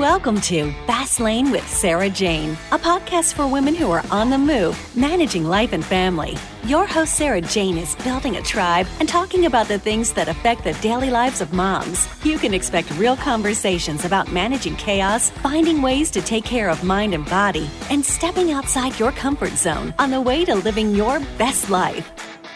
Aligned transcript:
Welcome 0.00 0.40
to 0.42 0.72
Fast 0.86 1.20
Lane 1.20 1.52
with 1.52 1.66
Sarah 1.68 2.10
Jane, 2.10 2.58
a 2.72 2.78
podcast 2.78 3.34
for 3.34 3.46
women 3.46 3.76
who 3.76 3.92
are 3.92 4.04
on 4.10 4.28
the 4.28 4.36
move, 4.36 4.76
managing 4.96 5.44
life 5.44 5.72
and 5.72 5.84
family. 5.84 6.36
Your 6.64 6.84
host, 6.84 7.14
Sarah 7.14 7.40
Jane, 7.40 7.78
is 7.78 7.94
building 7.96 8.36
a 8.36 8.42
tribe 8.42 8.88
and 8.98 9.08
talking 9.08 9.46
about 9.46 9.68
the 9.68 9.78
things 9.78 10.12
that 10.14 10.28
affect 10.28 10.64
the 10.64 10.72
daily 10.74 11.10
lives 11.10 11.40
of 11.40 11.52
moms. 11.52 12.08
You 12.24 12.38
can 12.38 12.54
expect 12.54 12.90
real 12.98 13.16
conversations 13.16 14.04
about 14.04 14.32
managing 14.32 14.74
chaos, 14.76 15.30
finding 15.30 15.80
ways 15.80 16.10
to 16.10 16.20
take 16.20 16.44
care 16.44 16.70
of 16.70 16.82
mind 16.82 17.14
and 17.14 17.24
body, 17.26 17.70
and 17.88 18.04
stepping 18.04 18.50
outside 18.50 18.98
your 18.98 19.12
comfort 19.12 19.52
zone 19.52 19.94
on 20.00 20.10
the 20.10 20.20
way 20.20 20.44
to 20.44 20.56
living 20.56 20.90
your 20.90 21.20
best 21.38 21.70
life. 21.70 22.10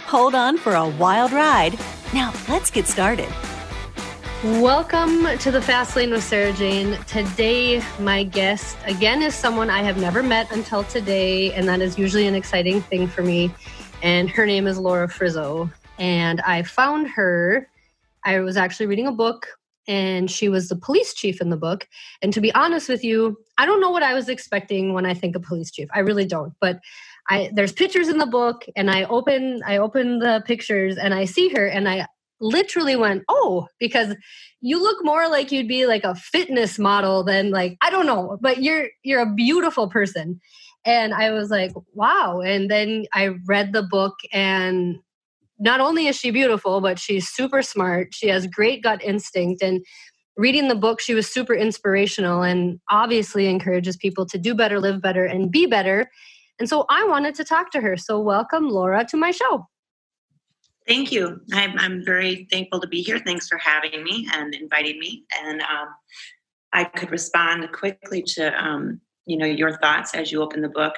Hold 0.06 0.34
on 0.34 0.58
for 0.58 0.74
a 0.74 0.88
wild 0.88 1.30
ride. 1.30 1.78
Now, 2.12 2.32
let's 2.48 2.70
get 2.70 2.88
started. 2.88 3.28
Welcome 4.44 5.36
to 5.38 5.50
the 5.50 5.60
Fast 5.60 5.96
Lane 5.96 6.12
with 6.12 6.22
Sarah 6.22 6.52
Jane. 6.52 6.96
Today, 7.08 7.82
my 7.98 8.22
guest 8.22 8.76
again 8.84 9.20
is 9.20 9.34
someone 9.34 9.68
I 9.68 9.82
have 9.82 9.98
never 9.98 10.22
met 10.22 10.52
until 10.52 10.84
today, 10.84 11.52
and 11.54 11.66
that 11.66 11.80
is 11.80 11.98
usually 11.98 12.28
an 12.28 12.36
exciting 12.36 12.80
thing 12.80 13.08
for 13.08 13.22
me. 13.22 13.52
And 14.00 14.30
her 14.30 14.46
name 14.46 14.68
is 14.68 14.78
Laura 14.78 15.08
Frizzo. 15.08 15.68
And 15.98 16.40
I 16.42 16.62
found 16.62 17.08
her, 17.08 17.68
I 18.24 18.38
was 18.38 18.56
actually 18.56 18.86
reading 18.86 19.08
a 19.08 19.12
book, 19.12 19.48
and 19.88 20.30
she 20.30 20.48
was 20.48 20.68
the 20.68 20.76
police 20.76 21.14
chief 21.14 21.40
in 21.40 21.50
the 21.50 21.56
book. 21.56 21.88
And 22.22 22.32
to 22.32 22.40
be 22.40 22.54
honest 22.54 22.88
with 22.88 23.02
you, 23.02 23.38
I 23.58 23.66
don't 23.66 23.80
know 23.80 23.90
what 23.90 24.04
I 24.04 24.14
was 24.14 24.28
expecting 24.28 24.92
when 24.92 25.04
I 25.04 25.14
think 25.14 25.34
of 25.34 25.42
police 25.42 25.72
chief. 25.72 25.88
I 25.92 25.98
really 25.98 26.26
don't. 26.26 26.52
But 26.60 26.78
I, 27.28 27.50
there's 27.52 27.72
pictures 27.72 28.06
in 28.06 28.18
the 28.18 28.26
book, 28.26 28.66
and 28.76 28.88
I 28.88 29.02
open 29.02 29.62
I 29.66 29.78
open 29.78 30.20
the 30.20 30.44
pictures, 30.46 30.96
and 30.96 31.12
I 31.12 31.24
see 31.24 31.48
her, 31.48 31.66
and 31.66 31.88
I 31.88 32.06
literally 32.40 32.96
went, 32.96 33.24
oh, 33.28 33.66
because 33.78 34.14
you 34.60 34.82
look 34.82 35.04
more 35.04 35.28
like 35.28 35.52
you'd 35.52 35.68
be 35.68 35.86
like 35.86 36.04
a 36.04 36.14
fitness 36.14 36.78
model 36.78 37.24
than 37.24 37.50
like, 37.50 37.76
I 37.82 37.90
don't 37.90 38.06
know, 38.06 38.38
but 38.40 38.62
you're 38.62 38.88
you're 39.02 39.20
a 39.20 39.34
beautiful 39.34 39.88
person. 39.88 40.40
And 40.84 41.12
I 41.12 41.30
was 41.32 41.50
like, 41.50 41.72
wow. 41.92 42.40
And 42.40 42.70
then 42.70 43.04
I 43.12 43.34
read 43.46 43.72
the 43.72 43.82
book 43.82 44.14
and 44.32 44.96
not 45.58 45.80
only 45.80 46.06
is 46.06 46.16
she 46.16 46.30
beautiful, 46.30 46.80
but 46.80 46.98
she's 46.98 47.28
super 47.28 47.62
smart. 47.62 48.14
She 48.14 48.28
has 48.28 48.46
great 48.46 48.82
gut 48.82 49.02
instinct 49.02 49.60
and 49.62 49.84
reading 50.36 50.68
the 50.68 50.76
book 50.76 51.00
she 51.00 51.14
was 51.14 51.26
super 51.26 51.52
inspirational 51.52 52.42
and 52.42 52.78
obviously 52.90 53.48
encourages 53.48 53.96
people 53.96 54.24
to 54.26 54.38
do 54.38 54.54
better, 54.54 54.78
live 54.78 55.02
better 55.02 55.24
and 55.24 55.50
be 55.50 55.66
better. 55.66 56.08
And 56.60 56.68
so 56.68 56.86
I 56.88 57.04
wanted 57.04 57.34
to 57.36 57.44
talk 57.44 57.72
to 57.72 57.80
her. 57.80 57.96
So 57.96 58.20
welcome 58.20 58.68
Laura 58.68 59.04
to 59.06 59.16
my 59.16 59.32
show. 59.32 59.66
Thank 60.88 61.12
you. 61.12 61.40
I'm, 61.52 61.78
I'm 61.78 62.02
very 62.02 62.48
thankful 62.50 62.80
to 62.80 62.86
be 62.86 63.02
here. 63.02 63.18
Thanks 63.18 63.46
for 63.46 63.58
having 63.58 64.02
me 64.02 64.26
and 64.32 64.54
inviting 64.54 64.98
me. 64.98 65.24
And 65.44 65.60
um, 65.60 65.88
I 66.72 66.84
could 66.84 67.10
respond 67.10 67.70
quickly 67.72 68.22
to 68.34 68.64
um, 68.64 69.00
you 69.26 69.36
know 69.36 69.46
your 69.46 69.76
thoughts 69.78 70.14
as 70.14 70.32
you 70.32 70.42
open 70.42 70.62
the 70.62 70.68
book. 70.70 70.94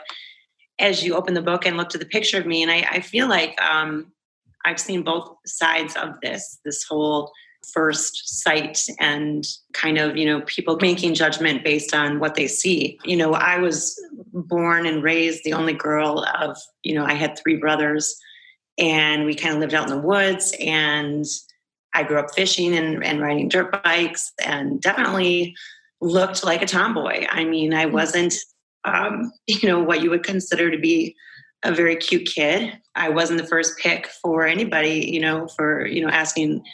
As 0.79 1.05
you 1.05 1.17
open 1.17 1.35
the 1.35 1.43
book 1.43 1.67
and 1.67 1.77
looked 1.77 1.95
at 1.95 2.01
the 2.01 2.07
picture 2.07 2.39
of 2.39 2.47
me, 2.47 2.63
and 2.63 2.71
I, 2.71 2.87
I 2.89 3.01
feel 3.01 3.29
like 3.29 3.61
um, 3.61 4.13
I've 4.65 4.81
seen 4.81 5.03
both 5.03 5.35
sides 5.45 5.97
of 5.97 6.15
this. 6.23 6.61
This 6.65 6.85
whole 6.85 7.33
first 7.75 8.41
sight 8.43 8.81
and 9.01 9.45
kind 9.75 9.99
of 9.99 10.17
you 10.17 10.25
know 10.25 10.41
people 10.43 10.79
making 10.81 11.15
judgment 11.15 11.63
based 11.63 11.95
on 11.95 12.19
what 12.19 12.35
they 12.35 12.47
see 12.47 12.99
you 13.05 13.15
know 13.15 13.35
i 13.35 13.59
was 13.59 14.03
born 14.33 14.87
and 14.87 15.03
raised 15.03 15.45
the 15.45 15.53
only 15.53 15.75
girl 15.75 16.25
of 16.41 16.57
you 16.83 16.95
know 16.95 17.05
i 17.05 17.13
had 17.13 17.39
three 17.39 17.57
brothers 17.57 18.19
and 18.81 19.25
we 19.25 19.35
kind 19.35 19.55
of 19.55 19.61
lived 19.61 19.75
out 19.75 19.89
in 19.89 19.95
the 19.95 20.07
woods 20.07 20.55
and 20.59 21.25
i 21.95 22.03
grew 22.03 22.19
up 22.19 22.35
fishing 22.35 22.77
and, 22.77 23.05
and 23.05 23.21
riding 23.21 23.49
dirt 23.49 23.83
bikes 23.85 24.33
and 24.45 24.81
definitely 24.81 25.55
looked 26.03 26.43
like 26.43 26.63
a 26.63 26.67
tomboy. 26.67 27.27
I 27.31 27.45
mean 27.45 27.75
i 27.75 27.85
mm. 27.85 27.93
wasn't 27.93 28.35
um, 28.85 29.31
you 29.47 29.69
know 29.69 29.81
what 29.81 30.03
you 30.03 30.11
would 30.11 30.25
consider 30.25 30.71
to 30.71 30.79
be 30.79 31.15
a 31.63 31.75
very 31.75 31.95
cute 31.95 32.27
kid. 32.27 32.73
I 32.95 33.11
wasn't 33.11 33.39
the 33.39 33.47
first 33.47 33.77
pick 33.79 34.07
for 34.07 34.47
anybody 34.47 35.11
you 35.13 35.21
know 35.21 35.47
for 35.49 35.87
you 35.87 36.03
know 36.03 36.11
asking 36.11 36.65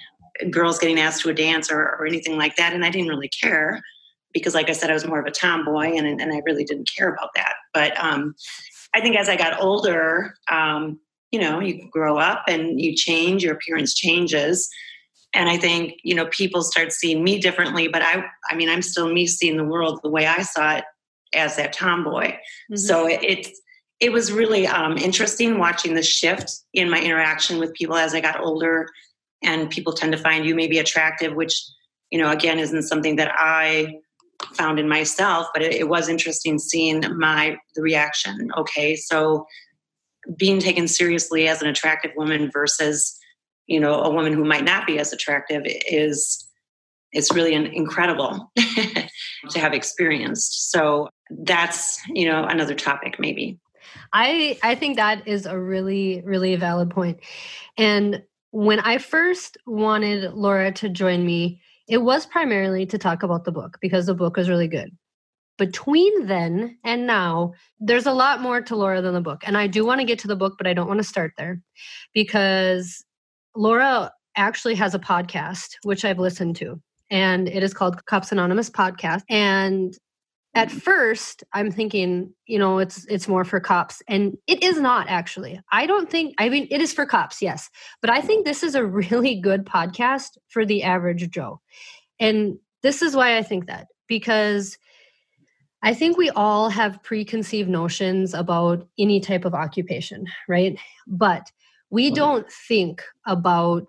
girls 0.51 0.79
getting 0.79 1.01
asked 1.01 1.23
to 1.23 1.31
a 1.31 1.35
dance 1.35 1.71
or, 1.71 1.81
or 1.81 2.07
anything 2.07 2.37
like 2.37 2.57
that 2.57 2.75
and 2.75 2.85
i 2.85 2.91
didn't 2.91 3.09
really 3.09 3.29
care 3.29 3.81
because 4.35 4.55
like 4.55 4.69
i 4.69 4.73
said 4.73 4.91
i 4.91 4.95
was 4.95 5.07
more 5.07 5.19
of 5.19 5.27
a 5.27 5.31
tomboy 5.31 5.87
and, 5.97 6.07
and 6.21 6.33
i 6.33 6.43
really 6.45 6.65
didn't 6.65 6.91
care 6.95 7.09
about 7.09 7.31
that. 7.35 7.55
But 7.73 7.99
um, 7.99 8.35
i 8.95 9.01
think 9.01 9.17
as 9.17 9.29
i 9.29 9.37
got 9.37 9.61
older 9.61 10.35
um, 10.51 11.01
you 11.31 11.41
know 11.41 11.61
you 11.61 11.89
grow 11.91 12.19
up 12.19 12.45
and 12.49 12.81
you 12.81 12.95
change 12.95 13.43
your 13.43 13.55
appearance 13.55 13.95
changes. 13.95 14.69
And 15.35 15.51
i 15.51 15.59
think 15.59 15.95
you 16.03 16.15
know 16.15 16.27
people 16.27 16.63
start 16.63 16.93
seeing 16.93 17.23
me 17.23 17.39
differently 17.39 17.89
but 17.89 18.01
i 18.01 18.25
i 18.49 18.55
mean 18.55 18.71
i'm 18.71 18.81
still 18.81 19.13
me 19.13 19.27
seeing 19.27 19.59
the 19.59 19.65
world 19.65 20.01
the 20.03 20.09
way 20.09 20.27
i 20.27 20.41
saw 20.41 20.77
it 20.77 20.85
as 21.35 21.57
that 21.57 21.73
tomboy. 21.73 22.29
Mm-hmm. 22.29 22.77
so 22.77 23.07
it, 23.07 23.23
it, 23.23 23.49
it 23.99 24.13
was 24.13 24.31
really 24.33 24.67
um, 24.67 24.97
interesting 24.97 25.59
watching 25.59 25.95
the 25.95 26.03
shift 26.03 26.51
in 26.73 26.91
my 26.91 27.01
interaction 27.01 27.59
with 27.59 27.75
people 27.75 27.97
as 27.97 28.15
i 28.15 28.21
got 28.21 28.41
older. 28.41 28.89
And 29.43 29.71
people 29.71 29.93
tend 29.93 30.13
to 30.13 30.19
find 30.19 30.47
you 30.47 30.55
maybe 30.55 30.79
attractive 30.79 31.35
which 31.35 31.61
you 32.11 32.19
know 32.19 32.31
again 32.31 32.59
isn't 32.59 32.85
something 32.85 33.17
that 33.17 33.33
i 33.37 33.95
found 34.55 34.79
in 34.79 34.89
myself 34.89 35.49
but 35.53 35.63
it, 35.63 35.75
it 35.75 35.89
was 35.89 36.09
interesting 36.09 36.59
seeing 36.59 37.03
my 37.19 37.57
the 37.75 37.83
reaction. 37.83 38.51
Okay 38.57 38.97
so 38.97 39.47
being 40.37 40.59
taken 40.59 40.89
seriously 40.89 41.49
as 41.49 41.63
an 41.63 41.69
attractive 41.69 42.13
woman 42.17 42.51
versus 42.51 43.19
you 43.67 43.81
know 43.81 44.01
a 44.03 44.11
woman 44.11 44.33
who 44.33 44.45
might 44.45 44.65
not 44.65 44.87
be 44.87 44.99
as 44.99 45.13
attractive 45.13 45.63
is 45.65 46.43
it's 47.13 47.33
really 47.33 47.55
an, 47.55 47.67
incredible 47.67 48.53
to 49.51 49.59
have 49.59 49.73
experienced. 49.73 50.71
So 50.71 51.09
that's 51.31 52.01
you 52.09 52.29
know 52.29 52.45
another 52.45 52.75
topic 52.75 53.19
maybe. 53.19 53.59
I 54.13 54.59
i 54.63 54.75
think 54.75 54.97
that 54.97 55.27
is 55.27 55.47
a 55.47 55.59
really 55.59 56.23
really 56.25 56.57
valid 56.57 56.91
point. 56.91 57.19
And 57.77 58.23
when 58.57 58.81
i 58.81 58.97
first 58.97 59.59
wanted 59.67 60.33
laura 60.33 60.73
to 60.73 60.89
join 60.89 61.27
me 61.27 61.61
it 61.89 61.99
was 61.99 62.25
primarily 62.27 62.87
to 62.87 62.99
talk 62.99 63.23
about 63.23 63.45
the 63.45 63.53
book 63.53 63.77
because 63.83 64.07
the 64.07 64.15
book 64.15 64.37
was 64.37 64.49
really 64.49 64.69
good 64.69 64.97
between 65.59 66.27
then 66.27 66.79
and 66.85 67.07
now, 67.07 67.53
there's 67.81 68.07
a 68.07 68.13
lot 68.13 68.41
more 68.41 68.61
to 68.61 68.77
Laura 68.77 69.01
than 69.01 69.15
the 69.15 69.21
book. 69.21 69.43
And 69.47 69.57
I 69.57 69.67
do 69.67 69.85
want 69.85 70.01
to 70.01 70.07
get 70.07 70.19
to 70.21 70.29
the 70.29 70.37
book, 70.37 70.55
but 70.59 70.67
I 70.67 70.75
don't 70.75 70.89
want 70.89 70.99
to 70.99 71.05
start 71.05 71.33
there 71.37 71.61
because 72.15 73.05
Laura 73.55 74.13
actually 74.37 74.75
has 74.75 74.95
a 74.95 74.99
podcast, 74.99 75.77
which 75.83 76.05
I've 76.05 76.19
listened 76.19 76.57
to, 76.57 76.81
and 77.11 77.49
it 77.49 77.63
is 77.63 77.73
called 77.73 78.05
Cops 78.07 78.33
Anonymous 78.33 78.69
Podcast. 78.69 79.23
And 79.31 79.97
at 80.57 80.71
first 80.71 81.45
i'm 81.53 81.71
thinking 81.71 82.33
you 82.47 82.59
know 82.59 82.79
it's 82.79 83.05
it's 83.07 83.29
more 83.29 83.45
for 83.45 83.61
cops 83.61 84.03
and 84.09 84.37
it 84.47 84.63
is 84.63 84.81
not 84.81 85.07
actually 85.09 85.61
i 85.71 85.87
don't 85.87 86.11
think 86.11 86.35
i 86.39 86.49
mean 86.49 86.67
it 86.71 86.81
is 86.81 86.93
for 86.93 87.05
cops 87.05 87.43
yes 87.43 87.69
but 88.01 88.11
i 88.11 88.21
think 88.21 88.45
this 88.45 88.63
is 88.63 88.75
a 88.75 88.85
really 88.85 89.39
good 89.39 89.65
podcast 89.65 90.39
for 90.49 90.65
the 90.65 90.83
average 90.83 91.31
joe 91.31 91.61
and 92.19 92.59
this 92.83 93.03
is 93.03 93.15
why 93.15 93.37
i 93.37 93.43
think 93.43 93.67
that 93.67 93.87
because 94.09 94.79
I 95.87 95.95
think 95.95 96.19
we 96.19 96.31
all 96.31 96.69
have 96.69 97.01
preconceived 97.05 97.69
notions 97.69 98.35
about 98.35 98.89
any 98.99 99.21
type 99.21 99.45
of 99.45 99.55
occupation, 99.55 100.27
right? 100.49 100.77
But 101.07 101.53
we 101.91 102.11
don't 102.11 102.51
think 102.51 103.05
about 103.25 103.87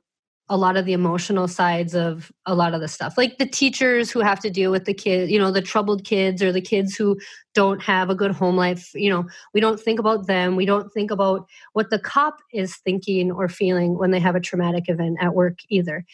a 0.47 0.57
lot 0.57 0.77
of 0.77 0.85
the 0.85 0.93
emotional 0.93 1.47
sides 1.47 1.95
of 1.95 2.31
a 2.45 2.53
lot 2.53 2.75
of 2.75 2.81
the 2.81 2.87
stuff. 2.87 3.17
Like 3.17 3.39
the 3.39 3.47
teachers 3.47 4.11
who 4.11 4.19
have 4.19 4.39
to 4.41 4.51
deal 4.51 4.69
with 4.69 4.85
the 4.85 4.93
kids 4.93 5.31
you 5.31 5.39
know 5.39 5.51
the 5.51 5.59
troubled 5.59 6.05
kids 6.05 6.43
or 6.43 6.51
the 6.51 6.61
kids 6.61 6.95
who 6.95 7.19
don't 7.55 7.81
have 7.81 8.11
a 8.11 8.15
good 8.15 8.31
home 8.31 8.55
life 8.55 8.91
you 8.93 9.09
know 9.09 9.25
we 9.55 9.59
don't 9.59 9.79
think 9.79 9.99
about 9.99 10.27
them. 10.27 10.55
We 10.55 10.67
don't 10.67 10.93
think 10.93 11.09
about 11.09 11.47
what 11.73 11.89
the 11.89 11.97
cop 11.97 12.37
is 12.53 12.75
thinking 12.75 13.31
or 13.31 13.49
feeling 13.49 13.97
when 13.97 14.11
they 14.11 14.19
have 14.19 14.35
a 14.35 14.39
traumatic 14.39 14.87
event 14.87 15.17
at 15.19 15.33
work 15.33 15.57
either 15.69 16.05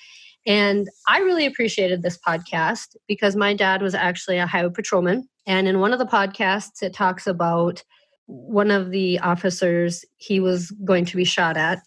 and 0.46 0.88
i 1.08 1.20
really 1.20 1.46
appreciated 1.46 2.02
this 2.02 2.18
podcast 2.18 2.96
because 3.08 3.36
my 3.36 3.54
dad 3.54 3.82
was 3.82 3.96
actually 3.96 4.38
a 4.38 4.48
highway 4.48 4.72
patrolman 4.74 5.28
and 5.46 5.68
in 5.68 5.80
one 5.80 5.94
of 5.94 6.00
the 6.00 6.06
podcasts, 6.06 6.82
it 6.82 6.94
talks 6.94 7.28
about 7.28 7.84
one 8.26 8.72
of 8.72 8.92
the 8.92 9.20
officers 9.20 10.06
he 10.18 10.40
was 10.40 10.72
going 10.86 11.06
to 11.06 11.18
be 11.18 11.26
shot 11.26 11.58
at, 11.58 11.80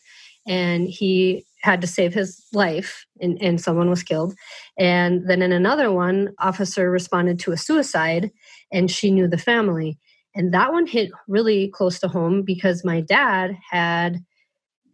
and 0.46 0.88
he 0.88 1.44
had 1.62 1.80
to 1.80 1.86
save 1.86 2.12
his 2.12 2.44
life, 2.52 3.06
and, 3.20 3.40
and 3.40 3.60
someone 3.60 3.90
was 3.90 4.02
killed. 4.02 4.34
And 4.78 5.28
then 5.28 5.42
in 5.42 5.52
another 5.52 5.90
one, 5.90 6.34
officer 6.38 6.90
responded 6.90 7.38
to 7.40 7.52
a 7.52 7.56
suicide, 7.56 8.30
and 8.70 8.90
she 8.90 9.10
knew 9.10 9.26
the 9.26 9.38
family. 9.38 9.98
And 10.34 10.52
that 10.52 10.70
one 10.72 10.86
hit 10.86 11.10
really 11.26 11.68
close 11.68 11.98
to 12.00 12.08
home 12.08 12.42
because 12.42 12.84
my 12.84 13.00
dad 13.00 13.56
had 13.70 14.18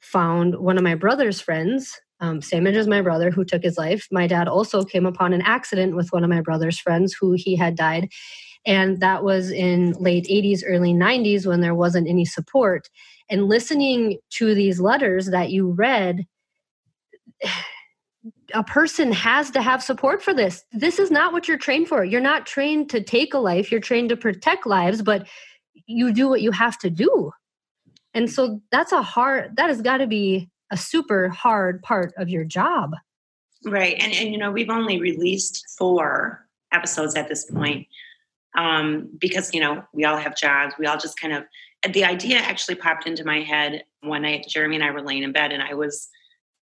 found 0.01 0.61
one 0.61 0.79
of 0.79 0.85
my 0.85 0.95
brother's 0.95 1.41
friends 1.41 2.01
um, 2.23 2.41
same 2.41 2.67
age 2.67 2.77
as 2.77 2.87
my 2.87 3.03
brother 3.03 3.31
who 3.31 3.45
took 3.45 3.63
his 3.63 3.77
life. 3.77 4.07
My 4.11 4.27
dad 4.29 4.47
also 4.49 4.85
came 4.85 5.05
upon 5.05 5.33
an 5.33 5.43
accident 5.43 5.97
with 5.97 6.13
one 6.13 6.23
of 6.23 6.31
my 6.31 6.41
brother's 6.41 6.79
friends 6.79 7.13
who 7.13 7.33
he 7.33 7.57
had 7.57 7.77
died. 7.77 8.09
And 8.65 9.01
that 9.01 9.25
was 9.25 9.51
in 9.51 9.93
late 9.95 10.27
80s, 10.31 10.63
early 10.65 10.95
90s 10.95 11.47
when 11.47 11.61
there 11.61 11.75
wasn't 11.75 12.09
any 12.09 12.25
support. 12.25 12.89
And 13.29 13.49
listening 13.49 14.19
to 14.35 14.55
these 14.55 14.81
letters 14.81 15.27
that 15.27 15.51
you 15.51 15.73
read, 15.73 16.25
a 18.55 18.63
person 18.63 19.11
has 19.11 19.51
to 19.51 19.63
have 19.63 19.83
support 19.83 20.23
for 20.23 20.33
this. 20.33 20.63
This 20.73 20.99
is 20.99 21.11
not 21.11 21.33
what 21.33 21.49
you're 21.49 21.59
trained 21.59 21.89
for. 21.89 22.05
You're 22.05 22.21
not 22.21 22.47
trained 22.47 22.89
to 22.91 23.03
take 23.03 23.35
a 23.35 23.39
life, 23.39 23.73
you're 23.73 23.81
trained 23.81 24.11
to 24.11 24.17
protect 24.17 24.65
lives, 24.67 25.03
but 25.03 25.27
you 25.87 26.13
do 26.13 26.29
what 26.29 26.43
you 26.43 26.53
have 26.53 26.79
to 26.79 26.91
do. 26.91 27.33
And 28.15 28.31
so 28.31 28.61
that's 28.71 28.93
a 28.93 29.03
hard, 29.03 29.57
that 29.57 29.69
has 29.71 29.81
got 29.83 29.97
to 29.99 30.07
be 30.07 30.52
a 30.73 30.77
super 30.77 31.29
hard 31.29 31.83
part 31.83 32.13
of 32.17 32.29
your 32.29 32.43
job. 32.43 32.97
Right. 33.65 33.95
And, 34.01 34.13
and 34.13 34.33
you 34.33 34.39
know, 34.39 34.51
we've 34.51 34.71
only 34.71 34.99
released 34.99 35.65
four 35.79 36.49
episodes 36.73 37.15
at 37.15 37.29
this 37.29 37.45
point 37.45 37.87
um, 38.57 39.09
because, 39.21 39.55
you 39.55 39.61
know, 39.61 39.85
we 39.93 40.05
all 40.05 40.17
have 40.17 40.35
jobs. 40.37 40.75
We 40.79 40.87
all 40.87 40.97
just 40.97 41.21
kind 41.21 41.35
of, 41.35 41.45
the 41.93 42.05
idea 42.05 42.39
actually 42.39 42.77
popped 42.77 43.07
into 43.07 43.25
my 43.25 43.41
head 43.41 43.85
one 44.01 44.23
night. 44.23 44.47
Jeremy 44.49 44.77
and 44.77 44.85
I 44.85 44.91
were 44.91 45.03
laying 45.03 45.23
in 45.23 45.33
bed 45.33 45.53
and 45.53 45.63
I 45.63 45.75
was, 45.75 46.09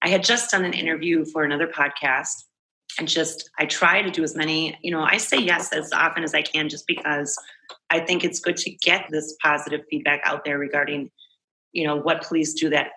I 0.03 0.09
had 0.09 0.25
just 0.25 0.51
done 0.51 0.65
an 0.65 0.73
interview 0.73 1.25
for 1.27 1.45
another 1.45 1.69
podcast 1.69 2.45
and 2.99 3.07
just 3.07 3.51
I 3.59 3.67
try 3.67 4.01
to 4.01 4.11
do 4.11 4.23
as 4.23 4.35
many, 4.35 4.79
you 4.83 4.91
know, 4.91 5.03
I 5.03 5.19
say 5.19 5.39
yes 5.39 5.73
as 5.73 5.93
often 5.93 6.25
as 6.25 6.35
I 6.35 6.43
can 6.43 6.69
just 6.69 6.87
because 6.87 7.39
I 7.91 8.01
think 8.01 8.25
it's 8.25 8.41
good 8.41 8.57
to 8.57 8.71
get 8.71 9.07
this 9.11 9.37
positive 9.43 9.83
feedback 9.91 10.21
out 10.25 10.45
there 10.45 10.59
regarding, 10.59 11.11
you 11.73 11.87
know, 11.87 11.97
what 11.97 12.23
police 12.23 12.55
do 12.55 12.71
that, 12.71 12.89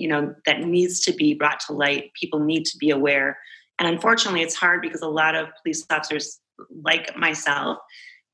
you 0.00 0.08
know, 0.08 0.34
that 0.46 0.62
needs 0.62 1.00
to 1.00 1.12
be 1.12 1.34
brought 1.34 1.60
to 1.60 1.72
light. 1.72 2.12
People 2.18 2.40
need 2.40 2.64
to 2.64 2.76
be 2.78 2.90
aware. 2.90 3.38
And 3.78 3.88
unfortunately, 3.88 4.42
it's 4.42 4.54
hard 4.54 4.82
because 4.82 5.02
a 5.02 5.08
lot 5.08 5.34
of 5.34 5.48
police 5.62 5.84
officers, 5.90 6.40
like 6.82 7.16
myself, 7.16 7.78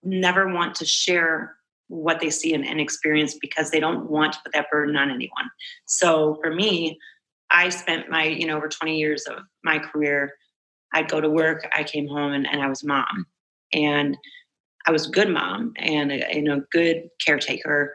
never 0.03 0.53
want 0.53 0.75
to 0.77 0.87
share 0.87 1.57
what 1.89 2.21
they 2.21 2.31
see 2.31 2.55
and, 2.55 2.67
and 2.67 2.81
experience 2.81 3.37
because 3.41 3.71
they 3.71 3.81
don't 3.81 4.11
want 4.11 4.33
to 4.33 4.39
put 4.45 4.53
that 4.53 4.71
burden 4.71 4.97
on 4.97 5.11
anyone. 5.11 5.49
So 5.87 6.39
for 6.43 6.53
me, 6.53 6.99
I 7.51 7.69
spent 7.69 8.11
my, 8.11 8.25
you 8.25 8.47
know, 8.47 8.57
over 8.57 8.69
20 8.69 8.99
years 8.99 9.25
of 9.25 9.39
my 9.63 9.79
career, 9.79 10.33
I'd 10.93 11.09
go 11.09 11.21
to 11.21 11.31
work, 11.31 11.69
I 11.73 11.85
came 11.85 12.09
home 12.09 12.33
and, 12.33 12.47
and 12.47 12.63
I 12.63 12.69
was 12.69 12.85
mom. 12.85 13.27
And 13.73 14.17
I 14.87 14.93
was 14.93 15.09
a 15.09 15.11
good 15.11 15.29
mom 15.29 15.73
and 15.77 16.13
a, 16.13 16.27
you 16.33 16.43
know, 16.43 16.63
good 16.73 17.09
caretaker, 17.25 17.95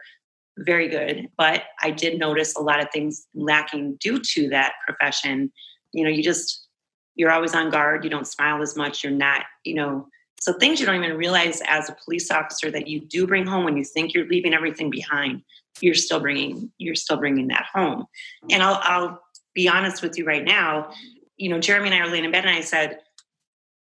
very 0.58 0.88
good. 0.88 1.28
But 1.36 1.64
I 1.82 1.90
did 1.90 2.18
notice 2.18 2.54
a 2.54 2.60
lot 2.60 2.80
of 2.80 2.88
things 2.92 3.26
lacking 3.34 3.96
due 4.00 4.20
to 4.20 4.48
that 4.50 4.74
profession. 4.86 5.52
You 5.92 6.04
know, 6.04 6.10
you 6.10 6.22
just 6.22 6.66
you're 7.14 7.30
always 7.30 7.54
on 7.54 7.70
guard. 7.70 8.04
You 8.04 8.10
don't 8.10 8.26
smile 8.26 8.62
as 8.62 8.76
much. 8.76 9.04
You're 9.04 9.12
not, 9.12 9.44
you 9.64 9.74
know, 9.74 10.06
so 10.40 10.52
things 10.52 10.80
you 10.80 10.86
don't 10.86 11.02
even 11.02 11.16
realize 11.16 11.62
as 11.66 11.88
a 11.88 11.96
police 12.04 12.30
officer 12.30 12.70
that 12.70 12.88
you 12.88 13.00
do 13.00 13.26
bring 13.26 13.46
home 13.46 13.64
when 13.64 13.76
you 13.76 13.84
think 13.84 14.12
you're 14.12 14.26
leaving 14.26 14.54
everything 14.54 14.90
behind. 14.90 15.42
You're 15.80 15.94
still 15.94 16.20
bringing 16.20 16.70
you're 16.78 16.94
still 16.94 17.16
bringing 17.16 17.48
that 17.48 17.66
home. 17.72 18.06
And 18.50 18.62
I'll 18.62 18.80
I'll 18.82 19.22
be 19.54 19.68
honest 19.68 20.02
with 20.02 20.18
you 20.18 20.24
right 20.24 20.44
now. 20.44 20.90
You 21.36 21.48
know, 21.48 21.58
Jeremy 21.58 21.88
and 21.88 21.94
I 21.94 22.06
are 22.06 22.10
laying 22.10 22.24
in 22.24 22.30
bed, 22.30 22.44
and 22.44 22.56
I 22.56 22.60
said, 22.60 22.98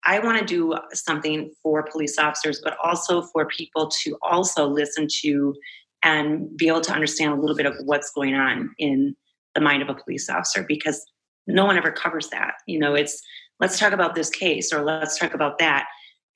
I 0.05 0.19
want 0.19 0.39
to 0.39 0.45
do 0.45 0.75
something 0.93 1.51
for 1.61 1.83
police 1.83 2.17
officers, 2.17 2.61
but 2.63 2.77
also 2.83 3.21
for 3.21 3.45
people 3.47 3.89
to 4.03 4.17
also 4.21 4.67
listen 4.67 5.07
to 5.21 5.55
and 6.03 6.55
be 6.57 6.67
able 6.67 6.81
to 6.81 6.93
understand 6.93 7.33
a 7.33 7.35
little 7.35 7.55
bit 7.55 7.65
of 7.65 7.75
what's 7.85 8.11
going 8.11 8.35
on 8.35 8.73
in 8.77 9.15
the 9.55 9.61
mind 9.61 9.81
of 9.81 9.89
a 9.89 9.95
police 9.95 10.29
officer 10.29 10.63
because 10.67 11.03
no 11.47 11.65
one 11.65 11.77
ever 11.77 11.91
covers 11.91 12.29
that. 12.29 12.53
You 12.67 12.79
know, 12.79 12.95
it's 12.95 13.21
let's 13.59 13.79
talk 13.79 13.91
about 13.93 14.15
this 14.15 14.29
case 14.29 14.71
or 14.71 14.83
let's 14.83 15.17
talk 15.17 15.33
about 15.33 15.59
that. 15.59 15.87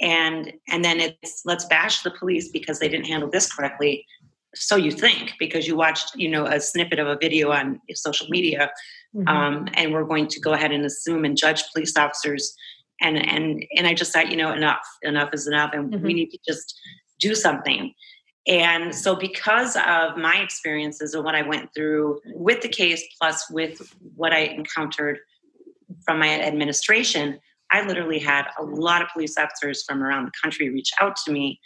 And 0.01 0.51
and 0.68 0.83
then 0.83 1.00
it's 1.00 1.42
let's 1.45 1.65
bash 1.65 2.01
the 2.01 2.12
police 2.12 2.50
because 2.50 2.80
they 2.80 2.89
didn't 2.89 3.06
handle 3.06 3.30
this 3.30 3.51
correctly. 3.51 4.06
So 4.56 4.75
you 4.75 4.92
think 4.92 5.33
because 5.39 5.68
you 5.68 5.75
watched, 5.75 6.16
you 6.16 6.30
know, 6.30 6.45
a 6.45 6.59
snippet 6.59 7.00
of 7.00 7.07
a 7.07 7.18
video 7.19 7.51
on 7.51 7.80
social 7.94 8.27
media, 8.30 8.71
mm-hmm. 9.16 9.27
um, 9.27 9.68
and 9.74 9.94
we're 9.94 10.04
going 10.04 10.27
to 10.27 10.39
go 10.39 10.54
ahead 10.54 10.71
and 10.71 10.86
assume 10.86 11.25
and 11.25 11.38
judge 11.38 11.63
police 11.74 11.95
officers 11.98 12.56
and 13.04 13.18
and 13.18 13.66
and 13.75 13.86
I 13.86 13.94
just 13.94 14.13
thought, 14.13 14.31
you 14.31 14.38
know, 14.38 14.51
enough, 14.51 14.86
enough 15.04 15.30
is 15.33 15.48
enough, 15.48 15.71
and 15.74 15.92
mm-hmm. 15.92 16.06
we 16.06 16.13
need 16.13 16.30
to 16.31 16.39
just 16.48 16.80
do 17.19 17.36
something. 17.36 17.94
And 18.48 18.94
so, 18.94 19.16
because 19.16 19.78
of 19.78 20.18
my 20.18 20.36
experiences 20.44 21.13
and 21.13 21.24
what 21.24 21.36
I 21.36 21.44
went 21.44 21.69
through 21.74 22.19
with 22.25 22.62
the 22.62 22.68
case, 22.68 23.04
plus 23.19 23.50
with 23.50 23.95
what 24.16 24.34
I 24.34 24.40
encountered 24.40 25.19
from 26.06 26.19
my 26.19 26.42
administration, 26.42 27.40
I 27.72 27.86
literally 27.86 28.19
had 28.19 28.45
a 28.60 28.63
lot 28.63 29.01
of 29.01 29.07
police 29.13 29.38
officers 29.38 29.84
from 29.88 30.04
around 30.04 30.25
the 30.25 30.31
country 30.42 30.69
reach 30.69 30.92
out 31.00 31.16
to 31.25 31.31
me 31.31 31.60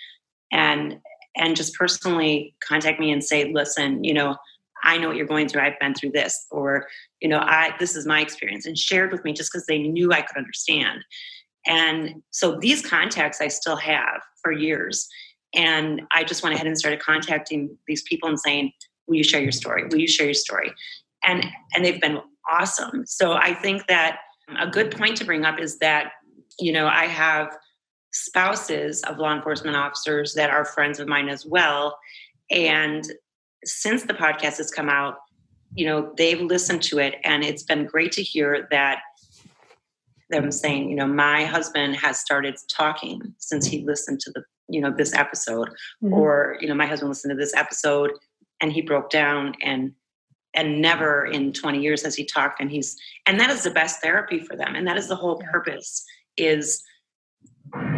and 0.52 1.00
and 1.36 1.56
just 1.56 1.76
personally 1.76 2.56
contact 2.68 3.00
me 3.00 3.12
and 3.12 3.24
say, 3.24 3.52
listen, 3.52 4.04
you 4.04 4.14
know, 4.14 4.36
I 4.84 4.98
know 4.98 5.08
what 5.08 5.18
you're 5.18 5.28
going 5.28 5.48
through. 5.48 5.62
I've 5.62 5.80
been 5.80 5.94
through 5.94 6.12
this, 6.12 6.46
or 6.52 6.88
you 7.22 7.28
know, 7.28 7.40
I 7.40 7.72
this 7.80 7.96
is 7.96 8.06
my 8.06 8.22
experience, 8.22 8.66
and 8.66 8.78
shared 8.78 9.12
with 9.12 9.24
me 9.24 9.34
just 9.34 9.52
because 9.52 9.66
they 9.66 9.80
knew 9.80 10.12
I 10.12 10.22
could 10.22 10.38
understand. 10.38 11.04
And 11.66 12.22
so 12.32 12.58
these 12.60 12.86
contacts 12.86 13.42
I 13.42 13.48
still 13.48 13.76
have 13.76 14.22
for 14.42 14.52
years. 14.52 15.08
And 15.58 16.04
I 16.12 16.24
just 16.24 16.44
went 16.44 16.56
ahead 16.56 16.68
and 16.68 16.78
started 16.78 17.02
contacting 17.02 17.78
these 17.88 18.04
people 18.04 18.30
and 18.30 18.40
saying, 18.40 18.72
"Will 19.08 19.16
you 19.16 19.24
share 19.24 19.42
your 19.42 19.52
story? 19.52 19.84
Will 19.90 20.00
you 20.00 20.08
share 20.08 20.28
your 20.28 20.34
story?" 20.34 20.72
And 21.24 21.46
and 21.74 21.84
they've 21.84 22.00
been 22.00 22.20
awesome. 22.50 23.06
So 23.06 23.34
I 23.34 23.54
think 23.54 23.88
that 23.88 24.20
um, 24.48 24.56
a 24.58 24.72
good 24.72 24.96
point 24.96 25.18
to 25.18 25.26
bring 25.26 25.44
up 25.44 25.60
is 25.60 25.80
that 25.80 26.12
you 26.60 26.72
know 26.72 26.88
I 26.88 27.08
have 27.08 27.58
spouses 28.14 29.04
of 29.04 29.18
law 29.18 29.36
enforcement 29.36 29.76
officers 29.76 30.34
that 30.36 30.50
are 30.50 30.64
friends 30.64 31.00
of 31.00 31.08
mine 31.08 31.28
as 31.28 31.46
well, 31.46 31.98
and 32.50 33.04
since 33.66 34.04
the 34.04 34.14
podcast 34.14 34.58
has 34.58 34.72
come 34.72 34.90
out, 34.90 35.16
you 35.74 35.86
know, 35.86 36.14
they've 36.18 36.42
listened 36.42 36.82
to 36.84 37.00
it 37.00 37.16
and 37.24 37.44
it's 37.44 37.64
been 37.64 37.86
great 37.86 38.12
to 38.14 38.24
hear 38.24 38.68
that 38.72 39.00
them 40.30 40.52
saying, 40.52 40.90
you 40.90 40.96
know, 40.96 41.08
my 41.08 41.46
husband 41.46 41.96
has 41.96 42.20
started 42.20 42.56
talking 42.70 43.22
since 43.38 43.66
he 43.66 43.86
listened 43.86 44.20
to 44.20 44.32
the, 44.32 44.44
you 44.70 44.82
know, 44.82 44.92
this 44.92 45.14
episode. 45.14 45.70
Mm-hmm. 46.04 46.14
Or, 46.14 46.58
you 46.60 46.68
know, 46.68 46.76
my 46.76 46.86
husband 46.86 47.10
listened 47.10 47.32
to 47.32 47.38
this 47.38 47.56
episode 47.56 48.12
and 48.62 48.72
he 48.72 48.82
broke 48.82 49.10
down 49.10 49.54
and 49.62 49.92
and 50.54 50.82
never 50.82 51.26
in 51.26 51.54
20 51.54 51.80
years 51.80 52.02
has 52.04 52.16
he 52.16 52.26
talked 52.26 52.60
and 52.60 52.72
he's 52.72 52.98
and 53.28 53.40
that 53.40 53.52
is 53.52 53.64
the 53.64 53.70
best 53.70 54.02
therapy 54.02 54.40
for 54.40 54.56
them. 54.56 54.76
And 54.76 54.88
that 54.88 54.98
is 54.98 55.08
the 55.08 55.16
whole 55.16 55.40
purpose 55.52 56.04
is 56.36 56.82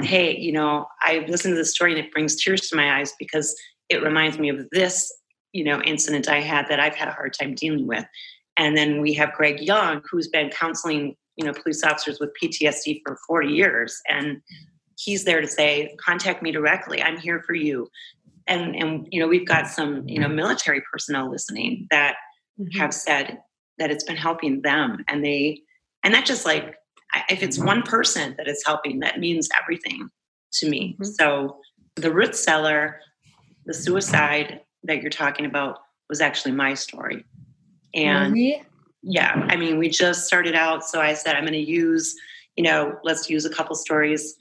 hey, 0.01 0.35
you 0.35 0.51
know, 0.51 0.87
I 1.01 1.25
listened 1.27 1.53
to 1.53 1.57
this 1.57 1.71
story 1.71 1.91
and 1.91 2.03
it 2.03 2.11
brings 2.11 2.41
tears 2.41 2.61
to 2.69 2.75
my 2.75 2.99
eyes 2.99 3.13
because 3.19 3.55
it 3.89 4.01
reminds 4.01 4.39
me 4.39 4.49
of 4.49 4.67
this 4.71 5.11
you 5.53 5.63
know 5.63 5.81
incident 5.81 6.29
I 6.29 6.41
had 6.41 6.67
that 6.69 6.79
I've 6.79 6.95
had 6.95 7.07
a 7.07 7.13
hard 7.13 7.33
time 7.33 7.55
dealing 7.55 7.87
with. 7.87 8.05
And 8.57 8.75
then 8.75 9.01
we 9.01 9.13
have 9.13 9.33
Greg 9.33 9.61
Young, 9.61 10.01
who's 10.09 10.27
been 10.27 10.49
counseling 10.49 11.15
you 11.37 11.45
know 11.45 11.53
police 11.53 11.83
officers 11.83 12.19
with 12.19 12.31
PTSD 12.41 13.01
for 13.05 13.17
40 13.27 13.49
years, 13.49 13.99
and 14.07 14.41
he's 14.99 15.23
there 15.23 15.41
to 15.41 15.47
say, 15.47 15.95
contact 15.97 16.43
me 16.43 16.51
directly. 16.51 17.01
I'm 17.01 17.17
here 17.17 17.41
for 17.41 17.53
you. 17.53 17.89
And 18.47 18.75
and 18.75 19.07
you 19.11 19.19
know 19.19 19.27
we've 19.27 19.47
got 19.47 19.67
some 19.67 20.07
you 20.07 20.19
know 20.19 20.27
military 20.27 20.81
personnel 20.91 21.29
listening 21.29 21.87
that 21.91 22.15
mm-hmm. 22.59 22.79
have 22.79 22.93
said 22.93 23.39
that 23.77 23.91
it's 23.91 24.03
been 24.03 24.17
helping 24.17 24.61
them, 24.63 25.05
and 25.07 25.23
they 25.23 25.61
and 26.03 26.15
that 26.15 26.25
just 26.25 26.45
like 26.45 26.75
if 27.29 27.43
it's 27.43 27.59
one 27.59 27.83
person 27.83 28.33
that 28.37 28.47
it's 28.47 28.65
helping, 28.65 28.99
that 29.01 29.19
means 29.19 29.49
everything 29.61 30.09
to 30.53 30.69
me. 30.69 30.93
Mm-hmm. 30.93 31.03
So 31.03 31.57
the 31.95 32.11
root 32.11 32.35
cellar, 32.35 32.99
the 33.65 33.73
suicide, 33.73 34.61
that 34.83 35.01
you're 35.01 35.11
talking 35.11 35.45
about 35.45 35.79
was 36.09 36.19
actually 36.19 36.53
my 36.53 36.73
story. 36.73 37.25
And 37.93 38.35
yeah, 39.03 39.45
I 39.47 39.55
mean, 39.55 39.77
we 39.77 39.89
just 39.89 40.25
started 40.25 40.55
out. 40.55 40.83
So 40.83 41.01
I 41.01 41.13
said, 41.13 41.35
I'm 41.35 41.43
going 41.43 41.53
to 41.53 41.59
use, 41.59 42.15
you 42.55 42.63
know, 42.63 42.97
let's 43.03 43.29
use 43.29 43.45
a 43.45 43.49
couple 43.49 43.75
stories 43.75 44.35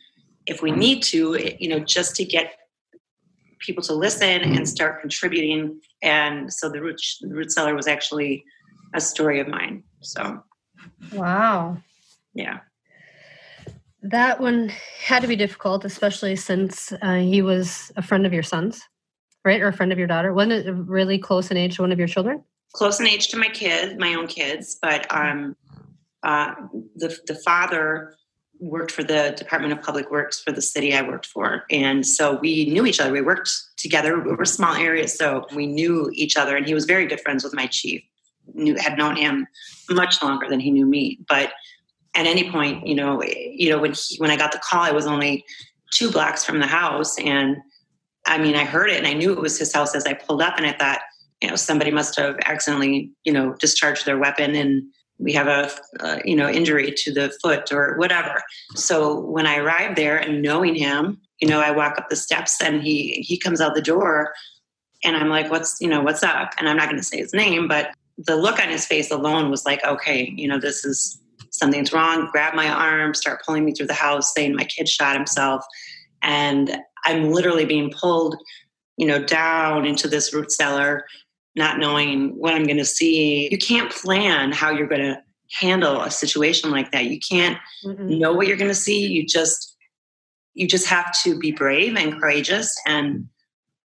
if 0.48 0.62
we 0.62 0.70
need 0.70 1.02
to, 1.04 1.54
you 1.58 1.68
know, 1.68 1.78
just 1.78 2.16
to 2.16 2.24
get 2.24 2.54
people 3.60 3.82
to 3.82 3.92
listen 3.92 4.42
and 4.42 4.68
start 4.68 5.00
contributing. 5.00 5.80
And 6.02 6.52
so 6.52 6.68
the 6.68 6.80
root, 6.80 7.00
the 7.20 7.34
root 7.34 7.52
cellar 7.52 7.74
was 7.74 7.86
actually 7.86 8.44
a 8.94 9.00
story 9.00 9.40
of 9.40 9.48
mine. 9.48 9.82
So, 10.00 10.42
wow. 11.12 11.76
Yeah. 12.34 12.60
That 14.02 14.40
one 14.40 14.70
had 15.04 15.22
to 15.22 15.28
be 15.28 15.36
difficult, 15.36 15.84
especially 15.84 16.36
since 16.36 16.92
uh, 17.02 17.16
he 17.16 17.42
was 17.42 17.90
a 17.96 18.02
friend 18.02 18.26
of 18.26 18.32
your 18.32 18.44
son's 18.44 18.80
right? 19.48 19.62
Or 19.62 19.68
a 19.68 19.72
friend 19.72 19.92
of 19.92 19.98
your 19.98 20.06
daughter? 20.06 20.34
Wasn't 20.34 20.52
it 20.52 20.70
really 20.70 21.18
close 21.18 21.50
in 21.50 21.56
age 21.56 21.76
to 21.76 21.82
one 21.82 21.92
of 21.92 21.98
your 21.98 22.08
children? 22.08 22.44
Close 22.74 23.00
in 23.00 23.06
age 23.06 23.28
to 23.28 23.38
my 23.38 23.48
kids, 23.48 23.94
my 23.98 24.14
own 24.14 24.26
kids, 24.26 24.76
but 24.82 25.06
um, 25.10 25.56
uh, 26.22 26.54
the 26.96 27.16
the 27.26 27.34
father 27.34 28.14
worked 28.60 28.90
for 28.90 29.02
the 29.02 29.34
Department 29.36 29.72
of 29.72 29.82
Public 29.82 30.10
Works 30.10 30.40
for 30.40 30.52
the 30.52 30.62
city 30.62 30.94
I 30.94 31.02
worked 31.02 31.26
for, 31.26 31.64
and 31.70 32.06
so 32.06 32.38
we 32.40 32.66
knew 32.66 32.86
each 32.86 33.00
other. 33.00 33.12
We 33.12 33.20
worked 33.20 33.50
together. 33.76 34.18
We 34.18 34.34
were 34.34 34.44
small 34.44 34.74
areas, 34.74 35.16
so 35.16 35.46
we 35.54 35.66
knew 35.66 36.10
each 36.14 36.36
other. 36.36 36.56
And 36.56 36.66
he 36.66 36.74
was 36.74 36.84
very 36.84 37.06
good 37.06 37.20
friends 37.20 37.44
with 37.44 37.54
my 37.54 37.66
chief. 37.66 38.02
Knew 38.54 38.76
had 38.76 38.96
known 38.96 39.16
him 39.16 39.46
much 39.90 40.22
longer 40.22 40.48
than 40.48 40.60
he 40.60 40.70
knew 40.70 40.86
me, 40.86 41.18
but 41.28 41.52
at 42.14 42.26
any 42.26 42.50
point, 42.50 42.86
you 42.86 42.94
know, 42.94 43.22
you 43.22 43.70
know 43.70 43.78
when 43.78 43.92
he, 43.92 44.16
when 44.18 44.30
I 44.30 44.36
got 44.36 44.52
the 44.52 44.58
call, 44.58 44.82
I 44.82 44.90
was 44.90 45.06
only 45.06 45.44
two 45.92 46.10
blocks 46.10 46.44
from 46.44 46.58
the 46.58 46.66
house, 46.66 47.18
and 47.18 47.56
I 48.26 48.38
mean, 48.38 48.54
I 48.54 48.64
heard 48.64 48.90
it 48.90 48.98
and 48.98 49.06
I 49.06 49.14
knew 49.14 49.32
it 49.32 49.40
was 49.40 49.58
his 49.58 49.72
house 49.72 49.94
as 49.94 50.06
I 50.06 50.14
pulled 50.14 50.42
up, 50.42 50.54
and 50.56 50.66
I 50.66 50.72
thought, 50.72 51.00
you 51.42 51.48
know, 51.48 51.56
somebody 51.56 51.90
must 51.90 52.18
have 52.18 52.36
accidentally, 52.44 53.12
you 53.24 53.32
know, 53.32 53.54
discharged 53.54 54.04
their 54.06 54.18
weapon 54.18 54.54
and 54.54 54.82
we 55.18 55.32
have 55.32 55.46
a, 55.46 55.70
uh, 56.00 56.18
you 56.24 56.36
know 56.36 56.48
injury 56.48 56.92
to 56.96 57.12
the 57.12 57.32
foot 57.42 57.72
or 57.72 57.96
whatever. 57.96 58.42
So 58.74 59.20
when 59.20 59.46
i 59.46 59.56
arrived 59.56 59.96
there 59.96 60.16
and 60.16 60.42
knowing 60.42 60.74
him 60.74 61.20
you 61.40 61.48
know 61.48 61.60
i 61.60 61.70
walk 61.70 61.98
up 61.98 62.08
the 62.08 62.16
steps 62.16 62.60
and 62.62 62.82
he 62.82 63.24
he 63.26 63.38
comes 63.38 63.60
out 63.60 63.74
the 63.74 63.82
door 63.82 64.32
and 65.04 65.16
i'm 65.16 65.28
like 65.28 65.50
what's 65.50 65.76
you 65.80 65.88
know 65.88 66.02
what's 66.02 66.22
up? 66.22 66.52
And 66.58 66.68
i'm 66.68 66.76
not 66.76 66.86
going 66.86 66.98
to 66.98 67.04
say 67.04 67.18
his 67.18 67.34
name 67.34 67.68
but 67.68 67.90
the 68.18 68.36
look 68.36 68.60
on 68.60 68.68
his 68.68 68.86
face 68.86 69.10
alone 69.10 69.50
was 69.50 69.64
like 69.64 69.84
okay 69.84 70.32
you 70.36 70.48
know 70.48 70.58
this 70.58 70.84
is 70.84 71.20
something's 71.50 71.92
wrong. 71.92 72.28
Grab 72.30 72.54
my 72.54 72.68
arm 72.68 73.14
start 73.14 73.40
pulling 73.44 73.64
me 73.64 73.72
through 73.72 73.86
the 73.86 73.94
house 73.94 74.34
saying 74.34 74.54
my 74.54 74.64
kid 74.64 74.88
shot 74.88 75.16
himself. 75.16 75.64
And 76.22 76.78
i'm 77.04 77.30
literally 77.30 77.64
being 77.64 77.90
pulled 77.90 78.36
you 78.96 79.06
know 79.06 79.22
down 79.22 79.86
into 79.86 80.08
this 80.08 80.34
root 80.34 80.50
cellar 80.50 81.06
not 81.58 81.78
knowing 81.78 82.30
what 82.38 82.54
I'm 82.54 82.64
going 82.64 82.78
to 82.78 82.84
see. 82.84 83.48
You 83.50 83.58
can't 83.58 83.90
plan 83.90 84.52
how 84.52 84.70
you're 84.70 84.86
going 84.86 85.02
to 85.02 85.22
handle 85.60 86.02
a 86.02 86.10
situation 86.10 86.70
like 86.70 86.92
that. 86.92 87.06
You 87.06 87.18
can't 87.20 87.58
mm 87.84 88.18
know 88.18 88.32
what 88.32 88.46
you're 88.46 88.56
going 88.56 88.70
to 88.70 88.74
see. 88.74 89.06
You 89.06 89.26
just 89.26 89.76
you 90.54 90.66
just 90.66 90.86
have 90.88 91.14
to 91.22 91.38
be 91.38 91.52
brave 91.52 91.96
and 91.96 92.18
courageous 92.20 92.74
and 92.86 93.28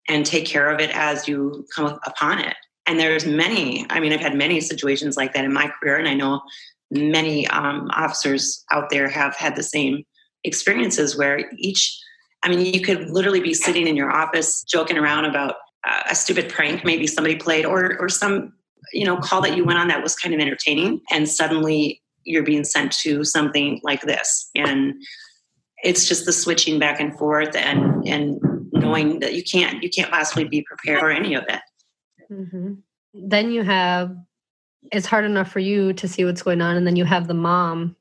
and 0.09 0.25
take 0.25 0.45
care 0.45 0.69
of 0.69 0.79
it 0.79 0.89
as 0.93 1.27
you 1.27 1.65
come 1.75 1.99
upon 2.05 2.39
it. 2.39 2.55
And 2.85 2.99
there's 2.99 3.25
many. 3.25 3.85
I 3.89 3.99
mean, 3.99 4.13
I've 4.13 4.21
had 4.21 4.35
many 4.35 4.61
situations 4.61 5.17
like 5.17 5.33
that 5.33 5.45
in 5.45 5.53
my 5.53 5.69
career, 5.79 5.97
and 5.97 6.07
I 6.07 6.13
know 6.13 6.41
many 6.89 7.47
um, 7.47 7.89
officers 7.93 8.63
out 8.71 8.89
there 8.89 9.09
have 9.09 9.35
had 9.35 9.55
the 9.55 9.63
same 9.63 10.03
experiences 10.43 11.17
where 11.17 11.49
each. 11.57 11.97
I 12.43 12.49
mean, 12.49 12.73
you 12.73 12.81
could 12.81 13.09
literally 13.09 13.41
be 13.41 13.53
sitting 13.53 13.87
in 13.87 13.95
your 13.95 14.11
office 14.11 14.63
joking 14.63 14.97
around 14.97 15.25
about 15.25 15.55
a 16.09 16.15
stupid 16.15 16.49
prank 16.49 16.83
maybe 16.83 17.07
somebody 17.07 17.35
played 17.35 17.65
or 17.65 17.97
or 17.99 18.09
some 18.09 18.53
you 18.93 19.05
know 19.05 19.17
call 19.17 19.41
that 19.41 19.55
you 19.55 19.63
went 19.63 19.79
on 19.79 19.87
that 19.87 20.03
was 20.03 20.15
kind 20.15 20.33
of 20.33 20.39
entertaining 20.39 21.01
and 21.11 21.27
suddenly 21.27 22.01
you're 22.27 22.43
being 22.43 22.65
sent 22.65 22.91
to 22.91 23.23
something 23.23 23.79
like 23.83 24.01
this. 24.01 24.51
And 24.53 25.01
it's 25.83 26.07
just 26.07 26.25
the 26.25 26.33
switching 26.33 26.77
back 26.77 26.99
and 26.99 27.17
forth 27.17 27.55
and 27.55 28.05
and 28.07 28.39
knowing 28.73 29.19
that 29.19 29.33
you 29.33 29.43
can't 29.43 29.81
you 29.81 29.89
can't 29.89 30.11
possibly 30.11 30.43
be 30.43 30.61
prepared 30.61 30.99
for 30.99 31.09
any 31.09 31.33
of 31.33 31.45
it. 31.47 31.61
Mm-hmm. 32.29 32.73
then 33.13 33.51
you 33.51 33.63
have 33.63 34.13
it's 34.91 35.05
hard 35.05 35.23
enough 35.23 35.49
for 35.49 35.59
you 35.59 35.93
to 35.93 36.09
see 36.09 36.25
what's 36.25 36.41
going 36.41 36.61
on 36.61 36.75
and 36.75 36.85
then 36.85 36.97
you 36.97 37.05
have 37.05 37.29
the 37.29 37.33
mom 37.33 37.95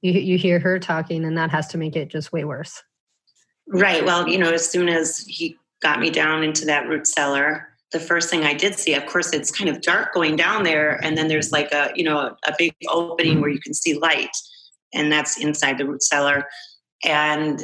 you 0.00 0.12
you 0.12 0.38
hear 0.38 0.58
her 0.58 0.78
talking 0.78 1.26
and 1.26 1.36
that 1.36 1.50
has 1.50 1.66
to 1.68 1.78
make 1.78 1.94
it 1.94 2.08
just 2.08 2.32
way 2.32 2.44
worse. 2.44 2.82
Right. 3.68 4.04
Well 4.04 4.26
you 4.26 4.38
know 4.38 4.50
as 4.50 4.68
soon 4.68 4.88
as 4.88 5.18
he 5.18 5.58
got 5.82 6.00
me 6.00 6.10
down 6.10 6.42
into 6.42 6.64
that 6.64 6.88
root 6.88 7.06
cellar 7.06 7.68
the 7.92 8.00
first 8.00 8.28
thing 8.28 8.44
I 8.44 8.54
did 8.54 8.78
see, 8.78 8.94
of 8.94 9.06
course, 9.06 9.32
it's 9.32 9.50
kind 9.50 9.70
of 9.70 9.80
dark 9.80 10.12
going 10.12 10.36
down 10.36 10.64
there, 10.64 11.02
and 11.04 11.16
then 11.16 11.28
there's 11.28 11.52
like 11.52 11.72
a 11.72 11.92
you 11.94 12.04
know 12.04 12.36
a 12.44 12.54
big 12.58 12.74
opening 12.88 13.40
where 13.40 13.50
you 13.50 13.60
can 13.60 13.74
see 13.74 13.98
light, 13.98 14.36
and 14.92 15.10
that's 15.10 15.38
inside 15.38 15.78
the 15.78 15.86
root 15.86 16.02
cellar. 16.02 16.44
And 17.04 17.62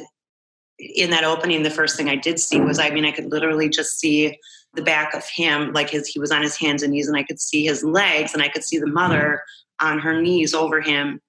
in 0.79 1.11
that 1.11 1.25
opening, 1.25 1.63
the 1.63 1.71
first 1.71 1.97
thing 1.97 2.09
I 2.09 2.17
did 2.17 2.39
see 2.39 2.61
was, 2.61 2.79
I 2.79 2.91
mean, 2.91 3.05
I 3.05 3.13
could 3.13 3.31
literally 3.31 3.69
just 3.69 3.99
see 3.99 4.39
the 4.75 4.83
back 4.83 5.13
of 5.13 5.27
him, 5.27 5.73
like 5.73 5.91
his 5.91 6.07
he 6.07 6.21
was 6.21 6.31
on 6.31 6.43
his 6.43 6.57
hands 6.57 6.83
and 6.83 6.93
knees, 6.93 7.09
and 7.09 7.17
I 7.17 7.25
could 7.25 7.41
see 7.41 7.65
his 7.65 7.83
legs, 7.83 8.33
and 8.33 8.43
I 8.43 8.49
could 8.49 8.65
see 8.65 8.79
the 8.79 8.87
mother 8.87 9.43
on 9.81 9.99
her 9.99 10.23
knees 10.23 10.55
over 10.55 10.81
him, 10.81 11.21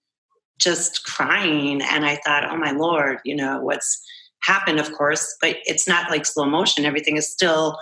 just 0.59 1.03
crying. 1.03 1.81
And 1.81 2.05
I 2.05 2.17
thought, 2.23 2.49
oh 2.49 2.57
my 2.57 2.71
lord, 2.71 3.19
you 3.25 3.35
know 3.35 3.59
what's 3.61 4.05
happen, 4.43 4.79
of 4.79 4.91
course, 4.93 5.35
but 5.41 5.57
it's 5.65 5.87
not 5.87 6.09
like 6.09 6.25
slow 6.25 6.45
motion. 6.45 6.85
Everything 6.85 7.17
is 7.17 7.31
still 7.31 7.77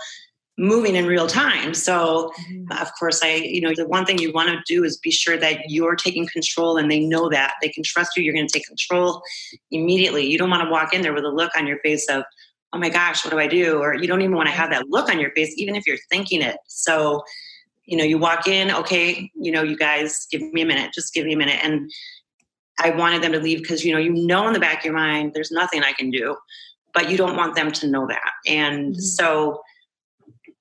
moving 0.58 0.94
in 0.96 1.06
real 1.06 1.26
time. 1.26 1.74
So, 1.74 2.30
mm-hmm. 2.40 2.80
of 2.80 2.90
course, 2.98 3.20
I, 3.22 3.34
you 3.36 3.60
know, 3.60 3.72
the 3.74 3.86
one 3.86 4.04
thing 4.04 4.18
you 4.18 4.32
want 4.32 4.50
to 4.50 4.60
do 4.66 4.84
is 4.84 4.98
be 4.98 5.10
sure 5.10 5.36
that 5.38 5.70
you're 5.70 5.96
taking 5.96 6.26
control 6.26 6.76
and 6.76 6.90
they 6.90 7.00
know 7.00 7.28
that 7.30 7.54
they 7.62 7.68
can 7.68 7.82
trust 7.82 8.16
you. 8.16 8.22
You're 8.22 8.34
going 8.34 8.46
to 8.46 8.52
take 8.52 8.66
control 8.66 9.22
immediately. 9.70 10.26
You 10.26 10.38
don't 10.38 10.50
want 10.50 10.62
to 10.62 10.70
walk 10.70 10.92
in 10.92 11.02
there 11.02 11.14
with 11.14 11.24
a 11.24 11.30
look 11.30 11.52
on 11.56 11.66
your 11.66 11.78
face 11.78 12.08
of, 12.08 12.24
oh 12.72 12.78
my 12.78 12.90
gosh, 12.90 13.24
what 13.24 13.30
do 13.30 13.38
I 13.38 13.46
do? 13.46 13.78
Or 13.78 13.94
you 13.94 14.06
don't 14.06 14.22
even 14.22 14.36
want 14.36 14.48
to 14.48 14.54
have 14.54 14.70
that 14.70 14.88
look 14.88 15.08
on 15.08 15.18
your 15.18 15.30
face, 15.32 15.54
even 15.56 15.74
if 15.74 15.86
you're 15.86 15.98
thinking 16.10 16.42
it. 16.42 16.56
So, 16.68 17.22
you 17.84 17.96
know, 17.96 18.04
you 18.04 18.18
walk 18.18 18.46
in, 18.46 18.70
okay, 18.70 19.30
you 19.34 19.52
know, 19.52 19.62
you 19.62 19.76
guys 19.76 20.26
give 20.30 20.42
me 20.52 20.62
a 20.62 20.66
minute, 20.66 20.92
just 20.94 21.12
give 21.12 21.26
me 21.26 21.32
a 21.32 21.36
minute. 21.36 21.60
And 21.62 21.90
I 22.80 22.90
wanted 22.90 23.22
them 23.22 23.32
to 23.32 23.40
leave 23.40 23.60
because 23.60 23.84
you 23.84 23.92
know 23.92 23.98
you 23.98 24.12
know 24.12 24.46
in 24.46 24.52
the 24.52 24.60
back 24.60 24.78
of 24.78 24.84
your 24.84 24.94
mind 24.94 25.32
there's 25.34 25.50
nothing 25.50 25.82
I 25.82 25.92
can 25.92 26.10
do, 26.10 26.36
but 26.94 27.10
you 27.10 27.16
don't 27.16 27.36
want 27.36 27.54
them 27.54 27.70
to 27.72 27.86
know 27.86 28.06
that. 28.08 28.32
And 28.46 28.92
mm-hmm. 28.92 29.00
so 29.00 29.62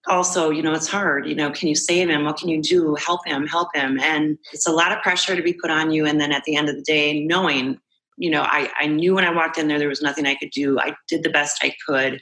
also, 0.08 0.50
you 0.50 0.62
know, 0.62 0.74
it's 0.74 0.88
hard. 0.88 1.27
You 1.27 1.36
know, 1.36 1.51
can 1.51 1.68
you 1.68 1.75
save 1.75 2.10
him? 2.10 2.24
What 2.24 2.38
can 2.38 2.50
you 2.50 2.62
do? 2.62 2.96
Help 2.96 3.25
him, 3.25 3.46
help 3.46 3.70
him. 3.75 4.00
And 4.00 4.38
it's 4.51 4.68
a 4.68 4.72
lot 4.72 4.91
of 4.91 5.01
pressure 5.01 5.36
to 5.36 5.44
be 5.44 5.53
put 5.53 5.70
on 5.70 5.91
you. 5.91 6.06
And 6.06 6.20
then 6.20 6.32
at 6.32 6.44
the 6.44 6.56
end 6.56 6.70
of 6.70 6.75
the 6.75 6.82
day, 6.82 7.24
knowing, 7.24 7.80
you 8.18 8.32
know, 8.32 8.41
I, 8.41 8.70
I 8.80 8.88
knew 8.88 9.15
when 9.15 9.25
I 9.25 9.32
walked 9.32 9.58
in 9.58 9.68
there 9.68 9.80
there 9.80 9.88
was 9.88 10.01
nothing 10.01 10.25
I 10.25 10.36
could 10.36 10.51
do. 10.51 10.80
I 10.80 10.96
did 11.08 11.24
the 11.24 11.30
best 11.30 11.63
I 11.63 11.75
could. 11.88 12.22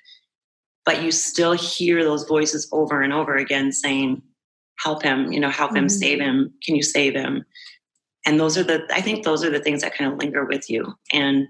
But 0.85 1.03
you 1.03 1.11
still 1.11 1.53
hear 1.53 2.03
those 2.03 2.25
voices 2.25 2.67
over 2.71 3.01
and 3.01 3.13
over 3.13 3.35
again 3.35 3.71
saying, 3.71 4.21
help 4.79 5.03
him, 5.03 5.31
you 5.31 5.39
know, 5.39 5.49
help 5.49 5.71
him, 5.71 5.85
mm-hmm. 5.85 5.99
save 5.99 6.19
him. 6.19 6.53
Can 6.63 6.75
you 6.75 6.83
save 6.83 7.13
him? 7.13 7.45
And 8.29 8.39
those 8.39 8.57
are 8.57 8.63
the 8.63 8.85
i 8.91 9.01
think 9.01 9.25
those 9.25 9.43
are 9.43 9.49
the 9.49 9.59
things 9.59 9.81
that 9.81 9.95
kind 9.95 10.11
of 10.11 10.19
linger 10.19 10.45
with 10.45 10.69
you. 10.69 10.93
And 11.11 11.47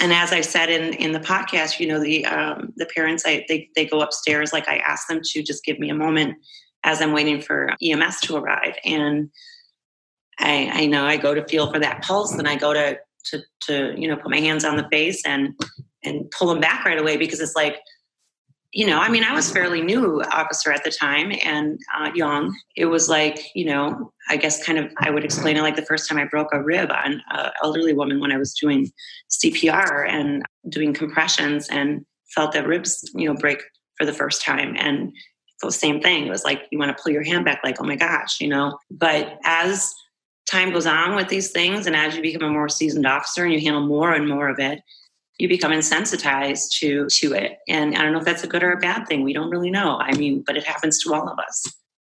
and 0.00 0.12
as 0.12 0.32
i 0.32 0.40
said 0.40 0.70
in 0.70 0.94
in 0.94 1.12
the 1.12 1.20
podcast 1.20 1.78
you 1.78 1.86
know 1.86 2.00
the 2.00 2.24
um, 2.24 2.72
the 2.76 2.86
parents 2.86 3.22
i 3.26 3.44
they, 3.48 3.68
they 3.76 3.84
go 3.84 4.00
upstairs 4.00 4.52
like 4.52 4.66
i 4.66 4.78
ask 4.78 5.06
them 5.08 5.20
to 5.22 5.42
just 5.42 5.64
give 5.64 5.78
me 5.78 5.90
a 5.90 5.94
moment 5.94 6.36
as 6.82 7.00
i'm 7.00 7.12
waiting 7.12 7.40
for 7.40 7.70
ems 7.82 8.20
to 8.20 8.36
arrive. 8.36 8.74
And 8.84 9.30
i 10.38 10.70
i 10.72 10.86
know 10.86 11.04
i 11.04 11.16
go 11.16 11.34
to 11.34 11.46
feel 11.46 11.70
for 11.70 11.78
that 11.78 12.02
pulse 12.02 12.32
and 12.32 12.48
i 12.48 12.56
go 12.56 12.72
to 12.72 12.98
to 13.26 13.42
to 13.60 13.94
you 13.96 14.08
know 14.08 14.16
put 14.16 14.30
my 14.30 14.40
hands 14.40 14.64
on 14.64 14.76
the 14.76 14.88
face 14.90 15.22
and 15.26 15.54
and 16.02 16.30
pull 16.30 16.48
them 16.48 16.60
back 16.60 16.84
right 16.84 16.98
away 16.98 17.16
because 17.16 17.40
it's 17.40 17.54
like 17.54 17.76
you 18.74 18.86
know, 18.86 18.98
I 18.98 19.08
mean, 19.08 19.22
I 19.22 19.32
was 19.32 19.50
fairly 19.50 19.80
new 19.80 20.20
officer 20.32 20.72
at 20.72 20.82
the 20.82 20.90
time 20.90 21.32
and 21.44 21.78
uh, 21.96 22.10
young. 22.12 22.56
It 22.74 22.86
was 22.86 23.08
like, 23.08 23.38
you 23.54 23.64
know, 23.64 24.12
I 24.28 24.36
guess 24.36 24.64
kind 24.64 24.78
of, 24.78 24.92
I 24.98 25.10
would 25.10 25.24
explain 25.24 25.56
it 25.56 25.62
like 25.62 25.76
the 25.76 25.82
first 25.86 26.08
time 26.08 26.18
I 26.18 26.24
broke 26.24 26.52
a 26.52 26.60
rib 26.60 26.90
on 26.90 27.22
an 27.30 27.50
elderly 27.62 27.92
woman 27.92 28.20
when 28.20 28.32
I 28.32 28.36
was 28.36 28.52
doing 28.52 28.90
CPR 29.30 30.08
and 30.08 30.42
doing 30.68 30.92
compressions 30.92 31.68
and 31.68 32.04
felt 32.34 32.52
that 32.52 32.66
ribs, 32.66 33.08
you 33.14 33.28
know, 33.28 33.38
break 33.38 33.62
for 33.96 34.04
the 34.04 34.12
first 34.12 34.42
time. 34.42 34.74
And 34.76 35.12
the 35.62 35.70
same 35.70 36.00
thing. 36.00 36.26
It 36.26 36.30
was 36.30 36.44
like, 36.44 36.64
you 36.72 36.78
want 36.78 36.94
to 36.94 37.00
pull 37.00 37.12
your 37.12 37.22
hand 37.22 37.44
back, 37.44 37.60
like, 37.62 37.76
oh 37.80 37.84
my 37.84 37.96
gosh, 37.96 38.40
you 38.40 38.48
know. 38.48 38.76
But 38.90 39.38
as 39.44 39.94
time 40.50 40.72
goes 40.72 40.86
on 40.86 41.14
with 41.14 41.28
these 41.28 41.52
things 41.52 41.86
and 41.86 41.94
as 41.94 42.16
you 42.16 42.22
become 42.22 42.42
a 42.42 42.50
more 42.50 42.68
seasoned 42.68 43.06
officer 43.06 43.44
and 43.44 43.52
you 43.52 43.60
handle 43.60 43.86
more 43.86 44.12
and 44.12 44.28
more 44.28 44.48
of 44.48 44.58
it, 44.58 44.80
you 45.38 45.48
become 45.48 45.72
insensitized 45.72 46.78
to 46.78 47.06
to 47.10 47.32
it. 47.32 47.58
And 47.68 47.96
i 47.96 48.02
don't 48.02 48.12
know 48.12 48.18
if 48.18 48.24
that's 48.24 48.44
a 48.44 48.48
good 48.48 48.62
or 48.62 48.72
a 48.72 48.78
bad 48.78 49.06
thing. 49.06 49.22
We 49.22 49.32
don't 49.32 49.50
really 49.50 49.70
know. 49.70 49.98
I 49.98 50.16
mean 50.16 50.42
but 50.46 50.56
it 50.56 50.64
happens 50.64 51.02
to 51.02 51.14
all 51.14 51.28
of 51.28 51.38
us. 51.38 51.64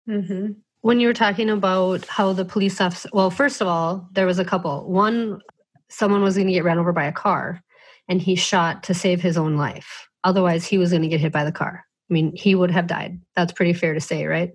Mm-hmm. 0.09 0.52
when 0.83 1.00
you 1.00 1.09
were 1.09 1.14
talking 1.14 1.49
about 1.49 2.04
how 2.04 2.35
the 2.35 2.45
police 2.45 2.78
officer 2.78 3.09
well 3.14 3.31
first 3.31 3.62
of 3.62 3.69
all 3.69 4.09
there 4.12 4.26
was 4.26 4.38
a 4.38 4.45
couple. 4.45 4.88
One 4.88 5.40
someone 5.88 6.23
was 6.23 6.35
going 6.35 6.49
to 6.49 6.52
get 6.52 6.64
ran 6.64 6.78
over 6.78 6.93
by 6.93 7.04
a 7.04 7.12
car 7.12 7.62
and 8.09 8.21
he 8.21 8.35
shot 8.35 8.83
to 8.83 8.95
save 8.95 9.23
his 9.23 9.37
own 9.37 9.57
life. 9.57 10.09
Otherwise 10.25 10.66
he 10.66 10.78
was 10.78 10.90
going 10.90 11.02
to 11.02 11.09
get 11.09 11.21
hit 11.21 11.33
by 11.33 11.45
the 11.45 11.52
car. 11.52 11.85
I 12.11 12.12
mean 12.12 12.35
he 12.35 12.54
would 12.54 12.71
have 12.71 12.87
died. 12.87 13.21
That's 13.35 13.52
pretty 13.52 13.73
fair 13.73 13.95
to 13.95 14.00
say 14.00 14.26
right? 14.26 14.52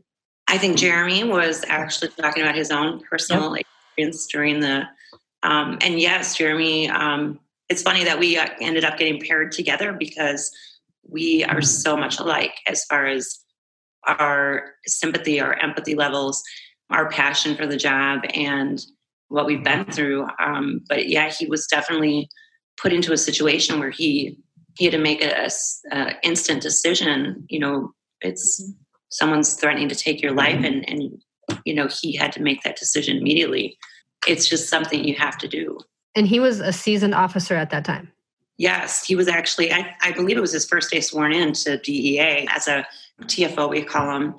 I 0.48 0.58
think 0.58 0.78
jeremy 0.78 1.24
was 1.24 1.64
actually 1.68 2.10
talking 2.10 2.44
about 2.44 2.56
his 2.56 2.72
own 2.72 3.02
personal 3.02 3.56
yep. 3.56 3.66
experience 3.98 4.28
during 4.28 4.60
the 4.60 4.88
um, 5.44 5.78
and 5.82 6.00
yes 6.00 6.36
jeremy 6.36 6.90
um, 6.90 7.40
it's 7.70 7.84
funny 7.84 8.04
that 8.04 8.20
we 8.20 8.38
uh, 8.38 8.48
ended 8.60 8.84
up 8.84 8.98
getting 8.98 9.22
paired 9.22 9.52
together 9.52 9.94
because 9.94 10.52
we 11.08 11.44
are 11.46 11.62
so 11.62 11.96
much 11.96 12.20
alike 12.20 12.56
as 12.68 12.84
far 12.86 13.06
as 13.06 13.40
our 14.08 14.74
sympathy, 14.86 15.40
our 15.40 15.54
empathy 15.56 15.96
levels, 15.96 16.42
our 16.90 17.10
passion 17.10 17.56
for 17.56 17.68
the 17.68 17.78
job, 17.78 18.22
and 18.34 18.82
what 19.28 19.46
we've 19.46 19.64
been 19.64 19.86
through. 19.86 20.28
Um, 20.44 20.82
but 20.90 21.08
yeah, 21.08 21.30
he 21.30 21.46
was 21.46 21.68
definitely 21.68 22.30
put 22.78 22.94
into 22.94 23.14
a 23.14 23.18
situation 23.18 23.80
where 23.80 23.92
he 23.92 24.38
he 24.78 24.86
had 24.86 24.94
to 24.94 24.98
make 24.98 25.24
a, 25.24 25.50
a 25.92 26.14
instant 26.24 26.62
decision. 26.62 27.46
You 27.50 27.60
know, 27.60 27.94
it's 28.22 28.64
someone's 29.10 29.56
threatening 29.56 29.90
to 29.90 29.96
take 29.96 30.22
your 30.22 30.34
life, 30.34 30.64
and 30.64 30.88
and 30.90 31.22
you 31.66 31.74
know 31.74 31.88
he 32.02 32.16
had 32.16 32.32
to 32.34 32.42
make 32.42 32.64
that 32.64 32.78
decision 32.78 33.18
immediately. 33.18 33.78
It's 34.28 34.50
just 34.50 34.70
something 34.70 35.04
you 35.04 35.16
have 35.16 35.38
to 35.40 35.48
do. 35.48 35.78
And 36.16 36.28
he 36.28 36.40
was 36.40 36.60
a 36.60 36.74
seasoned 36.74 37.16
officer 37.16 37.56
at 37.56 37.70
that 37.70 37.86
time. 37.86 38.12
Yes, 38.58 39.06
he 39.06 39.16
was 39.16 39.28
actually, 39.28 39.72
I, 39.72 39.96
I 40.02 40.12
believe 40.12 40.38
it 40.38 40.42
was 40.42 40.52
his 40.52 40.66
first 40.66 40.92
day 40.92 41.00
sworn 41.00 41.32
in 41.32 41.54
to 41.54 41.78
DEA 41.78 42.48
as 42.50 42.68
a 42.68 42.86
TFO, 43.22 43.70
we 43.70 43.84
call 43.84 44.14
him. 44.16 44.36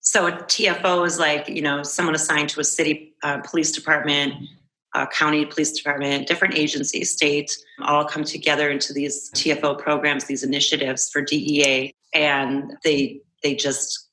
So 0.00 0.26
a 0.26 0.32
TFO 0.32 1.06
is 1.06 1.18
like, 1.18 1.48
you 1.48 1.62
know, 1.62 1.84
someone 1.84 2.14
assigned 2.14 2.48
to 2.50 2.60
a 2.60 2.64
city 2.64 3.14
uh, 3.22 3.38
police 3.38 3.70
department, 3.70 4.34
county 5.12 5.46
police 5.46 5.72
department, 5.72 6.26
different 6.26 6.54
agencies, 6.56 7.12
state, 7.12 7.56
all 7.82 8.04
come 8.04 8.24
together 8.24 8.70
into 8.70 8.92
these 8.92 9.30
TFO 9.30 9.78
programs, 9.78 10.24
these 10.24 10.42
initiatives 10.42 11.08
for 11.10 11.22
DEA. 11.22 11.94
And 12.14 12.74
they 12.84 13.20
they 13.42 13.54
just 13.54 14.08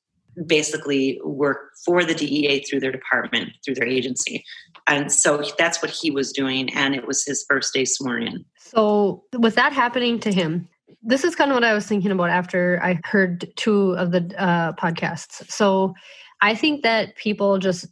basically 0.46 1.20
work 1.24 1.72
for 1.84 2.04
the 2.04 2.14
DEA 2.14 2.60
through 2.60 2.80
their 2.80 2.92
department, 2.92 3.50
through 3.64 3.74
their 3.74 3.86
agency. 3.86 4.44
And 4.86 5.12
so 5.12 5.42
that's 5.58 5.82
what 5.82 5.90
he 5.90 6.10
was 6.10 6.32
doing 6.32 6.72
and 6.74 6.94
it 6.94 7.06
was 7.06 7.24
his 7.24 7.44
first 7.48 7.72
day 7.72 7.84
sworn 7.84 8.22
in 8.22 8.44
so 8.70 9.24
was 9.36 9.56
that 9.56 9.72
happening 9.72 10.20
to 10.20 10.32
him? 10.32 10.68
This 11.02 11.24
is 11.24 11.34
kind 11.34 11.50
of 11.50 11.56
what 11.56 11.64
i 11.64 11.74
was 11.74 11.86
thinking 11.86 12.12
about 12.12 12.30
after 12.30 12.80
i 12.82 13.00
heard 13.04 13.50
two 13.56 13.92
of 13.92 14.12
the 14.12 14.32
uh, 14.38 14.72
podcasts. 14.74 15.50
So 15.50 15.94
i 16.40 16.54
think 16.54 16.82
that 16.82 17.16
people 17.16 17.58
just 17.58 17.86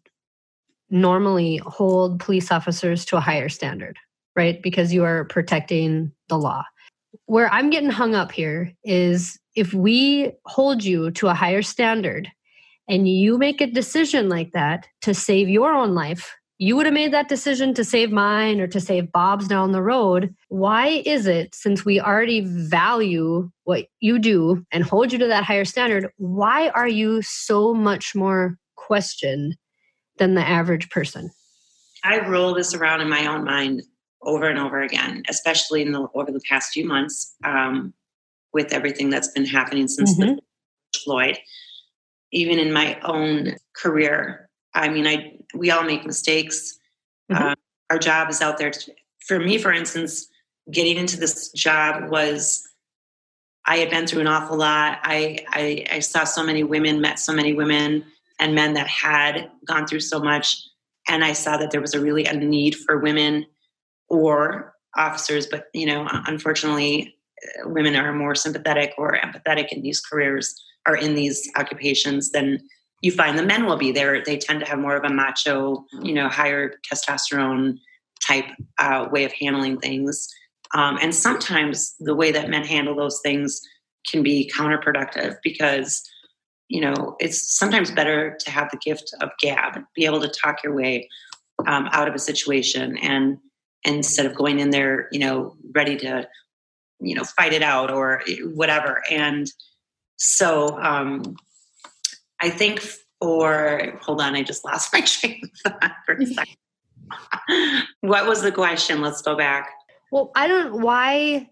normally 0.90 1.60
hold 1.66 2.20
police 2.20 2.50
officers 2.50 3.04
to 3.06 3.16
a 3.16 3.20
higher 3.20 3.48
standard 3.48 3.98
right? 4.36 4.62
Because 4.62 4.94
you 4.94 5.02
are 5.02 5.24
protecting 5.24 6.12
the 6.28 6.38
law. 6.38 6.62
Where 7.26 7.52
i'm 7.52 7.70
getting 7.70 7.90
hung 7.90 8.14
up 8.14 8.30
here 8.30 8.72
is 8.84 9.38
if 9.56 9.74
we 9.74 10.32
hold 10.44 10.84
you 10.84 11.10
to 11.12 11.26
a 11.28 11.34
higher 11.34 11.62
standard 11.62 12.30
and 12.86 13.08
you 13.08 13.36
make 13.36 13.60
a 13.60 13.66
decision 13.66 14.28
like 14.28 14.52
that 14.52 14.86
to 15.02 15.12
save 15.12 15.48
your 15.48 15.72
own 15.74 15.94
life 15.94 16.36
you 16.58 16.74
would 16.74 16.86
have 16.86 16.94
made 16.94 17.12
that 17.12 17.28
decision 17.28 17.72
to 17.74 17.84
save 17.84 18.10
mine 18.10 18.60
or 18.60 18.66
to 18.66 18.80
save 18.80 19.12
Bob's 19.12 19.46
down 19.46 19.70
the 19.70 19.82
road. 19.82 20.34
Why 20.48 21.02
is 21.06 21.26
it, 21.26 21.54
since 21.54 21.84
we 21.84 22.00
already 22.00 22.40
value 22.44 23.48
what 23.62 23.86
you 24.00 24.18
do 24.18 24.64
and 24.72 24.82
hold 24.82 25.12
you 25.12 25.18
to 25.20 25.28
that 25.28 25.44
higher 25.44 25.64
standard, 25.64 26.10
why 26.16 26.70
are 26.70 26.88
you 26.88 27.22
so 27.22 27.72
much 27.72 28.12
more 28.14 28.58
questioned 28.76 29.56
than 30.18 30.34
the 30.34 30.46
average 30.46 30.90
person? 30.90 31.30
I 32.02 32.26
roll 32.26 32.54
this 32.54 32.74
around 32.74 33.02
in 33.02 33.08
my 33.08 33.26
own 33.26 33.44
mind 33.44 33.82
over 34.22 34.48
and 34.48 34.58
over 34.58 34.80
again, 34.80 35.22
especially 35.28 35.82
in 35.82 35.92
the 35.92 36.08
over 36.14 36.32
the 36.32 36.40
past 36.48 36.72
few 36.72 36.86
months 36.86 37.36
um, 37.44 37.94
with 38.52 38.72
everything 38.72 39.10
that's 39.10 39.28
been 39.28 39.44
happening 39.44 39.86
since 39.86 40.18
mm-hmm. 40.18 40.36
the 40.36 40.40
Floyd. 41.04 41.38
Even 42.32 42.58
in 42.58 42.72
my 42.72 42.98
own 43.02 43.54
career, 43.76 44.47
I 44.74 44.88
mean, 44.88 45.06
I 45.06 45.38
we 45.54 45.70
all 45.70 45.84
make 45.84 46.04
mistakes. 46.04 46.78
Mm-hmm. 47.30 47.42
Uh, 47.42 47.54
our 47.90 47.98
job 47.98 48.30
is 48.30 48.42
out 48.42 48.58
there. 48.58 48.70
To, 48.70 48.92
for 49.26 49.38
me, 49.38 49.58
for 49.58 49.72
instance, 49.72 50.28
getting 50.70 50.96
into 50.96 51.18
this 51.18 51.50
job 51.52 52.10
was 52.10 52.68
I 53.66 53.76
had 53.76 53.90
been 53.90 54.06
through 54.06 54.22
an 54.22 54.26
awful 54.26 54.56
lot. 54.56 54.98
I, 55.02 55.44
I, 55.50 55.84
I 55.92 55.98
saw 55.98 56.24
so 56.24 56.42
many 56.42 56.64
women, 56.64 57.02
met 57.02 57.18
so 57.18 57.34
many 57.34 57.52
women 57.52 58.02
and 58.40 58.54
men 58.54 58.72
that 58.74 58.86
had 58.86 59.50
gone 59.66 59.86
through 59.86 60.00
so 60.00 60.20
much, 60.20 60.56
and 61.06 61.22
I 61.24 61.32
saw 61.32 61.58
that 61.58 61.70
there 61.70 61.80
was 61.80 61.94
a 61.94 62.00
really 62.00 62.24
a 62.24 62.32
need 62.32 62.76
for 62.76 62.98
women 62.98 63.44
or 64.08 64.74
officers. 64.96 65.46
But 65.46 65.66
you 65.74 65.86
know, 65.86 66.08
unfortunately, 66.26 67.14
women 67.64 67.94
are 67.94 68.12
more 68.12 68.34
sympathetic 68.34 68.94
or 68.96 69.18
empathetic 69.18 69.68
in 69.70 69.82
these 69.82 70.00
careers 70.00 70.54
or 70.86 70.96
in 70.96 71.14
these 71.14 71.50
occupations 71.56 72.30
than 72.30 72.60
you 73.00 73.12
find 73.12 73.38
the 73.38 73.44
men 73.44 73.66
will 73.66 73.76
be 73.76 73.92
there. 73.92 74.22
They 74.24 74.36
tend 74.36 74.60
to 74.60 74.66
have 74.66 74.78
more 74.78 74.96
of 74.96 75.04
a 75.04 75.12
macho, 75.12 75.84
you 76.02 76.12
know, 76.12 76.28
higher 76.28 76.74
testosterone 76.90 77.78
type 78.26 78.46
uh, 78.78 79.08
way 79.10 79.24
of 79.24 79.32
handling 79.32 79.78
things. 79.78 80.28
Um, 80.74 80.98
and 81.00 81.14
sometimes 81.14 81.94
the 82.00 82.14
way 82.14 82.32
that 82.32 82.50
men 82.50 82.64
handle 82.64 82.96
those 82.96 83.20
things 83.22 83.60
can 84.10 84.22
be 84.22 84.50
counterproductive 84.54 85.36
because, 85.42 86.02
you 86.68 86.80
know, 86.80 87.16
it's 87.20 87.56
sometimes 87.56 87.90
better 87.90 88.36
to 88.40 88.50
have 88.50 88.70
the 88.70 88.78
gift 88.78 89.14
of 89.20 89.30
gab, 89.40 89.80
be 89.94 90.04
able 90.04 90.20
to 90.20 90.28
talk 90.28 90.62
your 90.62 90.74
way 90.74 91.08
um, 91.66 91.88
out 91.92 92.08
of 92.08 92.14
a 92.14 92.18
situation 92.18 92.96
and 92.98 93.38
instead 93.84 94.26
of 94.26 94.34
going 94.34 94.58
in 94.58 94.70
there, 94.70 95.08
you 95.12 95.20
know, 95.20 95.56
ready 95.74 95.96
to, 95.96 96.28
you 97.00 97.14
know, 97.14 97.24
fight 97.24 97.52
it 97.52 97.62
out 97.62 97.90
or 97.90 98.22
whatever. 98.54 99.02
And 99.10 99.50
so, 100.16 100.78
um, 100.80 101.36
I 102.40 102.50
think 102.50 102.80
for 103.20 103.98
hold 104.00 104.20
on, 104.20 104.34
I 104.34 104.42
just 104.42 104.64
lost 104.64 104.92
my 104.92 105.00
train 105.06 105.40
of 105.42 105.72
thought 105.72 105.92
for 106.06 106.14
a 106.14 106.26
second. 106.26 106.56
what 108.00 108.26
was 108.26 108.42
the 108.42 108.52
question? 108.52 109.00
Let's 109.00 109.22
go 109.22 109.36
back. 109.36 109.68
Well, 110.10 110.30
I 110.34 110.48
don't 110.48 110.82
why 110.82 111.48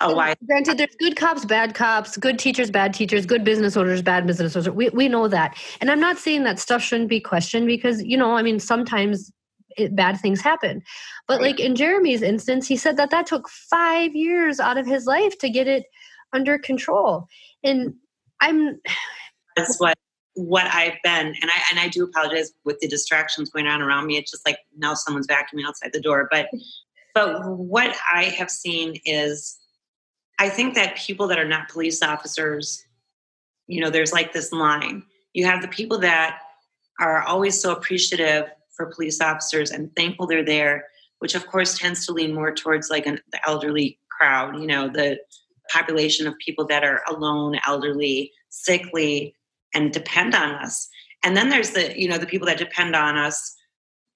Oh, 0.00 0.14
why? 0.14 0.34
Granted, 0.46 0.78
there's 0.78 0.94
good 0.98 1.16
cops, 1.16 1.44
bad 1.44 1.74
cops, 1.74 2.16
good 2.16 2.38
teachers, 2.38 2.70
bad 2.70 2.94
teachers, 2.94 3.26
good 3.26 3.44
business 3.44 3.76
owners, 3.76 4.02
bad 4.02 4.26
business 4.26 4.56
owners. 4.56 4.70
We 4.70 4.88
we 4.90 5.08
know 5.08 5.28
that, 5.28 5.56
and 5.80 5.90
I'm 5.90 6.00
not 6.00 6.18
saying 6.18 6.44
that 6.44 6.58
stuff 6.58 6.82
shouldn't 6.82 7.10
be 7.10 7.20
questioned 7.20 7.66
because 7.66 8.02
you 8.02 8.16
know, 8.16 8.36
I 8.36 8.42
mean, 8.42 8.58
sometimes 8.58 9.30
it, 9.76 9.94
bad 9.94 10.18
things 10.20 10.40
happen. 10.40 10.82
But 11.28 11.40
like 11.40 11.60
in 11.60 11.76
Jeremy's 11.76 12.22
instance, 12.22 12.66
he 12.66 12.76
said 12.76 12.96
that 12.96 13.10
that 13.10 13.26
took 13.26 13.48
five 13.48 14.14
years 14.14 14.60
out 14.60 14.78
of 14.78 14.86
his 14.86 15.06
life 15.06 15.38
to 15.38 15.50
get 15.50 15.68
it 15.68 15.84
under 16.32 16.58
control, 16.58 17.26
and 17.62 17.94
I'm 18.40 18.80
that's 19.56 19.78
what 19.78 19.96
what 20.34 20.66
I've 20.66 20.96
been, 21.04 21.26
and 21.26 21.50
I 21.50 21.62
and 21.70 21.80
I 21.80 21.88
do 21.88 22.04
apologize 22.04 22.52
with 22.64 22.78
the 22.80 22.88
distractions 22.88 23.50
going 23.50 23.66
on 23.66 23.82
around 23.82 24.06
me. 24.06 24.16
It's 24.16 24.30
just 24.30 24.46
like 24.46 24.58
now 24.76 24.94
someone's 24.94 25.26
vacuuming 25.26 25.66
outside 25.66 25.92
the 25.92 26.00
door. 26.00 26.28
But 26.30 26.48
but 27.14 27.46
what 27.56 27.94
I 28.10 28.24
have 28.24 28.50
seen 28.50 28.98
is, 29.04 29.58
I 30.38 30.48
think 30.48 30.74
that 30.74 30.96
people 30.96 31.28
that 31.28 31.38
are 31.38 31.48
not 31.48 31.68
police 31.68 32.02
officers, 32.02 32.84
you 33.66 33.80
know, 33.80 33.90
there's 33.90 34.12
like 34.12 34.32
this 34.32 34.52
line. 34.52 35.02
You 35.34 35.44
have 35.46 35.62
the 35.62 35.68
people 35.68 35.98
that 35.98 36.40
are 37.00 37.22
always 37.22 37.60
so 37.60 37.72
appreciative 37.72 38.50
for 38.74 38.86
police 38.86 39.20
officers 39.20 39.70
and 39.70 39.94
thankful 39.96 40.26
they're 40.26 40.44
there, 40.44 40.86
which 41.18 41.34
of 41.34 41.46
course 41.46 41.78
tends 41.78 42.06
to 42.06 42.12
lean 42.12 42.34
more 42.34 42.54
towards 42.54 42.88
like 42.88 43.06
an, 43.06 43.20
the 43.32 43.40
elderly 43.46 43.98
crowd. 44.10 44.58
You 44.58 44.66
know, 44.66 44.88
the 44.88 45.18
population 45.70 46.26
of 46.26 46.34
people 46.38 46.66
that 46.66 46.84
are 46.84 47.02
alone, 47.06 47.58
elderly, 47.66 48.32
sickly 48.48 49.34
and 49.74 49.92
depend 49.92 50.34
on 50.34 50.54
us. 50.56 50.88
And 51.22 51.36
then 51.36 51.48
there's 51.48 51.70
the, 51.70 51.98
you 51.98 52.08
know, 52.08 52.18
the 52.18 52.26
people 52.26 52.46
that 52.46 52.58
depend 52.58 52.96
on 52.96 53.16
us 53.16 53.54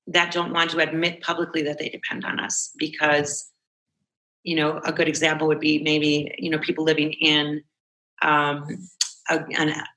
that 0.09 0.33
don't 0.33 0.53
want 0.53 0.71
to 0.71 0.79
admit 0.79 1.23
publicly 1.23 1.63
that 1.63 1.79
they 1.79 1.89
depend 1.89 2.25
on 2.25 2.39
us 2.39 2.73
because, 2.79 3.51
you 4.43 4.57
know, 4.57 4.81
a 4.85 4.93
good 4.93 5.09
example 5.09 5.47
would 5.49 5.61
be 5.61 5.83
maybe, 5.83 6.33
you 6.39 6.51
know, 6.51 6.59
people 6.59 6.85
living 6.85 7.13
in 7.13 7.63
um, 8.23 8.67
a, 9.29 9.41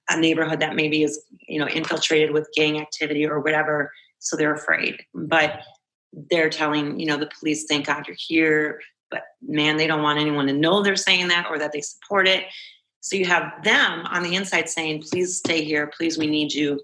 a 0.10 0.19
neighborhood 0.19 0.60
that 0.60 0.76
maybe 0.76 1.04
is, 1.04 1.24
you 1.48 1.60
know, 1.60 1.67
infiltrated 1.67 2.32
with 2.32 2.50
gang 2.56 2.80
activity 2.80 3.26
or 3.26 3.39
whatever. 3.39 3.91
So 4.19 4.36
they're 4.36 4.54
afraid. 4.54 5.02
But 5.13 5.62
they're 6.32 6.50
telling, 6.50 7.00
you 7.00 7.06
know, 7.06 7.17
the 7.17 7.30
police, 7.39 7.65
thank 7.65 7.86
God 7.86 8.08
you're 8.08 8.17
here. 8.19 8.82
But 9.12 9.24
man, 9.41 9.78
they 9.78 9.88
don't 9.88 10.04
want 10.04 10.19
anyone 10.19 10.48
to 10.48 10.54
know 10.54 10.82
they're 10.82 10.95
saying 10.95 11.28
that 11.30 11.48
or 11.50 11.60
that 11.60 11.72
they 11.72 11.82
support 11.82 12.28
it. 12.28 12.45
So 13.01 13.15
you 13.15 13.25
have 13.25 13.63
them 13.63 14.05
on 14.07 14.23
the 14.23 14.35
inside 14.35 14.69
saying, 14.69 15.03
please 15.09 15.38
stay 15.38 15.63
here, 15.63 15.91
please, 15.95 16.17
we 16.17 16.27
need 16.27 16.53
you. 16.53 16.79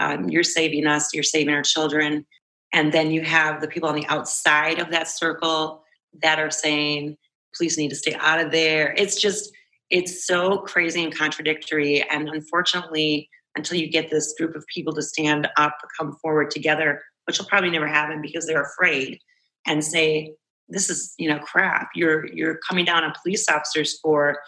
Um, 0.00 0.28
you're 0.28 0.42
saving 0.42 0.86
us, 0.86 1.14
you're 1.14 1.22
saving 1.22 1.54
our 1.54 1.62
children. 1.62 2.26
And 2.72 2.92
then 2.92 3.10
you 3.10 3.22
have 3.22 3.60
the 3.60 3.68
people 3.68 3.88
on 3.88 3.94
the 3.94 4.06
outside 4.06 4.78
of 4.78 4.90
that 4.90 5.08
circle 5.08 5.84
that 6.22 6.38
are 6.38 6.50
saying, 6.50 7.16
please 7.54 7.78
need 7.78 7.90
to 7.90 7.96
stay 7.96 8.14
out 8.18 8.40
of 8.40 8.50
there. 8.50 8.94
It's 8.96 9.20
just, 9.20 9.50
it's 9.90 10.26
so 10.26 10.58
crazy 10.58 11.04
and 11.04 11.16
contradictory. 11.16 12.02
And 12.10 12.28
unfortunately, 12.28 13.28
until 13.56 13.78
you 13.78 13.88
get 13.88 14.10
this 14.10 14.34
group 14.36 14.56
of 14.56 14.66
people 14.66 14.92
to 14.94 15.02
stand 15.02 15.48
up, 15.56 15.78
come 15.98 16.16
forward 16.20 16.50
together, 16.50 17.00
which 17.26 17.38
will 17.38 17.46
probably 17.46 17.70
never 17.70 17.86
happen 17.86 18.20
because 18.20 18.46
they're 18.46 18.64
afraid, 18.64 19.18
and 19.66 19.84
say, 19.84 20.34
this 20.68 20.90
is, 20.90 21.14
you 21.18 21.28
know, 21.28 21.38
crap. 21.38 21.90
You're 21.94 22.26
you're 22.26 22.58
coming 22.68 22.84
down 22.84 23.04
on 23.04 23.12
police 23.22 23.48
officers 23.48 23.98
for 24.00 24.38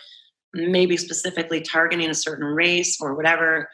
maybe 0.54 0.96
specifically 0.96 1.60
targeting 1.60 2.10
a 2.10 2.14
certain 2.14 2.46
race 2.46 2.98
or 3.00 3.14
whatever, 3.14 3.68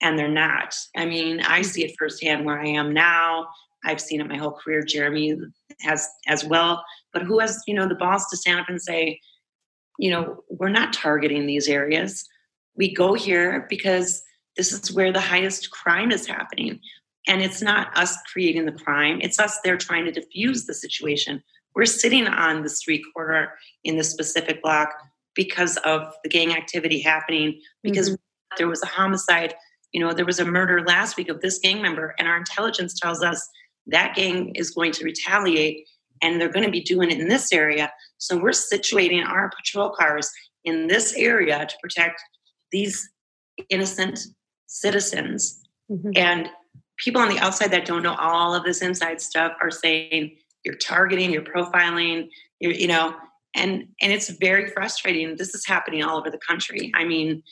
and 0.00 0.18
they're 0.18 0.28
not. 0.28 0.74
I 0.96 1.06
mean, 1.06 1.40
I 1.40 1.60
mm-hmm. 1.60 1.62
see 1.64 1.84
it 1.84 1.94
firsthand 1.98 2.44
where 2.44 2.60
I 2.60 2.68
am 2.68 2.92
now. 2.92 3.48
I've 3.84 4.00
seen 4.00 4.20
it 4.20 4.28
my 4.28 4.36
whole 4.36 4.52
career. 4.52 4.82
Jeremy 4.82 5.36
has 5.82 6.06
as 6.26 6.44
well. 6.44 6.84
But 7.12 7.22
who 7.22 7.38
has, 7.38 7.62
you 7.66 7.74
know, 7.74 7.88
the 7.88 7.94
balls 7.94 8.26
to 8.30 8.36
stand 8.36 8.60
up 8.60 8.68
and 8.68 8.80
say, 8.80 9.20
you 9.98 10.10
know, 10.10 10.42
we're 10.48 10.68
not 10.68 10.92
targeting 10.92 11.46
these 11.46 11.68
areas. 11.68 12.26
We 12.76 12.94
go 12.94 13.14
here 13.14 13.66
because 13.68 14.22
this 14.56 14.72
is 14.72 14.92
where 14.92 15.12
the 15.12 15.20
highest 15.20 15.70
crime 15.70 16.10
is 16.12 16.26
happening. 16.26 16.80
And 17.26 17.42
it's 17.42 17.62
not 17.62 17.96
us 17.96 18.16
creating 18.32 18.66
the 18.66 18.72
crime, 18.72 19.20
it's 19.22 19.38
us 19.38 19.58
there 19.62 19.76
trying 19.76 20.06
to 20.06 20.12
diffuse 20.12 20.64
the 20.64 20.74
situation. 20.74 21.42
We're 21.74 21.84
sitting 21.84 22.26
on 22.26 22.62
the 22.62 22.68
street 22.68 23.02
corner 23.14 23.52
in 23.84 23.96
the 23.96 24.04
specific 24.04 24.62
block 24.62 24.92
because 25.34 25.76
of 25.78 26.12
the 26.22 26.28
gang 26.28 26.52
activity 26.52 27.00
happening 27.00 27.60
because 27.82 28.10
mm-hmm. 28.10 28.56
there 28.58 28.68
was 28.68 28.82
a 28.82 28.86
homicide 28.86 29.54
you 29.92 30.00
know 30.00 30.12
there 30.12 30.26
was 30.26 30.38
a 30.38 30.44
murder 30.44 30.82
last 30.86 31.16
week 31.16 31.28
of 31.28 31.40
this 31.40 31.58
gang 31.58 31.80
member 31.80 32.14
and 32.18 32.28
our 32.28 32.36
intelligence 32.36 32.98
tells 32.98 33.22
us 33.22 33.48
that 33.86 34.14
gang 34.14 34.52
is 34.54 34.70
going 34.70 34.92
to 34.92 35.04
retaliate 35.04 35.86
and 36.22 36.40
they're 36.40 36.52
going 36.52 36.64
to 36.64 36.70
be 36.70 36.82
doing 36.82 37.10
it 37.10 37.20
in 37.20 37.28
this 37.28 37.52
area 37.52 37.92
so 38.18 38.36
we're 38.36 38.50
situating 38.50 39.24
our 39.24 39.50
patrol 39.56 39.90
cars 39.90 40.30
in 40.64 40.86
this 40.86 41.14
area 41.14 41.66
to 41.66 41.74
protect 41.80 42.20
these 42.72 43.08
innocent 43.68 44.18
citizens 44.66 45.60
mm-hmm. 45.90 46.10
and 46.16 46.48
people 46.98 47.20
on 47.20 47.28
the 47.28 47.38
outside 47.38 47.70
that 47.70 47.86
don't 47.86 48.02
know 48.02 48.14
all 48.14 48.54
of 48.54 48.64
this 48.64 48.82
inside 48.82 49.20
stuff 49.20 49.52
are 49.62 49.70
saying 49.70 50.36
you're 50.64 50.74
targeting 50.74 51.32
you're 51.32 51.42
profiling 51.42 52.28
you're 52.58 52.72
you 52.72 52.86
know 52.86 53.14
and 53.54 53.84
and 54.00 54.12
it's 54.12 54.30
very 54.30 54.68
frustrating 54.70 55.36
this 55.36 55.54
is 55.54 55.66
happening 55.66 56.02
all 56.02 56.18
over 56.18 56.30
the 56.30 56.38
country 56.38 56.92
i 56.94 57.04
mean 57.04 57.42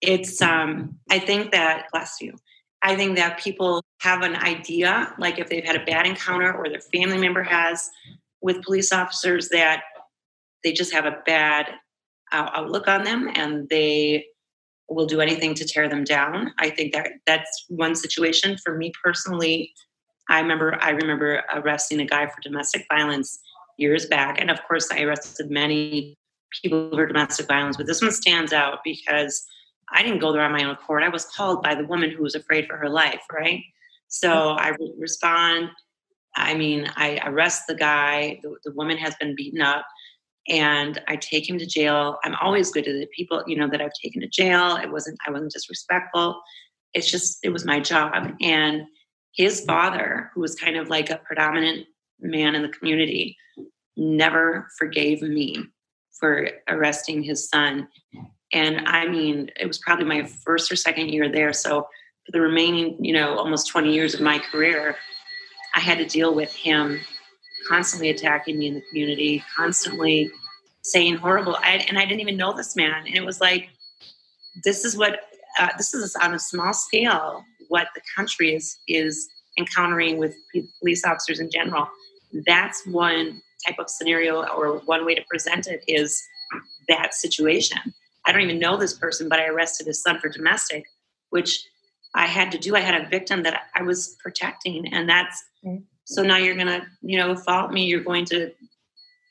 it's 0.00 0.40
um 0.42 0.96
i 1.10 1.18
think 1.18 1.52
that 1.52 1.86
bless 1.92 2.20
you 2.20 2.36
I 2.86 2.94
think 2.94 3.16
that 3.16 3.40
people 3.40 3.82
have 4.00 4.22
an 4.22 4.36
idea, 4.36 5.12
like 5.18 5.40
if 5.40 5.48
they've 5.48 5.64
had 5.64 5.74
a 5.74 5.84
bad 5.84 6.06
encounter 6.06 6.52
or 6.52 6.68
their 6.68 6.80
family 6.80 7.18
member 7.18 7.42
has 7.42 7.90
with 8.40 8.62
police 8.62 8.92
officers, 8.92 9.48
that 9.48 9.82
they 10.62 10.72
just 10.72 10.92
have 10.92 11.04
a 11.04 11.18
bad 11.26 11.66
uh, 12.32 12.50
outlook 12.54 12.86
on 12.86 13.02
them 13.02 13.28
and 13.34 13.68
they 13.68 14.26
will 14.88 15.06
do 15.06 15.20
anything 15.20 15.52
to 15.54 15.64
tear 15.64 15.88
them 15.88 16.04
down. 16.04 16.52
I 16.58 16.70
think 16.70 16.92
that 16.92 17.10
that's 17.26 17.64
one 17.68 17.96
situation. 17.96 18.56
For 18.64 18.76
me 18.76 18.92
personally, 19.02 19.72
I 20.28 20.38
remember 20.40 20.76
I 20.80 20.90
remember 20.90 21.42
arresting 21.54 22.00
a 22.00 22.06
guy 22.06 22.26
for 22.26 22.40
domestic 22.40 22.86
violence 22.88 23.40
years 23.76 24.06
back, 24.06 24.40
and 24.40 24.50
of 24.50 24.58
course 24.66 24.88
I 24.90 25.02
arrested 25.02 25.50
many 25.50 26.16
people 26.62 26.90
for 26.90 27.06
domestic 27.06 27.46
violence, 27.46 27.76
but 27.76 27.86
this 27.86 28.02
one 28.02 28.12
stands 28.12 28.52
out 28.52 28.78
because 28.84 29.44
I 29.92 30.02
didn't 30.02 30.18
go 30.18 30.32
there 30.32 30.42
on 30.42 30.52
my 30.52 30.64
own 30.64 30.70
accord. 30.70 31.02
I 31.02 31.08
was 31.08 31.26
called 31.26 31.62
by 31.62 31.74
the 31.74 31.86
woman 31.86 32.10
who 32.10 32.22
was 32.22 32.34
afraid 32.34 32.66
for 32.66 32.76
her 32.76 32.88
life, 32.88 33.22
right? 33.32 33.62
So 34.08 34.30
mm-hmm. 34.30 34.64
I 34.64 34.76
respond. 34.98 35.70
I 36.36 36.54
mean, 36.54 36.90
I 36.96 37.20
arrest 37.24 37.64
the 37.68 37.74
guy. 37.74 38.40
The, 38.42 38.56
the 38.64 38.72
woman 38.72 38.96
has 38.98 39.14
been 39.16 39.34
beaten 39.34 39.60
up 39.60 39.86
and 40.48 41.00
I 41.08 41.16
take 41.16 41.48
him 41.48 41.58
to 41.58 41.66
jail. 41.66 42.18
I'm 42.24 42.34
always 42.40 42.70
good 42.70 42.84
to 42.84 42.92
the 42.92 43.08
people, 43.14 43.42
you 43.46 43.56
know, 43.56 43.68
that 43.68 43.80
I've 43.80 43.92
taken 44.02 44.20
to 44.20 44.28
jail. 44.28 44.76
It 44.76 44.90
wasn't 44.90 45.18
I 45.26 45.30
wasn't 45.30 45.52
disrespectful. 45.52 46.40
It's 46.94 47.10
just 47.10 47.38
it 47.42 47.50
was 47.50 47.64
my 47.64 47.80
job. 47.80 48.32
And 48.40 48.82
his 49.34 49.64
father, 49.64 50.30
who 50.34 50.40
was 50.40 50.54
kind 50.54 50.76
of 50.76 50.88
like 50.88 51.10
a 51.10 51.20
predominant 51.24 51.86
man 52.20 52.54
in 52.54 52.62
the 52.62 52.68
community, 52.68 53.36
never 53.96 54.68
forgave 54.78 55.22
me 55.22 55.62
for 56.18 56.48
arresting 56.68 57.22
his 57.22 57.48
son. 57.48 57.88
And 58.52 58.86
I 58.86 59.06
mean, 59.06 59.50
it 59.58 59.66
was 59.66 59.78
probably 59.78 60.04
my 60.04 60.24
first 60.24 60.70
or 60.70 60.76
second 60.76 61.10
year 61.10 61.30
there. 61.30 61.52
So 61.52 61.82
for 62.24 62.32
the 62.32 62.40
remaining, 62.40 63.02
you 63.04 63.12
know, 63.12 63.36
almost 63.36 63.68
20 63.68 63.92
years 63.92 64.14
of 64.14 64.20
my 64.20 64.38
career, 64.38 64.96
I 65.74 65.80
had 65.80 65.98
to 65.98 66.06
deal 66.06 66.34
with 66.34 66.54
him 66.54 67.00
constantly 67.68 68.10
attacking 68.10 68.58
me 68.58 68.68
in 68.68 68.74
the 68.74 68.82
community, 68.88 69.42
constantly 69.56 70.30
saying 70.82 71.16
horrible. 71.16 71.56
I, 71.56 71.84
and 71.88 71.98
I 71.98 72.04
didn't 72.04 72.20
even 72.20 72.36
know 72.36 72.52
this 72.52 72.76
man. 72.76 73.06
And 73.06 73.16
it 73.16 73.24
was 73.24 73.40
like, 73.40 73.68
this 74.64 74.84
is 74.84 74.96
what 74.96 75.20
uh, 75.58 75.68
this 75.76 75.94
is 75.94 76.14
on 76.16 76.34
a 76.34 76.38
small 76.38 76.72
scale 76.72 77.44
what 77.68 77.88
the 77.94 78.00
country 78.14 78.54
is 78.54 78.78
is 78.88 79.28
encountering 79.58 80.18
with 80.18 80.34
police 80.80 81.04
officers 81.04 81.40
in 81.40 81.50
general. 81.50 81.88
That's 82.46 82.86
one 82.86 83.42
type 83.66 83.78
of 83.78 83.90
scenario, 83.90 84.46
or 84.46 84.78
one 84.80 85.04
way 85.04 85.14
to 85.14 85.22
present 85.28 85.66
it 85.66 85.82
is 85.88 86.22
that 86.88 87.14
situation. 87.14 87.78
I 88.26 88.32
don't 88.32 88.42
even 88.42 88.58
know 88.58 88.76
this 88.76 88.94
person, 88.94 89.28
but 89.28 89.38
I 89.38 89.46
arrested 89.46 89.86
his 89.86 90.02
son 90.02 90.18
for 90.20 90.28
domestic, 90.28 90.84
which 91.30 91.64
I 92.14 92.26
had 92.26 92.50
to 92.52 92.58
do. 92.58 92.76
I 92.76 92.80
had 92.80 93.00
a 93.00 93.08
victim 93.08 93.42
that 93.44 93.62
I 93.74 93.82
was 93.82 94.16
protecting, 94.22 94.92
and 94.92 95.08
that's 95.08 95.44
so 96.06 96.22
now 96.22 96.36
you're 96.36 96.54
going 96.54 96.68
to, 96.68 96.86
you 97.02 97.18
know, 97.18 97.34
fault 97.34 97.72
me. 97.72 97.84
You're 97.84 98.04
going 98.04 98.24
to, 98.26 98.52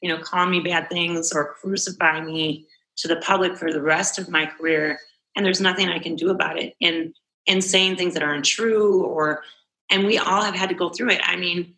you 0.02 0.10
know, 0.10 0.22
call 0.22 0.46
me 0.46 0.60
bad 0.60 0.90
things 0.90 1.32
or 1.32 1.54
crucify 1.54 2.22
me 2.22 2.68
to 2.98 3.08
the 3.08 3.16
public 3.18 3.58
for 3.58 3.72
the 3.72 3.82
rest 3.82 4.20
of 4.20 4.30
my 4.30 4.46
career. 4.46 5.00
And 5.36 5.46
there's 5.46 5.62
nothing 5.62 5.88
I 5.88 6.00
can 6.00 6.16
do 6.16 6.30
about 6.30 6.60
it. 6.60 6.76
And 6.82 7.14
and 7.48 7.64
saying 7.64 7.96
things 7.96 8.14
that 8.16 8.24
aren't 8.24 8.46
true 8.46 9.04
or 9.04 9.44
and 9.92 10.06
we 10.06 10.18
all 10.18 10.42
have 10.42 10.56
had 10.56 10.70
to 10.70 10.76
go 10.76 10.90
through 10.90 11.12
it. 11.12 11.22
I 11.24 11.36
mean, 11.36 11.76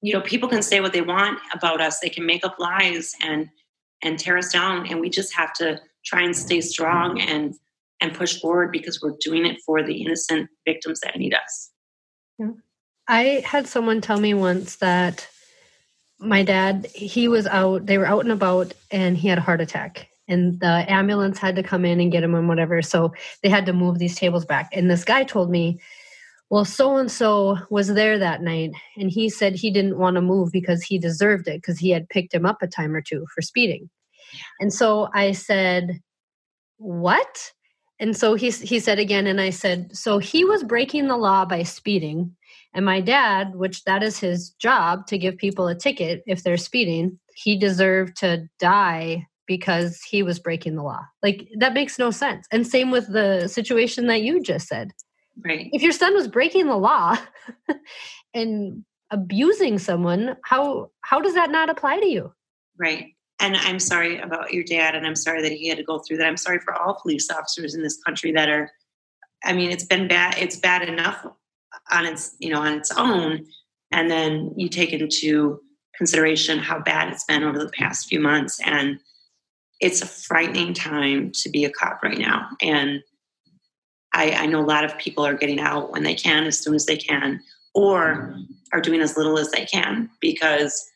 you 0.00 0.12
know, 0.12 0.20
people 0.20 0.48
can 0.48 0.62
say 0.62 0.80
what 0.80 0.92
they 0.92 1.00
want 1.00 1.38
about 1.52 1.80
us. 1.80 2.00
They 2.00 2.08
can 2.08 2.24
make 2.26 2.44
up 2.44 2.58
lies 2.58 3.14
and 3.22 3.48
and 4.02 4.18
tear 4.18 4.38
us 4.38 4.52
down. 4.52 4.86
And 4.86 5.00
we 5.00 5.10
just 5.10 5.34
have 5.34 5.52
to 5.54 5.80
try 6.04 6.22
and 6.22 6.36
stay 6.36 6.60
strong 6.60 7.20
and 7.20 7.54
and 8.00 8.14
push 8.14 8.40
forward 8.40 8.70
because 8.70 9.02
we're 9.02 9.16
doing 9.20 9.44
it 9.44 9.58
for 9.66 9.82
the 9.82 10.02
innocent 10.02 10.48
victims 10.64 11.00
that 11.00 11.16
need 11.16 11.34
us. 11.34 11.70
Yeah. 12.38 12.50
I 13.08 13.42
had 13.44 13.66
someone 13.66 14.00
tell 14.00 14.20
me 14.20 14.34
once 14.34 14.76
that 14.76 15.26
my 16.20 16.42
dad, 16.42 16.86
he 16.94 17.26
was 17.26 17.46
out, 17.46 17.86
they 17.86 17.98
were 17.98 18.06
out 18.06 18.24
and 18.24 18.32
about, 18.32 18.74
and 18.90 19.16
he 19.16 19.28
had 19.28 19.38
a 19.38 19.42
heart 19.42 19.60
attack. 19.60 20.08
And 20.28 20.60
the 20.60 20.84
ambulance 20.88 21.38
had 21.38 21.56
to 21.56 21.62
come 21.62 21.84
in 21.84 22.00
and 22.00 22.12
get 22.12 22.22
him 22.22 22.34
and 22.34 22.48
whatever. 22.48 22.82
So 22.82 23.14
they 23.42 23.48
had 23.48 23.66
to 23.66 23.72
move 23.72 23.98
these 23.98 24.16
tables 24.16 24.44
back. 24.44 24.68
And 24.72 24.90
this 24.90 25.04
guy 25.04 25.24
told 25.24 25.50
me, 25.50 25.80
well, 26.50 26.64
so 26.64 26.96
and 26.96 27.10
so 27.10 27.58
was 27.70 27.88
there 27.88 28.18
that 28.18 28.42
night. 28.42 28.72
And 28.96 29.10
he 29.10 29.28
said 29.28 29.54
he 29.54 29.70
didn't 29.70 29.98
want 29.98 30.16
to 30.16 30.22
move 30.22 30.50
because 30.52 30.82
he 30.82 30.98
deserved 30.98 31.48
it 31.48 31.60
because 31.62 31.78
he 31.78 31.90
had 31.90 32.08
picked 32.08 32.34
him 32.34 32.46
up 32.46 32.62
a 32.62 32.66
time 32.66 32.94
or 32.94 33.02
two 33.02 33.26
for 33.34 33.42
speeding. 33.42 33.90
And 34.60 34.72
so 34.72 35.08
I 35.14 35.32
said, 35.32 36.00
what? 36.76 37.52
And 38.00 38.16
so 38.16 38.34
he, 38.34 38.50
he 38.50 38.78
said 38.78 38.98
again, 38.98 39.26
and 39.26 39.40
I 39.40 39.50
said, 39.50 39.96
so 39.96 40.18
he 40.18 40.44
was 40.44 40.62
breaking 40.62 41.08
the 41.08 41.16
law 41.16 41.44
by 41.44 41.64
speeding 41.64 42.36
and 42.74 42.84
my 42.84 43.00
dad, 43.00 43.54
which 43.54 43.84
that 43.84 44.02
is 44.02 44.18
his 44.18 44.50
job 44.50 45.06
to 45.08 45.18
give 45.18 45.36
people 45.36 45.68
a 45.68 45.74
ticket 45.74 46.22
if 46.26 46.42
they're 46.42 46.56
speeding, 46.56 47.18
he 47.34 47.58
deserved 47.58 48.16
to 48.18 48.48
die 48.58 49.26
because 49.46 50.00
he 50.02 50.22
was 50.22 50.38
breaking 50.38 50.76
the 50.76 50.82
law. 50.82 51.00
Like 51.22 51.48
that 51.58 51.72
makes 51.72 51.98
no 51.98 52.10
sense. 52.10 52.46
And 52.52 52.66
same 52.66 52.90
with 52.90 53.10
the 53.12 53.48
situation 53.48 54.06
that 54.08 54.22
you 54.22 54.42
just 54.42 54.68
said. 54.68 54.92
Right. 55.44 55.70
If 55.72 55.82
your 55.82 55.92
son 55.92 56.14
was 56.14 56.28
breaking 56.28 56.66
the 56.66 56.76
law 56.76 57.16
and 58.34 58.84
abusing 59.10 59.78
someone, 59.78 60.36
how 60.44 60.90
how 61.00 61.20
does 61.20 61.34
that 61.34 61.50
not 61.50 61.70
apply 61.70 62.00
to 62.00 62.06
you? 62.06 62.32
Right. 62.78 63.14
And 63.40 63.56
I'm 63.56 63.78
sorry 63.78 64.18
about 64.18 64.52
your 64.52 64.64
dad 64.64 64.96
and 64.96 65.06
I'm 65.06 65.14
sorry 65.14 65.42
that 65.42 65.52
he 65.52 65.68
had 65.68 65.78
to 65.78 65.84
go 65.84 66.00
through 66.00 66.16
that. 66.18 66.26
I'm 66.26 66.36
sorry 66.36 66.58
for 66.58 66.74
all 66.74 66.98
police 67.00 67.30
officers 67.30 67.74
in 67.74 67.82
this 67.82 68.00
country 68.04 68.32
that 68.32 68.48
are 68.48 68.70
I 69.44 69.52
mean, 69.52 69.70
it's 69.70 69.84
been 69.84 70.08
bad 70.08 70.34
it's 70.38 70.56
bad 70.56 70.88
enough 70.88 71.24
on 71.90 72.04
its 72.04 72.36
you 72.40 72.50
know 72.50 72.60
on 72.60 72.74
its 72.74 72.90
own 72.96 73.46
and 73.90 74.10
then 74.10 74.52
you 74.56 74.68
take 74.68 74.92
into 74.92 75.60
consideration 75.96 76.58
how 76.58 76.78
bad 76.80 77.12
it's 77.12 77.24
been 77.24 77.42
over 77.42 77.58
the 77.58 77.70
past 77.70 78.08
few 78.08 78.20
months 78.20 78.60
and 78.64 78.98
it's 79.80 80.02
a 80.02 80.06
frightening 80.06 80.74
time 80.74 81.30
to 81.32 81.48
be 81.48 81.64
a 81.64 81.70
cop 81.70 82.02
right 82.02 82.18
now 82.18 82.48
and 82.62 83.02
I, 84.18 84.32
I 84.32 84.46
know 84.46 84.60
a 84.60 84.66
lot 84.66 84.84
of 84.84 84.98
people 84.98 85.24
are 85.24 85.34
getting 85.34 85.60
out 85.60 85.92
when 85.92 86.02
they 86.02 86.14
can 86.14 86.44
as 86.44 86.58
soon 86.58 86.74
as 86.74 86.86
they 86.86 86.96
can 86.96 87.40
or 87.74 88.36
are 88.72 88.80
doing 88.80 89.00
as 89.00 89.16
little 89.16 89.38
as 89.38 89.50
they 89.50 89.64
can 89.64 90.10
because 90.20 90.86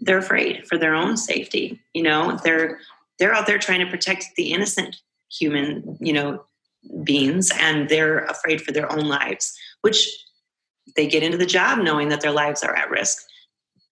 they're 0.00 0.18
afraid 0.18 0.66
for 0.66 0.78
their 0.78 0.94
own 0.94 1.16
safety 1.16 1.80
you 1.92 2.02
know 2.02 2.38
they're 2.44 2.78
they're 3.18 3.34
out 3.34 3.46
there 3.46 3.58
trying 3.58 3.80
to 3.80 3.90
protect 3.90 4.26
the 4.36 4.52
innocent 4.52 4.96
human 5.30 5.96
you 6.00 6.12
know 6.12 6.44
beings 7.02 7.50
and 7.58 7.88
they're 7.88 8.24
afraid 8.26 8.62
for 8.62 8.72
their 8.72 8.90
own 8.92 9.06
lives 9.06 9.58
which 9.82 10.08
they 10.96 11.06
get 11.06 11.22
into 11.22 11.38
the 11.38 11.46
job 11.46 11.78
knowing 11.78 12.08
that 12.08 12.20
their 12.20 12.32
lives 12.32 12.62
are 12.62 12.74
at 12.74 12.90
risk. 12.90 13.24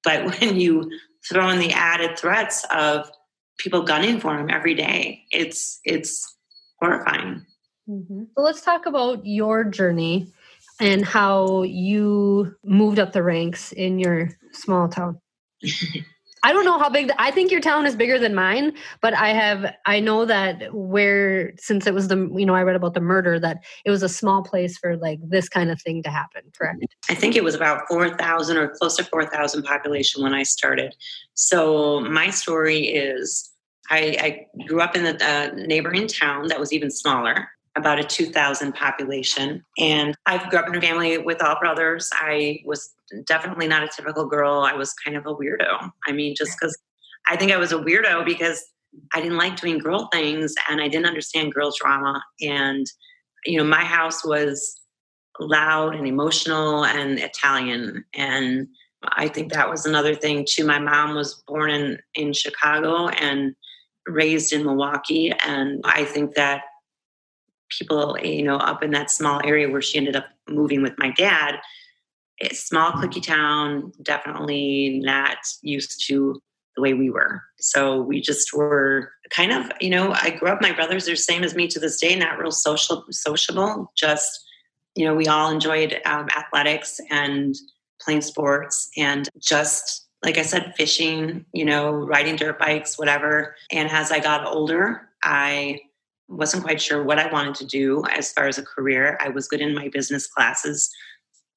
But 0.05 0.25
when 0.41 0.59
you 0.61 0.91
throw 1.29 1.49
in 1.51 1.59
the 1.59 1.73
added 1.73 2.19
threats 2.19 2.65
of 2.75 3.11
people 3.59 3.83
gunning 3.83 4.21
for 4.21 4.37
them 4.37 4.51
every 4.51 4.75
day, 4.75 5.23
it's 5.31 5.81
it's 5.85 6.37
horrifying. 6.81 7.45
Mm-hmm. 7.89 8.25
So 8.37 8.43
let's 8.43 8.63
talk 8.63 8.87
about 8.87 9.25
your 9.25 9.65
journey 9.65 10.33
and 10.81 11.05
how 11.05 11.63
you 11.63 12.55
moved 12.65 12.99
up 12.99 13.13
the 13.13 13.23
ranks 13.23 13.73
in 13.73 13.99
your 13.99 14.31
small 14.53 14.89
town. 14.89 15.21
I 16.43 16.53
don't 16.53 16.65
know 16.65 16.79
how 16.79 16.89
big. 16.89 17.09
The, 17.09 17.21
I 17.21 17.33
think 17.33 17.51
your 17.51 17.61
town 17.61 17.87
is 17.87 17.97
bigger 17.97 18.21
than 18.21 18.33
mine, 18.33 18.73
but 19.01 19.15
I 19.15 19.31
have. 19.31 19.75
I 19.85 19.99
know 19.99 20.25
that 20.27 20.73
where 20.73 21.55
since 21.59 21.89
it 21.89 21.95
was 21.95 22.07
the 22.07 22.31
you 22.37 22.47
know 22.47 22.55
I 22.55 22.63
read 22.63 22.77
about 22.77 22.95
the 22.95 23.01
murder 23.01 23.41
that 23.41 23.65
it 23.85 23.91
was 23.91 24.05
a 24.05 24.09
small 24.09 24.45
place 24.45 24.79
for 24.79 24.97
like 24.97 25.19
this 25.25 25.49
kind 25.49 25.73
of 25.73 25.83
thing 25.83 26.05
to 26.05 26.11
happen. 26.11 26.43
Correct. 26.57 26.85
I 27.09 27.17
think 27.17 27.35
it 27.35 27.43
was 27.43 27.57
about 27.57 27.89
four 27.89 28.17
thousand 28.17 28.59
or 28.59 28.69
close 28.69 28.97
to 28.97 29.05
four 29.05 29.27
thousand 29.27 29.65
population 29.65 30.23
when 30.23 30.35
I 30.35 30.45
started. 30.45 30.95
So 31.35 32.01
my 32.01 32.31
story 32.31 32.81
is 32.81 33.51
I, 33.91 34.47
I 34.59 34.63
grew 34.69 34.81
up 34.81 34.95
in 34.95 35.03
the 35.03 35.25
uh, 35.25 35.53
neighboring 35.67 36.07
town 36.07 36.47
that 36.47 36.61
was 36.61 36.73
even 36.73 36.93
smaller 36.93 37.49
about 37.77 37.99
a 37.99 38.05
2000 38.05 38.73
population 38.73 39.65
and 39.79 40.17
i 40.27 40.39
grew 40.49 40.59
up 40.59 40.69
in 40.69 40.77
a 40.77 40.81
family 40.81 41.19
with 41.19 41.43
all 41.43 41.59
brothers 41.61 42.11
i 42.15 42.59
was 42.65 42.97
definitely 43.25 43.69
not 43.69 43.83
a 43.83 43.89
typical 43.89 44.27
girl. 44.27 44.61
I 44.61 44.75
was 44.75 44.93
kind 44.93 45.17
of 45.17 45.27
a 45.27 45.35
weirdo. 45.35 45.91
I 46.07 46.13
mean, 46.13 46.35
just 46.35 46.53
because 46.59 46.77
I 47.29 47.37
think 47.37 47.53
I 47.53 47.57
was 47.57 47.73
a 47.73 47.79
weirdo 47.79 48.25
because 48.25 48.65
I 49.15 49.21
didn't 49.21 49.37
like 49.37 49.61
doing 49.61 49.79
girl 49.79 50.09
things 50.13 50.55
and 50.69 50.81
I 50.81 50.89
didn't 50.89 51.07
understand 51.07 51.53
girl 51.53 51.73
drama. 51.79 52.23
And, 52.41 52.87
you 53.45 53.59
know, 53.59 53.65
my 53.65 53.85
house 53.85 54.25
was 54.25 54.81
loud 55.39 55.95
and 55.95 56.07
emotional 56.07 56.85
and 56.85 57.19
Italian. 57.19 58.05
And 58.15 58.69
I 59.03 59.29
think 59.29 59.53
that 59.53 59.69
was 59.69 59.87
another 59.87 60.15
thing 60.15 60.47
too. 60.49 60.67
My 60.67 60.79
mom 60.79 61.15
was 61.15 61.43
born 61.47 61.71
in, 61.71 61.99
in 62.15 62.33
Chicago 62.33 63.09
and 63.09 63.55
raised 64.07 64.53
in 64.53 64.65
Milwaukee. 64.65 65.33
And 65.45 65.83
I 65.85 66.05
think 66.05 66.35
that 66.35 66.63
people, 67.69 68.17
you 68.23 68.43
know, 68.43 68.57
up 68.57 68.83
in 68.83 68.91
that 68.93 69.11
small 69.11 69.41
area 69.45 69.69
where 69.69 69.83
she 69.83 69.99
ended 69.99 70.17
up 70.17 70.27
moving 70.49 70.83
with 70.83 70.99
my 70.99 71.11
dad, 71.13 71.57
small 72.53 72.93
clicky 72.93 73.23
town, 73.23 73.93
definitely 74.03 75.01
not 75.03 75.39
used 75.63 76.07
to 76.07 76.41
the 76.77 76.83
way 76.83 76.93
we 76.93 77.11
were. 77.11 77.43
So 77.59 78.01
we 78.01 78.21
just 78.21 78.53
were 78.53 79.11
kind 79.31 79.53
of, 79.53 79.71
you 79.81 79.91
know, 79.91 80.13
I 80.13 80.31
grew 80.31 80.49
up, 80.49 80.61
my 80.61 80.73
brothers 80.73 81.09
are 81.09 81.17
same 81.17 81.43
as 81.43 81.55
me 81.55 81.67
to 81.69 81.81
this 81.81 81.99
day, 81.99 82.15
not 82.15 82.39
real 82.39 82.53
social, 82.53 83.05
sociable, 83.11 83.91
just 83.97 84.47
you 84.97 85.05
know, 85.05 85.15
we 85.15 85.27
all 85.27 85.51
enjoyed 85.51 86.01
um, 86.07 86.27
athletics 86.37 87.01
and 87.11 87.55
playing 88.01 88.23
sports 88.23 88.89
and 88.97 89.29
just, 89.39 90.07
like 90.25 90.39
I 90.39 90.43
said, 90.43 90.75
fishing, 90.77 91.45
you 91.53 91.65
know, 91.65 91.93
riding 91.93 92.35
dirt 92.35 92.59
bikes, 92.59 92.99
whatever. 92.99 93.55
And 93.71 93.91
as 93.91 94.11
I 94.11 94.19
got 94.19 94.47
older, 94.47 95.11
I 95.23 95.81
wasn't 96.29 96.65
quite 96.65 96.81
sure 96.81 97.03
what 97.03 97.19
I 97.19 97.31
wanted 97.31 97.55
to 97.57 97.67
do 97.67 98.05
as 98.13 98.33
far 98.33 98.47
as 98.47 98.59
a 98.59 98.63
career. 98.63 99.17
I 99.21 99.29
was 99.29 99.49
good 99.49 99.61
in 99.61 99.75
my 99.75 99.89
business 99.89 100.27
classes. 100.27 100.91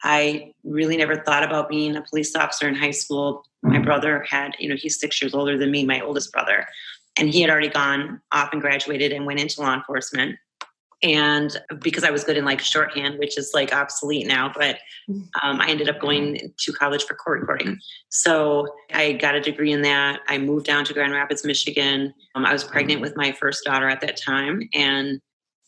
I 0.03 0.53
really 0.63 0.95
never 0.95 1.17
thought 1.17 1.43
about 1.43 1.69
being 1.69 1.95
a 1.95 2.03
police 2.09 2.35
officer 2.35 2.67
in 2.67 2.75
high 2.75 2.91
school. 2.91 3.43
My 3.63 3.77
mm. 3.77 3.83
brother 3.85 4.23
had, 4.29 4.55
you 4.59 4.69
know, 4.69 4.75
he's 4.75 4.99
six 4.99 5.21
years 5.21 5.33
older 5.33 5.57
than 5.57 5.71
me, 5.71 5.85
my 5.85 5.99
oldest 6.01 6.31
brother, 6.31 6.65
and 7.17 7.29
he 7.29 7.41
had 7.41 7.49
already 7.49 7.69
gone 7.69 8.21
off 8.31 8.53
and 8.53 8.61
graduated 8.61 9.11
and 9.11 9.25
went 9.25 9.39
into 9.39 9.61
law 9.61 9.73
enforcement 9.73 10.37
and 11.01 11.57
because 11.81 12.03
I 12.03 12.11
was 12.11 12.23
good 12.23 12.37
in 12.37 12.45
like 12.45 12.59
shorthand, 12.59 13.19
which 13.19 13.37
is 13.37 13.51
like 13.53 13.73
obsolete 13.73 14.27
now, 14.27 14.51
but 14.53 14.79
um, 15.41 15.61
I 15.61 15.69
ended 15.69 15.87
up 15.87 15.99
going 15.99 16.51
to 16.57 16.73
college 16.73 17.03
for 17.03 17.13
court 17.13 17.39
reporting. 17.39 17.79
So 18.09 18.67
I 18.93 19.13
got 19.13 19.35
a 19.35 19.41
degree 19.41 19.71
in 19.71 19.81
that. 19.83 20.19
I 20.27 20.37
moved 20.37 20.65
down 20.65 20.83
to 20.85 20.93
Grand 20.93 21.13
Rapids, 21.13 21.45
Michigan. 21.45 22.13
Um, 22.35 22.45
I 22.45 22.51
was 22.51 22.63
pregnant 22.63 23.01
with 23.01 23.15
my 23.15 23.31
first 23.31 23.63
daughter 23.63 23.87
at 23.87 24.01
that 24.01 24.17
time, 24.17 24.67
and 24.73 25.21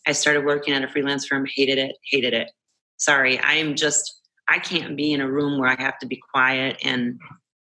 I 0.05 0.11
started 0.11 0.45
working 0.45 0.73
at 0.73 0.83
a 0.83 0.87
freelance 0.87 1.25
firm. 1.25 1.45
Hated 1.55 1.77
it, 1.77 1.95
hated 2.03 2.33
it. 2.33 2.51
Sorry, 2.97 3.39
I'm 3.39 3.75
just 3.75 4.21
I 4.49 4.59
can't 4.59 4.97
be 4.97 5.13
in 5.13 5.21
a 5.21 5.31
room 5.31 5.59
where 5.59 5.69
I 5.69 5.81
have 5.81 5.97
to 5.99 6.05
be 6.05 6.19
quiet 6.33 6.77
and 6.83 7.19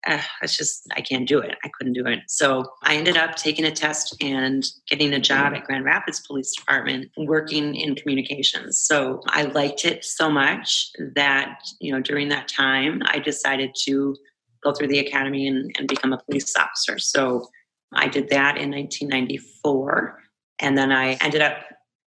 uh, 0.06 0.20
it's 0.42 0.56
just 0.56 0.86
I 0.96 1.00
can't 1.00 1.26
do 1.26 1.38
it. 1.40 1.56
I 1.64 1.68
couldn't 1.68 1.94
do 1.94 2.06
it. 2.06 2.20
So 2.28 2.72
I 2.82 2.94
ended 2.94 3.16
up 3.16 3.36
taking 3.36 3.64
a 3.64 3.70
test 3.70 4.16
and 4.20 4.64
getting 4.88 5.12
a 5.12 5.20
job 5.20 5.54
at 5.54 5.64
Grand 5.64 5.84
Rapids 5.84 6.20
Police 6.20 6.54
Department 6.54 7.10
working 7.16 7.74
in 7.74 7.94
communications. 7.96 8.78
So 8.78 9.20
I 9.26 9.42
liked 9.42 9.84
it 9.84 10.04
so 10.04 10.30
much 10.30 10.90
that, 11.14 11.58
you 11.80 11.92
know, 11.92 12.00
during 12.00 12.28
that 12.28 12.48
time 12.48 13.02
I 13.06 13.18
decided 13.18 13.74
to 13.84 14.16
go 14.62 14.72
through 14.72 14.88
the 14.88 15.00
academy 15.00 15.48
and, 15.48 15.74
and 15.78 15.88
become 15.88 16.12
a 16.12 16.18
police 16.18 16.54
officer. 16.56 16.98
So 16.98 17.48
I 17.92 18.08
did 18.08 18.28
that 18.28 18.56
in 18.56 18.70
1994. 18.70 20.22
And 20.60 20.78
then 20.78 20.92
I 20.92 21.14
ended 21.14 21.42
up, 21.42 21.58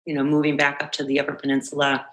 you 0.06 0.14
know, 0.14 0.24
moving 0.24 0.58
back 0.58 0.82
up 0.82 0.92
to 0.94 1.04
the 1.04 1.20
Upper 1.20 1.34
Peninsula 1.34 2.06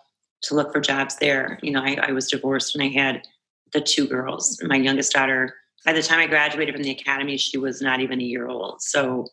to 0.42 0.54
look 0.54 0.72
for 0.72 0.80
jobs 0.80 1.16
there. 1.16 1.58
You 1.62 1.72
know, 1.72 1.82
I, 1.82 1.98
I 2.02 2.12
was 2.12 2.28
divorced 2.28 2.74
and 2.74 2.84
I 2.84 2.88
had 2.88 3.26
the 3.72 3.80
two 3.80 4.06
girls. 4.06 4.60
My 4.62 4.76
youngest 4.76 5.12
daughter 5.12 5.54
by 5.84 5.92
the 5.92 6.02
time 6.02 6.20
I 6.20 6.26
graduated 6.26 6.74
from 6.74 6.82
the 6.82 6.90
academy, 6.90 7.36
she 7.36 7.58
was 7.58 7.80
not 7.80 8.00
even 8.00 8.20
a 8.20 8.24
year 8.24 8.48
old. 8.48 8.82
So 8.82 9.26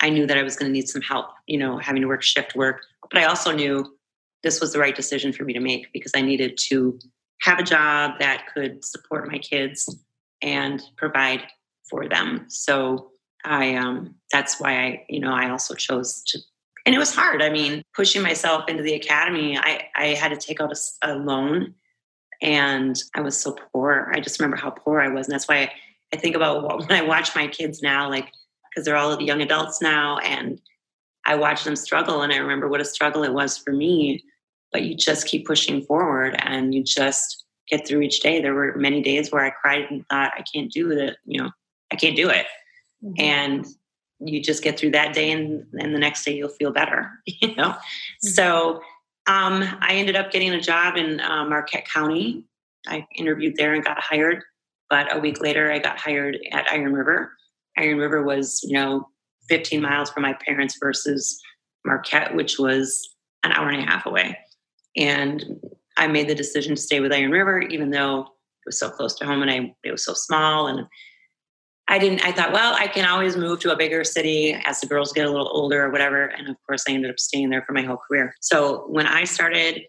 I 0.00 0.08
knew 0.08 0.26
that 0.26 0.38
I 0.38 0.42
was 0.42 0.56
going 0.56 0.70
to 0.70 0.72
need 0.72 0.88
some 0.88 1.02
help, 1.02 1.26
you 1.46 1.58
know, 1.58 1.78
having 1.78 2.02
to 2.02 2.08
work 2.08 2.22
shift 2.22 2.54
work. 2.54 2.82
But 3.10 3.20
I 3.20 3.24
also 3.24 3.52
knew 3.52 3.96
this 4.42 4.60
was 4.60 4.72
the 4.72 4.78
right 4.78 4.96
decision 4.96 5.32
for 5.32 5.44
me 5.44 5.52
to 5.52 5.60
make 5.60 5.92
because 5.92 6.12
I 6.14 6.22
needed 6.22 6.58
to 6.68 6.98
have 7.42 7.58
a 7.58 7.62
job 7.62 8.12
that 8.20 8.46
could 8.54 8.84
support 8.84 9.30
my 9.30 9.38
kids 9.38 9.94
and 10.42 10.82
provide 10.96 11.42
for 11.88 12.08
them. 12.08 12.46
So 12.48 13.10
I, 13.44 13.74
um, 13.74 14.14
that's 14.30 14.60
why 14.60 14.72
I, 14.72 15.06
you 15.08 15.20
know, 15.20 15.32
I 15.32 15.50
also 15.50 15.74
chose 15.74 16.22
to, 16.28 16.38
and 16.86 16.94
it 16.94 16.98
was 16.98 17.14
hard. 17.14 17.42
I 17.42 17.50
mean, 17.50 17.82
pushing 17.94 18.22
myself 18.22 18.68
into 18.68 18.82
the 18.82 18.94
academy, 18.94 19.58
I, 19.58 19.88
I 19.94 20.06
had 20.08 20.28
to 20.28 20.36
take 20.36 20.60
out 20.60 20.72
a, 20.72 21.12
a 21.12 21.14
loan 21.14 21.74
and 22.42 23.02
I 23.14 23.20
was 23.20 23.38
so 23.38 23.56
poor. 23.72 24.10
I 24.14 24.20
just 24.20 24.40
remember 24.40 24.56
how 24.56 24.70
poor 24.70 25.00
I 25.00 25.08
was. 25.08 25.26
And 25.26 25.34
that's 25.34 25.48
why 25.48 25.62
I, 25.62 25.72
I 26.12 26.16
think 26.16 26.36
about 26.36 26.78
when 26.78 26.92
I 26.92 27.02
watch 27.02 27.34
my 27.34 27.46
kids 27.46 27.82
now, 27.82 28.08
like, 28.08 28.30
because 28.70 28.84
they're 28.84 28.96
all 28.96 29.16
the 29.16 29.24
young 29.24 29.42
adults 29.42 29.82
now, 29.82 30.18
and 30.18 30.60
I 31.26 31.34
watch 31.34 31.64
them 31.64 31.76
struggle. 31.76 32.22
And 32.22 32.32
I 32.32 32.36
remember 32.36 32.68
what 32.68 32.80
a 32.80 32.84
struggle 32.84 33.24
it 33.24 33.32
was 33.32 33.58
for 33.58 33.72
me. 33.72 34.24
But 34.72 34.82
you 34.82 34.94
just 34.94 35.26
keep 35.26 35.46
pushing 35.46 35.82
forward 35.82 36.36
and 36.38 36.72
you 36.72 36.84
just 36.84 37.44
get 37.68 37.86
through 37.86 38.02
each 38.02 38.20
day. 38.20 38.40
There 38.40 38.54
were 38.54 38.76
many 38.76 39.02
days 39.02 39.32
where 39.32 39.44
I 39.44 39.50
cried 39.50 39.86
and 39.90 40.06
thought, 40.08 40.32
I 40.36 40.42
can't 40.42 40.70
do 40.70 40.92
it. 40.92 41.16
You 41.24 41.42
know, 41.42 41.50
I 41.92 41.96
can't 41.96 42.16
do 42.16 42.28
it. 42.28 42.46
Mm-hmm. 43.04 43.14
And 43.18 43.66
you 44.20 44.40
just 44.40 44.62
get 44.62 44.78
through 44.78 44.92
that 44.92 45.12
day 45.12 45.32
and, 45.32 45.66
and 45.80 45.94
the 45.94 45.98
next 45.98 46.24
day 46.24 46.36
you'll 46.36 46.50
feel 46.50 46.72
better, 46.72 47.10
you 47.26 47.54
know? 47.56 47.70
Mm-hmm. 47.70 48.28
So 48.28 48.80
um, 49.30 49.62
I 49.80 49.92
ended 49.92 50.16
up 50.16 50.32
getting 50.32 50.50
a 50.50 50.60
job 50.60 50.96
in 50.96 51.20
uh, 51.20 51.44
Marquette 51.44 51.86
County. 51.88 52.42
I 52.88 53.06
interviewed 53.16 53.54
there 53.54 53.74
and 53.74 53.84
got 53.84 54.00
hired. 54.00 54.42
But 54.88 55.14
a 55.14 55.20
week 55.20 55.40
later, 55.40 55.70
I 55.70 55.78
got 55.78 56.00
hired 56.00 56.36
at 56.50 56.66
Iron 56.68 56.92
River. 56.92 57.32
Iron 57.78 57.98
River 57.98 58.24
was, 58.24 58.60
you 58.64 58.74
know, 58.74 59.06
15 59.48 59.80
miles 59.80 60.10
from 60.10 60.24
my 60.24 60.36
parents 60.44 60.76
versus 60.80 61.40
Marquette, 61.86 62.34
which 62.34 62.58
was 62.58 63.08
an 63.44 63.52
hour 63.52 63.68
and 63.68 63.80
a 63.80 63.86
half 63.86 64.04
away. 64.04 64.36
And 64.96 65.44
I 65.96 66.08
made 66.08 66.28
the 66.28 66.34
decision 66.34 66.74
to 66.74 66.80
stay 66.80 66.98
with 66.98 67.12
Iron 67.12 67.30
River, 67.30 67.60
even 67.60 67.90
though 67.90 68.22
it 68.22 68.66
was 68.66 68.80
so 68.80 68.90
close 68.90 69.14
to 69.16 69.26
home 69.26 69.42
and 69.42 69.50
I 69.50 69.72
it 69.84 69.92
was 69.92 70.04
so 70.04 70.12
small 70.12 70.66
and 70.66 70.80
I 71.90 71.98
didn't, 71.98 72.24
I 72.24 72.30
thought, 72.30 72.52
well, 72.52 72.74
I 72.78 72.86
can 72.86 73.04
always 73.04 73.36
move 73.36 73.58
to 73.60 73.72
a 73.72 73.76
bigger 73.76 74.04
city 74.04 74.56
as 74.64 74.80
the 74.80 74.86
girls 74.86 75.12
get 75.12 75.26
a 75.26 75.30
little 75.30 75.50
older 75.50 75.84
or 75.84 75.90
whatever. 75.90 76.26
And 76.26 76.48
of 76.48 76.56
course, 76.64 76.84
I 76.88 76.92
ended 76.92 77.10
up 77.10 77.18
staying 77.18 77.50
there 77.50 77.62
for 77.66 77.72
my 77.72 77.82
whole 77.82 77.96
career. 77.96 78.32
So 78.40 78.84
when 78.86 79.08
I 79.08 79.24
started, 79.24 79.82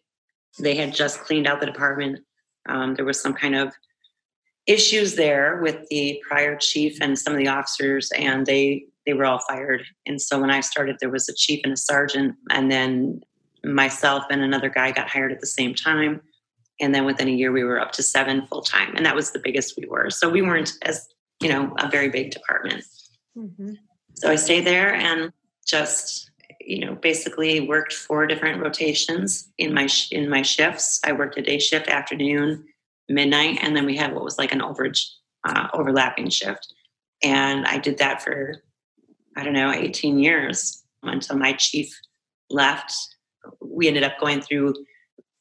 they 0.58 0.76
had 0.76 0.96
just 0.96 1.20
cleaned 1.22 1.46
out 1.46 1.60
the 1.60 1.68
department. 1.68 2.20
Um, 2.68 2.96
there 2.96 3.06
was 3.06 3.22
some 3.22 3.36
kind 3.36 3.56
of 3.56 3.72
issues 4.66 5.14
there 5.14 5.60
with 5.62 5.88
the 5.90 6.22
prior 6.28 6.56
chief 6.56 6.98
and 7.02 7.18
some 7.18 7.34
of 7.34 7.40
the 7.40 7.48
officers, 7.48 8.12
and 8.18 8.48
they 8.48 8.86
they 9.06 9.14
were 9.14 9.26
all 9.26 9.40
fired. 9.48 9.84
And 10.08 10.20
so 10.22 10.40
when 10.40 10.52
I 10.52 10.62
started, 10.62 10.98
there 11.00 11.10
was 11.10 11.30
a 11.30 11.34
chief 11.36 11.62
and 11.64 11.74
a 11.74 11.78
sergeant, 11.78 12.36
and 12.50 12.72
then 12.72 13.22
myself 13.64 14.24
and 14.32 14.42
another 14.42 14.70
guy 14.70 14.92
got 14.92 15.08
hired 15.08 15.32
at 15.32 15.40
the 15.40 15.48
same 15.48 15.76
time. 15.76 16.22
And 16.80 16.96
then 16.96 17.06
within 17.06 17.28
a 17.28 17.32
year, 17.32 17.52
we 17.52 17.64
were 17.64 17.80
up 17.80 17.92
to 17.94 18.04
seven 18.04 18.48
full 18.48 18.64
time, 18.64 18.96
and 18.96 19.06
that 19.06 19.16
was 19.16 19.32
the 19.32 19.40
biggest 19.40 19.76
we 19.78 19.88
were. 19.88 20.10
So 20.10 20.30
we 20.30 20.42
weren't 20.42 20.74
as 20.82 21.08
you 21.42 21.50
know, 21.50 21.74
a 21.80 21.90
very 21.90 22.10
big 22.10 22.32
department. 22.32 22.84
Mm-hmm. 23.38 23.74
So 24.16 24.30
I 24.30 24.36
stayed 24.36 24.66
there 24.66 24.94
and 24.94 25.34
just, 25.68 26.30
you 26.60 26.86
know, 26.86 26.96
basically 26.96 27.68
worked 27.68 27.94
four 27.94 28.28
different 28.28 28.62
rotations 28.62 29.50
in 29.58 29.74
my 29.74 29.88
sh- 29.88 30.12
in 30.12 30.30
my 30.30 30.44
shifts. 30.44 31.00
I 31.04 31.12
worked 31.12 31.38
a 31.38 31.42
day 31.42 31.60
shift, 31.60 31.88
afternoon, 31.88 32.66
midnight, 33.10 33.60
and 33.62 33.76
then 33.76 33.86
we 33.86 33.98
had 33.98 34.14
what 34.14 34.24
was 34.24 34.38
like 34.38 34.52
an 34.52 34.62
overage 34.62 35.06
uh, 35.48 35.68
overlapping 35.74 36.30
shift. 36.30 36.74
And 37.24 37.66
I 37.66 37.78
did 37.78 37.98
that 37.98 38.22
for 38.22 38.62
I 39.36 39.44
don't 39.44 39.54
know, 39.54 39.72
18 39.72 40.20
years 40.20 40.84
until 41.04 41.38
my 41.38 41.54
chief 41.54 41.98
left. 42.50 42.94
We 43.62 43.88
ended 43.88 44.04
up 44.04 44.20
going 44.20 44.42
through 44.42 44.76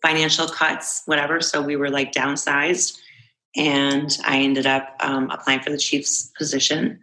financial 0.00 0.46
cuts, 0.46 1.02
whatever. 1.06 1.40
So 1.40 1.60
we 1.60 1.76
were 1.76 1.90
like 1.90 2.12
downsized 2.12 2.98
and 3.56 4.16
I 4.24 4.38
ended 4.38 4.66
up 4.66 4.96
um, 5.00 5.30
applying 5.30 5.60
for 5.60 5.70
the 5.70 5.78
chief's 5.78 6.30
position. 6.38 7.00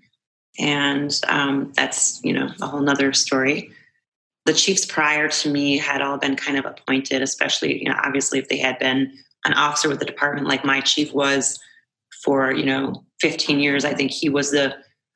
And 0.60 1.20
um, 1.28 1.72
that's, 1.76 2.22
you 2.24 2.34
know, 2.34 2.50
a 2.62 2.68
whole 2.68 2.82
nother 2.82 3.14
story. 3.14 3.72
The 4.46 4.54
chiefs 4.54 4.86
prior 4.86 5.28
to 5.28 5.52
me 5.52 5.78
had 5.78 6.02
all 6.02 6.18
been 6.18 6.36
kind 6.36 6.58
of 6.58 6.66
appointed, 6.66 7.22
especially, 7.22 7.84
you 7.84 7.90
know, 7.90 8.00
obviously 8.04 8.40
if 8.40 8.48
they 8.48 8.58
had 8.58 8.80
been 8.80 9.12
an 9.46 9.54
officer 9.54 9.90
with 9.90 10.00
the 10.00 10.06
department 10.06 10.48
like 10.48 10.66
my 10.66 10.80
chief 10.82 11.14
was 11.14 11.60
for, 12.24 12.52
you 12.52 12.66
know, 12.66 13.04
15 13.20 13.60
years. 13.60 13.86
I 13.86 13.94
think 13.94 14.12
he 14.12 14.30
was 14.30 14.52
the 14.52 14.76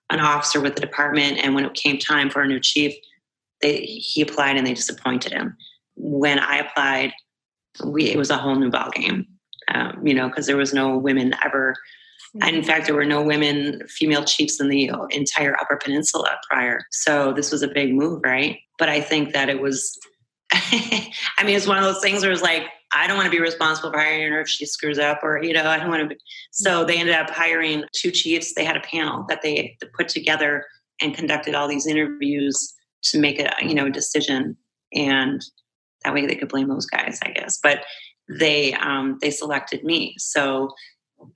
an 0.10 0.20
officer 0.20 0.60
with 0.60 0.76
the 0.76 0.82
department. 0.82 1.38
And 1.38 1.56
when 1.56 1.64
it 1.64 1.74
came 1.74 1.98
time 1.98 2.30
for 2.30 2.42
a 2.42 2.48
new 2.48 2.60
chief, 2.60 2.94
they 3.62 3.78
he 3.78 4.22
applied 4.22 4.58
and 4.58 4.68
they 4.68 4.74
disappointed 4.74 5.32
him. 5.32 5.56
When 5.96 6.38
I 6.38 6.58
applied, 6.58 7.14
we 7.86 8.10
it 8.10 8.18
was 8.18 8.30
a 8.30 8.38
whole 8.38 8.56
new 8.56 8.70
ballgame 8.70 9.26
um, 9.74 10.06
you 10.06 10.14
know, 10.14 10.28
because 10.28 10.48
there 10.48 10.58
was 10.58 10.74
no 10.74 10.98
women 10.98 11.34
ever. 11.44 11.76
And 12.42 12.56
in 12.56 12.64
fact, 12.64 12.86
there 12.86 12.96
were 12.96 13.06
no 13.06 13.22
women, 13.22 13.82
female 13.88 14.24
chiefs 14.24 14.62
in 14.62 14.70
the 14.70 14.92
entire 15.10 15.60
Upper 15.60 15.78
Peninsula 15.78 16.38
prior. 16.50 16.86
So 16.92 17.34
this 17.34 17.52
was 17.52 17.62
a 17.62 17.68
big 17.68 17.94
move, 17.94 18.22
right? 18.24 18.60
But 18.78 18.88
I 18.88 19.02
think 19.02 19.34
that 19.34 19.50
it 19.50 19.62
was, 19.62 20.00
I 20.54 21.44
mean, 21.44 21.58
it's 21.58 21.68
one 21.68 21.78
of 21.78 21.84
those 21.84 22.02
things 22.02 22.24
where 22.24 22.32
it's 22.32 22.42
like, 22.42 22.64
I 22.94 23.08
don't 23.08 23.18
want 23.18 23.26
to 23.26 23.32
be 23.32 23.42
responsible 23.42 23.92
for 23.92 24.00
hiring 24.00 24.32
her 24.32 24.42
if 24.42 24.50
she 24.50 24.66
screws 24.66 25.00
up, 25.00 25.20
or, 25.24 25.42
you 25.42 25.54
know, 25.54 25.66
I 25.66 25.78
don't 25.78 25.90
want 25.90 26.04
to 26.04 26.10
be. 26.10 26.22
So 26.52 26.84
they 26.84 26.98
ended 26.98 27.16
up 27.16 27.30
hiring 27.30 27.84
two 27.94 28.12
chiefs. 28.12 28.54
They 28.54 28.66
had 28.66 28.78
a 28.78 28.82
panel 28.82 29.26
that 29.30 29.42
they 29.42 29.78
put 29.98 30.10
together 30.10 30.66
and 31.02 31.16
conducted 31.16 31.56
all 31.56 31.68
these 31.68 31.88
interviews 31.88 32.74
to 33.04 33.20
make 33.20 33.40
a, 33.40 33.52
you 33.62 33.74
know, 33.74 33.90
decision. 33.90 34.58
And 34.94 35.42
that 36.04 36.14
way 36.14 36.26
they 36.26 36.36
could 36.36 36.50
blame 36.50 36.68
those 36.68 36.86
guys, 36.86 37.20
I 37.24 37.32
guess. 37.32 37.60
But 37.62 37.84
they 38.40 38.74
um, 38.74 39.18
they 39.22 39.32
selected 39.32 39.84
me. 39.84 40.16
So 40.18 40.74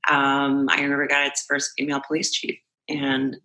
um, 0.09 0.67
I 0.69 0.81
remember 0.81 1.07
got 1.07 1.27
its 1.27 1.45
first 1.47 1.71
female 1.77 2.01
police 2.05 2.31
chief, 2.31 2.57
and 2.89 3.37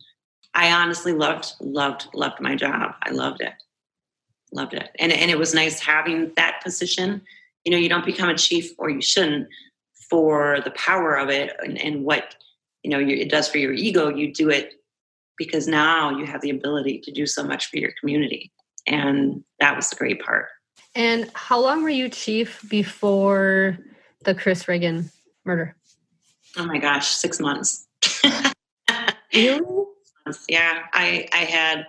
I 0.54 0.72
honestly 0.72 1.12
loved 1.12 1.52
loved 1.60 2.08
loved 2.14 2.40
my 2.40 2.54
job. 2.56 2.92
I 3.02 3.10
loved 3.10 3.40
it, 3.40 3.52
loved 4.52 4.74
it, 4.74 4.90
and 4.98 5.12
and 5.12 5.30
it 5.30 5.38
was 5.38 5.54
nice 5.54 5.80
having 5.80 6.32
that 6.36 6.60
position. 6.62 7.22
You 7.64 7.72
know, 7.72 7.78
you 7.78 7.88
don't 7.88 8.06
become 8.06 8.28
a 8.28 8.38
chief, 8.38 8.72
or 8.78 8.88
you 8.88 9.02
shouldn't, 9.02 9.48
for 10.08 10.60
the 10.64 10.70
power 10.72 11.16
of 11.16 11.28
it 11.28 11.54
and, 11.62 11.78
and 11.78 12.04
what 12.04 12.36
you 12.82 12.90
know 12.90 13.00
it 13.00 13.30
does 13.30 13.48
for 13.48 13.58
your 13.58 13.72
ego. 13.72 14.08
You 14.08 14.32
do 14.32 14.50
it 14.50 14.74
because 15.36 15.66
now 15.66 16.10
you 16.10 16.26
have 16.26 16.40
the 16.40 16.50
ability 16.50 17.00
to 17.00 17.12
do 17.12 17.26
so 17.26 17.42
much 17.42 17.70
for 17.70 17.78
your 17.78 17.92
community, 18.00 18.52
and 18.86 19.44
that 19.58 19.76
was 19.76 19.90
the 19.90 19.96
great 19.96 20.22
part. 20.22 20.48
And 20.94 21.30
how 21.34 21.60
long 21.60 21.82
were 21.82 21.88
you 21.90 22.08
chief 22.08 22.64
before 22.68 23.78
the 24.24 24.34
Chris 24.34 24.66
Riggin 24.66 25.10
murder? 25.44 25.76
Oh 26.56 26.66
my 26.66 26.78
gosh, 26.78 27.08
six 27.08 27.38
months. 27.38 27.86
really? 29.34 29.60
Yeah, 30.48 30.82
I 30.92 31.28
I 31.32 31.44
had 31.44 31.86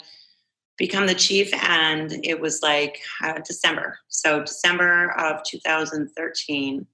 become 0.78 1.08
the 1.08 1.16
chief, 1.16 1.54
and 1.54 2.20
it 2.24 2.40
was 2.40 2.62
like 2.62 3.02
uh, 3.24 3.40
December. 3.46 3.98
So 4.08 4.42
December 4.42 5.12
of 5.18 5.44
2013, 5.44 6.86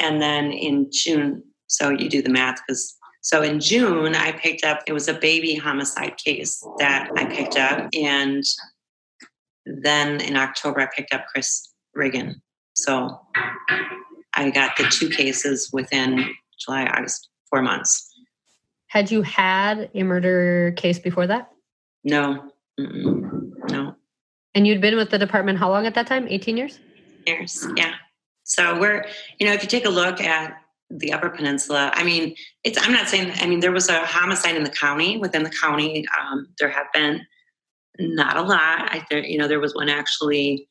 and 0.00 0.22
then 0.22 0.52
in 0.52 0.90
June. 0.90 1.42
So 1.66 1.90
you 1.90 2.08
do 2.08 2.22
the 2.22 2.30
math 2.30 2.60
because. 2.66 2.96
So 3.22 3.42
in 3.42 3.58
June, 3.58 4.14
I 4.14 4.30
picked 4.30 4.62
up. 4.62 4.84
It 4.86 4.92
was 4.92 5.08
a 5.08 5.14
baby 5.14 5.56
homicide 5.56 6.16
case 6.16 6.64
that 6.78 7.10
I 7.16 7.24
picked 7.24 7.56
up, 7.56 7.88
and 7.92 8.44
then 9.66 10.20
in 10.20 10.36
October, 10.36 10.80
I 10.80 10.88
picked 10.96 11.12
up 11.12 11.26
Chris 11.26 11.74
Regan. 11.94 12.40
So 12.74 13.20
I 14.34 14.50
got 14.50 14.76
the 14.76 14.84
two 14.84 15.08
cases 15.08 15.70
within 15.72 16.30
July, 16.60 16.86
August, 16.86 17.28
four 17.50 17.62
months. 17.62 18.12
Had 18.88 19.10
you 19.10 19.22
had 19.22 19.90
a 19.94 20.02
murder 20.02 20.72
case 20.76 20.98
before 20.98 21.26
that? 21.26 21.50
No, 22.04 22.44
Mm-mm. 22.78 23.50
no. 23.70 23.96
And 24.54 24.66
you'd 24.66 24.80
been 24.80 24.96
with 24.96 25.10
the 25.10 25.18
department 25.18 25.58
how 25.58 25.70
long 25.70 25.86
at 25.86 25.94
that 25.94 26.06
time? 26.06 26.26
18 26.28 26.56
years? 26.56 26.78
Years, 27.26 27.66
yeah. 27.76 27.94
So 28.44 28.78
we're, 28.78 29.04
you 29.40 29.46
know, 29.46 29.52
if 29.52 29.62
you 29.62 29.68
take 29.68 29.86
a 29.86 29.90
look 29.90 30.20
at 30.20 30.56
the 30.88 31.12
Upper 31.12 31.28
Peninsula, 31.30 31.90
I 31.94 32.04
mean, 32.04 32.36
it's, 32.62 32.78
I'm 32.80 32.92
not 32.92 33.08
saying, 33.08 33.32
I 33.40 33.46
mean, 33.46 33.60
there 33.60 33.72
was 33.72 33.88
a 33.88 34.06
homicide 34.06 34.54
in 34.54 34.62
the 34.62 34.70
county, 34.70 35.18
within 35.18 35.42
the 35.42 35.50
county. 35.50 36.06
Um, 36.18 36.46
there 36.60 36.68
have 36.68 36.86
been 36.94 37.26
not 37.98 38.36
a 38.36 38.42
lot. 38.42 38.88
I 38.92 39.04
think, 39.08 39.28
you 39.28 39.38
know, 39.38 39.48
there 39.48 39.60
was 39.60 39.74
one 39.74 39.88
actually 39.88 40.68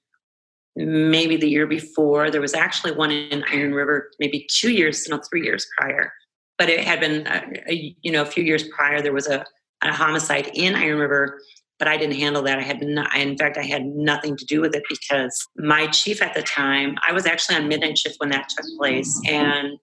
maybe 0.75 1.37
the 1.37 1.49
year 1.49 1.67
before. 1.67 2.29
There 2.29 2.41
was 2.41 2.53
actually 2.53 2.91
one 2.91 3.11
in 3.11 3.43
Iron 3.51 3.73
River, 3.73 4.11
maybe 4.19 4.45
two 4.49 4.71
years, 4.71 5.07
no, 5.07 5.19
three 5.29 5.43
years 5.43 5.65
prior. 5.77 6.11
But 6.57 6.69
it 6.69 6.81
had 6.81 6.99
been, 6.99 7.27
a, 7.27 7.43
a, 7.71 7.95
you 8.01 8.11
know, 8.11 8.21
a 8.21 8.25
few 8.25 8.43
years 8.43 8.67
prior. 8.69 9.01
There 9.01 9.13
was 9.13 9.27
a, 9.27 9.45
a 9.81 9.93
homicide 9.93 10.51
in 10.53 10.75
Iron 10.75 10.99
River, 10.99 11.39
but 11.79 11.87
I 11.87 11.97
didn't 11.97 12.15
handle 12.15 12.41
that. 12.43 12.59
I 12.59 12.61
had, 12.61 12.81
not, 12.81 13.15
in 13.15 13.37
fact, 13.37 13.57
I 13.57 13.63
had 13.63 13.85
nothing 13.85 14.37
to 14.37 14.45
do 14.45 14.61
with 14.61 14.75
it 14.75 14.83
because 14.89 15.37
my 15.57 15.87
chief 15.87 16.21
at 16.21 16.33
the 16.33 16.43
time, 16.43 16.95
I 17.05 17.11
was 17.11 17.25
actually 17.25 17.57
on 17.57 17.67
midnight 17.67 17.97
shift 17.97 18.15
when 18.19 18.29
that 18.29 18.49
took 18.49 18.65
place, 18.77 19.21
and 19.27 19.77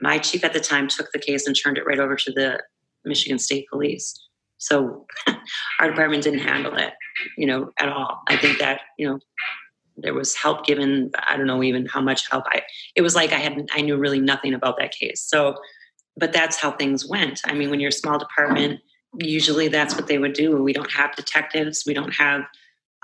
my 0.00 0.18
chief 0.18 0.44
at 0.44 0.52
the 0.52 0.60
time 0.60 0.88
took 0.88 1.10
the 1.12 1.18
case 1.18 1.46
and 1.46 1.56
turned 1.56 1.78
it 1.78 1.86
right 1.86 1.98
over 1.98 2.16
to 2.16 2.32
the 2.32 2.62
Michigan 3.04 3.38
State 3.38 3.66
Police. 3.70 4.18
So 4.62 5.06
our 5.80 5.90
department 5.90 6.22
didn't 6.22 6.40
handle 6.40 6.76
it, 6.76 6.94
you 7.36 7.46
know, 7.46 7.72
at 7.78 7.88
all. 7.88 8.22
I 8.28 8.36
think 8.36 8.58
that, 8.60 8.82
you 8.96 9.08
know, 9.08 9.18
there 9.96 10.14
was 10.14 10.36
help 10.36 10.64
given. 10.64 11.10
I 11.28 11.36
don't 11.36 11.48
know 11.48 11.62
even 11.62 11.86
how 11.86 12.00
much 12.00 12.30
help. 12.30 12.44
I 12.46 12.62
it 12.94 13.02
was 13.02 13.14
like 13.14 13.32
i 13.32 13.36
had 13.36 13.68
i 13.72 13.82
knew 13.82 13.96
really 13.96 14.20
nothing 14.20 14.54
about 14.54 14.78
that 14.78 14.92
case. 14.92 15.20
So 15.20 15.56
but 16.16 16.32
that's 16.32 16.56
how 16.56 16.72
things 16.72 17.06
went. 17.06 17.40
I 17.44 17.54
mean 17.54 17.70
when 17.70 17.80
you're 17.80 17.88
a 17.88 17.92
small 17.92 18.18
department 18.18 18.80
usually 19.18 19.68
that's 19.68 19.94
what 19.94 20.06
they 20.06 20.18
would 20.18 20.32
do. 20.32 20.62
We 20.62 20.72
don't 20.72 20.90
have 20.90 21.14
detectives. 21.14 21.84
We 21.86 21.92
don't 21.92 22.14
have 22.14 22.42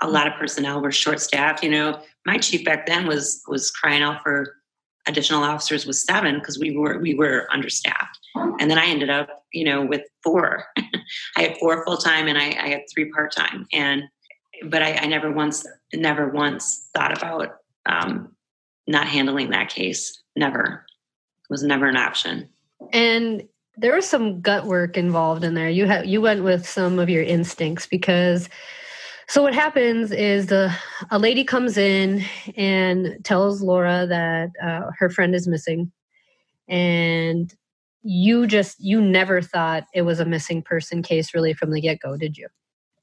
a 0.01 0.07
lot 0.07 0.27
of 0.27 0.33
personnel. 0.39 0.81
We're 0.81 0.91
short 0.91 1.19
staffed 1.19 1.63
you 1.63 1.69
know. 1.69 2.01
My 2.25 2.37
chief 2.37 2.63
back 2.65 2.87
then 2.87 3.05
was 3.05 3.43
was 3.47 3.69
crying 3.69 4.01
out 4.01 4.23
for 4.23 4.55
additional 5.09 5.43
officers 5.43 5.85
was 5.85 6.01
seven 6.01 6.35
because 6.35 6.57
we 6.57 6.77
were 6.77 6.99
we 6.99 7.13
were 7.13 7.47
understaffed 7.51 8.19
and 8.59 8.71
then 8.71 8.77
i 8.77 8.85
ended 8.85 9.09
up 9.09 9.43
you 9.51 9.65
know 9.65 9.83
with 9.85 10.03
four 10.23 10.63
i 11.35 11.41
had 11.41 11.57
four 11.57 11.83
full-time 11.83 12.27
and 12.27 12.37
I, 12.37 12.47
I 12.47 12.69
had 12.69 12.83
three 12.93 13.11
part-time 13.11 13.67
and 13.73 14.03
but 14.65 14.81
I, 14.81 14.93
I, 14.95 15.05
never 15.05 15.31
once 15.31 15.65
never 15.93 16.29
once 16.29 16.89
thought 16.93 17.17
about 17.17 17.57
um, 17.85 18.35
not 18.87 19.07
handling 19.07 19.51
that 19.51 19.69
case. 19.69 20.21
Never 20.35 20.85
it 21.43 21.49
was 21.49 21.63
never 21.63 21.87
an 21.87 21.97
option. 21.97 22.49
And 22.91 23.47
there 23.77 23.95
was 23.95 24.07
some 24.07 24.41
gut 24.41 24.65
work 24.65 24.97
involved 24.97 25.43
in 25.43 25.53
there. 25.53 25.69
You 25.69 25.85
had 25.85 26.07
you 26.07 26.21
went 26.21 26.43
with 26.43 26.67
some 26.67 26.99
of 26.99 27.09
your 27.09 27.23
instincts 27.23 27.87
because. 27.87 28.49
So 29.29 29.43
what 29.43 29.53
happens 29.53 30.11
is 30.11 30.47
the 30.47 30.75
a 31.11 31.19
lady 31.19 31.43
comes 31.43 31.77
in 31.77 32.25
and 32.57 33.23
tells 33.23 33.61
Laura 33.61 34.07
that 34.07 34.49
uh, 34.61 34.91
her 34.97 35.09
friend 35.09 35.35
is 35.35 35.47
missing, 35.47 35.91
and 36.67 37.53
you 38.01 38.47
just 38.47 38.79
you 38.79 38.99
never 38.99 39.41
thought 39.41 39.85
it 39.93 40.01
was 40.01 40.19
a 40.19 40.25
missing 40.25 40.63
person 40.63 41.03
case 41.03 41.33
really 41.33 41.53
from 41.53 41.71
the 41.71 41.79
get 41.79 41.99
go, 41.99 42.17
did 42.17 42.37
you? 42.37 42.47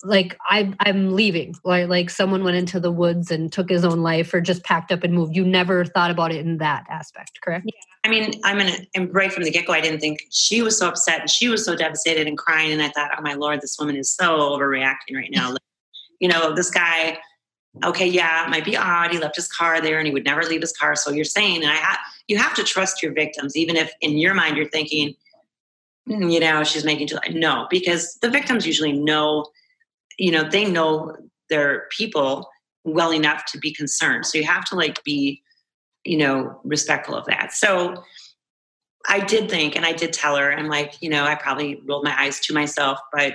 like 0.05 0.37
I, 0.49 0.73
I'm 0.81 1.15
leaving, 1.15 1.55
like 1.65 1.89
like 1.89 2.11
someone 2.11 2.45
went 2.45 2.57
into 2.57 2.79
the 2.79 2.93
woods 2.93 3.31
and 3.31 3.53
took 3.53 3.69
his 3.69 3.85
own 3.85 4.03
life, 4.03 4.33
or 4.35 4.41
just 4.41 4.65
packed 4.65 4.93
up 4.93 5.05
and 5.05 5.15
moved. 5.15 5.35
You 5.35 5.45
never 5.45 5.85
thought 5.85 6.11
about 6.11 6.33
it 6.33 6.45
in 6.45 6.59
that 6.59 6.85
aspect, 6.91 7.41
correct? 7.43 7.67
Yeah. 7.67 7.81
I 8.05 8.09
mean, 8.09 8.33
I'm 8.45 8.59
gonna, 8.59 8.79
and 8.95 9.13
right 9.15 9.33
from 9.33 9.45
the 9.45 9.51
get 9.51 9.67
go, 9.67 9.73
I 9.73 9.81
didn't 9.81 10.01
think 10.01 10.21
she 10.31 10.63
was 10.63 10.79
so 10.79 10.89
upset 10.89 11.21
and 11.21 11.31
she 11.31 11.49
was 11.49 11.65
so 11.65 11.75
devastated 11.75 12.27
and 12.27 12.37
crying, 12.37 12.73
and 12.73 12.83
I 12.83 12.89
thought, 12.91 13.11
oh 13.17 13.23
my 13.23 13.35
lord, 13.35 13.61
this 13.61 13.77
woman 13.79 13.97
is 13.97 14.15
so 14.15 14.39
overreacting 14.39 15.15
right 15.15 15.31
now. 15.31 15.55
you 16.21 16.29
know, 16.29 16.55
this 16.55 16.71
guy. 16.71 17.19
Okay, 17.85 18.07
yeah, 18.07 18.47
it 18.47 18.51
might 18.51 18.65
be 18.65 18.75
odd. 18.75 19.11
He 19.11 19.19
left 19.19 19.37
his 19.37 19.49
car 19.49 19.83
there, 19.83 19.99
and 19.99 20.07
he 20.07 20.13
would 20.13 20.25
never 20.25 20.43
leave 20.45 20.63
his 20.63 20.73
car. 20.73 20.97
So 20.97 21.11
you're 21.11 21.27
saying, 21.27 21.63
and 21.63 21.71
I, 21.71 21.77
ha- 21.77 22.01
you 22.27 22.39
have 22.39 22.55
to 22.55 22.65
trust 22.65 23.03
your 23.03 23.13
victims, 23.13 23.55
even 23.55 23.77
if 23.77 23.93
in 24.01 24.17
your 24.17 24.33
mind 24.33 24.57
you're 24.57 24.71
thinking, 24.71 25.15
mm, 26.09 26.33
you 26.33 26.41
know, 26.41 26.65
she's 26.65 26.87
making 26.87 27.09
too 27.09 27.19
no, 27.33 27.67
because 27.69 28.17
the 28.23 28.31
victims 28.31 28.67
usually 28.67 28.93
know 28.93 29.45
you 30.19 30.31
know 30.31 30.49
they 30.49 30.65
know 30.65 31.15
their 31.49 31.87
people 31.97 32.49
well 32.85 33.13
enough 33.13 33.45
to 33.47 33.59
be 33.59 33.73
concerned 33.73 34.27
so 34.27 34.39
you 34.39 34.45
have 34.45 34.65
to 34.65 34.75
like 34.75 35.03
be 35.05 35.43
you 36.05 36.17
know 36.17 36.61
respectful 36.65 37.15
of 37.15 37.25
that 37.27 37.53
so 37.53 38.03
i 39.09 39.21
did 39.21 39.51
think 39.51 39.77
and 39.77 39.85
i 39.85 39.93
did 39.93 40.13
tell 40.13 40.37
her 40.37 40.53
i'm 40.53 40.69
like 40.69 40.95
you 41.01 41.09
know 41.09 41.25
i 41.25 41.35
probably 41.35 41.81
rolled 41.87 42.05
my 42.05 42.15
eyes 42.21 42.41
to 42.41 42.55
myself 42.55 42.99
but 43.13 43.33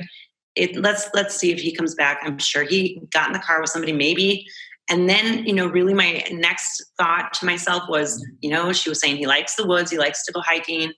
it 0.56 0.76
let's 0.76 1.10
let's 1.14 1.36
see 1.36 1.52
if 1.52 1.60
he 1.60 1.74
comes 1.74 1.96
back. 1.96 2.20
I'm 2.24 2.38
sure 2.38 2.64
he 2.64 3.02
got 3.12 3.28
in 3.28 3.34
the 3.34 3.40
car 3.40 3.62
with 3.62 3.70
somebody 3.70 3.94
maybe. 3.94 4.46
And 4.90 5.10
then 5.10 5.46
you 5.46 5.54
know 5.54 5.68
really 5.68 5.94
my 5.94 6.24
next 6.32 6.84
thought 6.98 7.34
to 7.36 7.46
myself 7.46 7.84
was 7.88 8.26
you 8.42 8.50
know 8.50 8.74
she 8.74 8.90
was 8.90 9.00
saying 9.00 9.18
he 9.18 9.28
likes 9.28 9.56
the 9.56 9.68
woods 9.68 9.92
he 9.92 9.98
likes 9.98 10.26
to 10.26 10.32
go 10.32 10.42
hiking. 10.42 10.92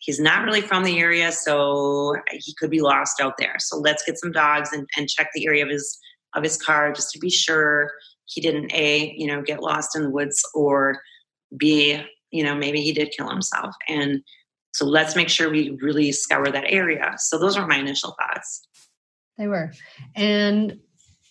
He's 0.00 0.20
not 0.20 0.44
really 0.44 0.60
from 0.60 0.84
the 0.84 0.98
area, 1.00 1.32
so 1.32 2.14
he 2.30 2.54
could 2.58 2.70
be 2.70 2.80
lost 2.80 3.20
out 3.20 3.34
there. 3.36 3.56
So 3.58 3.76
let's 3.76 4.04
get 4.04 4.16
some 4.16 4.30
dogs 4.30 4.72
and, 4.72 4.88
and 4.96 5.08
check 5.08 5.28
the 5.34 5.46
area 5.46 5.64
of 5.64 5.70
his 5.70 5.98
of 6.34 6.42
his 6.42 6.56
car 6.56 6.92
just 6.92 7.10
to 7.12 7.18
be 7.18 7.30
sure 7.30 7.90
he 8.26 8.40
didn't 8.40 8.72
a 8.72 9.14
you 9.16 9.26
know 9.26 9.42
get 9.42 9.62
lost 9.62 9.96
in 9.96 10.02
the 10.02 10.10
woods 10.10 10.42
or 10.54 11.00
b 11.56 12.00
you 12.30 12.44
know 12.44 12.54
maybe 12.54 12.80
he 12.80 12.92
did 12.92 13.14
kill 13.16 13.30
himself. 13.30 13.74
And 13.88 14.22
so 14.74 14.84
let's 14.84 15.16
make 15.16 15.28
sure 15.28 15.50
we 15.50 15.76
really 15.80 16.12
scour 16.12 16.50
that 16.50 16.64
area. 16.68 17.14
So 17.18 17.38
those 17.38 17.58
were 17.58 17.66
my 17.66 17.78
initial 17.78 18.14
thoughts 18.20 18.68
they 19.38 19.46
were 19.46 19.72
and 20.14 20.78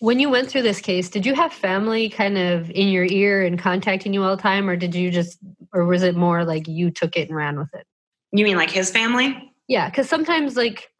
when 0.00 0.20
you 0.20 0.30
went 0.30 0.48
through 0.48 0.62
this 0.62 0.80
case 0.80 1.08
did 1.08 1.24
you 1.24 1.34
have 1.34 1.52
family 1.52 2.08
kind 2.08 2.38
of 2.38 2.70
in 2.70 2.88
your 2.88 3.04
ear 3.04 3.44
and 3.44 3.58
contacting 3.58 4.12
you 4.12 4.22
all 4.22 4.34
the 4.34 4.42
time 4.42 4.68
or 4.68 4.76
did 4.76 4.94
you 4.94 5.10
just 5.10 5.38
or 5.72 5.84
was 5.84 6.02
it 6.02 6.16
more 6.16 6.44
like 6.44 6.66
you 6.66 6.90
took 6.90 7.16
it 7.16 7.28
and 7.28 7.36
ran 7.36 7.58
with 7.58 7.72
it 7.74 7.86
you 8.32 8.44
mean 8.44 8.56
like 8.56 8.70
his 8.70 8.90
family? 8.90 9.52
Yeah, 9.68 9.88
because 9.88 10.08
sometimes 10.08 10.56
like 10.56 10.90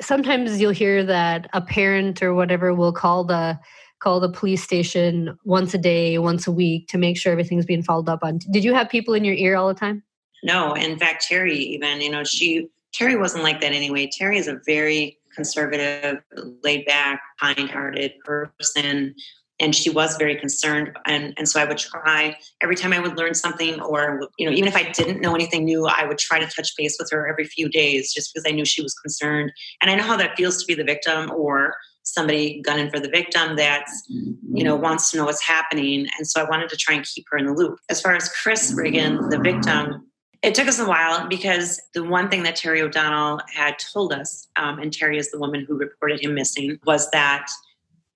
sometimes 0.00 0.60
you'll 0.60 0.70
hear 0.70 1.04
that 1.04 1.48
a 1.52 1.60
parent 1.60 2.22
or 2.22 2.34
whatever 2.34 2.74
will 2.74 2.92
call 2.92 3.24
the 3.24 3.58
call 4.00 4.20
the 4.20 4.30
police 4.30 4.62
station 4.62 5.36
once 5.44 5.74
a 5.74 5.78
day, 5.78 6.18
once 6.18 6.46
a 6.46 6.52
week 6.52 6.86
to 6.88 6.98
make 6.98 7.16
sure 7.16 7.32
everything's 7.32 7.66
being 7.66 7.82
followed 7.82 8.08
up 8.08 8.20
on. 8.22 8.38
Did 8.50 8.62
you 8.62 8.74
have 8.74 8.88
people 8.88 9.14
in 9.14 9.24
your 9.24 9.34
ear 9.34 9.56
all 9.56 9.66
the 9.66 9.74
time? 9.74 10.04
No, 10.44 10.74
in 10.74 10.98
fact, 10.98 11.26
Terry 11.26 11.56
even 11.56 12.00
you 12.00 12.10
know 12.10 12.24
she 12.24 12.68
Terry 12.92 13.16
wasn't 13.16 13.42
like 13.42 13.60
that 13.60 13.72
anyway. 13.72 14.08
Terry 14.10 14.38
is 14.38 14.48
a 14.48 14.60
very 14.64 15.18
conservative, 15.34 16.22
laid 16.62 16.86
back, 16.86 17.20
kind 17.40 17.70
hearted 17.70 18.12
person. 18.24 19.14
And 19.60 19.74
she 19.74 19.90
was 19.90 20.16
very 20.16 20.36
concerned 20.36 20.96
and, 21.04 21.34
and 21.36 21.48
so 21.48 21.60
i 21.60 21.64
would 21.64 21.78
try 21.78 22.36
every 22.62 22.76
time 22.76 22.92
i 22.92 23.00
would 23.00 23.16
learn 23.18 23.34
something 23.34 23.80
or 23.80 24.20
you 24.38 24.48
know 24.48 24.54
even 24.54 24.68
if 24.68 24.76
i 24.76 24.88
didn't 24.92 25.20
know 25.20 25.34
anything 25.34 25.64
new 25.64 25.84
i 25.84 26.04
would 26.04 26.18
try 26.18 26.38
to 26.38 26.46
touch 26.46 26.76
base 26.78 26.96
with 26.96 27.10
her 27.10 27.26
every 27.26 27.44
few 27.44 27.68
days 27.68 28.14
just 28.14 28.32
because 28.32 28.48
i 28.48 28.52
knew 28.52 28.64
she 28.64 28.82
was 28.82 28.94
concerned. 28.94 29.50
And 29.82 29.90
i 29.90 29.96
know 29.96 30.04
how 30.04 30.16
that 30.16 30.36
feels 30.36 30.58
to 30.58 30.64
be 30.64 30.74
the 30.74 30.84
victim 30.84 31.32
or 31.32 31.74
somebody 32.04 32.62
gunning 32.62 32.90
for 32.90 33.00
the 33.00 33.08
victim 33.08 33.56
that 33.56 33.84
mm-hmm. 34.12 34.56
you 34.56 34.62
know 34.62 34.76
wants 34.76 35.10
to 35.10 35.16
know 35.16 35.24
what's 35.24 35.44
happening. 35.44 36.06
And 36.16 36.26
so 36.26 36.40
i 36.40 36.48
wanted 36.48 36.68
to 36.70 36.76
try 36.76 36.94
and 36.94 37.04
keep 37.04 37.24
her 37.30 37.38
in 37.38 37.46
the 37.46 37.52
loop. 37.52 37.78
As 37.90 38.00
far 38.00 38.14
as 38.14 38.28
chris 38.28 38.72
regan 38.76 39.28
the 39.28 39.38
victim 39.38 40.07
it 40.42 40.54
took 40.54 40.68
us 40.68 40.78
a 40.78 40.86
while 40.86 41.26
because 41.28 41.80
the 41.94 42.04
one 42.04 42.28
thing 42.28 42.44
that 42.44 42.56
terry 42.56 42.80
o'donnell 42.80 43.40
had 43.52 43.78
told 43.78 44.12
us 44.12 44.46
um, 44.56 44.78
and 44.78 44.92
terry 44.92 45.18
is 45.18 45.30
the 45.30 45.38
woman 45.38 45.64
who 45.66 45.76
reported 45.76 46.20
him 46.20 46.34
missing 46.34 46.78
was 46.86 47.10
that 47.10 47.48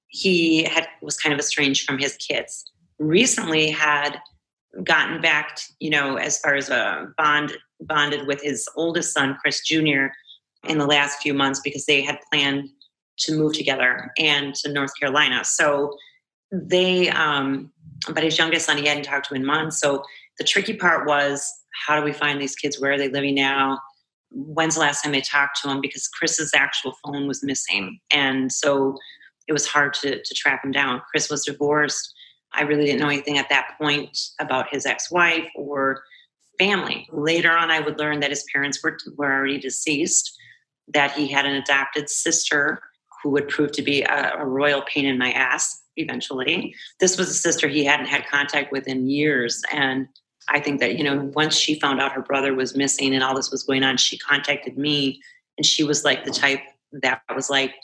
he 0.08 0.64
had 0.64 0.86
was 1.00 1.16
kind 1.16 1.32
of 1.32 1.38
estranged 1.38 1.86
from 1.86 1.98
his 1.98 2.16
kids. 2.16 2.70
Recently, 2.98 3.70
had 3.70 4.20
gotten 4.84 5.20
back, 5.20 5.58
you 5.80 5.90
know, 5.90 6.16
as 6.16 6.38
far 6.38 6.54
as 6.54 6.70
a 6.70 6.76
uh, 6.76 7.06
bond 7.16 7.52
bonded 7.80 8.26
with 8.26 8.40
his 8.42 8.68
oldest 8.76 9.12
son, 9.12 9.36
Chris 9.40 9.60
Jr. 9.66 10.06
in 10.68 10.78
the 10.78 10.86
last 10.86 11.20
few 11.20 11.34
months 11.34 11.60
because 11.60 11.86
they 11.86 12.02
had 12.02 12.18
planned 12.30 12.68
to 13.18 13.36
move 13.36 13.54
together 13.54 14.12
and 14.18 14.54
to 14.56 14.72
North 14.72 14.92
Carolina. 14.98 15.44
So 15.44 15.96
they 16.52 17.08
um, 17.10 17.72
but 18.12 18.22
his 18.22 18.38
youngest 18.38 18.66
son 18.66 18.78
he 18.78 18.86
hadn't 18.86 19.04
talked 19.04 19.28
to 19.28 19.34
in 19.34 19.44
months. 19.44 19.80
So 19.80 20.04
the 20.38 20.44
tricky 20.44 20.74
part 20.74 21.06
was 21.06 21.61
how 21.86 21.98
do 21.98 22.04
we 22.04 22.12
find 22.12 22.40
these 22.40 22.54
kids? 22.54 22.80
Where 22.80 22.92
are 22.92 22.98
they 22.98 23.08
living 23.08 23.34
now? 23.34 23.80
When's 24.30 24.74
the 24.74 24.80
last 24.80 25.02
time 25.02 25.12
they 25.12 25.20
talked 25.20 25.60
to 25.62 25.70
him? 25.70 25.80
Because 25.80 26.08
Chris's 26.08 26.52
actual 26.54 26.94
phone 27.04 27.26
was 27.26 27.42
missing, 27.42 27.98
and 28.10 28.50
so 28.50 28.96
it 29.48 29.52
was 29.52 29.66
hard 29.66 29.94
to 29.94 30.22
to 30.22 30.34
track 30.34 30.64
him 30.64 30.72
down. 30.72 31.02
Chris 31.10 31.28
was 31.30 31.44
divorced. 31.44 32.14
I 32.54 32.62
really 32.62 32.84
didn't 32.84 33.00
know 33.00 33.08
anything 33.08 33.38
at 33.38 33.48
that 33.48 33.74
point 33.78 34.16
about 34.38 34.68
his 34.70 34.86
ex-wife 34.86 35.48
or 35.54 36.02
family. 36.58 37.08
Later 37.10 37.50
on, 37.50 37.70
I 37.70 37.80
would 37.80 37.98
learn 37.98 38.20
that 38.20 38.30
his 38.30 38.44
parents 38.52 38.82
were 38.82 38.96
were 39.16 39.32
already 39.32 39.58
deceased. 39.58 40.38
That 40.92 41.12
he 41.12 41.28
had 41.28 41.46
an 41.46 41.54
adopted 41.54 42.10
sister 42.10 42.80
who 43.22 43.30
would 43.30 43.48
prove 43.48 43.72
to 43.72 43.82
be 43.82 44.02
a, 44.02 44.34
a 44.38 44.44
royal 44.44 44.82
pain 44.82 45.06
in 45.06 45.16
my 45.16 45.30
ass 45.32 45.80
eventually. 45.96 46.74
This 47.00 47.16
was 47.16 47.30
a 47.30 47.34
sister 47.34 47.68
he 47.68 47.84
hadn't 47.84 48.06
had 48.06 48.26
contact 48.26 48.72
with 48.72 48.88
in 48.88 49.08
years. 49.08 49.62
And 49.72 50.08
I 50.48 50.60
think 50.60 50.80
that, 50.80 50.96
you 50.96 51.04
know, 51.04 51.30
once 51.34 51.56
she 51.56 51.78
found 51.78 52.00
out 52.00 52.12
her 52.12 52.22
brother 52.22 52.54
was 52.54 52.76
missing 52.76 53.14
and 53.14 53.22
all 53.22 53.34
this 53.34 53.50
was 53.50 53.62
going 53.62 53.82
on, 53.82 53.96
she 53.96 54.18
contacted 54.18 54.76
me 54.76 55.20
and 55.56 55.64
she 55.64 55.84
was 55.84 56.04
like 56.04 56.24
the 56.24 56.30
type 56.30 56.60
that 56.92 57.22
was 57.34 57.48
like, 57.48 57.74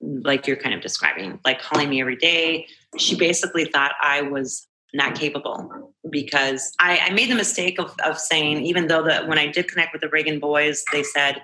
like 0.00 0.46
you're 0.46 0.56
kind 0.56 0.74
of 0.74 0.80
describing, 0.80 1.38
like 1.44 1.60
calling 1.60 1.88
me 1.88 2.00
every 2.00 2.16
day. 2.16 2.66
She 2.96 3.16
basically 3.16 3.64
thought 3.64 3.92
I 4.00 4.22
was 4.22 4.66
not 4.94 5.14
capable 5.14 5.92
because 6.08 6.72
I, 6.80 6.98
I 6.98 7.10
made 7.10 7.30
the 7.30 7.34
mistake 7.34 7.78
of, 7.78 7.94
of 8.04 8.18
saying, 8.18 8.64
even 8.64 8.86
though 8.86 9.02
that 9.04 9.28
when 9.28 9.38
I 9.38 9.46
did 9.48 9.68
connect 9.68 9.92
with 9.92 10.00
the 10.00 10.08
Regan 10.08 10.40
boys, 10.40 10.84
they 10.92 11.02
said, 11.02 11.42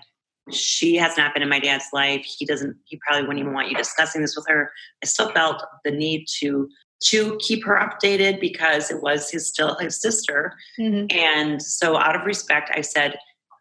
she 0.51 0.97
has 0.97 1.17
not 1.17 1.33
been 1.33 1.43
in 1.43 1.49
my 1.49 1.59
dad's 1.59 1.87
life. 1.93 2.25
He 2.25 2.45
doesn't, 2.45 2.77
he 2.85 2.99
probably 2.99 3.23
wouldn't 3.23 3.41
even 3.41 3.55
want 3.55 3.71
you 3.71 3.77
discussing 3.77 4.21
this 4.21 4.37
with 4.37 4.47
her. 4.49 4.73
I 5.03 5.07
still 5.07 5.31
felt 5.31 5.62
the 5.85 5.91
need 5.91 6.27
to 6.41 6.69
to 7.03 7.37
keep 7.41 7.65
her 7.65 7.77
updated 7.77 8.41
because 8.41 8.91
it 8.91 9.03
was 9.03 9.31
his 9.31 9.49
still 9.49 9.77
his 9.79 10.01
sister. 10.01 10.55
Mm-hmm. 10.79 11.07
And 11.11 11.63
so 11.63 11.97
out 11.97 12.17
of 12.17 12.25
respect, 12.25 12.71
I 12.75 12.81
said, 12.81 13.17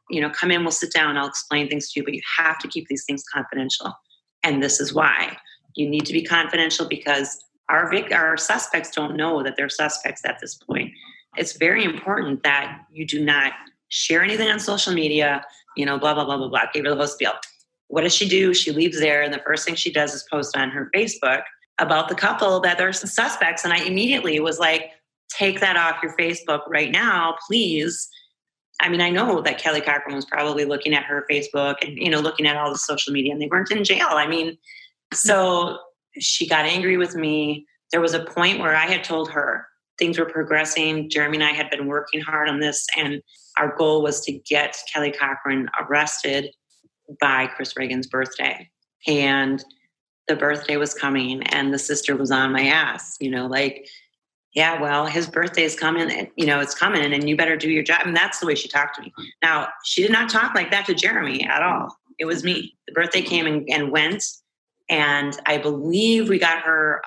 you 0.10 0.22
know, 0.22 0.30
come 0.30 0.52
in, 0.52 0.64
we'll 0.64 0.72
sit 0.72 0.94
down, 0.94 1.18
I'll 1.18 1.28
explain 1.28 1.70
things 1.70 1.92
to 1.92 2.00
you, 2.00 2.04
but 2.04 2.14
you 2.14 2.22
have 2.38 2.60
to 2.60 2.68
keep 2.68 2.88
these 2.88 3.06
things 3.06 3.24
confidential. 3.34 3.94
And 4.44 4.62
this 4.62 4.80
is 4.80 4.94
why. 4.94 5.38
You 5.76 5.90
need 5.90 6.06
to 6.06 6.14
be 6.14 6.24
confidential 6.24 6.88
because 6.88 7.44
our 7.70 7.90
vic- 7.90 8.14
our 8.14 8.38
suspects 8.38 8.92
don't 8.92 9.16
know 9.16 9.44
that 9.44 9.56
they're 9.58 9.70
suspects 9.70 10.22
at 10.26 10.40
this 10.40 10.56
point. 10.56 10.92
It's 11.36 11.58
very 11.58 11.84
important 11.84 12.44
that 12.44 12.82
you 12.92 13.08
do 13.08 13.24
not 13.24 13.54
share 13.90 14.24
anything 14.24 14.50
on 14.50 14.60
social 14.60 14.94
media, 14.94 15.44
you 15.76 15.86
know, 15.86 15.98
blah, 15.98 16.14
blah, 16.14 16.26
blah, 16.26 16.38
blah, 16.38 16.50
blah. 16.50 16.66
Gave 16.74 16.84
her 16.84 16.92
the 16.92 16.96
whole 16.96 17.08
spiel. 17.08 17.34
What 17.88 18.02
does 18.02 18.14
she 18.14 18.28
do? 18.28 18.54
She 18.54 18.72
leaves 18.72 19.00
there, 19.00 19.22
and 19.24 19.34
the 19.34 19.42
first 19.46 19.66
thing 19.66 19.76
she 19.76 19.92
does 19.92 20.14
is 20.14 20.26
post 20.32 20.56
on 20.56 20.70
her 20.70 20.90
Facebook 20.96 21.42
about 21.80 22.10
the 22.10 22.16
couple 22.16 22.60
that 22.62 22.78
they're 22.78 22.94
suspects. 22.94 23.64
And 23.64 23.74
I 23.74 23.84
immediately 23.84 24.40
was 24.40 24.60
like, 24.60 24.92
take 25.30 25.60
that 25.60 25.76
off 25.76 26.04
your 26.04 26.16
Facebook 26.18 26.62
right 26.68 26.92
now, 26.92 27.36
please. 27.48 28.08
I 28.80 28.90
mean, 28.90 29.02
I 29.02 29.10
know 29.10 29.42
that 29.42 29.58
Kelly 29.58 29.82
Cochran 29.82 30.16
was 30.16 30.26
probably 30.26 30.66
looking 30.66 30.94
at 30.94 31.06
her 31.06 31.26
Facebook 31.30 31.76
and, 31.82 31.98
you 31.98 32.10
know, 32.10 32.20
looking 32.20 32.46
at 32.46 32.58
all 32.58 32.72
the 32.72 32.78
social 32.78 33.14
media 33.14 33.32
and 33.32 33.42
they 33.42 33.48
weren't 33.48 33.72
in 33.72 33.84
jail. 33.84 34.10
I 34.10 34.28
mean, 34.28 34.58
so 35.14 35.80
she 36.20 36.48
got 36.48 36.66
angry 36.66 36.98
with 36.98 37.16
me. 37.16 37.66
There 37.92 38.02
was 38.02 38.14
a 38.14 38.26
point 38.26 38.60
where 38.60 38.76
I 38.76 38.86
had 38.86 39.04
told 39.04 39.32
her 39.32 39.66
things 40.00 40.20
were 40.20 40.26
progressing. 40.26 41.10
Jeremy 41.10 41.38
and 41.38 41.44
I 41.44 41.52
had 41.52 41.70
been 41.70 41.88
working 41.88 42.22
hard 42.22 42.50
on 42.50 42.60
this 42.60 42.86
and 42.98 43.22
our 43.58 43.76
goal 43.76 44.02
was 44.02 44.22
to 44.22 44.32
get 44.32 44.78
Kelly 44.92 45.12
Cochran 45.12 45.70
arrested 45.80 46.50
by 47.20 47.48
Chris 47.48 47.78
Regan's 47.78 48.08
birthday. 48.08 48.70
And 49.08 49.64
the 50.28 50.36
birthday 50.36 50.78
was 50.78 50.94
coming 50.94 51.44
and 51.44 51.74
the 51.74 51.80
sister 51.80 52.16
was 52.16 52.32
on 52.32 52.52
my 52.52 52.66
ass, 52.66 53.18
you 53.20 53.30
know, 53.30 53.48
like, 53.48 53.88
yeah, 54.54 54.80
well, 54.80 55.08
his 55.08 55.28
birthday 55.28 55.64
is 55.64 55.76
coming, 55.76 56.12
and, 56.12 56.28
you 56.36 56.46
know, 56.46 56.60
it's 56.60 56.76
coming 56.76 57.12
and 57.12 57.28
you 57.28 57.36
better 57.36 57.58
do 57.58 57.72
your 57.72 57.84
job. 57.84 58.06
And 58.06 58.16
that's 58.16 58.40
the 58.40 58.46
way 58.46 58.54
she 58.54 58.68
talked 58.68 58.96
to 58.96 59.02
me. 59.02 59.12
Now, 59.42 59.70
she 59.84 60.04
did 60.04 60.12
not 60.12 60.30
talk 60.30 60.54
like 60.54 60.70
that 60.70 60.86
to 60.86 60.94
Jeremy 60.94 61.44
at 61.44 61.64
all. 61.64 61.98
It 62.20 62.26
was 62.26 62.44
me. 62.44 62.76
The 62.88 62.94
birthday 62.94 63.24
came 63.24 63.48
and, 63.48 63.68
and 63.68 63.92
went. 63.92 64.24
And 64.90 65.36
I 65.48 65.58
believe 65.58 66.30
we 66.30 66.38
got 66.38 66.62
her 66.62 67.02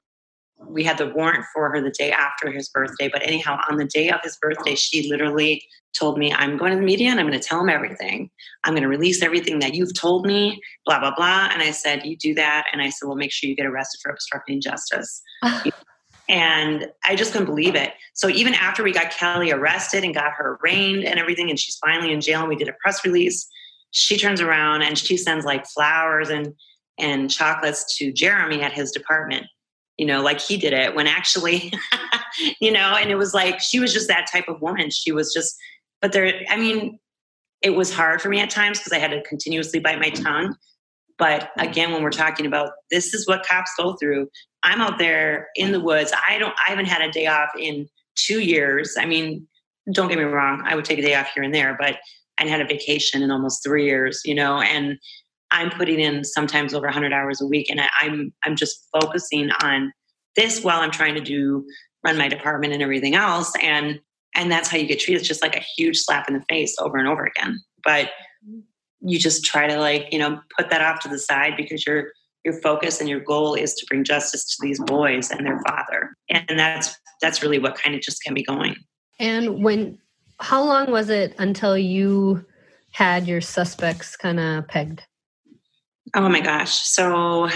we 0.68 0.84
had 0.84 0.98
the 0.98 1.08
warrant 1.08 1.44
for 1.52 1.70
her 1.70 1.80
the 1.80 1.90
day 1.90 2.12
after 2.12 2.50
his 2.50 2.68
birthday. 2.68 3.08
But 3.08 3.22
anyhow, 3.26 3.58
on 3.70 3.76
the 3.76 3.84
day 3.84 4.10
of 4.10 4.20
his 4.22 4.36
birthday, 4.36 4.74
she 4.74 5.08
literally 5.08 5.64
told 5.98 6.18
me, 6.18 6.32
I'm 6.32 6.56
going 6.56 6.72
to 6.72 6.76
the 6.76 6.84
media 6.84 7.10
and 7.10 7.18
I'm 7.18 7.26
going 7.26 7.40
to 7.40 7.46
tell 7.46 7.60
him 7.60 7.68
everything. 7.68 8.30
I'm 8.64 8.72
going 8.72 8.82
to 8.82 8.88
release 8.88 9.22
everything 9.22 9.58
that 9.60 9.74
you've 9.74 9.94
told 9.94 10.26
me, 10.26 10.60
blah, 10.84 11.00
blah, 11.00 11.14
blah. 11.14 11.48
And 11.52 11.62
I 11.62 11.70
said, 11.70 12.04
You 12.04 12.16
do 12.16 12.34
that. 12.34 12.66
And 12.72 12.82
I 12.82 12.90
said, 12.90 13.06
Well, 13.06 13.16
make 13.16 13.32
sure 13.32 13.48
you 13.48 13.56
get 13.56 13.66
arrested 13.66 14.00
for 14.02 14.10
obstructing 14.10 14.60
justice. 14.60 15.22
and 16.28 16.88
I 17.04 17.16
just 17.16 17.32
couldn't 17.32 17.46
believe 17.46 17.74
it. 17.74 17.92
So 18.14 18.28
even 18.28 18.54
after 18.54 18.82
we 18.82 18.92
got 18.92 19.10
Kelly 19.10 19.52
arrested 19.52 20.04
and 20.04 20.14
got 20.14 20.32
her 20.32 20.58
arraigned 20.62 21.04
and 21.04 21.18
everything, 21.18 21.50
and 21.50 21.58
she's 21.58 21.76
finally 21.76 22.12
in 22.12 22.20
jail 22.20 22.40
and 22.40 22.48
we 22.48 22.56
did 22.56 22.68
a 22.68 22.74
press 22.82 23.04
release, 23.04 23.46
she 23.92 24.18
turns 24.18 24.40
around 24.40 24.82
and 24.82 24.98
she 24.98 25.16
sends 25.16 25.44
like 25.44 25.66
flowers 25.66 26.28
and 26.28 26.54
and 26.98 27.30
chocolates 27.30 27.96
to 27.98 28.10
Jeremy 28.10 28.62
at 28.62 28.72
his 28.72 28.90
department 28.90 29.46
you 29.99 30.07
know, 30.07 30.22
like 30.22 30.40
he 30.40 30.57
did 30.57 30.72
it 30.72 30.94
when 30.94 31.07
actually, 31.07 31.72
you 32.61 32.70
know, 32.70 32.97
and 32.97 33.11
it 33.11 33.16
was 33.16 33.34
like 33.34 33.61
she 33.61 33.80
was 33.80 33.92
just 33.92 34.09
that 34.09 34.28
type 34.30 34.49
of 34.49 34.61
woman. 34.61 34.90
She 34.90 35.12
was 35.12 35.32
just, 35.32 35.57
but 36.01 36.12
there, 36.12 36.42
I 36.51 36.57
mean, 36.57 36.99
it 37.62 37.70
was 37.70 37.92
hard 37.92 38.20
for 38.20 38.28
me 38.28 38.40
at 38.40 38.51
times 38.51 38.78
because 38.78 38.92
I 38.92 38.99
had 38.99 39.11
to 39.11 39.22
continuously 39.22 39.80
bite 39.80 39.99
my 39.99 40.11
tongue. 40.11 40.55
But 41.18 41.51
again, 41.59 41.92
when 41.92 42.03
we're 42.03 42.11
talking 42.11 42.44
about 42.44 42.72
this 42.90 43.14
is 43.14 43.26
what 43.26 43.47
cops 43.47 43.72
go 43.78 43.97
through, 43.97 44.28
I'm 44.62 44.82
out 44.82 44.99
there 44.99 45.49
in 45.57 45.72
the 45.72 45.80
woods. 45.80 46.12
I 46.28 46.38
don't, 46.38 46.55
I 46.66 46.70
haven't 46.70 46.86
had 46.86 47.01
a 47.01 47.11
day 47.11 47.26
off 47.26 47.49
in 47.59 47.88
two 48.16 48.40
years. 48.40 48.97
I 48.99 49.07
mean, 49.07 49.47
don't 49.92 50.09
get 50.09 50.18
me 50.18 50.24
wrong, 50.24 50.62
I 50.64 50.74
would 50.74 50.84
take 50.84 50.99
a 50.99 51.03
day 51.03 51.14
off 51.14 51.30
here 51.34 51.42
and 51.42 51.55
there, 51.55 51.76
but 51.78 51.97
I 52.38 52.47
had 52.47 52.61
a 52.61 52.66
vacation 52.66 53.22
in 53.22 53.30
almost 53.30 53.62
three 53.64 53.84
years, 53.84 54.20
you 54.24 54.34
know, 54.34 54.61
and 54.61 54.99
I'm 55.51 55.70
putting 55.70 56.01
in 56.01 56.24
sometimes 56.24 56.74
over 56.74 56.86
100 56.86 57.12
hours 57.12 57.40
a 57.40 57.47
week, 57.47 57.70
and 57.70 57.80
I, 57.80 57.88
I'm 58.01 58.32
I'm 58.44 58.57
just 58.57 58.88
focusing 58.92 59.51
on 59.62 59.92
this 60.34 60.62
while 60.62 60.80
I'm 60.80 60.90
trying 60.90 61.14
to 61.14 61.20
do 61.20 61.64
run 62.05 62.18
my 62.18 62.28
department 62.28 62.72
and 62.72 62.82
everything 62.82 63.14
else, 63.14 63.53
and 63.62 64.01
and 64.34 64.51
that's 64.51 64.68
how 64.68 64.76
you 64.76 64.86
get 64.86 65.01
treated. 65.01 65.20
It's 65.20 65.28
just 65.28 65.42
like 65.42 65.57
a 65.57 65.64
huge 65.76 65.99
slap 65.99 66.28
in 66.28 66.34
the 66.34 66.44
face 66.49 66.76
over 66.78 66.99
and 66.99 67.09
over 67.09 67.24
again. 67.24 67.61
But 67.84 68.11
you 69.01 69.18
just 69.18 69.44
try 69.44 69.66
to 69.66 69.78
like 69.78 70.09
you 70.12 70.18
know 70.18 70.40
put 70.57 70.70
that 70.70 70.82
off 70.82 71.01
to 71.01 71.09
the 71.09 71.18
side 71.18 71.55
because 71.57 71.86
your 71.86 72.09
your 72.44 72.61
focus 72.61 73.01
and 73.01 73.09
your 73.09 73.20
goal 73.20 73.55
is 73.55 73.74
to 73.74 73.86
bring 73.88 74.05
justice 74.05 74.44
to 74.57 74.66
these 74.66 74.80
boys 74.80 75.30
and 75.30 75.47
their 75.47 75.61
father, 75.66 76.16
and 76.28 76.59
that's 76.59 76.97
that's 77.20 77.42
really 77.42 77.59
what 77.59 77.76
kind 77.76 77.94
of 77.94 78.03
just 78.03 78.22
kept 78.22 78.34
me 78.34 78.42
going. 78.42 78.76
And 79.18 79.64
when, 79.64 79.99
how 80.40 80.62
long 80.62 80.90
was 80.90 81.09
it 81.09 81.34
until 81.38 81.78
you 81.78 82.44
had 82.90 83.26
your 83.26 83.40
suspects 83.40 84.16
kind 84.16 84.38
of 84.38 84.68
pegged? 84.68 85.03
Oh 86.16 86.30
my 86.30 86.40
gosh. 86.40 86.72
So 86.72 87.50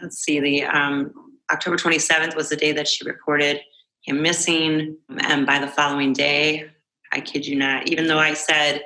let's 0.00 0.16
see, 0.16 0.40
the 0.40 0.64
um, 0.64 1.12
October 1.52 1.76
27th 1.76 2.34
was 2.34 2.48
the 2.48 2.56
day 2.56 2.72
that 2.72 2.88
she 2.88 3.06
reported 3.06 3.60
him 4.04 4.22
missing. 4.22 4.96
And 5.18 5.44
by 5.44 5.58
the 5.58 5.66
following 5.66 6.14
day, 6.14 6.70
I 7.12 7.20
kid 7.20 7.46
you 7.46 7.56
not, 7.56 7.90
even 7.90 8.06
though 8.06 8.18
I 8.18 8.32
said, 8.32 8.80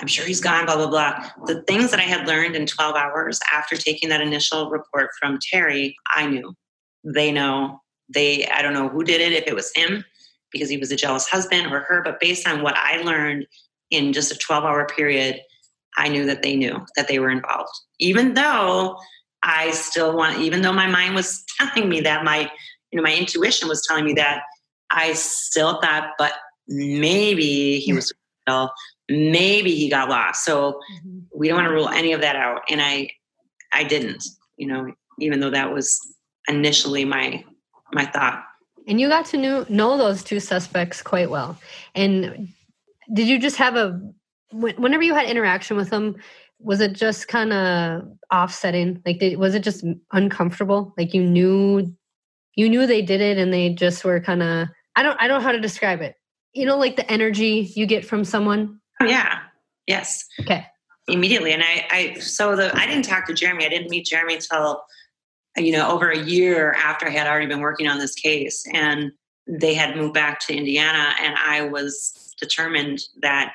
I'm 0.00 0.08
sure 0.08 0.26
he's 0.26 0.40
gone, 0.40 0.66
blah, 0.66 0.74
blah, 0.74 0.88
blah. 0.88 1.30
The 1.46 1.62
things 1.68 1.92
that 1.92 2.00
I 2.00 2.04
had 2.04 2.26
learned 2.26 2.56
in 2.56 2.66
12 2.66 2.96
hours 2.96 3.38
after 3.52 3.76
taking 3.76 4.08
that 4.08 4.20
initial 4.20 4.70
report 4.70 5.10
from 5.20 5.38
Terry, 5.40 5.96
I 6.16 6.26
knew. 6.26 6.52
They 7.04 7.30
know. 7.30 7.80
They, 8.12 8.44
I 8.48 8.60
don't 8.60 8.74
know 8.74 8.88
who 8.88 9.04
did 9.04 9.20
it, 9.20 9.32
if 9.34 9.46
it 9.46 9.54
was 9.54 9.70
him 9.76 10.04
because 10.50 10.68
he 10.68 10.78
was 10.78 10.90
a 10.90 10.96
jealous 10.96 11.28
husband 11.28 11.72
or 11.72 11.80
her, 11.80 12.02
but 12.02 12.18
based 12.18 12.48
on 12.48 12.62
what 12.62 12.76
I 12.76 13.02
learned 13.02 13.46
in 13.92 14.12
just 14.12 14.32
a 14.32 14.36
12 14.36 14.64
hour 14.64 14.84
period, 14.86 15.42
I 15.98 16.08
knew 16.08 16.24
that 16.26 16.42
they 16.42 16.56
knew 16.56 16.86
that 16.96 17.08
they 17.08 17.18
were 17.18 17.28
involved. 17.28 17.70
Even 17.98 18.34
though 18.34 18.96
I 19.42 19.72
still 19.72 20.16
want, 20.16 20.38
even 20.38 20.62
though 20.62 20.72
my 20.72 20.86
mind 20.86 21.14
was 21.14 21.44
telling 21.58 21.88
me 21.88 22.00
that, 22.00 22.24
my, 22.24 22.50
you 22.90 22.96
know, 22.96 23.02
my 23.02 23.14
intuition 23.14 23.68
was 23.68 23.84
telling 23.86 24.04
me 24.04 24.14
that, 24.14 24.42
I 24.90 25.12
still 25.12 25.80
thought, 25.82 26.12
but 26.16 26.32
maybe 26.66 27.78
he 27.80 27.92
was, 27.92 28.10
maybe 29.08 29.74
he 29.74 29.90
got 29.90 30.08
lost. 30.08 30.44
So 30.44 30.80
mm-hmm. 30.94 31.18
we 31.34 31.48
don't 31.48 31.56
want 31.56 31.68
to 31.68 31.74
rule 31.74 31.88
any 31.88 32.12
of 32.12 32.22
that 32.22 32.36
out. 32.36 32.62
And 32.70 32.80
I, 32.80 33.10
I 33.72 33.84
didn't, 33.84 34.24
you 34.56 34.66
know, 34.66 34.92
even 35.18 35.40
though 35.40 35.50
that 35.50 35.74
was 35.74 36.00
initially 36.48 37.04
my, 37.04 37.44
my 37.92 38.06
thought. 38.06 38.44
And 38.86 38.98
you 38.98 39.08
got 39.08 39.26
to 39.26 39.36
know, 39.36 39.66
know 39.68 39.98
those 39.98 40.22
two 40.22 40.40
suspects 40.40 41.02
quite 41.02 41.28
well. 41.28 41.58
And 41.94 42.48
did 43.12 43.28
you 43.28 43.38
just 43.38 43.56
have 43.56 43.76
a 43.76 44.00
whenever 44.52 45.02
you 45.02 45.14
had 45.14 45.28
interaction 45.28 45.76
with 45.76 45.90
them 45.90 46.16
was 46.60 46.80
it 46.80 46.92
just 46.92 47.28
kind 47.28 47.52
of 47.52 48.02
offsetting? 48.32 49.00
Like 49.06 49.20
did, 49.20 49.38
was 49.38 49.54
it 49.54 49.62
just 49.62 49.84
uncomfortable? 50.12 50.94
Like 50.98 51.14
you 51.14 51.22
knew 51.22 51.94
you 52.54 52.68
knew 52.68 52.86
they 52.86 53.02
did 53.02 53.20
it 53.20 53.38
and 53.38 53.52
they 53.52 53.70
just 53.70 54.04
were 54.04 54.18
kind 54.18 54.42
of 54.42 54.66
i 54.96 55.02
don't 55.04 55.16
i 55.20 55.28
don't 55.28 55.40
know 55.40 55.46
how 55.46 55.52
to 55.52 55.60
describe 55.60 56.00
it. 56.00 56.16
You 56.52 56.66
know 56.66 56.76
like 56.76 56.96
the 56.96 57.10
energy 57.10 57.70
you 57.76 57.86
get 57.86 58.04
from 58.04 58.24
someone? 58.24 58.80
Oh 59.00 59.04
yeah. 59.04 59.40
Yes. 59.86 60.24
Okay. 60.40 60.66
Immediately. 61.06 61.52
And 61.52 61.62
i 61.62 61.86
i 61.90 62.18
so 62.18 62.56
the 62.56 62.74
i 62.76 62.86
didn't 62.86 63.04
talk 63.04 63.26
to 63.26 63.34
jeremy. 63.34 63.66
I 63.66 63.68
didn't 63.68 63.90
meet 63.90 64.06
jeremy 64.06 64.34
until 64.34 64.82
you 65.56 65.72
know 65.72 65.88
over 65.88 66.10
a 66.10 66.18
year 66.18 66.72
after 66.72 67.06
i 67.06 67.10
had 67.10 67.26
already 67.26 67.46
been 67.46 67.60
working 67.60 67.86
on 67.86 67.98
this 67.98 68.14
case. 68.14 68.64
And 68.74 69.12
they 69.46 69.74
had 69.74 69.96
moved 69.96 70.12
back 70.12 70.40
to 70.40 70.54
Indiana, 70.54 71.14
and 71.22 71.34
I 71.38 71.62
was 71.62 72.34
determined 72.38 73.00
that 73.22 73.52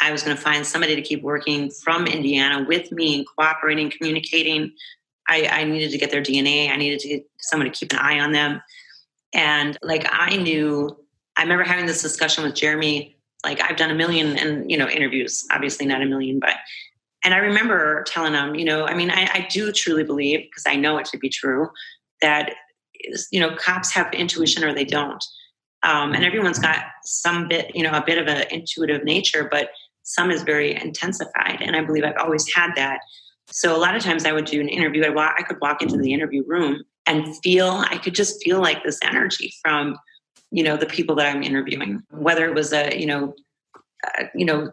I 0.00 0.12
was 0.12 0.22
going 0.22 0.36
to 0.36 0.42
find 0.42 0.66
somebody 0.66 0.96
to 0.96 1.02
keep 1.02 1.22
working 1.22 1.70
from 1.70 2.06
Indiana 2.06 2.64
with 2.66 2.90
me 2.90 3.16
and 3.18 3.26
cooperating, 3.26 3.90
communicating. 3.90 4.72
I, 5.28 5.46
I 5.46 5.64
needed 5.64 5.90
to 5.90 5.98
get 5.98 6.10
their 6.10 6.22
DNA. 6.22 6.70
I 6.70 6.76
needed 6.76 7.00
to 7.00 7.08
get 7.08 7.30
someone 7.38 7.70
to 7.70 7.76
keep 7.76 7.92
an 7.92 7.98
eye 7.98 8.18
on 8.18 8.32
them. 8.32 8.60
And 9.32 9.78
like 9.82 10.06
I 10.10 10.36
knew, 10.36 10.96
I 11.36 11.42
remember 11.42 11.64
having 11.64 11.86
this 11.86 12.02
discussion 12.02 12.44
with 12.44 12.54
Jeremy. 12.54 13.16
Like 13.44 13.60
I've 13.62 13.76
done 13.76 13.90
a 13.90 13.94
million 13.94 14.36
and 14.36 14.70
you 14.70 14.76
know 14.76 14.88
interviews, 14.88 15.46
obviously 15.50 15.86
not 15.86 16.02
a 16.02 16.06
million, 16.06 16.40
but 16.40 16.56
and 17.24 17.32
I 17.34 17.38
remember 17.38 18.02
telling 18.04 18.32
him, 18.32 18.54
you 18.54 18.64
know, 18.64 18.86
I 18.86 18.94
mean, 18.94 19.10
I, 19.10 19.28
I 19.32 19.46
do 19.50 19.72
truly 19.72 20.04
believe 20.04 20.40
because 20.40 20.64
I 20.66 20.76
know 20.76 20.98
it 20.98 21.06
to 21.06 21.18
be 21.18 21.28
true 21.28 21.68
that 22.22 22.54
you 23.30 23.40
know 23.40 23.54
cops 23.56 23.92
have 23.92 24.12
intuition 24.12 24.64
or 24.64 24.74
they 24.74 24.84
don't, 24.84 25.24
um, 25.82 26.12
and 26.12 26.24
everyone's 26.24 26.58
got 26.58 26.84
some 27.04 27.48
bit, 27.48 27.74
you 27.74 27.82
know, 27.82 27.92
a 27.92 28.04
bit 28.04 28.18
of 28.18 28.26
an 28.26 28.46
intuitive 28.50 29.04
nature, 29.04 29.48
but 29.50 29.70
some 30.10 30.30
is 30.30 30.42
very 30.42 30.74
intensified, 30.74 31.58
and 31.60 31.76
I 31.76 31.84
believe 31.84 32.04
I've 32.04 32.16
always 32.18 32.52
had 32.52 32.72
that. 32.76 33.00
So 33.46 33.74
a 33.74 33.78
lot 33.78 33.96
of 33.96 34.02
times 34.02 34.24
I 34.24 34.32
would 34.32 34.44
do 34.44 34.60
an 34.60 34.68
interview. 34.68 35.04
I, 35.04 35.34
I 35.38 35.42
could 35.42 35.60
walk 35.60 35.82
into 35.82 35.96
the 35.96 36.12
interview 36.12 36.44
room 36.46 36.82
and 37.06 37.36
feel 37.42 37.84
I 37.88 37.98
could 37.98 38.14
just 38.14 38.42
feel 38.42 38.60
like 38.60 38.82
this 38.84 38.98
energy 39.02 39.54
from 39.62 39.96
you 40.50 40.64
know 40.64 40.76
the 40.76 40.86
people 40.86 41.14
that 41.16 41.26
I'm 41.26 41.42
interviewing, 41.42 42.02
whether 42.10 42.44
it 42.44 42.54
was 42.54 42.72
a 42.72 42.98
you 42.98 43.06
know 43.06 43.34
uh, 44.18 44.24
you 44.34 44.44
know 44.44 44.72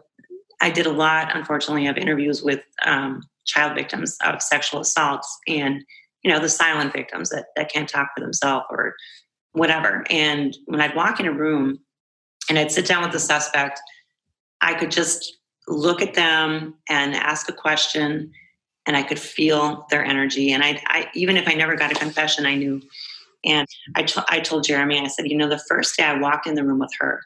I 0.60 0.70
did 0.70 0.86
a 0.86 0.92
lot, 0.92 1.36
unfortunately, 1.36 1.86
of 1.86 1.96
interviews 1.96 2.42
with 2.42 2.62
um, 2.84 3.22
child 3.46 3.74
victims 3.74 4.16
of 4.24 4.42
sexual 4.42 4.80
assaults 4.80 5.38
and 5.46 5.84
you 6.22 6.32
know 6.32 6.40
the 6.40 6.48
silent 6.48 6.92
victims 6.92 7.30
that 7.30 7.46
that 7.56 7.72
can't 7.72 7.88
talk 7.88 8.08
for 8.16 8.20
themselves 8.20 8.66
or 8.70 8.94
whatever. 9.52 10.04
And 10.10 10.56
when 10.66 10.80
I'd 10.80 10.96
walk 10.96 11.20
in 11.20 11.26
a 11.26 11.32
room 11.32 11.78
and 12.48 12.58
I'd 12.58 12.72
sit 12.72 12.86
down 12.86 13.02
with 13.02 13.12
the 13.12 13.20
suspect, 13.20 13.80
I 14.60 14.74
could 14.74 14.90
just 14.90 15.38
look 15.66 16.00
at 16.00 16.14
them 16.14 16.74
and 16.88 17.14
ask 17.14 17.48
a 17.48 17.52
question 17.52 18.32
and 18.86 18.96
I 18.96 19.02
could 19.02 19.18
feel 19.18 19.86
their 19.90 20.04
energy. 20.04 20.50
And 20.52 20.64
I, 20.64 20.82
I 20.86 21.08
even 21.14 21.36
if 21.36 21.46
I 21.46 21.54
never 21.54 21.76
got 21.76 21.92
a 21.92 21.94
confession, 21.94 22.46
I 22.46 22.54
knew. 22.54 22.80
And 23.44 23.68
I, 23.94 24.02
t- 24.02 24.20
I 24.28 24.40
told 24.40 24.64
Jeremy, 24.64 24.98
I 24.98 25.06
said, 25.06 25.28
you 25.28 25.36
know, 25.36 25.48
the 25.48 25.62
first 25.68 25.96
day 25.96 26.04
I 26.04 26.18
walked 26.18 26.46
in 26.46 26.54
the 26.54 26.64
room 26.64 26.80
with 26.80 26.90
her, 26.98 27.20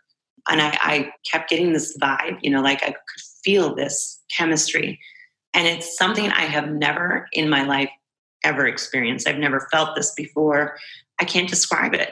and 0.48 0.60
I, 0.60 0.76
I 0.80 1.12
kept 1.30 1.48
getting 1.48 1.72
this 1.72 1.96
vibe, 1.98 2.38
you 2.42 2.50
know, 2.50 2.60
like 2.60 2.82
I 2.82 2.88
could 2.88 3.22
feel 3.44 3.74
this 3.74 4.20
chemistry. 4.36 5.00
And 5.54 5.66
it's 5.66 5.96
something 5.96 6.30
I 6.30 6.42
have 6.42 6.68
never 6.68 7.28
in 7.32 7.48
my 7.48 7.64
life 7.64 7.90
ever 8.44 8.66
experienced. 8.66 9.28
I've 9.28 9.38
never 9.38 9.68
felt 9.70 9.94
this 9.94 10.12
before. 10.14 10.76
I 11.20 11.24
can't 11.24 11.48
describe 11.48 11.94
it. 11.94 12.10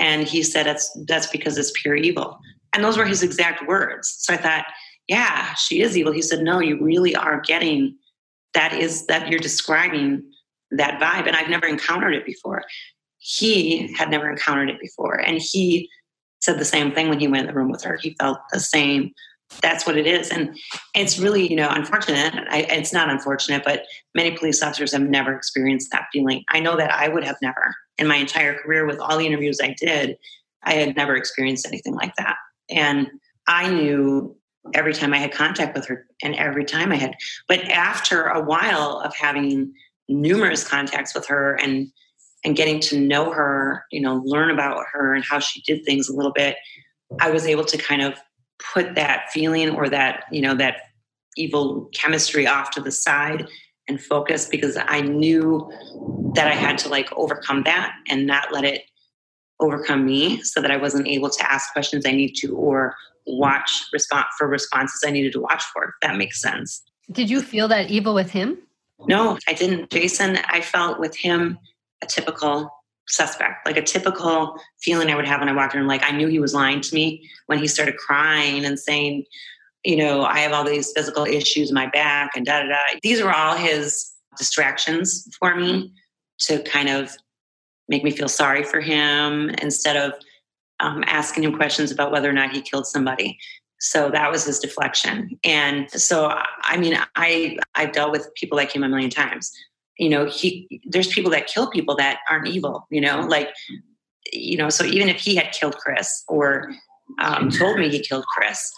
And 0.00 0.26
he 0.26 0.42
said, 0.42 0.66
that's, 0.66 0.90
that's 1.06 1.28
because 1.28 1.56
it's 1.56 1.72
pure 1.80 1.94
evil. 1.94 2.38
And 2.74 2.82
those 2.82 2.96
were 2.96 3.04
his 3.04 3.22
exact 3.22 3.66
words. 3.66 4.14
So 4.18 4.34
I 4.34 4.36
thought, 4.36 4.64
yeah, 5.08 5.54
she 5.54 5.82
is 5.82 5.96
evil. 5.96 6.12
He 6.12 6.22
said, 6.22 6.40
no, 6.40 6.60
you 6.60 6.82
really 6.82 7.14
are 7.14 7.40
getting 7.40 7.96
that 8.54 8.72
is 8.72 9.06
that 9.06 9.28
you're 9.28 9.40
describing 9.40 10.22
that 10.70 11.00
vibe. 11.00 11.26
And 11.26 11.36
I've 11.36 11.48
never 11.48 11.66
encountered 11.66 12.14
it 12.14 12.26
before. 12.26 12.62
He 13.18 13.92
had 13.94 14.10
never 14.10 14.30
encountered 14.30 14.70
it 14.70 14.80
before. 14.80 15.14
And 15.20 15.38
he 15.40 15.88
said 16.40 16.58
the 16.58 16.64
same 16.64 16.92
thing 16.92 17.08
when 17.08 17.20
he 17.20 17.28
went 17.28 17.42
in 17.42 17.46
the 17.46 17.58
room 17.58 17.70
with 17.70 17.82
her. 17.84 17.96
He 17.96 18.16
felt 18.18 18.38
the 18.52 18.60
same. 18.60 19.12
That's 19.60 19.86
what 19.86 19.96
it 19.96 20.06
is. 20.06 20.30
And 20.30 20.56
it's 20.94 21.18
really, 21.18 21.48
you 21.48 21.56
know, 21.56 21.68
unfortunate. 21.70 22.34
I, 22.50 22.66
it's 22.70 22.92
not 22.92 23.10
unfortunate, 23.10 23.62
but 23.64 23.84
many 24.14 24.36
police 24.36 24.62
officers 24.62 24.92
have 24.92 25.02
never 25.02 25.34
experienced 25.34 25.90
that 25.92 26.06
feeling. 26.12 26.42
I 26.48 26.60
know 26.60 26.76
that 26.76 26.92
I 26.92 27.08
would 27.08 27.24
have 27.24 27.36
never 27.42 27.74
in 27.98 28.06
my 28.06 28.16
entire 28.16 28.54
career 28.54 28.86
with 28.86 28.98
all 28.98 29.18
the 29.18 29.26
interviews 29.26 29.58
I 29.62 29.74
did. 29.78 30.16
I 30.64 30.74
had 30.74 30.96
never 30.96 31.14
experienced 31.14 31.66
anything 31.66 31.94
like 31.94 32.14
that. 32.16 32.36
And 32.72 33.08
I 33.46 33.70
knew 33.70 34.36
every 34.74 34.94
time 34.94 35.12
I 35.12 35.18
had 35.18 35.32
contact 35.32 35.76
with 35.76 35.86
her 35.86 36.06
and 36.22 36.34
every 36.36 36.64
time 36.64 36.92
I 36.92 36.96
had. 36.96 37.14
But 37.48 37.60
after 37.64 38.24
a 38.24 38.42
while 38.42 39.00
of 39.04 39.14
having 39.14 39.72
numerous 40.08 40.66
contacts 40.66 41.14
with 41.14 41.26
her 41.26 41.54
and 41.54 41.88
and 42.44 42.56
getting 42.56 42.80
to 42.80 42.98
know 42.98 43.30
her, 43.30 43.84
you 43.92 44.00
know, 44.00 44.20
learn 44.24 44.50
about 44.50 44.84
her 44.92 45.14
and 45.14 45.24
how 45.24 45.38
she 45.38 45.62
did 45.62 45.84
things 45.84 46.08
a 46.08 46.12
little 46.12 46.32
bit, 46.32 46.56
I 47.20 47.30
was 47.30 47.46
able 47.46 47.64
to 47.66 47.78
kind 47.78 48.02
of 48.02 48.18
put 48.74 48.96
that 48.96 49.30
feeling 49.30 49.70
or 49.70 49.88
that, 49.88 50.24
you 50.32 50.40
know, 50.40 50.56
that 50.56 50.78
evil 51.36 51.88
chemistry 51.94 52.46
off 52.46 52.70
to 52.72 52.80
the 52.80 52.90
side 52.90 53.46
and 53.88 54.02
focus 54.02 54.46
because 54.46 54.76
I 54.76 55.02
knew 55.02 55.70
that 56.34 56.48
I 56.48 56.54
had 56.54 56.78
to 56.78 56.88
like 56.88 57.12
overcome 57.12 57.62
that 57.64 57.94
and 58.08 58.26
not 58.26 58.52
let 58.52 58.64
it 58.64 58.82
overcome 59.62 60.04
me 60.04 60.42
so 60.42 60.60
that 60.60 60.70
I 60.70 60.76
wasn't 60.76 61.08
able 61.08 61.30
to 61.30 61.52
ask 61.52 61.72
questions 61.72 62.04
I 62.06 62.12
need 62.12 62.34
to 62.36 62.54
or 62.56 62.94
watch 63.26 63.84
response 63.92 64.26
for 64.36 64.48
responses 64.48 65.02
I 65.06 65.10
needed 65.10 65.32
to 65.32 65.40
watch 65.40 65.62
for, 65.72 65.84
if 65.84 65.94
that 66.02 66.16
makes 66.16 66.40
sense. 66.40 66.82
Did 67.10 67.30
you 67.30 67.40
feel 67.40 67.68
that 67.68 67.90
evil 67.90 68.14
with 68.14 68.30
him? 68.30 68.58
No, 69.06 69.38
I 69.48 69.52
didn't. 69.52 69.90
Jason, 69.90 70.38
I 70.48 70.60
felt 70.60 71.00
with 71.00 71.16
him 71.16 71.58
a 72.02 72.06
typical 72.06 72.70
suspect, 73.08 73.66
like 73.66 73.76
a 73.76 73.82
typical 73.82 74.56
feeling 74.80 75.10
I 75.10 75.16
would 75.16 75.26
have 75.26 75.40
when 75.40 75.48
I 75.48 75.52
walked 75.52 75.74
in. 75.74 75.86
Like 75.86 76.02
I 76.04 76.12
knew 76.12 76.28
he 76.28 76.38
was 76.38 76.54
lying 76.54 76.80
to 76.80 76.94
me 76.94 77.28
when 77.46 77.58
he 77.58 77.66
started 77.66 77.96
crying 77.96 78.64
and 78.64 78.78
saying, 78.78 79.24
you 79.84 79.96
know, 79.96 80.22
I 80.22 80.38
have 80.38 80.52
all 80.52 80.64
these 80.64 80.92
physical 80.92 81.24
issues 81.24 81.70
in 81.70 81.74
my 81.74 81.86
back 81.86 82.30
and 82.36 82.46
da 82.46 82.62
da 82.62 82.68
da. 82.68 82.98
These 83.02 83.22
were 83.22 83.32
all 83.32 83.56
his 83.56 84.12
distractions 84.38 85.28
for 85.38 85.56
me 85.56 85.92
to 86.40 86.62
kind 86.62 86.88
of 86.88 87.16
make 87.88 88.04
me 88.04 88.10
feel 88.10 88.28
sorry 88.28 88.64
for 88.64 88.80
him 88.80 89.50
instead 89.60 89.96
of 89.96 90.14
um, 90.80 91.04
asking 91.06 91.44
him 91.44 91.56
questions 91.56 91.90
about 91.90 92.12
whether 92.12 92.28
or 92.28 92.32
not 92.32 92.52
he 92.52 92.60
killed 92.60 92.86
somebody. 92.86 93.38
So 93.80 94.10
that 94.10 94.30
was 94.30 94.44
his 94.44 94.58
deflection. 94.58 95.38
And 95.42 95.90
so, 95.90 96.32
I 96.62 96.76
mean, 96.76 96.96
I 97.16 97.58
I've 97.74 97.92
dealt 97.92 98.12
with 98.12 98.30
people 98.34 98.56
like 98.56 98.72
him 98.72 98.84
a 98.84 98.88
million 98.88 99.10
times. 99.10 99.50
You 99.98 100.08
know, 100.08 100.26
he 100.26 100.80
there's 100.86 101.08
people 101.08 101.30
that 101.32 101.46
kill 101.46 101.68
people 101.68 101.96
that 101.96 102.20
aren't 102.30 102.48
evil. 102.48 102.86
You 102.90 103.00
know, 103.00 103.20
like 103.20 103.50
you 104.32 104.56
know. 104.56 104.68
So 104.68 104.84
even 104.84 105.08
if 105.08 105.20
he 105.20 105.34
had 105.34 105.52
killed 105.52 105.76
Chris 105.76 106.24
or 106.28 106.72
um, 107.18 107.50
told 107.50 107.78
me 107.78 107.88
he 107.88 108.00
killed 108.00 108.24
Chris, 108.26 108.70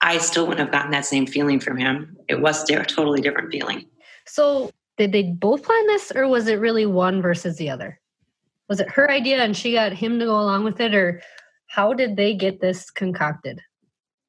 I 0.00 0.18
still 0.18 0.46
wouldn't 0.46 0.60
have 0.60 0.72
gotten 0.72 0.92
that 0.92 1.04
same 1.04 1.26
feeling 1.26 1.58
from 1.58 1.76
him. 1.76 2.16
It 2.28 2.40
was 2.40 2.68
a 2.70 2.84
totally 2.84 3.20
different 3.20 3.50
feeling. 3.50 3.86
So 4.26 4.70
did 4.96 5.12
they 5.12 5.22
both 5.22 5.62
plan 5.62 5.86
this, 5.86 6.12
or 6.14 6.26
was 6.28 6.48
it 6.48 6.60
really 6.60 6.86
one 6.86 7.20
versus 7.22 7.56
the 7.56 7.70
other? 7.70 8.00
was 8.68 8.80
it 8.80 8.90
her 8.90 9.10
idea 9.10 9.42
and 9.42 9.56
she 9.56 9.72
got 9.72 9.92
him 9.92 10.18
to 10.18 10.24
go 10.24 10.38
along 10.40 10.64
with 10.64 10.80
it 10.80 10.94
or 10.94 11.22
how 11.68 11.92
did 11.92 12.16
they 12.16 12.34
get 12.34 12.60
this 12.60 12.90
concocted? 12.90 13.60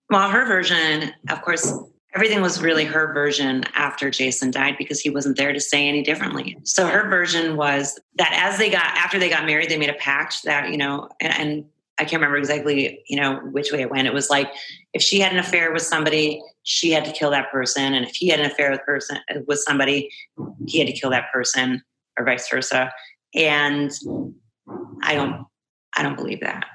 Well 0.10 0.30
her 0.30 0.46
version 0.46 1.14
of 1.30 1.42
course 1.42 1.74
everything 2.16 2.42
was 2.42 2.62
really 2.62 2.86
her 2.86 3.14
version 3.14 3.64
after 3.76 4.10
jason 4.10 4.50
died 4.50 4.76
because 4.78 5.00
he 5.00 5.10
wasn't 5.10 5.38
there 5.38 5.54
to 5.54 5.60
say 5.60 5.88
any 5.88 6.04
differently. 6.04 6.58
So 6.64 6.88
her 6.88 7.10
version 7.10 7.58
was 7.58 8.00
that 8.18 8.32
as 8.34 8.58
they 8.58 8.70
got 8.70 8.86
after 8.86 9.20
they 9.20 9.30
got 9.30 9.46
married 9.46 9.70
they 9.70 9.78
made 9.78 9.90
a 9.90 9.96
pact 9.96 10.44
that 10.44 10.70
you 10.70 10.78
know 10.78 11.10
and, 11.20 11.34
and 11.34 11.66
i 12.00 12.04
can't 12.04 12.22
remember 12.22 12.38
exactly 12.38 13.04
you 13.08 13.20
know 13.20 13.38
which 13.52 13.72
way 13.72 13.82
it 13.82 13.92
went. 13.92 14.08
It 14.08 14.14
was 14.14 14.30
like 14.30 14.52
if 14.94 15.02
she 15.02 15.20
had 15.20 15.34
an 15.34 15.40
affair 15.40 15.72
with 15.74 15.84
somebody 15.84 16.42
she 16.70 16.92
had 16.92 17.06
to 17.06 17.12
kill 17.14 17.32
that 17.32 17.50
person 17.50 17.94
and 17.94 18.06
if 18.06 18.14
he 18.14 18.28
had 18.28 18.42
an 18.42 18.46
affair 18.46 18.70
with 18.72 18.84
person 18.84 19.18
with 19.48 19.60
somebody 19.60 20.10
he 20.68 20.80
had 20.80 20.88
to 20.88 20.94
kill 20.94 21.10
that 21.10 21.32
person 21.32 21.82
or 22.20 22.26
vice 22.26 22.50
versa 22.50 22.92
and 23.34 23.92
I 25.04 25.16
don't 25.16 25.46
I 25.96 26.04
don't 26.04 26.16
believe 26.16 26.42
that 26.42 26.66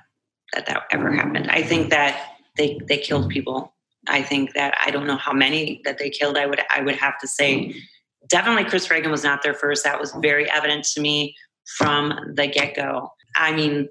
that 0.54 0.66
that 0.66 0.82
ever 0.90 1.12
happened. 1.12 1.50
I 1.50 1.62
think 1.62 1.90
that 1.90 2.36
they 2.56 2.78
they 2.88 2.98
killed 2.98 3.28
people. 3.28 3.74
I 4.08 4.22
think 4.22 4.54
that 4.54 4.74
I 4.84 4.90
don't 4.90 5.06
know 5.06 5.16
how 5.16 5.32
many 5.32 5.80
that 5.84 5.98
they 5.98 6.10
killed. 6.10 6.36
I 6.36 6.46
would 6.46 6.60
I 6.70 6.82
would 6.82 6.96
have 6.96 7.18
to 7.20 7.28
say 7.28 7.74
definitely 8.28 8.64
Chris 8.64 8.90
Regan 8.90 9.10
was 9.10 9.24
not 9.24 9.42
there 9.42 9.54
first. 9.54 9.84
That 9.84 10.00
was 10.00 10.12
very 10.20 10.50
evident 10.50 10.84
to 10.94 11.00
me 11.00 11.34
from 11.76 12.12
the 12.34 12.46
get 12.46 12.74
go. 12.74 13.10
I 13.36 13.52
mean, 13.52 13.88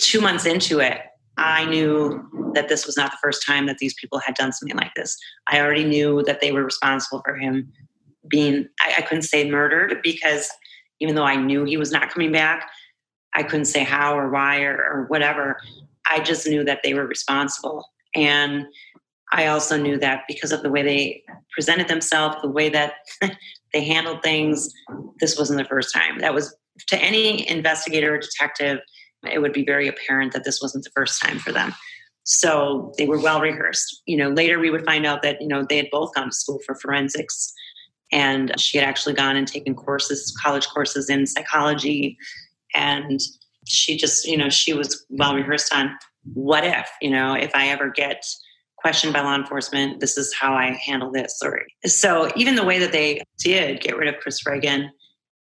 two 0.00 0.20
months 0.20 0.46
into 0.46 0.80
it, 0.80 0.98
I 1.38 1.64
knew 1.64 2.52
that 2.54 2.68
this 2.68 2.86
was 2.86 2.96
not 2.96 3.10
the 3.10 3.18
first 3.22 3.44
time 3.46 3.66
that 3.66 3.78
these 3.78 3.94
people 3.94 4.18
had 4.18 4.34
done 4.34 4.52
something 4.52 4.76
like 4.76 4.92
this. 4.94 5.16
I 5.48 5.60
already 5.60 5.84
knew 5.84 6.22
that 6.24 6.40
they 6.40 6.52
were 6.52 6.64
responsible 6.64 7.22
for 7.24 7.36
him 7.36 7.72
being, 8.28 8.68
I, 8.80 8.96
I 8.98 9.02
couldn't 9.02 9.22
say 9.22 9.50
murdered 9.50 10.00
because 10.02 10.50
even 11.02 11.16
though 11.16 11.24
I 11.24 11.36
knew 11.36 11.64
he 11.64 11.76
was 11.76 11.90
not 11.90 12.10
coming 12.10 12.32
back. 12.32 12.70
I 13.34 13.42
couldn't 13.42 13.64
say 13.64 13.82
how 13.82 14.16
or 14.16 14.30
why 14.30 14.62
or, 14.62 14.76
or 14.76 15.06
whatever. 15.08 15.56
I 16.08 16.20
just 16.20 16.46
knew 16.46 16.64
that 16.64 16.80
they 16.84 16.94
were 16.94 17.06
responsible. 17.06 17.84
And 18.14 18.66
I 19.32 19.46
also 19.46 19.76
knew 19.76 19.98
that 19.98 20.22
because 20.28 20.52
of 20.52 20.62
the 20.62 20.70
way 20.70 20.82
they 20.82 21.24
presented 21.52 21.88
themselves, 21.88 22.36
the 22.42 22.50
way 22.50 22.68
that 22.68 22.94
they 23.72 23.84
handled 23.84 24.22
things, 24.22 24.72
this 25.18 25.38
wasn't 25.38 25.58
the 25.58 25.64
first 25.64 25.92
time. 25.92 26.20
That 26.20 26.34
was 26.34 26.54
to 26.88 26.96
any 26.98 27.48
investigator 27.48 28.14
or 28.14 28.18
detective, 28.18 28.78
it 29.30 29.40
would 29.40 29.52
be 29.52 29.64
very 29.64 29.88
apparent 29.88 30.32
that 30.32 30.44
this 30.44 30.60
wasn't 30.60 30.84
the 30.84 30.90
first 30.90 31.22
time 31.22 31.38
for 31.38 31.52
them. 31.52 31.72
So 32.24 32.92
they 32.98 33.06
were 33.06 33.20
well 33.20 33.40
rehearsed. 33.40 34.02
You 34.06 34.16
know, 34.16 34.28
later 34.28 34.58
we 34.58 34.70
would 34.70 34.84
find 34.84 35.06
out 35.06 35.22
that, 35.22 35.40
you 35.40 35.48
know, 35.48 35.64
they 35.68 35.76
had 35.76 35.88
both 35.90 36.14
gone 36.14 36.30
to 36.30 36.34
school 36.34 36.60
for 36.64 36.74
forensics 36.76 37.52
and 38.12 38.58
she 38.60 38.78
had 38.78 38.86
actually 38.86 39.14
gone 39.14 39.36
and 39.36 39.48
taken 39.48 39.74
courses, 39.74 40.36
college 40.42 40.68
courses 40.68 41.08
in 41.08 41.26
psychology. 41.26 42.16
And 42.74 43.20
she 43.66 43.96
just, 43.96 44.26
you 44.26 44.36
know, 44.36 44.50
she 44.50 44.72
was 44.72 45.04
well 45.10 45.34
rehearsed 45.34 45.74
on 45.74 45.96
what 46.34 46.64
if, 46.64 46.88
you 47.00 47.10
know, 47.10 47.34
if 47.34 47.52
I 47.54 47.68
ever 47.68 47.90
get 47.90 48.24
questioned 48.76 49.12
by 49.12 49.20
law 49.20 49.34
enforcement, 49.34 50.00
this 50.00 50.18
is 50.18 50.34
how 50.34 50.54
I 50.54 50.72
handle 50.72 51.10
this. 51.10 51.40
Or 51.42 51.60
so 51.86 52.30
even 52.36 52.54
the 52.54 52.64
way 52.64 52.78
that 52.78 52.92
they 52.92 53.22
did 53.38 53.80
get 53.80 53.96
rid 53.96 54.12
of 54.12 54.20
Chris 54.20 54.44
Regan, 54.46 54.90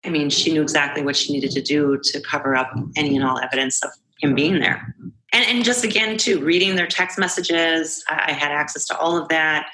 I 0.04 0.10
mean, 0.10 0.30
she 0.30 0.52
knew 0.52 0.62
exactly 0.62 1.02
what 1.02 1.16
she 1.16 1.32
needed 1.32 1.52
to 1.52 1.62
do 1.62 1.98
to 2.02 2.20
cover 2.20 2.56
up 2.56 2.72
any 2.96 3.16
and 3.16 3.24
all 3.24 3.38
evidence 3.38 3.82
of 3.82 3.90
him 4.20 4.34
being 4.34 4.58
there. 4.58 4.94
And, 5.32 5.46
and 5.46 5.64
just 5.64 5.84
again, 5.84 6.18
too, 6.18 6.40
reading 6.40 6.76
their 6.76 6.86
text 6.86 7.18
messages, 7.18 8.04
I, 8.08 8.24
I 8.28 8.32
had 8.32 8.50
access 8.50 8.86
to 8.86 8.98
all 8.98 9.16
of 9.16 9.28
that. 9.28 9.68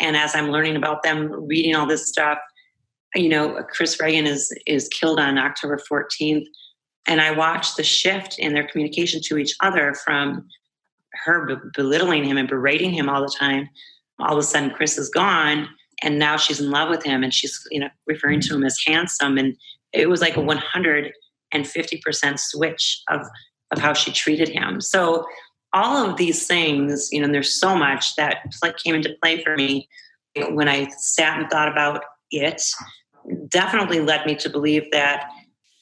And 0.00 0.16
as 0.16 0.34
I'm 0.34 0.50
learning 0.50 0.76
about 0.76 1.02
them, 1.02 1.30
reading 1.46 1.74
all 1.74 1.86
this 1.86 2.08
stuff, 2.08 2.38
you 3.14 3.28
know, 3.28 3.62
Chris 3.70 4.00
Regan 4.00 4.26
is 4.26 4.50
is 4.66 4.88
killed 4.88 5.20
on 5.20 5.36
October 5.36 5.78
14th 5.90 6.46
and 7.06 7.20
I 7.20 7.32
watched 7.32 7.76
the 7.76 7.82
shift 7.82 8.38
in 8.38 8.54
their 8.54 8.66
communication 8.66 9.20
to 9.24 9.38
each 9.38 9.54
other 9.60 9.94
from 9.94 10.48
her 11.24 11.60
belittling 11.74 12.24
him 12.24 12.38
and 12.38 12.48
berating 12.48 12.92
him 12.92 13.08
all 13.08 13.22
the 13.22 13.34
time. 13.38 13.68
All 14.18 14.32
of 14.32 14.38
a 14.38 14.42
sudden, 14.42 14.70
Chris 14.70 14.98
is 14.98 15.08
gone, 15.10 15.68
and 16.02 16.18
now 16.18 16.36
she's 16.36 16.60
in 16.60 16.70
love 16.70 16.88
with 16.88 17.02
him, 17.02 17.22
and 17.22 17.32
she's 17.32 17.60
you 17.70 17.80
know 17.80 17.88
referring 18.06 18.40
to 18.40 18.54
him 18.54 18.64
as 18.64 18.78
handsome, 18.86 19.38
and 19.38 19.56
it 19.92 20.08
was 20.08 20.20
like 20.20 20.36
a 20.36 20.40
150 20.40 22.00
percent 22.04 22.40
switch 22.40 23.02
of 23.08 23.20
of 23.70 23.78
how 23.78 23.92
she 23.92 24.12
treated 24.12 24.48
him. 24.48 24.80
So 24.80 25.24
all 25.72 26.08
of 26.08 26.16
these 26.16 26.46
things, 26.46 27.08
you 27.10 27.20
know, 27.20 27.32
there's 27.32 27.58
so 27.58 27.74
much 27.74 28.14
that 28.16 28.44
came 28.84 28.94
into 28.94 29.16
play 29.22 29.42
for 29.42 29.56
me 29.56 29.88
when 30.50 30.68
I 30.68 30.88
sat 30.98 31.38
and 31.38 31.48
thought 31.50 31.68
about 31.68 32.04
it. 32.30 32.62
Definitely 33.48 34.00
led 34.00 34.26
me 34.26 34.34
to 34.36 34.50
believe 34.50 34.90
that 34.92 35.30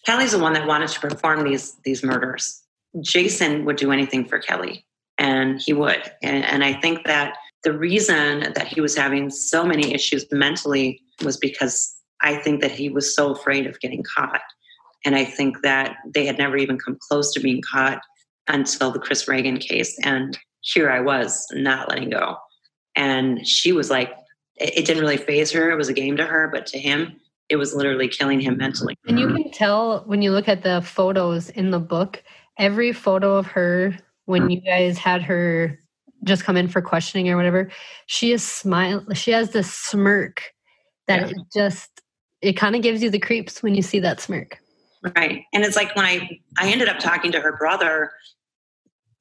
Kelly's 0.06 0.32
the 0.32 0.38
one 0.38 0.52
that 0.52 0.66
wanted 0.66 0.88
to 0.90 1.00
perform 1.00 1.44
these 1.44 1.76
these 1.84 2.02
murders. 2.02 2.62
Jason 3.00 3.64
would 3.64 3.76
do 3.76 3.92
anything 3.92 4.24
for 4.24 4.38
Kelly, 4.38 4.84
and 5.18 5.60
he 5.60 5.72
would. 5.72 6.02
And, 6.22 6.44
and 6.44 6.64
I 6.64 6.72
think 6.74 7.06
that 7.06 7.36
the 7.62 7.76
reason 7.76 8.52
that 8.54 8.68
he 8.68 8.80
was 8.80 8.96
having 8.96 9.30
so 9.30 9.64
many 9.64 9.92
issues 9.92 10.24
mentally 10.32 11.02
was 11.22 11.36
because 11.36 11.94
I 12.22 12.36
think 12.36 12.60
that 12.60 12.70
he 12.70 12.88
was 12.88 13.14
so 13.14 13.32
afraid 13.32 13.66
of 13.66 13.80
getting 13.80 14.02
caught. 14.02 14.42
And 15.04 15.14
I 15.14 15.24
think 15.24 15.62
that 15.62 15.96
they 16.14 16.26
had 16.26 16.38
never 16.38 16.56
even 16.56 16.78
come 16.78 16.98
close 17.08 17.32
to 17.34 17.40
being 17.40 17.62
caught 17.62 18.00
until 18.48 18.90
the 18.90 18.98
Chris 18.98 19.28
Regan 19.28 19.58
case. 19.58 19.98
And 20.04 20.38
here 20.60 20.90
I 20.90 21.00
was 21.00 21.46
not 21.52 21.88
letting 21.88 22.10
go. 22.10 22.36
And 22.96 23.46
she 23.46 23.72
was 23.72 23.90
like, 23.90 24.12
it, 24.56 24.84
didn't 24.84 25.02
really 25.02 25.16
phase 25.16 25.50
her. 25.52 25.70
It 25.70 25.76
was 25.76 25.88
a 25.88 25.94
game 25.94 26.16
to 26.18 26.26
her, 26.26 26.48
but 26.48 26.66
to 26.66 26.78
him, 26.78 27.18
it 27.48 27.56
was 27.56 27.74
literally 27.74 28.08
killing 28.08 28.40
him 28.40 28.58
mentally. 28.58 28.94
And 29.06 29.18
you 29.18 29.26
mm-hmm. 29.26 29.36
can 29.36 29.50
tell 29.52 30.00
when 30.06 30.20
you 30.20 30.32
look 30.32 30.48
at 30.48 30.62
the 30.62 30.82
photos 30.82 31.48
in 31.50 31.70
the 31.70 31.80
book, 31.80 32.22
every 32.58 32.92
photo 32.92 33.36
of 33.36 33.46
her 33.46 33.96
when 34.26 34.50
you 34.50 34.60
guys 34.60 34.98
had 34.98 35.22
her 35.22 35.78
just 36.24 36.44
come 36.44 36.56
in 36.56 36.68
for 36.68 36.82
questioning 36.82 37.28
or 37.28 37.36
whatever, 37.36 37.70
she 38.06 38.32
is 38.32 38.46
smile. 38.46 39.04
She 39.14 39.30
has 39.30 39.50
this 39.50 39.72
smirk 39.72 40.52
that 41.06 41.20
yeah. 41.20 41.26
it 41.28 41.36
just 41.52 42.02
it 42.42 42.54
kind 42.54 42.74
of 42.74 42.82
gives 42.82 43.02
you 43.02 43.10
the 43.10 43.18
creeps 43.18 43.62
when 43.62 43.74
you 43.74 43.82
see 43.82 44.00
that 44.00 44.20
smirk. 44.20 44.58
Right, 45.16 45.44
and 45.52 45.64
it's 45.64 45.76
like 45.76 45.94
when 45.96 46.04
I 46.04 46.40
I 46.58 46.70
ended 46.70 46.88
up 46.88 46.98
talking 46.98 47.32
to 47.32 47.40
her 47.40 47.56
brother. 47.56 48.12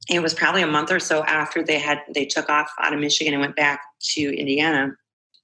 It 0.10 0.24
was 0.24 0.34
probably 0.34 0.64
a 0.64 0.68
month 0.68 0.91
or 0.91 1.00
so 1.00 1.24
after 1.26 1.64
they 1.64 1.78
had 1.78 2.00
they 2.16 2.26
took 2.26 2.50
off 2.50 2.72
out 2.80 2.93
of 2.93 3.00
Michigan 3.00 3.34
and 3.34 3.41
went 3.41 3.56
back 3.56 3.82
to 4.16 4.22
Indiana. 4.22 4.95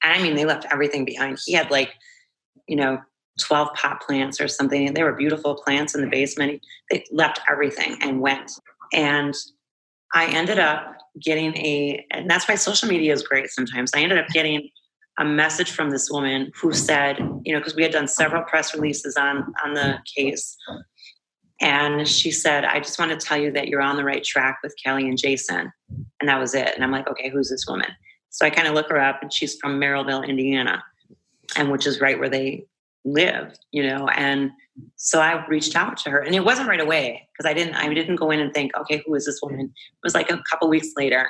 I 0.01 0.21
mean, 0.21 0.35
they 0.35 0.45
left 0.45 0.65
everything 0.71 1.05
behind. 1.05 1.37
He 1.45 1.53
had 1.53 1.69
like 1.69 1.93
you 2.67 2.75
know, 2.75 2.99
12 3.41 3.69
pot 3.73 4.01
plants 4.01 4.39
or 4.39 4.47
something. 4.47 4.93
They 4.93 5.03
were 5.03 5.13
beautiful 5.13 5.55
plants 5.55 5.95
in 5.95 6.01
the 6.01 6.07
basement. 6.07 6.61
They 6.89 7.03
left 7.11 7.39
everything 7.49 7.97
and 8.01 8.21
went. 8.21 8.51
And 8.93 9.35
I 10.13 10.27
ended 10.27 10.59
up 10.59 10.95
getting 11.21 11.55
a, 11.57 12.05
and 12.11 12.29
that's 12.29 12.47
why 12.47 12.55
social 12.55 12.89
media 12.89 13.13
is 13.13 13.23
great 13.23 13.49
sometimes. 13.49 13.91
I 13.95 14.01
ended 14.01 14.17
up 14.17 14.27
getting 14.29 14.69
a 15.17 15.25
message 15.25 15.71
from 15.71 15.89
this 15.89 16.09
woman 16.09 16.51
who 16.61 16.73
said, 16.73 17.17
you 17.43 17.53
know, 17.53 17.59
because 17.59 17.75
we 17.75 17.83
had 17.83 17.91
done 17.91 18.07
several 18.07 18.43
press 18.43 18.73
releases 18.73 19.15
on 19.15 19.53
on 19.63 19.73
the 19.73 19.99
case. 20.15 20.57
And 21.61 22.05
she 22.05 22.31
said, 22.31 22.65
I 22.65 22.79
just 22.79 22.99
want 22.99 23.11
to 23.11 23.17
tell 23.17 23.37
you 23.37 23.49
that 23.53 23.69
you're 23.69 23.81
on 23.81 23.95
the 23.95 24.03
right 24.03 24.23
track 24.23 24.59
with 24.61 24.75
Kelly 24.83 25.07
and 25.07 25.17
Jason. 25.17 25.71
And 26.19 26.27
that 26.27 26.39
was 26.39 26.53
it. 26.53 26.71
And 26.75 26.83
I'm 26.83 26.91
like, 26.91 27.09
okay, 27.09 27.29
who's 27.29 27.49
this 27.49 27.65
woman? 27.65 27.87
So 28.29 28.45
I 28.45 28.49
kind 28.49 28.67
of 28.67 28.73
look 28.73 28.89
her 28.89 28.99
up 28.99 29.21
and 29.21 29.31
she's 29.31 29.55
from 29.55 29.79
Merrillville, 29.79 30.27
Indiana 30.27 30.83
and 31.55 31.71
which 31.71 31.85
is 31.85 32.01
right 32.01 32.19
where 32.19 32.29
they 32.29 32.65
live, 33.03 33.57
you 33.71 33.87
know. 33.87 34.07
And 34.09 34.51
so 34.95 35.21
I 35.21 35.45
reached 35.47 35.75
out 35.75 35.97
to 35.97 36.09
her, 36.09 36.19
and 36.19 36.35
it 36.35 36.43
wasn't 36.43 36.69
right 36.69 36.79
away 36.79 37.27
because 37.31 37.49
I 37.49 37.53
didn't 37.53 37.75
I 37.75 37.93
didn't 37.93 38.17
go 38.17 38.31
in 38.31 38.39
and 38.39 38.53
think, 38.53 38.75
okay, 38.77 39.01
who 39.05 39.15
is 39.15 39.25
this 39.25 39.39
woman? 39.41 39.61
It 39.61 40.03
was 40.03 40.15
like 40.15 40.31
a 40.31 40.41
couple 40.49 40.69
weeks 40.69 40.89
later, 40.95 41.29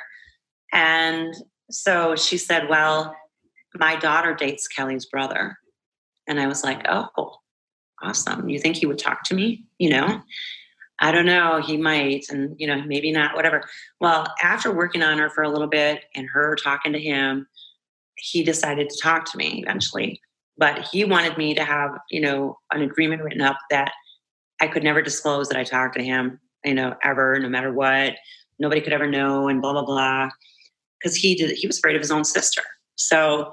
and 0.72 1.34
so 1.70 2.16
she 2.16 2.38
said, 2.38 2.68
well, 2.68 3.14
my 3.74 3.96
daughter 3.96 4.34
dates 4.34 4.68
Kelly's 4.68 5.06
brother, 5.06 5.56
and 6.26 6.40
I 6.40 6.46
was 6.46 6.64
like, 6.64 6.86
oh, 6.88 7.36
awesome. 8.02 8.48
You 8.48 8.58
think 8.58 8.76
he 8.76 8.86
would 8.86 8.98
talk 8.98 9.22
to 9.24 9.34
me? 9.34 9.64
You 9.78 9.90
know. 9.90 10.22
I 10.98 11.12
don't 11.12 11.26
know, 11.26 11.60
he 11.60 11.76
might, 11.76 12.24
and 12.30 12.56
you 12.58 12.66
know, 12.66 12.82
maybe 12.86 13.12
not, 13.12 13.36
whatever. 13.36 13.62
Well, 14.00 14.32
after 14.42 14.72
working 14.72 15.02
on 15.02 15.18
her 15.18 15.28
for 15.28 15.42
a 15.42 15.50
little 15.50 15.66
bit 15.68 16.04
and 16.14 16.26
her 16.32 16.56
talking 16.56 16.94
to 16.94 16.98
him, 16.98 17.46
he 18.16 18.42
decided 18.42 18.88
to 18.88 19.02
talk 19.02 19.30
to 19.30 19.36
me 19.36 19.62
eventually. 19.62 20.22
But 20.58 20.88
he 20.88 21.04
wanted 21.04 21.36
me 21.36 21.54
to 21.54 21.64
have, 21.64 21.90
you 22.10 22.20
know, 22.20 22.58
an 22.72 22.82
agreement 22.82 23.22
written 23.22 23.42
up 23.42 23.58
that 23.70 23.92
I 24.60 24.66
could 24.68 24.82
never 24.82 25.02
disclose 25.02 25.48
that 25.48 25.58
I 25.58 25.64
talked 25.64 25.96
to 25.96 26.02
him, 26.02 26.40
you 26.64 26.74
know, 26.74 26.94
ever, 27.02 27.38
no 27.38 27.48
matter 27.48 27.72
what. 27.72 28.14
Nobody 28.58 28.80
could 28.80 28.94
ever 28.94 29.06
know, 29.06 29.48
and 29.48 29.60
blah 29.60 29.72
blah 29.72 29.84
blah. 29.84 30.30
Because 30.98 31.14
he 31.14 31.34
did, 31.34 31.50
he 31.50 31.66
was 31.66 31.78
afraid 31.78 31.94
of 31.94 32.00
his 32.00 32.10
own 32.10 32.24
sister. 32.24 32.62
So, 32.94 33.52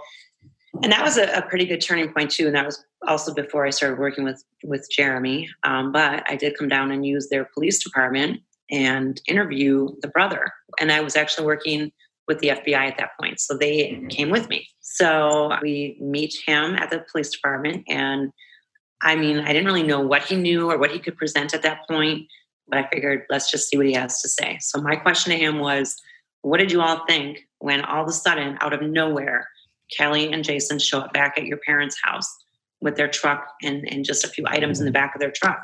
and 0.82 0.92
that 0.94 1.04
was 1.04 1.18
a, 1.18 1.26
a, 1.34 1.42
pretty 1.42 1.66
good 1.66 1.82
turning 1.82 2.14
point 2.14 2.32
too. 2.32 2.48
And 2.48 2.56
that 2.56 2.66
was 2.66 2.84
also 3.06 3.34
before 3.34 3.66
I 3.66 3.70
started 3.70 4.00
working 4.00 4.24
with 4.24 4.42
with 4.64 4.88
Jeremy. 4.90 5.50
Um, 5.64 5.92
but 5.92 6.24
I 6.30 6.38
did 6.38 6.58
come 6.58 6.70
down 6.70 6.92
and 6.92 7.06
use 7.06 7.28
their 7.28 7.50
police 7.54 7.84
department 7.84 8.40
and 8.72 9.22
interview 9.28 9.90
the 10.02 10.08
brother. 10.08 10.52
And 10.80 10.92
I 10.92 11.02
was 11.02 11.18
actually 11.18 11.46
working 11.46 11.92
with 12.28 12.40
the 12.40 12.50
FBI 12.50 12.74
at 12.76 12.98
that 12.98 13.12
point. 13.20 13.40
So 13.40 13.58
they 13.58 13.92
mm-hmm. 13.92 14.08
came 14.08 14.30
with 14.30 14.50
me. 14.50 14.68
So 14.80 15.58
we 15.62 15.98
meet 16.00 16.36
him 16.46 16.76
at 16.76 16.90
the 16.90 17.04
police 17.12 17.30
department. 17.30 17.84
And 17.88 18.32
I 19.02 19.16
mean, 19.16 19.40
I 19.40 19.48
didn't 19.48 19.66
really 19.66 19.84
know 19.84 20.00
what 20.00 20.24
he 20.24 20.36
knew 20.36 20.70
or 20.72 20.78
what 20.78 20.92
he 20.92 21.00
could 21.00 21.18
present 21.18 21.54
at 21.54 21.64
that 21.64 21.88
point, 21.90 22.28
but 22.68 22.80
I 22.80 22.90
figured 22.90 23.24
let's 23.30 23.52
just 23.52 23.70
see 23.70 23.78
what 23.78 23.86
he 23.86 23.94
has 23.94 24.22
to 24.22 24.30
say. 24.30 24.58
So 24.62 24.82
my 24.82 24.96
question 24.96 25.32
to 25.32 25.38
him 25.38 25.60
was, 25.60 25.96
What 26.42 26.60
did 26.60 26.72
you 26.72 26.82
all 26.82 27.04
think 27.08 27.40
when 27.60 27.82
all 27.82 28.04
of 28.04 28.10
a 28.10 28.14
sudden, 28.14 28.58
out 28.62 28.74
of 28.74 28.82
nowhere, 28.82 29.48
Kelly 29.96 30.32
and 30.32 30.44
Jason 30.44 30.80
show 30.80 31.00
up 31.00 31.14
back 31.14 31.38
at 31.38 31.46
your 31.46 31.60
parents' 31.66 31.98
house 32.02 32.34
with 32.80 32.96
their 32.96 33.08
truck 33.08 33.46
and, 33.62 33.88
and 33.92 34.06
just 34.06 34.24
a 34.24 34.30
few 34.30 34.46
items 34.48 34.80
in 34.80 34.86
the 34.86 34.92
back 34.92 35.14
of 35.16 35.20
their 35.20 35.32
truck? 35.32 35.60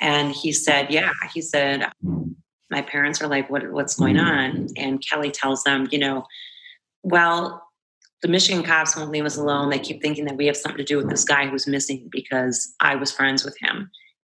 And 0.00 0.32
he 0.32 0.52
said, 0.52 0.90
Yeah, 0.90 1.12
he 1.32 1.40
said, 1.40 1.92
my 2.70 2.82
parents 2.82 3.20
are 3.20 3.28
like, 3.28 3.50
what, 3.50 3.70
what's 3.72 3.96
going 3.96 4.16
mm-hmm. 4.16 4.26
on? 4.26 4.68
And 4.76 5.04
Kelly 5.04 5.30
tells 5.30 5.64
them, 5.64 5.88
you 5.90 5.98
know, 5.98 6.24
well, 7.02 7.66
the 8.22 8.28
Michigan 8.28 8.62
cops 8.62 8.96
won't 8.96 9.10
leave 9.10 9.24
us 9.24 9.36
alone. 9.36 9.70
They 9.70 9.78
keep 9.78 10.02
thinking 10.02 10.26
that 10.26 10.36
we 10.36 10.46
have 10.46 10.56
something 10.56 10.78
to 10.78 10.84
do 10.84 10.96
with 10.98 11.08
this 11.08 11.24
guy 11.24 11.46
who's 11.46 11.66
missing 11.66 12.08
because 12.10 12.74
I 12.80 12.96
was 12.96 13.10
friends 13.10 13.44
with 13.44 13.56
him. 13.58 13.90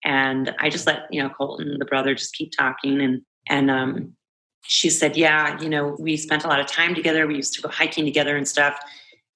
And 0.03 0.53
I 0.59 0.69
just 0.69 0.87
let, 0.87 1.07
you 1.11 1.21
know, 1.21 1.29
Colton, 1.29 1.77
the 1.79 1.85
brother, 1.85 2.13
just 2.15 2.35
keep 2.35 2.51
talking. 2.57 3.01
And, 3.01 3.21
and, 3.49 3.69
um, 3.69 4.15
she 4.63 4.89
said, 4.89 5.17
yeah, 5.17 5.59
you 5.59 5.69
know, 5.69 5.95
we 5.99 6.15
spent 6.17 6.43
a 6.43 6.47
lot 6.47 6.59
of 6.59 6.67
time 6.67 6.93
together. 6.93 7.25
We 7.25 7.35
used 7.35 7.53
to 7.55 7.61
go 7.61 7.69
hiking 7.69 8.05
together 8.05 8.37
and 8.37 8.47
stuff. 8.47 8.79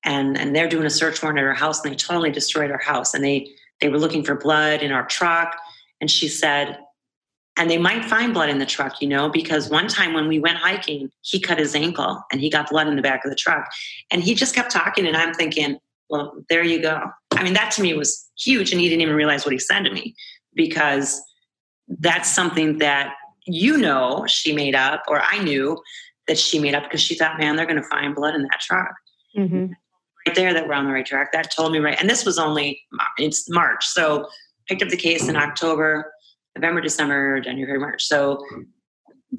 And, 0.04 0.38
and 0.38 0.56
they're 0.56 0.70
doing 0.70 0.86
a 0.86 0.90
search 0.92 1.22
warrant 1.22 1.40
at 1.40 1.46
our 1.46 1.56
house 1.56 1.84
and 1.84 1.92
they 1.92 1.96
totally 1.96 2.32
destroyed 2.32 2.70
our 2.70 2.82
house. 2.82 3.16
And 3.16 3.24
they, 3.24 3.50
they 3.82 3.90
were 3.90 3.98
looking 3.98 4.24
for 4.24 4.36
blood 4.36 4.84
in 4.84 4.92
our 4.92 5.06
truck. 5.08 5.58
And 6.00 6.12
she 6.12 6.28
said, 6.28 6.78
and 7.58 7.70
they 7.70 7.78
might 7.78 8.04
find 8.04 8.34
blood 8.34 8.50
in 8.50 8.60
the 8.60 8.66
truck, 8.66 9.02
you 9.02 9.08
know, 9.08 9.30
because 9.30 9.70
one 9.70 9.88
time 9.88 10.14
when 10.14 10.28
we 10.28 10.40
went 10.40 10.58
hiking, 10.58 11.10
he 11.22 11.40
cut 11.40 11.58
his 11.58 11.74
ankle 11.74 12.22
and 12.32 12.42
he 12.42 12.50
got 12.50 12.70
blood 12.70 12.88
in 12.88 12.96
the 12.96 13.02
back 13.02 13.24
of 13.24 13.30
the 13.30 13.36
truck. 13.36 13.70
And 14.12 14.22
he 14.22 14.36
just 14.36 14.54
kept 14.54 14.72
talking. 14.72 15.08
And 15.08 15.16
I'm 15.16 15.34
thinking, 15.34 15.78
well, 16.10 16.44
there 16.50 16.64
you 16.64 16.82
go. 16.82 17.02
I 17.32 17.44
mean, 17.44 17.54
that 17.54 17.72
to 17.72 17.82
me 17.82 17.94
was 17.94 18.30
huge. 18.38 18.72
And 18.72 18.82
he 18.82 18.90
didn't 18.90 19.02
even 19.02 19.16
realize 19.16 19.46
what 19.46 19.54
he 19.54 19.60
said 19.60 19.84
to 19.84 19.92
me 19.92 20.16
because 20.54 21.22
that's 21.88 22.30
something 22.30 22.80
that 22.80 23.14
you 23.46 23.78
know 23.78 24.26
she 24.28 24.54
made 24.54 24.76
up, 24.76 25.04
or 25.08 25.22
I 25.22 25.42
knew 25.44 25.78
that 26.28 26.38
she 26.38 26.60
made 26.60 26.74
up 26.74 26.84
because 26.84 27.02
she 27.02 27.16
thought, 27.16 27.38
man, 27.38 27.56
they're 27.56 27.68
going 27.68 27.82
to 27.82 27.88
find 27.88 28.16
blood 28.16 28.36
in 28.36 28.42
that 28.44 28.60
truck. 28.60 28.94
Mm-hmm. 29.38 29.74
Right 30.28 30.36
there, 30.36 30.54
that 30.54 30.68
we're 30.68 30.74
on 30.74 30.86
the 30.86 30.92
right 30.92 31.06
track. 31.06 31.32
That 31.32 31.52
told 31.56 31.72
me 31.72 31.78
right. 31.78 32.00
And 32.00 32.10
this 32.10 32.26
was 32.26 32.40
only 32.40 32.82
it's 33.20 33.48
March, 33.50 33.86
so 33.86 34.28
picked 34.68 34.82
up 34.82 34.90
the 34.90 34.98
case 34.98 35.28
in 35.28 35.36
October 35.36 36.12
November, 36.56 36.82
December, 36.82 37.40
January, 37.42 37.80
March. 37.80 38.04
So 38.04 38.44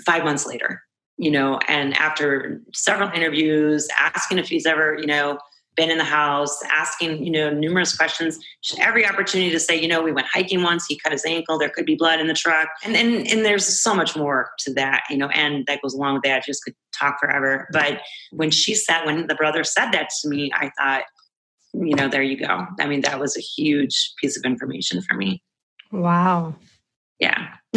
five 0.04 0.24
months 0.24 0.46
later, 0.46 0.82
you 1.16 1.30
know, 1.30 1.58
and 1.68 1.94
after 1.94 2.60
several 2.74 3.10
interviews, 3.10 3.88
asking 3.98 4.38
if 4.38 4.48
he's 4.48 4.66
ever, 4.66 4.96
you 4.98 5.06
know, 5.06 5.38
been 5.76 5.90
in 5.90 5.98
the 5.98 6.04
house, 6.04 6.58
asking, 6.70 7.22
you 7.22 7.30
know, 7.30 7.50
numerous 7.50 7.94
questions, 7.94 8.38
every 8.80 9.06
opportunity 9.06 9.50
to 9.50 9.60
say, 9.60 9.78
you 9.78 9.86
know, 9.86 10.02
we 10.02 10.10
went 10.10 10.26
hiking 10.26 10.62
once, 10.62 10.86
he 10.86 10.98
cut 10.98 11.12
his 11.12 11.24
ankle, 11.26 11.58
there 11.58 11.68
could 11.68 11.84
be 11.84 11.94
blood 11.94 12.18
in 12.18 12.28
the 12.28 12.34
truck. 12.34 12.68
And 12.82 12.96
and, 12.96 13.26
and 13.26 13.44
there's 13.44 13.66
so 13.82 13.94
much 13.94 14.16
more 14.16 14.50
to 14.60 14.72
that, 14.74 15.04
you 15.10 15.18
know, 15.18 15.28
and 15.28 15.66
that 15.66 15.82
goes 15.82 15.92
along 15.92 16.14
with 16.14 16.22
that. 16.24 16.38
I 16.38 16.40
just 16.46 16.64
could 16.64 16.74
talk 16.98 17.20
forever. 17.20 17.68
But 17.72 18.00
when 18.32 18.50
she 18.50 18.74
said, 18.74 19.04
when 19.04 19.26
the 19.26 19.34
brother 19.34 19.64
said 19.64 19.90
that 19.92 20.08
to 20.22 20.28
me, 20.28 20.50
I 20.54 20.70
thought, 20.78 21.04
you 21.74 21.94
know, 21.94 22.08
there 22.08 22.22
you 22.22 22.38
go. 22.38 22.66
I 22.80 22.86
mean, 22.86 23.02
that 23.02 23.20
was 23.20 23.36
a 23.36 23.40
huge 23.40 24.14
piece 24.18 24.38
of 24.38 24.44
information 24.44 25.02
for 25.02 25.14
me. 25.14 25.42
Wow. 25.92 26.54
Yeah. 27.18 27.48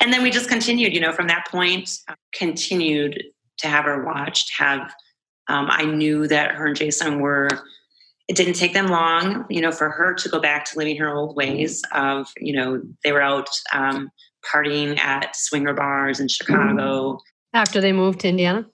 and 0.00 0.12
then 0.12 0.22
we 0.22 0.30
just 0.30 0.48
continued, 0.48 0.94
you 0.94 1.00
know, 1.00 1.12
from 1.12 1.28
that 1.28 1.46
point, 1.50 1.90
continued 2.32 3.22
to 3.58 3.68
have 3.68 3.84
her 3.84 4.04
watched, 4.04 4.52
have 4.58 4.92
um, 5.48 5.68
I 5.70 5.84
knew 5.84 6.26
that 6.28 6.52
her 6.52 6.66
and 6.66 6.76
Jason 6.76 7.20
were, 7.20 7.48
it 8.28 8.36
didn't 8.36 8.54
take 8.54 8.72
them 8.72 8.88
long, 8.88 9.46
you 9.48 9.60
know, 9.60 9.70
for 9.70 9.90
her 9.90 10.14
to 10.14 10.28
go 10.28 10.40
back 10.40 10.64
to 10.66 10.78
living 10.78 10.96
her 10.96 11.14
old 11.14 11.36
ways 11.36 11.82
of, 11.92 12.28
you 12.38 12.52
know, 12.52 12.82
they 13.04 13.12
were 13.12 13.22
out 13.22 13.48
um, 13.72 14.10
partying 14.44 14.98
at 14.98 15.36
swinger 15.36 15.74
bars 15.74 16.18
in 16.18 16.28
Chicago. 16.28 17.18
After 17.52 17.80
they 17.80 17.92
moved 17.92 18.20
to 18.20 18.28
Indiana? 18.28 18.66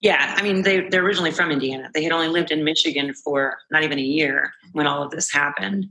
Yeah, 0.00 0.34
I 0.36 0.42
mean, 0.42 0.62
they, 0.62 0.88
they're 0.88 1.04
originally 1.04 1.30
from 1.30 1.50
Indiana. 1.50 1.90
They 1.94 2.02
had 2.02 2.12
only 2.12 2.28
lived 2.28 2.50
in 2.50 2.64
Michigan 2.64 3.14
for 3.24 3.56
not 3.70 3.84
even 3.84 3.98
a 3.98 4.02
year 4.02 4.52
when 4.72 4.86
all 4.86 5.02
of 5.02 5.10
this 5.10 5.32
happened. 5.32 5.86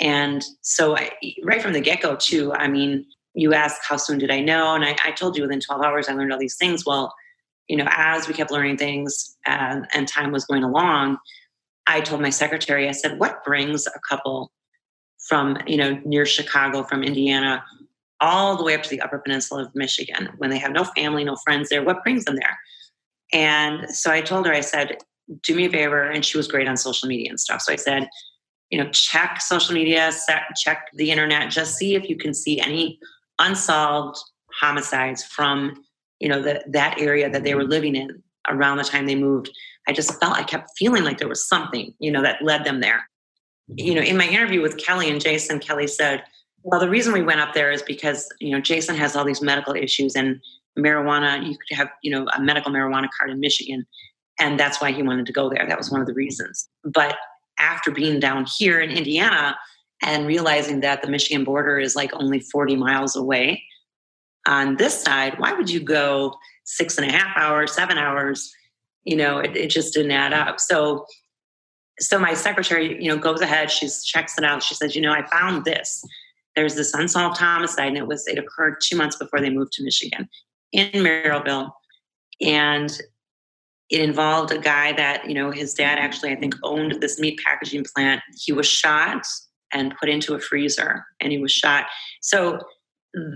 And 0.00 0.42
so, 0.62 0.96
I, 0.96 1.10
right 1.42 1.62
from 1.62 1.74
the 1.74 1.80
get 1.80 2.00
go, 2.00 2.16
too, 2.16 2.52
I 2.54 2.68
mean, 2.68 3.04
you 3.34 3.54
asked 3.54 3.82
how 3.86 3.96
soon 3.96 4.18
did 4.18 4.30
I 4.30 4.40
know? 4.40 4.74
And 4.74 4.84
I, 4.84 4.96
I 5.04 5.12
told 5.12 5.36
you 5.36 5.42
within 5.42 5.60
12 5.60 5.82
hours 5.82 6.08
I 6.08 6.14
learned 6.14 6.32
all 6.32 6.38
these 6.38 6.56
things. 6.56 6.84
Well, 6.84 7.14
you 7.68 7.76
know, 7.76 7.86
as 7.90 8.26
we 8.26 8.34
kept 8.34 8.50
learning 8.50 8.78
things 8.78 9.36
and, 9.46 9.86
and 9.94 10.08
time 10.08 10.32
was 10.32 10.44
going 10.44 10.64
along, 10.64 11.18
I 11.86 12.00
told 12.00 12.20
my 12.20 12.30
secretary, 12.30 12.88
I 12.88 12.92
said, 12.92 13.18
what 13.18 13.44
brings 13.44 13.86
a 13.86 14.00
couple 14.08 14.50
from, 15.28 15.58
you 15.66 15.76
know, 15.76 16.00
near 16.04 16.26
Chicago, 16.26 16.82
from 16.82 17.04
Indiana, 17.04 17.62
all 18.20 18.56
the 18.56 18.64
way 18.64 18.74
up 18.74 18.82
to 18.82 18.90
the 18.90 19.00
Upper 19.00 19.18
Peninsula 19.18 19.64
of 19.64 19.74
Michigan 19.74 20.30
when 20.38 20.50
they 20.50 20.58
have 20.58 20.72
no 20.72 20.84
family, 20.84 21.24
no 21.24 21.36
friends 21.36 21.68
there? 21.68 21.84
What 21.84 22.02
brings 22.02 22.24
them 22.24 22.36
there? 22.36 22.58
And 23.32 23.88
so 23.90 24.10
I 24.10 24.20
told 24.20 24.46
her, 24.46 24.52
I 24.52 24.60
said, 24.60 24.98
do 25.42 25.54
me 25.54 25.66
a 25.66 25.70
favor. 25.70 26.02
And 26.02 26.24
she 26.24 26.36
was 26.36 26.48
great 26.48 26.66
on 26.66 26.76
social 26.76 27.08
media 27.08 27.30
and 27.30 27.38
stuff. 27.38 27.62
So 27.62 27.72
I 27.72 27.76
said, 27.76 28.08
you 28.70 28.82
know, 28.82 28.88
check 28.90 29.40
social 29.40 29.74
media, 29.74 30.12
check 30.56 30.88
the 30.94 31.10
internet, 31.10 31.50
just 31.50 31.76
see 31.76 31.94
if 31.94 32.08
you 32.08 32.16
can 32.16 32.32
see 32.32 32.60
any 32.60 32.98
unsolved 33.38 34.18
homicides 34.60 35.24
from 35.24 35.74
you 36.20 36.28
know, 36.28 36.40
the, 36.40 36.62
that 36.68 37.00
area 37.00 37.28
that 37.28 37.42
they 37.42 37.54
were 37.54 37.64
living 37.64 37.96
in 37.96 38.22
around 38.48 38.76
the 38.76 38.84
time 38.84 39.06
they 39.06 39.14
moved. 39.14 39.50
I 39.88 39.92
just 39.92 40.20
felt, 40.20 40.36
I 40.36 40.44
kept 40.44 40.70
feeling 40.78 41.02
like 41.02 41.18
there 41.18 41.28
was 41.28 41.48
something, 41.48 41.92
you 41.98 42.12
know, 42.12 42.22
that 42.22 42.42
led 42.42 42.64
them 42.64 42.80
there. 42.80 43.08
You 43.74 43.94
know, 43.94 44.02
in 44.02 44.16
my 44.16 44.26
interview 44.26 44.60
with 44.60 44.76
Kelly 44.76 45.10
and 45.10 45.20
Jason, 45.20 45.58
Kelly 45.58 45.86
said, 45.86 46.22
well, 46.62 46.78
the 46.78 46.90
reason 46.90 47.12
we 47.12 47.22
went 47.22 47.40
up 47.40 47.54
there 47.54 47.70
is 47.70 47.82
because, 47.82 48.28
you 48.38 48.50
know, 48.50 48.60
Jason 48.60 48.94
has 48.96 49.16
all 49.16 49.24
these 49.24 49.40
medical 49.40 49.74
issues 49.74 50.14
and 50.14 50.40
marijuana, 50.78 51.44
you 51.44 51.56
could 51.56 51.76
have, 51.76 51.88
you 52.02 52.10
know, 52.10 52.26
a 52.36 52.40
medical 52.40 52.70
marijuana 52.70 53.08
card 53.18 53.30
in 53.30 53.40
Michigan. 53.40 53.86
And 54.38 54.60
that's 54.60 54.80
why 54.80 54.92
he 54.92 55.02
wanted 55.02 55.26
to 55.26 55.32
go 55.32 55.48
there. 55.48 55.66
That 55.66 55.78
was 55.78 55.90
one 55.90 56.00
of 56.00 56.06
the 56.06 56.14
reasons. 56.14 56.68
But 56.84 57.16
after 57.60 57.90
being 57.90 58.18
down 58.18 58.46
here 58.58 58.80
in 58.80 58.90
Indiana 58.90 59.56
and 60.02 60.26
realizing 60.26 60.80
that 60.80 61.02
the 61.02 61.08
Michigan 61.08 61.44
border 61.44 61.78
is 61.78 61.94
like 61.94 62.10
only 62.14 62.40
40 62.40 62.76
miles 62.76 63.16
away, 63.16 63.62
on 64.46 64.76
this 64.76 65.00
side, 65.00 65.38
why 65.38 65.52
would 65.52 65.70
you 65.70 65.80
go 65.80 66.34
six 66.64 66.98
and 66.98 67.08
a 67.08 67.12
half 67.12 67.36
hours, 67.36 67.72
seven 67.72 67.98
hours? 67.98 68.52
You 69.04 69.16
know, 69.16 69.38
it, 69.38 69.56
it 69.56 69.70
just 69.70 69.94
didn't 69.94 70.12
add 70.12 70.32
up. 70.32 70.60
So, 70.60 71.06
so 71.98 72.18
my 72.18 72.34
secretary, 72.34 73.02
you 73.02 73.10
know, 73.10 73.18
goes 73.18 73.40
ahead. 73.40 73.70
She 73.70 73.88
checks 74.04 74.38
it 74.38 74.44
out. 74.44 74.62
She 74.62 74.74
says, 74.74 74.96
you 74.96 75.02
know, 75.02 75.12
I 75.12 75.26
found 75.26 75.64
this. 75.64 76.04
There's 76.56 76.74
this 76.74 76.94
unsolved 76.94 77.38
homicide, 77.38 77.88
and 77.88 77.96
it 77.96 78.06
was 78.06 78.26
it 78.26 78.38
occurred 78.38 78.76
two 78.82 78.96
months 78.96 79.16
before 79.16 79.40
they 79.40 79.50
moved 79.50 79.72
to 79.74 79.84
Michigan 79.84 80.28
in 80.72 80.90
Merrillville, 80.90 81.70
and 82.40 82.90
it 83.90 84.00
involved 84.00 84.52
a 84.52 84.58
guy 84.58 84.92
that 84.92 85.28
you 85.28 85.34
know 85.34 85.50
his 85.50 85.74
dad 85.74 85.98
actually 85.98 86.32
I 86.32 86.36
think 86.36 86.54
owned 86.62 87.00
this 87.00 87.18
meat 87.18 87.40
packaging 87.44 87.84
plant. 87.94 88.22
He 88.36 88.52
was 88.52 88.66
shot 88.66 89.26
and 89.72 89.94
put 89.98 90.08
into 90.08 90.34
a 90.34 90.40
freezer, 90.40 91.04
and 91.20 91.32
he 91.32 91.38
was 91.38 91.52
shot. 91.52 91.86
So 92.20 92.60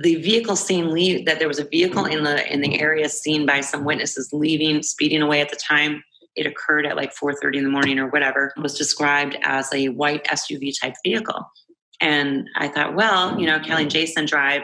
the 0.02 0.16
vehicle 0.16 0.56
seen 0.56 0.92
leave 0.92 1.26
that 1.26 1.38
there 1.38 1.48
was 1.48 1.58
a 1.58 1.64
vehicle 1.64 2.04
in 2.04 2.22
the 2.22 2.52
in 2.52 2.60
the 2.60 2.80
area 2.80 3.08
seen 3.08 3.44
by 3.44 3.60
some 3.60 3.84
witnesses 3.84 4.30
leaving 4.32 4.82
speeding 4.82 5.22
away 5.22 5.40
at 5.40 5.48
the 5.48 5.56
time 5.56 6.02
it 6.36 6.46
occurred 6.46 6.86
at 6.86 6.96
like 6.96 7.14
4.30 7.14 7.56
in 7.56 7.64
the 7.64 7.70
morning 7.70 7.98
or 7.98 8.08
whatever 8.08 8.52
was 8.56 8.76
described 8.76 9.36
as 9.42 9.72
a 9.72 9.88
white 9.88 10.24
suv 10.26 10.80
type 10.80 10.94
vehicle 11.04 11.44
and 12.00 12.48
i 12.56 12.68
thought 12.68 12.94
well 12.94 13.38
you 13.38 13.46
know 13.46 13.58
kelly 13.58 13.82
and 13.82 13.90
jason 13.90 14.26
drive 14.26 14.62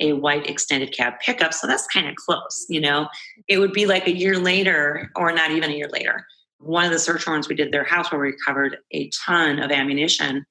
a 0.00 0.12
white 0.14 0.48
extended 0.48 0.92
cab 0.96 1.14
pickup 1.20 1.52
so 1.52 1.66
that's 1.66 1.86
kind 1.86 2.08
of 2.08 2.14
close 2.16 2.66
you 2.68 2.80
know 2.80 3.08
it 3.48 3.58
would 3.58 3.72
be 3.72 3.86
like 3.86 4.06
a 4.06 4.16
year 4.16 4.38
later 4.38 5.10
or 5.16 5.32
not 5.32 5.50
even 5.50 5.70
a 5.70 5.74
year 5.74 5.90
later 5.92 6.26
one 6.58 6.84
of 6.84 6.92
the 6.92 6.98
search 6.98 7.26
warrants 7.26 7.48
we 7.48 7.54
did 7.54 7.68
at 7.68 7.72
their 7.72 7.84
house 7.84 8.12
where 8.12 8.20
we 8.20 8.28
recovered 8.28 8.78
a 8.92 9.10
ton 9.26 9.58
of 9.58 9.70
ammunition 9.70 10.44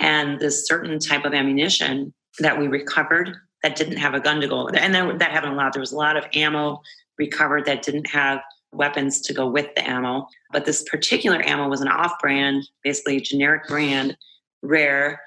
and 0.00 0.38
this 0.38 0.66
certain 0.66 0.98
type 0.98 1.24
of 1.24 1.34
ammunition 1.34 2.14
that 2.38 2.58
we 2.58 2.68
recovered 2.68 3.36
that 3.62 3.76
didn't 3.76 3.96
have 3.96 4.14
a 4.14 4.20
gun 4.20 4.40
to 4.40 4.48
go 4.48 4.64
with 4.64 4.76
it. 4.76 4.82
And 4.82 4.94
that, 4.94 5.18
that 5.18 5.32
happened 5.32 5.54
a 5.54 5.56
lot. 5.56 5.72
There 5.72 5.80
was 5.80 5.92
a 5.92 5.96
lot 5.96 6.16
of 6.16 6.24
ammo 6.34 6.80
recovered 7.18 7.64
that 7.66 7.82
didn't 7.82 8.08
have 8.10 8.40
weapons 8.72 9.20
to 9.22 9.34
go 9.34 9.48
with 9.48 9.74
the 9.74 9.88
ammo. 9.88 10.28
But 10.52 10.64
this 10.64 10.84
particular 10.88 11.42
ammo 11.44 11.68
was 11.68 11.80
an 11.80 11.88
off 11.88 12.12
brand, 12.20 12.68
basically 12.84 13.20
generic 13.20 13.66
brand, 13.66 14.16
rare. 14.62 15.20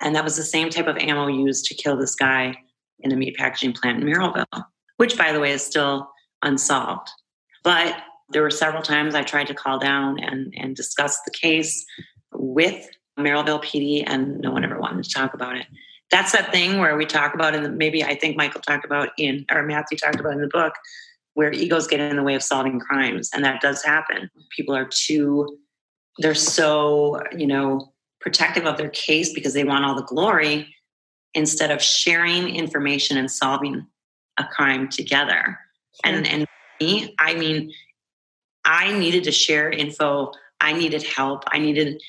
And 0.00 0.14
that 0.14 0.24
was 0.24 0.36
the 0.36 0.44
same 0.44 0.70
type 0.70 0.86
of 0.86 0.96
ammo 0.96 1.26
used 1.26 1.66
to 1.66 1.74
kill 1.74 1.96
this 1.96 2.14
guy 2.14 2.54
in 3.00 3.10
the 3.10 3.16
meat 3.16 3.36
packaging 3.36 3.72
plant 3.72 4.02
in 4.02 4.08
Merrillville, 4.08 4.64
which, 4.96 5.16
by 5.16 5.32
the 5.32 5.40
way, 5.40 5.52
is 5.52 5.64
still 5.64 6.10
unsolved. 6.42 7.08
But 7.64 7.96
there 8.30 8.42
were 8.42 8.50
several 8.50 8.82
times 8.82 9.14
I 9.14 9.22
tried 9.22 9.46
to 9.48 9.54
call 9.54 9.78
down 9.78 10.18
and, 10.20 10.52
and 10.56 10.76
discuss 10.76 11.18
the 11.24 11.30
case 11.30 11.84
with 12.32 12.88
Merrillville 13.18 13.64
PD, 13.64 14.04
and 14.06 14.38
no 14.38 14.50
one 14.50 14.64
ever 14.64 14.78
wanted 14.78 15.04
to 15.04 15.10
talk 15.10 15.34
about 15.34 15.56
it 15.56 15.66
that's 16.10 16.32
that 16.32 16.50
thing 16.52 16.78
where 16.78 16.96
we 16.96 17.04
talk 17.04 17.34
about 17.34 17.54
and 17.54 17.76
maybe 17.76 18.02
I 18.02 18.14
think 18.14 18.36
Michael 18.36 18.60
talked 18.60 18.84
about 18.84 19.10
in 19.18 19.44
or 19.50 19.62
Matthew 19.62 19.98
talked 19.98 20.20
about 20.20 20.32
in 20.32 20.40
the 20.40 20.48
book 20.48 20.74
where 21.34 21.52
egos 21.52 21.86
get 21.86 22.00
in 22.00 22.16
the 22.16 22.22
way 22.22 22.34
of 22.34 22.42
solving 22.42 22.80
crimes 22.80 23.30
and 23.32 23.44
that 23.44 23.60
does 23.60 23.82
happen. 23.84 24.30
People 24.56 24.74
are 24.74 24.88
too 24.90 25.58
they're 26.18 26.34
so, 26.34 27.20
you 27.36 27.46
know, 27.46 27.92
protective 28.20 28.66
of 28.66 28.76
their 28.76 28.88
case 28.88 29.32
because 29.32 29.54
they 29.54 29.64
want 29.64 29.84
all 29.84 29.94
the 29.94 30.02
glory 30.02 30.74
instead 31.34 31.70
of 31.70 31.82
sharing 31.82 32.54
information 32.54 33.16
and 33.16 33.30
solving 33.30 33.86
a 34.38 34.44
crime 34.44 34.88
together. 34.88 35.58
And 36.04 36.26
and 36.26 36.46
me, 36.80 37.14
I 37.18 37.34
mean, 37.34 37.72
I 38.64 38.96
needed 38.96 39.24
to 39.24 39.32
share 39.32 39.70
info. 39.70 40.32
I 40.60 40.72
needed 40.72 41.02
help. 41.02 41.44
I 41.48 41.58
needed 41.58 42.00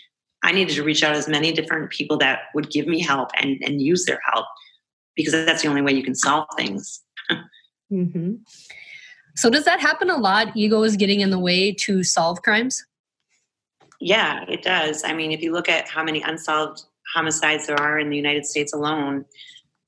I 0.44 0.52
needed 0.52 0.76
to 0.76 0.84
reach 0.84 1.04
out 1.04 1.16
as 1.16 1.28
many 1.28 1.52
different 1.52 1.90
people 1.90 2.18
that 2.18 2.44
would 2.54 2.70
give 2.70 2.88
me 2.88 3.02
help 3.02 3.30
and, 3.38 3.58
and 3.62 3.82
use 3.82 4.06
their 4.06 4.20
help 4.32 4.46
because 5.16 5.34
that's 5.34 5.62
the 5.62 5.68
only 5.68 5.82
way 5.82 5.92
you 5.92 6.04
can 6.04 6.16
solve 6.16 6.48
things. 6.56 7.02
mm-hmm. 7.92 8.36
So, 9.36 9.50
does 9.50 9.66
that 9.66 9.80
happen 9.80 10.10
a 10.10 10.18
lot? 10.18 10.56
Ego 10.56 10.84
is 10.84 10.96
getting 10.96 11.20
in 11.20 11.30
the 11.30 11.40
way 11.40 11.74
to 11.74 12.04
solve 12.04 12.42
crimes? 12.42 12.86
Yeah, 14.00 14.46
it 14.48 14.64
does. 14.64 15.04
I 15.04 15.14
mean, 15.14 15.32
if 15.32 15.42
you 15.42 15.52
look 15.52 15.68
at 15.68 15.88
how 15.88 16.04
many 16.04 16.22
unsolved 16.22 16.84
homicides 17.14 17.68
there 17.68 17.80
are 17.80 18.00
in 18.00 18.10
the 18.10 18.18
United 18.18 18.46
States 18.46 18.74
alone, 18.74 19.26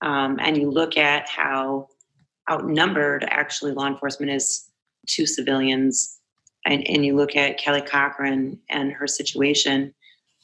um, 0.01 0.39
and 0.41 0.57
you 0.57 0.69
look 0.69 0.97
at 0.97 1.27
how 1.29 1.87
outnumbered 2.49 3.23
actually 3.29 3.71
law 3.71 3.87
enforcement 3.87 4.31
is 4.31 4.69
to 5.07 5.25
civilians, 5.25 6.19
and, 6.65 6.87
and 6.87 7.05
you 7.05 7.15
look 7.15 7.35
at 7.35 7.57
Kelly 7.57 7.81
Cochran 7.81 8.59
and 8.69 8.91
her 8.91 9.07
situation, 9.07 9.93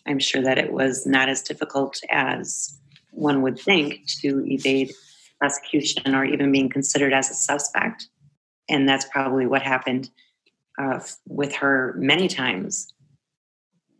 I'm 0.05 0.19
sure 0.19 0.41
that 0.41 0.57
it 0.57 0.71
was 0.71 1.05
not 1.05 1.29
as 1.29 1.41
difficult 1.41 1.99
as 2.09 2.79
one 3.11 3.41
would 3.41 3.59
think 3.59 4.05
to 4.21 4.45
evade 4.47 4.93
prosecution 5.39 6.15
or 6.15 6.23
even 6.23 6.51
being 6.51 6.69
considered 6.69 7.13
as 7.13 7.29
a 7.29 7.33
suspect. 7.33 8.07
And 8.69 8.87
that's 8.87 9.05
probably 9.05 9.45
what 9.45 9.61
happened 9.61 10.09
uh, 10.79 10.99
with 11.27 11.53
her 11.55 11.95
many 11.97 12.27
times. 12.27 12.93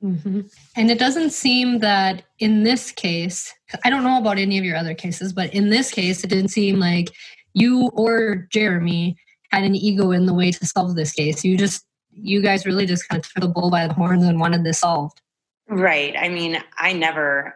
Mm-hmm. 0.03 0.41
And 0.75 0.91
it 0.91 0.99
doesn't 0.99 1.31
seem 1.31 1.79
that 1.79 2.23
in 2.39 2.63
this 2.63 2.91
case, 2.91 3.53
I 3.83 3.89
don't 3.89 4.03
know 4.03 4.19
about 4.19 4.37
any 4.37 4.57
of 4.57 4.65
your 4.65 4.77
other 4.77 4.93
cases, 4.93 5.33
but 5.33 5.53
in 5.53 5.69
this 5.69 5.91
case, 5.91 6.23
it 6.23 6.29
didn't 6.29 6.49
seem 6.49 6.79
like 6.79 7.09
you 7.53 7.89
or 7.93 8.47
Jeremy 8.51 9.17
had 9.51 9.63
an 9.63 9.75
ego 9.75 10.11
in 10.11 10.25
the 10.25 10.33
way 10.33 10.51
to 10.51 10.65
solve 10.65 10.95
this 10.95 11.13
case. 11.13 11.43
You 11.43 11.57
just, 11.57 11.85
you 12.11 12.41
guys 12.41 12.65
really 12.65 12.85
just 12.85 13.07
kind 13.09 13.23
of 13.23 13.31
took 13.31 13.41
the 13.41 13.49
bull 13.49 13.71
by 13.71 13.87
the 13.87 13.93
horns 13.93 14.23
and 14.23 14.39
wanted 14.39 14.63
this 14.63 14.79
solved. 14.79 15.21
Right. 15.67 16.15
I 16.17 16.29
mean, 16.29 16.61
I 16.77 16.93
never, 16.93 17.55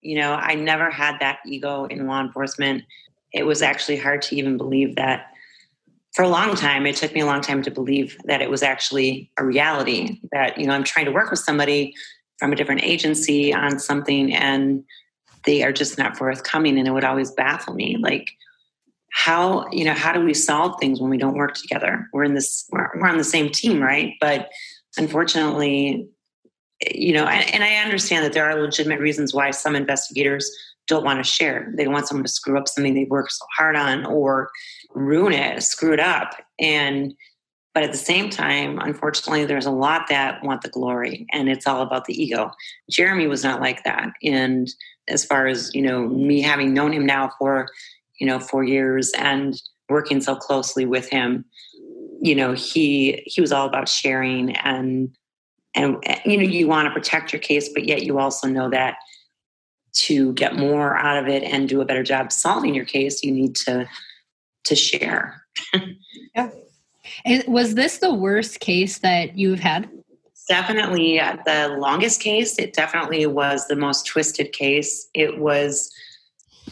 you 0.00 0.18
know, 0.18 0.34
I 0.34 0.54
never 0.54 0.90
had 0.90 1.18
that 1.20 1.40
ego 1.46 1.84
in 1.86 2.06
law 2.06 2.20
enforcement. 2.20 2.84
It 3.32 3.44
was 3.44 3.62
actually 3.62 3.98
hard 3.98 4.22
to 4.22 4.36
even 4.36 4.56
believe 4.56 4.96
that 4.96 5.32
for 6.18 6.24
a 6.24 6.28
long 6.28 6.56
time, 6.56 6.84
it 6.84 6.96
took 6.96 7.14
me 7.14 7.20
a 7.20 7.26
long 7.26 7.40
time 7.40 7.62
to 7.62 7.70
believe 7.70 8.18
that 8.24 8.42
it 8.42 8.50
was 8.50 8.64
actually 8.64 9.30
a 9.38 9.44
reality. 9.44 10.18
That 10.32 10.58
you 10.58 10.66
know, 10.66 10.72
I'm 10.72 10.82
trying 10.82 11.04
to 11.04 11.12
work 11.12 11.30
with 11.30 11.38
somebody 11.38 11.94
from 12.40 12.52
a 12.52 12.56
different 12.56 12.82
agency 12.82 13.54
on 13.54 13.78
something, 13.78 14.34
and 14.34 14.82
they 15.44 15.62
are 15.62 15.70
just 15.70 15.96
not 15.96 16.16
forthcoming, 16.16 16.76
and 16.76 16.88
it 16.88 16.90
would 16.90 17.04
always 17.04 17.30
baffle 17.30 17.72
me, 17.74 17.98
like 18.00 18.32
how 19.12 19.70
you 19.70 19.84
know 19.84 19.94
how 19.94 20.12
do 20.12 20.20
we 20.20 20.34
solve 20.34 20.74
things 20.80 21.00
when 21.00 21.08
we 21.08 21.18
don't 21.18 21.36
work 21.36 21.54
together? 21.54 22.08
We're 22.12 22.24
in 22.24 22.34
this 22.34 22.66
we're, 22.72 22.90
we're 22.96 23.06
on 23.06 23.18
the 23.18 23.22
same 23.22 23.48
team 23.50 23.80
right? 23.80 24.14
But 24.20 24.48
unfortunately 24.96 26.08
you 26.92 27.12
know 27.12 27.26
and, 27.26 27.54
and, 27.54 27.64
i 27.64 27.74
understand 27.76 28.24
that 28.24 28.32
there 28.32 28.44
are 28.44 28.60
legitimate 28.60 29.00
reasons 29.00 29.34
why 29.34 29.50
some 29.50 29.74
investigators 29.74 30.48
don't 30.88 31.04
want 31.04 31.18
to 31.18 31.30
share. 31.30 31.72
They 31.76 31.84
don't 31.84 31.92
want 31.92 32.08
someone 32.08 32.24
to 32.24 32.30
screw 32.30 32.58
up 32.58 32.66
something 32.66 32.94
they 32.94 33.04
worked 33.04 33.32
so 33.32 33.44
hard 33.56 33.76
on 33.76 34.04
or 34.06 34.50
ruin 34.98 35.32
it 35.32 35.62
screw 35.62 35.92
it 35.92 36.00
up. 36.00 36.34
And 36.58 37.14
but 37.74 37.82
at 37.84 37.92
the 37.92 37.98
same 37.98 38.28
time 38.28 38.78
unfortunately 38.80 39.44
there's 39.44 39.66
a 39.66 39.70
lot 39.70 40.08
that 40.08 40.42
want 40.42 40.62
the 40.62 40.68
glory 40.68 41.26
and 41.32 41.48
it's 41.48 41.66
all 41.66 41.82
about 41.82 42.06
the 42.06 42.20
ego. 42.20 42.50
Jeremy 42.90 43.26
was 43.26 43.44
not 43.44 43.60
like 43.60 43.84
that. 43.84 44.10
And 44.22 44.68
as 45.06 45.24
far 45.24 45.46
as 45.46 45.70
you 45.74 45.82
know 45.82 46.08
me 46.08 46.42
having 46.42 46.74
known 46.74 46.92
him 46.92 47.06
now 47.06 47.30
for 47.38 47.68
you 48.18 48.26
know, 48.26 48.38
four 48.38 48.64
years 48.64 49.12
and 49.16 49.60
working 49.88 50.20
so 50.20 50.34
closely 50.34 50.84
with 50.84 51.08
him, 51.08 51.44
you 52.20 52.34
know, 52.34 52.52
he 52.52 53.22
he 53.26 53.40
was 53.40 53.52
all 53.52 53.66
about 53.66 53.88
sharing 53.88 54.56
and 54.56 55.10
and 55.74 55.96
you 56.24 56.36
know, 56.36 56.42
you 56.42 56.66
want 56.66 56.86
to 56.86 56.92
protect 56.92 57.32
your 57.32 57.40
case, 57.40 57.68
but 57.72 57.84
yet 57.84 58.02
you 58.02 58.18
also 58.18 58.48
know 58.48 58.68
that 58.70 58.96
to 59.92 60.32
get 60.34 60.56
more 60.56 60.96
out 60.96 61.16
of 61.16 61.28
it 61.28 61.42
and 61.44 61.68
do 61.68 61.80
a 61.80 61.84
better 61.84 62.02
job 62.02 62.32
solving 62.32 62.74
your 62.74 62.84
case, 62.84 63.22
you 63.22 63.30
need 63.30 63.54
to 63.54 63.88
to 64.64 64.74
share. 64.74 65.42
yeah. 66.34 66.50
And 67.24 67.44
was 67.46 67.74
this 67.74 67.98
the 67.98 68.14
worst 68.14 68.60
case 68.60 68.98
that 68.98 69.36
you've 69.36 69.60
had? 69.60 69.88
Definitely 70.48 71.20
uh, 71.20 71.36
the 71.44 71.76
longest 71.78 72.20
case. 72.20 72.58
It 72.58 72.72
definitely 72.72 73.26
was 73.26 73.66
the 73.66 73.76
most 73.76 74.06
twisted 74.06 74.52
case. 74.52 75.08
It 75.14 75.38
was 75.38 75.90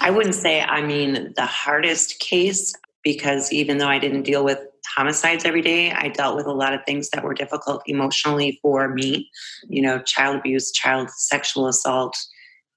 I 0.00 0.10
wouldn't 0.10 0.34
say, 0.34 0.62
I 0.62 0.82
mean, 0.82 1.32
the 1.36 1.46
hardest 1.46 2.18
case, 2.18 2.74
because 3.02 3.52
even 3.52 3.78
though 3.78 3.88
I 3.88 3.98
didn't 3.98 4.22
deal 4.22 4.44
with 4.44 4.58
homicides 4.94 5.44
every 5.44 5.62
day, 5.62 5.92
I 5.92 6.08
dealt 6.08 6.36
with 6.36 6.46
a 6.46 6.52
lot 6.52 6.74
of 6.74 6.80
things 6.84 7.10
that 7.10 7.24
were 7.24 7.34
difficult 7.34 7.82
emotionally 7.86 8.58
for 8.62 8.88
me, 8.88 9.30
you 9.68 9.82
know, 9.82 10.00
child 10.00 10.36
abuse, 10.36 10.70
child 10.72 11.10
sexual 11.10 11.66
assault, 11.66 12.16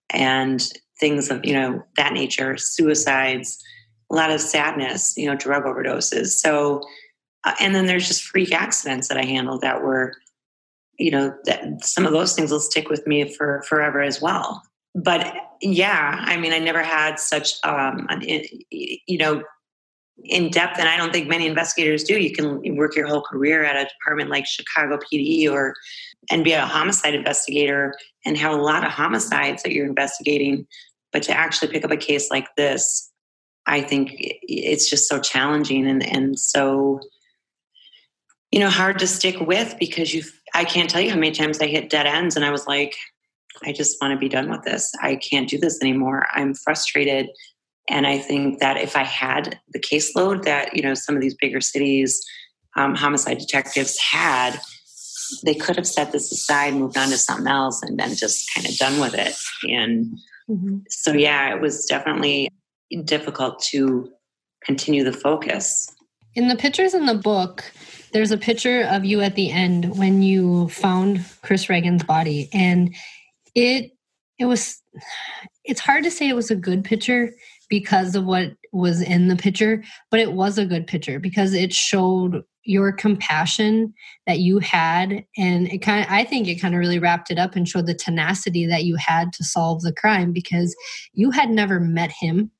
and 0.10 0.66
things 1.00 1.30
of, 1.30 1.46
you 1.46 1.54
know, 1.54 1.84
that 1.98 2.14
nature, 2.14 2.58
suicides, 2.58 3.62
a 4.12 4.16
lot 4.16 4.32
of 4.32 4.42
sadness, 4.42 5.16
you 5.18 5.28
know, 5.28 5.36
drug 5.36 5.64
overdoses. 5.64 6.28
So, 6.28 6.82
uh, 7.44 7.56
and 7.60 7.76
then 7.76 7.86
there's 7.86 8.08
just 8.08 8.24
freak 8.24 8.52
accidents 8.52 9.08
that 9.08 9.18
I 9.18 9.26
handled 9.26 9.62
that 9.62 9.82
were, 9.82 10.14
you 10.98 11.12
know, 11.12 11.36
that 11.46 11.86
some 11.86 12.06
of 12.06 12.12
those 12.12 12.34
things 12.34 12.52
will 12.52 12.60
stick 12.60 12.90
with 12.90 13.06
me 13.08 13.34
for 13.34 13.64
forever 13.68 14.02
as 14.02 14.22
well 14.22 14.62
but 14.96 15.36
yeah, 15.62 16.18
I 16.20 16.38
mean, 16.38 16.54
I 16.54 16.60
never 16.60 16.82
had 16.82 17.20
such, 17.20 17.54
um, 17.64 18.08
an, 18.10 18.22
you 18.72 19.18
know, 19.18 19.44
in 20.26 20.50
depth, 20.50 20.80
and 20.80 20.90
I 20.90 20.98
don't 20.98 21.14
think 21.14 21.30
many 21.30 21.48
investigators 21.48 22.04
do. 22.04 22.20
You 22.20 22.34
can 22.34 22.76
work 22.76 22.96
your 22.96 23.08
whole 23.08 23.22
career 23.22 23.64
at 23.64 23.78
a 23.78 23.88
department 23.88 24.30
like 24.30 24.46
Chicago 24.46 24.98
PD 24.98 25.50
or 25.50 25.74
and 26.30 26.44
be 26.44 26.52
a 26.52 26.66
homicide 26.66 27.16
investigator 27.16 27.96
and 28.26 28.38
have 28.38 28.52
a 28.52 28.62
lot 28.62 28.84
of 28.84 28.92
homicides 28.92 29.64
that 29.64 29.72
you're 29.72 29.86
investigating. 29.86 30.68
But 31.14 31.24
to 31.24 31.32
actually 31.32 31.72
pick 31.72 31.86
up 31.86 31.92
a 31.92 31.98
case 31.98 32.30
like 32.30 32.48
this, 32.58 33.09
I 33.70 33.82
think 33.82 34.16
it's 34.18 34.90
just 34.90 35.08
so 35.08 35.20
challenging 35.20 35.88
and, 35.88 36.04
and 36.04 36.40
so, 36.40 37.00
you 38.52 38.60
know, 38.60 38.70
hard 38.70 38.98
to 39.00 39.08
stick 39.08 39.40
with 39.40 39.76
because 39.80 40.14
you 40.14 40.24
I 40.56 40.66
can't 40.66 40.90
tell 40.90 41.02
you 41.02 41.12
how 41.12 41.16
many 41.18 41.32
times 41.32 41.62
I 41.62 41.68
hit 41.68 41.92
dead 41.92 42.08
ends 42.08 42.36
and 42.36 42.44
I 42.44 42.50
was 42.50 42.66
like, 42.66 42.96
I 43.64 43.72
just 43.72 44.02
want 44.02 44.14
to 44.14 44.18
be 44.18 44.28
done 44.28 44.50
with 44.50 44.64
this. 44.64 44.92
I 45.02 45.16
can't 45.18 45.48
do 45.48 45.60
this 45.60 45.80
anymore. 45.82 46.26
I'm 46.32 46.56
frustrated. 46.56 47.30
And 47.88 48.08
I 48.08 48.18
think 48.18 48.60
that 48.60 48.78
if 48.78 48.96
I 48.96 49.04
had 49.04 49.60
the 49.70 49.80
caseload 49.80 50.44
that, 50.44 50.76
you 50.76 50.82
know, 50.82 50.96
some 50.96 51.16
of 51.16 51.22
these 51.22 51.36
bigger 51.36 51.62
cities, 51.62 52.20
um, 52.76 52.96
homicide 52.96 53.38
detectives 53.38 54.00
had, 54.00 54.60
they 55.44 55.54
could 55.54 55.76
have 55.76 55.88
set 55.88 56.12
this 56.12 56.32
aside, 56.32 56.74
moved 56.74 56.98
on 56.98 57.10
to 57.10 57.18
something 57.18 57.48
else, 57.48 57.84
and 57.84 58.00
then 58.00 58.16
just 58.16 58.50
kind 58.56 58.68
of 58.68 58.76
done 58.78 59.00
with 59.00 59.14
it. 59.14 59.36
And 59.70 60.18
mm-hmm. 60.50 60.78
so, 60.90 61.14
yeah, 61.14 61.54
it 61.54 61.62
was 61.62 61.86
definitely 61.86 62.50
difficult 63.06 63.62
to 63.72 64.10
continue 64.64 65.04
the 65.04 65.14
focus. 65.14 65.88
In 66.36 66.48
the 66.48 66.56
pictures 66.56 66.94
in 66.94 67.06
the 67.06 67.16
book, 67.16 67.64
there's 68.14 68.32
a 68.32 68.38
picture 68.38 68.84
of 68.84 69.06
you 69.06 69.22
at 69.22 69.36
the 69.36 69.52
end 69.52 69.98
when 69.98 70.22
you 70.22 70.70
found 70.70 71.24
Chris 71.42 71.70
Regan's 71.70 72.04
body. 72.04 72.50
And 72.54 72.96
it 73.56 73.92
it 74.38 74.46
was 74.46 74.82
it's 75.64 75.82
hard 75.82 76.04
to 76.04 76.12
say 76.12 76.28
it 76.28 76.36
was 76.36 76.52
a 76.52 76.56
good 76.56 76.84
picture 76.84 77.32
because 77.70 78.16
of 78.16 78.26
what 78.26 78.52
was 78.72 79.02
in 79.02 79.28
the 79.28 79.36
picture, 79.36 79.84
but 80.10 80.20
it 80.20 80.34
was 80.34 80.58
a 80.58 80.66
good 80.66 80.88
picture 80.88 81.20
because 81.20 81.54
it 81.54 81.74
showed 81.74 82.44
your 82.64 82.92
compassion 82.92 83.94
that 84.28 84.40
you 84.40 84.60
had 84.60 85.26
and 85.38 85.68
it 85.70 85.80
kind 85.80 86.06
of 86.06 86.12
i 86.12 86.24
think 86.24 86.48
it 86.48 86.62
kind 86.62 86.76
of 86.76 86.80
really 86.80 87.00
wrapped 87.00 87.32
it 87.32 87.40
up 87.40 87.56
and 87.56 87.68
showed 87.68 87.88
the 87.88 87.96
tenacity 87.96 88.66
that 88.66 88.84
you 88.84 88.96
had 88.96 89.32
to 89.34 89.44
solve 89.44 89.82
the 89.82 89.94
crime 89.94 90.32
because 90.32 90.76
you 91.14 91.32
had 91.32 91.50
never 91.50 91.80
met 91.80 92.12
him 92.12 92.52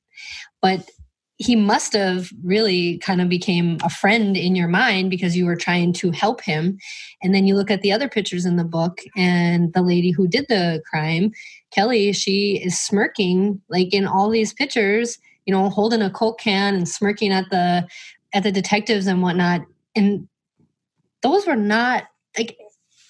but 0.62 0.88
he 1.36 1.56
must 1.56 1.94
have 1.94 2.30
really 2.44 2.98
kind 2.98 3.22
of 3.22 3.30
became 3.30 3.78
a 3.82 3.88
friend 3.88 4.36
in 4.36 4.54
your 4.54 4.68
mind 4.68 5.08
because 5.08 5.34
you 5.34 5.46
were 5.46 5.56
trying 5.56 5.90
to 5.90 6.10
help 6.10 6.42
him. 6.42 6.76
And 7.22 7.34
then 7.34 7.46
you 7.46 7.54
look 7.54 7.70
at 7.70 7.80
the 7.80 7.92
other 7.92 8.10
pictures 8.10 8.44
in 8.44 8.56
the 8.56 8.64
book 8.64 9.00
and 9.16 9.72
the 9.72 9.80
lady 9.80 10.10
who 10.10 10.28
did 10.28 10.46
the 10.48 10.82
crime 10.88 11.32
kelly 11.70 12.12
she 12.12 12.60
is 12.64 12.76
smirking 12.76 13.62
like 13.68 13.94
in 13.94 14.04
all 14.04 14.28
these 14.28 14.52
pictures 14.52 15.18
you 15.46 15.54
know 15.54 15.70
holding 15.70 16.02
a 16.02 16.10
coke 16.10 16.40
can 16.40 16.74
and 16.74 16.88
smirking 16.88 17.32
at 17.32 17.48
the 17.50 17.86
at 18.32 18.42
the 18.42 18.52
detectives 18.52 19.06
and 19.06 19.22
whatnot. 19.22 19.62
And 19.94 20.28
those 21.22 21.46
were 21.46 21.56
not 21.56 22.04
like 22.38 22.56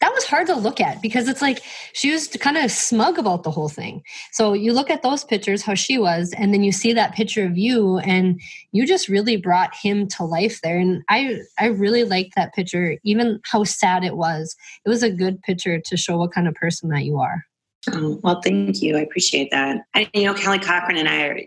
that 0.00 0.12
was 0.14 0.24
hard 0.24 0.46
to 0.46 0.54
look 0.54 0.80
at 0.80 1.02
because 1.02 1.28
it's 1.28 1.42
like 1.42 1.62
she 1.92 2.10
was 2.10 2.28
kind 2.28 2.56
of 2.56 2.70
smug 2.70 3.18
about 3.18 3.42
the 3.42 3.50
whole 3.50 3.68
thing. 3.68 4.02
So 4.32 4.54
you 4.54 4.72
look 4.72 4.90
at 4.90 5.02
those 5.02 5.24
pictures, 5.24 5.62
how 5.62 5.74
she 5.74 5.98
was, 5.98 6.32
and 6.36 6.54
then 6.54 6.62
you 6.62 6.72
see 6.72 6.92
that 6.94 7.14
picture 7.14 7.44
of 7.44 7.58
you, 7.58 7.98
and 7.98 8.40
you 8.72 8.86
just 8.86 9.08
really 9.08 9.36
brought 9.36 9.74
him 9.74 10.08
to 10.08 10.24
life 10.24 10.60
there. 10.62 10.78
And 10.78 11.02
I, 11.10 11.40
I 11.58 11.66
really 11.66 12.04
liked 12.04 12.34
that 12.36 12.54
picture, 12.54 12.96
even 13.04 13.40
how 13.44 13.64
sad 13.64 14.02
it 14.02 14.16
was. 14.16 14.56
It 14.86 14.88
was 14.88 15.02
a 15.02 15.10
good 15.10 15.42
picture 15.42 15.78
to 15.78 15.96
show 15.96 16.16
what 16.16 16.32
kind 16.32 16.48
of 16.48 16.54
person 16.54 16.88
that 16.90 17.04
you 17.04 17.18
are. 17.18 17.44
Oh, 17.92 18.18
well, 18.22 18.40
thank 18.42 18.82
you. 18.82 18.96
I 18.96 19.00
appreciate 19.00 19.50
that. 19.50 19.82
I, 19.94 20.08
you 20.14 20.24
know, 20.24 20.34
Kelly 20.34 20.58
Cochran 20.58 20.96
and 20.96 21.08
I 21.08 21.22
are 21.22 21.40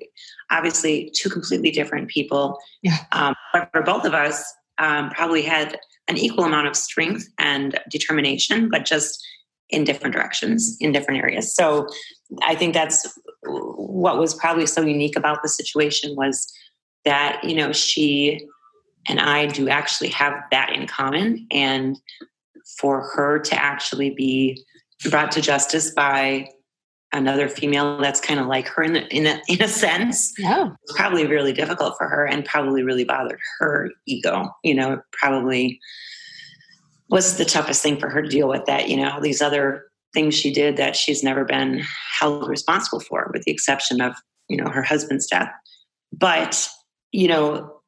obviously 0.51 1.12
two 1.16 1.30
completely 1.30 1.72
different 1.72 2.08
people. 2.08 2.58
Yeah. 2.82 2.97
Um, 3.12 3.36
but 3.51 3.70
for 3.72 3.82
both 3.82 4.06
of 4.06 4.14
us, 4.14 4.43
um, 4.80 5.12
probably 5.12 5.43
had 5.43 5.78
an 6.08 6.18
equal 6.18 6.43
amount 6.43 6.68
of 6.68 6.76
strength 6.76 7.28
and 7.38 7.80
determination, 7.89 8.70
but 8.70 8.86
just 8.86 9.26
in 9.70 9.84
different 9.84 10.14
directions, 10.14 10.78
in 10.80 10.91
different 10.91 11.22
areas. 11.22 11.54
So 11.56 11.88
I 12.41 12.56
think 12.56 12.74
that's 12.74 13.18
what 13.43 14.18
was 14.18 14.34
probably 14.34 14.66
so 14.66 14.82
unique 14.82 15.16
about 15.16 15.41
the 15.41 15.49
situation 15.49 16.16
was 16.16 16.51
that, 17.06 17.43
you 17.43 17.56
know, 17.56 17.72
she 17.72 18.45
and 19.08 19.20
I 19.20 19.47
do 19.47 19.68
actually 19.68 20.10
have 20.10 20.34
that 20.51 20.72
in 20.72 20.88
common. 20.88 21.47
And 21.51 21.97
for 22.78 23.01
her 23.16 23.39
to 23.39 23.56
actually 23.56 24.12
be 24.12 24.64
brought 25.10 25.32
to 25.34 25.41
justice 25.41 25.91
by 25.91 26.47
another 27.14 27.47
female 27.47 27.97
that's 27.99 28.20
kind 28.20 28.39
of 28.39 28.47
like 28.47 28.68
her 28.68 28.84
in, 28.84 28.93
the, 28.93 29.07
in, 29.16 29.28
a, 29.28 29.41
in 29.47 29.61
a 29.61 29.68
sense. 29.68 30.34
Yeah. 30.38 30.70
it's 30.84 30.93
probably 30.93 31.28
really 31.28 31.53
difficult 31.53 31.95
for 31.97 32.07
her 32.07 32.26
and 32.26 32.43
probably 32.43 32.84
really 32.84 33.03
bothered 33.05 33.39
her 33.59 33.91
ego 34.07 34.49
you 34.64 34.74
know 34.74 35.01
probably 35.14 35.80
was 37.09 37.38
the 37.38 37.45
toughest 37.45 37.84
thing 37.84 37.99
for 37.99 38.09
her 38.09 38.22
to 38.22 38.28
deal 38.30 38.47
with 38.47 38.66
that 38.66 38.89
you 38.89 38.97
know 38.97 39.20
these 39.22 39.41
other 39.41 39.86
things 40.14 40.36
she 40.36 40.51
did 40.51 40.78
that 40.78 40.95
she's 40.95 41.24
never 41.24 41.45
been 41.45 41.82
held 42.20 42.47
responsible 42.47 42.99
for 42.99 43.30
with 43.34 43.43
the 43.43 43.51
exception 43.51 44.01
of 44.01 44.14
you 44.49 44.57
know 44.57 44.70
her 44.70 44.84
husband's 44.84 45.28
death. 45.28 45.49
But 46.11 46.68
you 47.11 47.28
know 47.28 47.80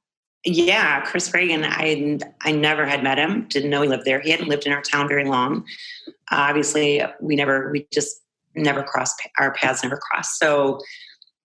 yeah 0.48 1.02
chris 1.02 1.34
regan 1.34 1.64
i 1.66 2.20
i 2.42 2.52
never 2.52 2.86
had 2.86 3.02
met 3.02 3.18
him 3.18 3.48
didn't 3.48 3.72
know 3.72 3.82
he 3.82 3.90
lived 3.90 4.06
there. 4.06 4.22
He 4.22 4.30
hadn't 4.30 4.48
lived 4.48 4.68
in 4.68 4.72
our 4.72 4.82
town 4.82 5.08
very 5.08 5.26
long. 5.26 5.66
Obviously 6.32 7.02
we 7.20 7.36
never 7.36 7.72
we 7.72 7.88
just 7.92 8.22
never 8.56 8.84
crossed 8.84 9.22
our 9.40 9.54
paths 9.54 9.84
never 9.84 9.98
crossed. 9.98 10.40
So 10.40 10.80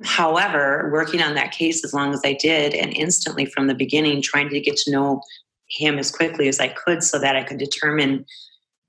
however 0.02 0.88
working 0.92 1.20
on 1.20 1.34
that 1.34 1.52
case 1.52 1.84
as 1.84 1.92
long 1.92 2.14
as 2.14 2.22
i 2.24 2.32
did 2.32 2.72
and 2.72 2.96
instantly 2.96 3.44
from 3.44 3.66
the 3.66 3.74
beginning 3.74 4.22
trying 4.22 4.48
to 4.48 4.58
get 4.58 4.74
to 4.74 4.90
know 4.90 5.20
him 5.68 5.98
as 5.98 6.10
quickly 6.10 6.48
as 6.48 6.58
i 6.58 6.68
could 6.68 7.02
so 7.02 7.18
that 7.18 7.36
i 7.36 7.42
could 7.42 7.58
determine 7.58 8.24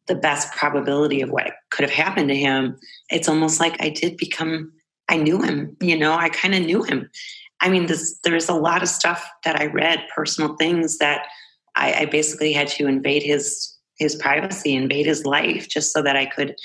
the 0.07 0.15
best 0.15 0.53
probability 0.53 1.19
of 1.19 1.29
what 1.29 1.51
could 1.69 1.83
have 1.83 1.91
happened 1.91 2.29
to 2.29 2.35
him 2.35 2.77
it's 3.09 3.27
almost 3.27 3.59
like 3.59 3.75
i 3.81 3.89
did 3.89 4.15
become 4.15 4.71
i 5.09 5.17
knew 5.17 5.41
him 5.41 5.75
you 5.81 5.97
know 5.97 6.13
i 6.13 6.29
kind 6.29 6.55
of 6.55 6.61
knew 6.61 6.81
him. 6.81 7.09
I 7.61 7.69
mean, 7.69 7.85
this, 7.85 8.19
there's 8.23 8.49
a 8.49 8.55
lot 8.55 8.81
of 8.81 8.89
stuff 8.89 9.29
that 9.43 9.59
I 9.59 9.67
read, 9.67 10.03
personal 10.13 10.55
things 10.55 10.97
that 10.97 11.27
I, 11.75 11.93
I 11.93 12.05
basically 12.05 12.53
had 12.53 12.67
to 12.69 12.87
invade 12.87 13.23
his 13.23 13.77
his 13.97 14.15
privacy, 14.15 14.73
invade 14.73 15.05
his 15.05 15.25
life, 15.25 15.69
just 15.69 15.93
so 15.93 16.01
that 16.01 16.15
I 16.15 16.25
could 16.25 16.55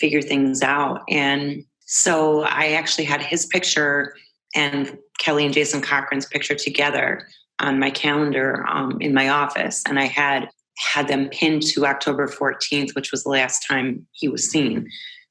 figure 0.00 0.22
things 0.22 0.62
out. 0.62 1.02
And 1.08 1.64
so 1.86 2.42
I 2.42 2.72
actually 2.72 3.04
had 3.04 3.22
his 3.22 3.46
picture 3.46 4.14
and 4.54 4.98
Kelly 5.18 5.44
and 5.44 5.54
Jason 5.54 5.80
Cochran's 5.80 6.26
picture 6.26 6.54
together 6.54 7.26
on 7.60 7.78
my 7.78 7.90
calendar 7.90 8.64
um, 8.68 8.98
in 9.00 9.14
my 9.14 9.28
office, 9.28 9.82
and 9.88 9.98
I 9.98 10.06
had 10.06 10.48
had 10.76 11.06
them 11.06 11.28
pinned 11.28 11.62
to 11.62 11.86
October 11.86 12.26
14th, 12.26 12.94
which 12.94 13.12
was 13.12 13.22
the 13.22 13.30
last 13.30 13.64
time 13.68 14.06
he 14.12 14.28
was 14.28 14.50
seen 14.50 14.88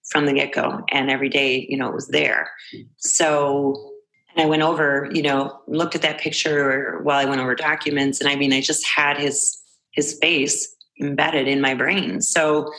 from 0.09 0.25
the 0.25 0.33
get 0.33 0.53
go. 0.53 0.83
And 0.89 1.09
every 1.09 1.29
day, 1.29 1.65
you 1.69 1.77
know, 1.77 1.89
it 1.89 1.93
was 1.93 2.07
there. 2.07 2.49
So, 2.97 3.91
and 4.33 4.43
I 4.43 4.45
went 4.45 4.61
over, 4.61 5.09
you 5.13 5.21
know, 5.21 5.59
looked 5.67 5.95
at 5.95 6.01
that 6.01 6.19
picture 6.19 6.99
while 7.03 7.19
I 7.19 7.25
went 7.25 7.41
over 7.41 7.55
documents. 7.55 8.21
And 8.21 8.29
I 8.29 8.35
mean, 8.35 8.53
I 8.53 8.61
just 8.61 8.85
had 8.87 9.17
his, 9.17 9.57
his 9.91 10.17
face 10.19 10.73
embedded 11.01 11.47
in 11.47 11.59
my 11.59 11.73
brain. 11.73 12.21
So, 12.21 12.71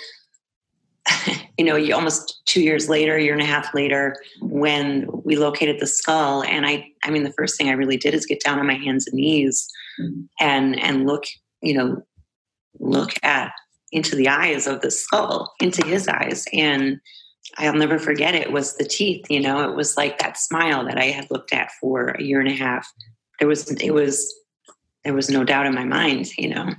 you 1.58 1.64
know, 1.64 1.94
almost 1.94 2.42
two 2.46 2.62
years 2.62 2.88
later, 2.88 3.18
year 3.18 3.32
and 3.32 3.42
a 3.42 3.46
half 3.46 3.74
later, 3.74 4.16
when 4.40 5.06
we 5.24 5.36
located 5.36 5.78
the 5.78 5.86
skull, 5.86 6.42
and 6.44 6.66
I, 6.66 6.86
I 7.04 7.10
mean, 7.10 7.24
the 7.24 7.32
first 7.32 7.56
thing 7.56 7.68
I 7.68 7.72
really 7.72 7.96
did 7.96 8.14
is 8.14 8.26
get 8.26 8.42
down 8.42 8.58
on 8.58 8.66
my 8.66 8.74
hands 8.74 9.06
and 9.06 9.16
knees 9.16 9.70
mm-hmm. 10.00 10.22
and 10.40 10.80
and 10.80 11.06
look, 11.06 11.24
you 11.60 11.74
know, 11.74 12.02
look 12.78 13.12
at 13.22 13.52
into 13.94 14.16
the 14.16 14.28
eyes 14.28 14.66
of 14.66 14.80
the 14.80 14.90
skull, 14.90 15.54
into 15.60 15.86
his 15.86 16.08
eyes. 16.08 16.44
And 16.52 17.00
I'll 17.58 17.74
never 17.74 17.98
forget 17.98 18.34
it 18.34 18.52
was 18.52 18.76
the 18.76 18.84
teeth, 18.84 19.24
you 19.30 19.40
know, 19.40 19.70
it 19.70 19.76
was 19.76 19.96
like 19.96 20.18
that 20.18 20.36
smile 20.36 20.84
that 20.86 20.98
I 20.98 21.04
had 21.04 21.30
looked 21.30 21.52
at 21.52 21.70
for 21.80 22.08
a 22.08 22.22
year 22.22 22.40
and 22.40 22.48
a 22.48 22.54
half. 22.54 22.90
There 23.38 23.46
was, 23.46 23.70
it 23.70 23.94
was, 23.94 24.34
there 25.04 25.14
was 25.14 25.30
no 25.30 25.44
doubt 25.44 25.66
in 25.66 25.74
my 25.74 25.84
mind, 25.84 26.36
you 26.36 26.48
know, 26.48 26.70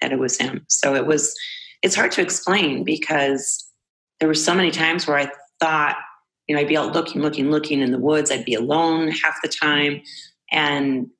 that 0.00 0.12
it 0.12 0.18
was 0.18 0.38
him. 0.38 0.64
So 0.68 0.94
it 0.94 1.06
was, 1.06 1.34
it's 1.82 1.94
hard 1.94 2.12
to 2.12 2.22
explain 2.22 2.84
because 2.84 3.68
there 4.22 4.28
were 4.28 4.34
so 4.34 4.54
many 4.54 4.70
times 4.70 5.04
where 5.04 5.18
I 5.18 5.28
thought, 5.58 5.96
you 6.46 6.54
know, 6.54 6.60
I'd 6.60 6.68
be 6.68 6.76
out 6.76 6.92
looking, 6.92 7.22
looking, 7.22 7.50
looking 7.50 7.80
in 7.80 7.90
the 7.90 7.98
woods. 7.98 8.30
I'd 8.30 8.44
be 8.44 8.54
alone 8.54 9.08
half 9.08 9.34
the 9.42 9.48
time 9.48 10.00
and 10.52 11.10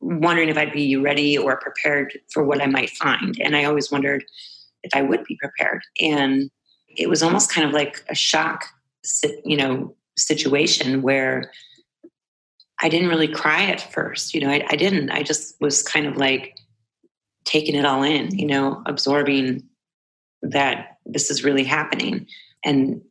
wondering 0.00 0.48
if 0.48 0.56
I'd 0.56 0.72
be 0.72 0.96
ready 0.96 1.36
or 1.36 1.58
prepared 1.58 2.18
for 2.32 2.42
what 2.42 2.62
I 2.62 2.66
might 2.66 2.88
find. 2.88 3.38
And 3.38 3.54
I 3.54 3.64
always 3.64 3.92
wondered, 3.92 4.24
if 4.82 4.96
I 4.96 5.02
would 5.02 5.24
be 5.24 5.36
prepared. 5.36 5.82
And 6.00 6.50
it 6.88 7.10
was 7.10 7.22
almost 7.22 7.52
kind 7.52 7.66
of 7.66 7.74
like 7.74 8.02
a 8.08 8.14
shock, 8.14 8.64
you 9.44 9.58
know, 9.58 9.94
situation 10.16 11.02
where 11.02 11.52
I 12.80 12.88
didn't 12.88 13.10
really 13.10 13.28
cry 13.28 13.64
at 13.64 13.92
first. 13.92 14.32
You 14.32 14.40
know, 14.40 14.48
I, 14.48 14.64
I 14.70 14.76
didn't. 14.76 15.10
I 15.10 15.22
just 15.22 15.60
was 15.60 15.82
kind 15.82 16.06
of 16.06 16.16
like 16.16 16.56
taking 17.44 17.74
it 17.74 17.84
all 17.84 18.02
in, 18.02 18.38
you 18.38 18.46
know, 18.46 18.82
absorbing 18.86 19.64
that 20.40 20.97
this 21.08 21.30
is 21.30 21.42
really 21.42 21.64
happening. 21.64 22.26
And 22.64 23.02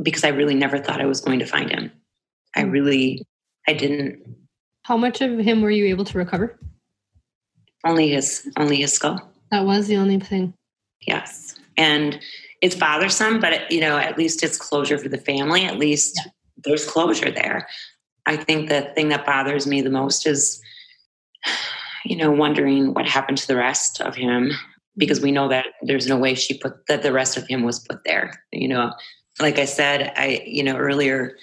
because 0.00 0.24
I 0.24 0.28
really 0.28 0.54
never 0.54 0.78
thought 0.78 1.00
I 1.00 1.06
was 1.06 1.20
going 1.20 1.40
to 1.40 1.46
find 1.46 1.70
him. 1.70 1.92
I 2.56 2.62
mm. 2.62 2.72
really, 2.72 3.26
I 3.68 3.74
didn't. 3.74 4.22
How 4.84 4.96
much 4.96 5.20
of 5.20 5.38
him 5.38 5.60
were 5.60 5.70
you 5.70 5.86
able 5.86 6.04
to 6.06 6.18
recover? 6.18 6.58
Only 7.84 8.08
his, 8.08 8.48
only 8.56 8.76
his 8.76 8.92
skull. 8.92 9.20
That 9.50 9.66
was 9.66 9.88
the 9.88 9.96
only 9.96 10.18
thing. 10.18 10.54
Yes. 11.06 11.56
And 11.76 12.18
it's 12.62 12.76
bothersome, 12.76 13.40
but 13.40 13.70
you 13.70 13.80
know, 13.80 13.98
at 13.98 14.16
least 14.16 14.42
it's 14.42 14.56
closure 14.56 14.98
for 14.98 15.08
the 15.08 15.18
family. 15.18 15.64
At 15.64 15.78
least 15.78 16.14
yeah. 16.16 16.30
there's 16.64 16.88
closure 16.88 17.30
there. 17.30 17.68
I 18.24 18.36
think 18.36 18.68
the 18.68 18.82
thing 18.94 19.08
that 19.08 19.26
bothers 19.26 19.66
me 19.66 19.80
the 19.80 19.90
most 19.90 20.26
is, 20.26 20.60
you 22.04 22.16
know, 22.16 22.30
wondering 22.30 22.94
what 22.94 23.08
happened 23.08 23.38
to 23.38 23.46
the 23.46 23.56
rest 23.56 24.00
of 24.00 24.14
him 24.14 24.52
because 24.96 25.20
we 25.20 25.32
know 25.32 25.48
that 25.48 25.66
there's 25.82 26.06
no 26.06 26.16
way 26.16 26.34
she 26.34 26.58
put 26.58 26.86
that 26.86 27.02
the 27.02 27.12
rest 27.12 27.36
of 27.36 27.46
him 27.46 27.62
was 27.62 27.80
put 27.80 28.04
there. 28.04 28.42
You 28.52 28.68
know, 28.68 28.92
like 29.40 29.58
I 29.58 29.64
said, 29.64 30.12
I, 30.16 30.42
you 30.46 30.62
know, 30.62 30.76
earlier, 30.76 31.36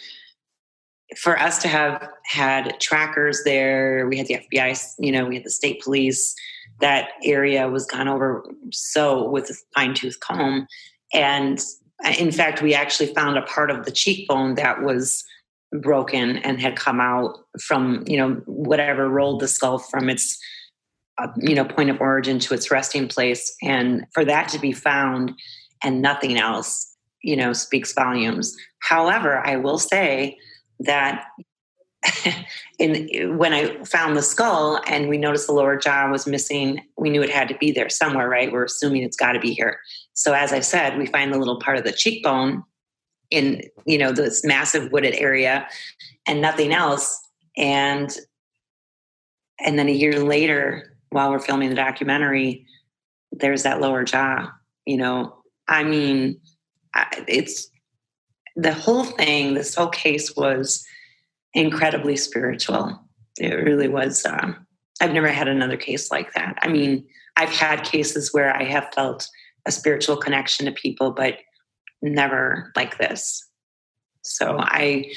for 1.18 1.40
us 1.40 1.60
to 1.64 1.68
have 1.68 2.08
had 2.26 2.80
trackers 2.80 3.42
there, 3.44 4.08
we 4.08 4.18
had 4.18 4.28
the 4.28 4.40
FBI, 4.54 4.80
you 5.00 5.12
know, 5.12 5.26
we 5.26 5.36
had 5.36 5.44
the 5.44 5.50
state 5.50 5.82
police, 5.82 6.36
that 6.80 7.10
area 7.24 7.68
was 7.68 7.86
gone 7.86 8.08
over 8.08 8.44
so 8.72 9.28
with 9.30 9.50
a 9.50 9.56
fine 9.74 9.94
tooth 9.94 10.20
comb. 10.20 10.68
And 11.14 11.60
uh, 12.06 12.14
in 12.18 12.32
fact, 12.32 12.62
we 12.62 12.74
actually 12.74 13.14
found 13.14 13.38
a 13.38 13.42
part 13.44 13.72
of 13.72 13.86
the 13.86 13.92
cheekbone 13.92 14.56
that 14.56 14.84
was 14.84 15.24
broken 15.82 16.38
and 16.38 16.60
had 16.62 16.76
come 16.76 17.00
out 17.00 17.38
from, 17.60 18.04
you 18.08 18.18
know, 18.18 18.42
whatever 18.46 19.10
rolled 19.10 19.42
the 19.42 19.48
skull 19.48 19.80
from 19.80 20.10
its, 20.10 20.40
Uh, 21.20 21.28
you 21.38 21.54
know, 21.54 21.66
point 21.66 21.90
of 21.90 22.00
origin 22.00 22.40
to 22.40 22.54
its 22.54 22.72
resting 22.72 23.08
place. 23.08 23.54
And 23.62 24.06
for 24.14 24.24
that 24.24 24.48
to 24.50 24.60
be 24.60 24.72
found 24.72 25.34
and 25.84 26.02
nothing 26.02 26.38
else, 26.38 26.96
you 27.22 27.36
know, 27.36 27.52
speaks 27.52 27.94
volumes. 27.94 28.56
However, 28.80 29.46
I 29.46 29.58
will 29.58 29.80
say 29.80 30.38
that 30.80 31.26
in 32.80 33.38
when 33.38 33.54
I 33.54 33.84
found 33.84 34.16
the 34.16 34.22
skull 34.22 34.80
and 34.88 35.10
we 35.10 35.18
noticed 35.18 35.48
the 35.48 35.54
lower 35.54 35.76
jaw 35.76 36.10
was 36.10 36.26
missing, 36.26 36.80
we 36.98 37.10
knew 37.10 37.22
it 37.22 37.30
had 37.30 37.50
to 37.50 37.58
be 37.58 37.72
there 37.72 37.90
somewhere, 37.90 38.30
right? 38.30 38.52
We're 38.52 38.64
assuming 38.64 39.04
it's 39.04 39.18
got 39.18 39.34
to 39.34 39.40
be 39.42 39.54
here. 39.54 39.78
So 40.14 40.34
as 40.34 40.54
I 40.54 40.62
said, 40.62 40.98
we 40.98 41.06
find 41.06 41.34
the 41.34 41.38
little 41.38 41.60
part 41.60 41.78
of 41.78 41.84
the 41.84 41.92
cheekbone 41.92 42.64
in 43.30 43.62
you 43.86 43.98
know 43.98 44.12
this 44.12 44.44
massive 44.44 44.92
wooded 44.92 45.14
area 45.16 45.68
and 46.26 46.42
nothing 46.42 46.74
else 46.74 47.20
and 47.58 48.18
and 49.60 49.78
then 49.78 49.88
a 49.88 49.94
year 49.94 50.24
later 50.24 50.98
while 51.10 51.32
we're 51.32 51.40
filming 51.40 51.70
the 51.70 51.76
documentary 51.76 52.66
there's 53.32 53.64
that 53.64 53.82
lower 53.82 54.04
jaw 54.04 54.50
you 54.86 54.98
know 54.98 55.36
i 55.68 55.84
mean 55.84 56.40
it's 57.28 57.70
the 58.56 58.74
whole 58.74 59.04
thing 59.04 59.54
this 59.54 59.76
whole 59.76 59.90
case 59.90 60.36
was 60.36 60.86
incredibly 61.54 62.16
spiritual. 62.16 63.00
It 63.40 63.54
really 63.54 63.88
was. 63.88 64.26
Um, 64.26 64.66
I've 65.02 65.14
never 65.14 65.30
had 65.30 65.48
another 65.48 65.78
case 65.78 66.12
like 66.12 66.34
that. 66.34 66.58
I 66.62 66.68
mean, 66.68 67.06
I've 67.38 67.50
had 67.50 67.84
cases 67.84 68.34
where 68.34 68.56
I 68.56 68.64
have 68.64 68.94
felt 68.94 69.28
a 69.66 69.72
spiritual 69.72 70.18
connection 70.18 70.66
to 70.66 70.72
people, 70.72 71.12
but 71.12 71.38
never 72.02 72.72
like 72.76 72.98
this. 72.98 73.46
So 74.24 74.58
I, 74.60 75.12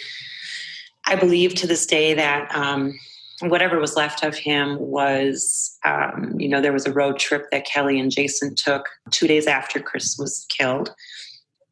I 1.07 1.17
believe 1.17 1.55
to 1.57 1.67
this 1.67 1.87
day 1.87 2.15
that 2.15 2.55
um, 2.55 2.95
whatever 3.41 3.79
was 3.79 3.97
left 3.97 4.23
of 4.23 4.37
him 4.37 4.79
was, 4.79 5.77
um, 5.85 6.35
you 6.39 6.49
know, 6.49 6.61
there 6.61 6.73
was 6.73 6.87
a 6.87 6.93
road 6.93 7.19
trip 7.19 7.47
that 7.51 7.67
Kelly 7.67 7.99
and 7.99 8.11
Jason 8.11 8.55
took 8.55 8.89
two 9.11 9.27
days 9.27 9.47
after 9.47 9.81
Chris 9.81 10.17
was 10.19 10.47
killed. 10.49 10.95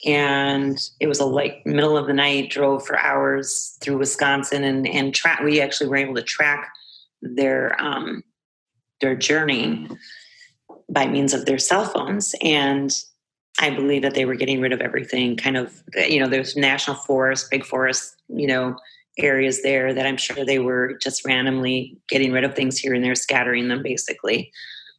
And 0.07 0.79
it 0.99 1.07
was 1.07 1.21
a 1.21 1.27
like 1.27 1.65
middle 1.67 1.97
of 1.97 2.07
the 2.07 2.13
night 2.13 2.51
drove 2.51 2.87
for 2.87 2.99
hours 2.99 3.77
through 3.83 3.99
wisconsin 3.99 4.65
and 4.65 4.89
and 4.89 5.15
track 5.15 5.41
we 5.41 5.61
actually 5.61 5.91
were 5.91 5.97
able 5.99 6.15
to 6.15 6.23
track 6.23 6.73
their 7.21 7.79
um 7.79 8.25
their 9.03 9.15
journey 9.15 9.87
by 10.89 11.07
means 11.07 11.35
of 11.35 11.45
their 11.45 11.59
cell 11.59 11.85
phones. 11.85 12.35
And 12.41 12.91
i 13.59 13.69
believe 13.69 14.01
that 14.01 14.15
they 14.15 14.25
were 14.25 14.37
getting 14.37 14.61
rid 14.61 14.73
of 14.73 14.81
everything 14.81 15.37
kind 15.37 15.57
of 15.57 15.83
you 16.09 16.19
know 16.19 16.29
there's 16.29 16.57
national 16.57 16.97
forest 16.97 17.51
big 17.51 17.67
forest 17.67 18.17
you 18.29 18.47
know 18.47 18.77
areas 19.19 19.63
there 19.63 19.93
that 19.93 20.07
i'm 20.07 20.17
sure 20.17 20.45
they 20.45 20.59
were 20.59 20.95
just 21.03 21.25
randomly 21.27 21.97
getting 22.09 22.33
rid 22.33 22.45
of 22.45 22.55
things 22.55 22.79
here 22.79 22.95
and 22.95 23.05
there 23.05 23.15
scattering 23.15 23.69
them 23.69 23.83
basically 23.83 24.51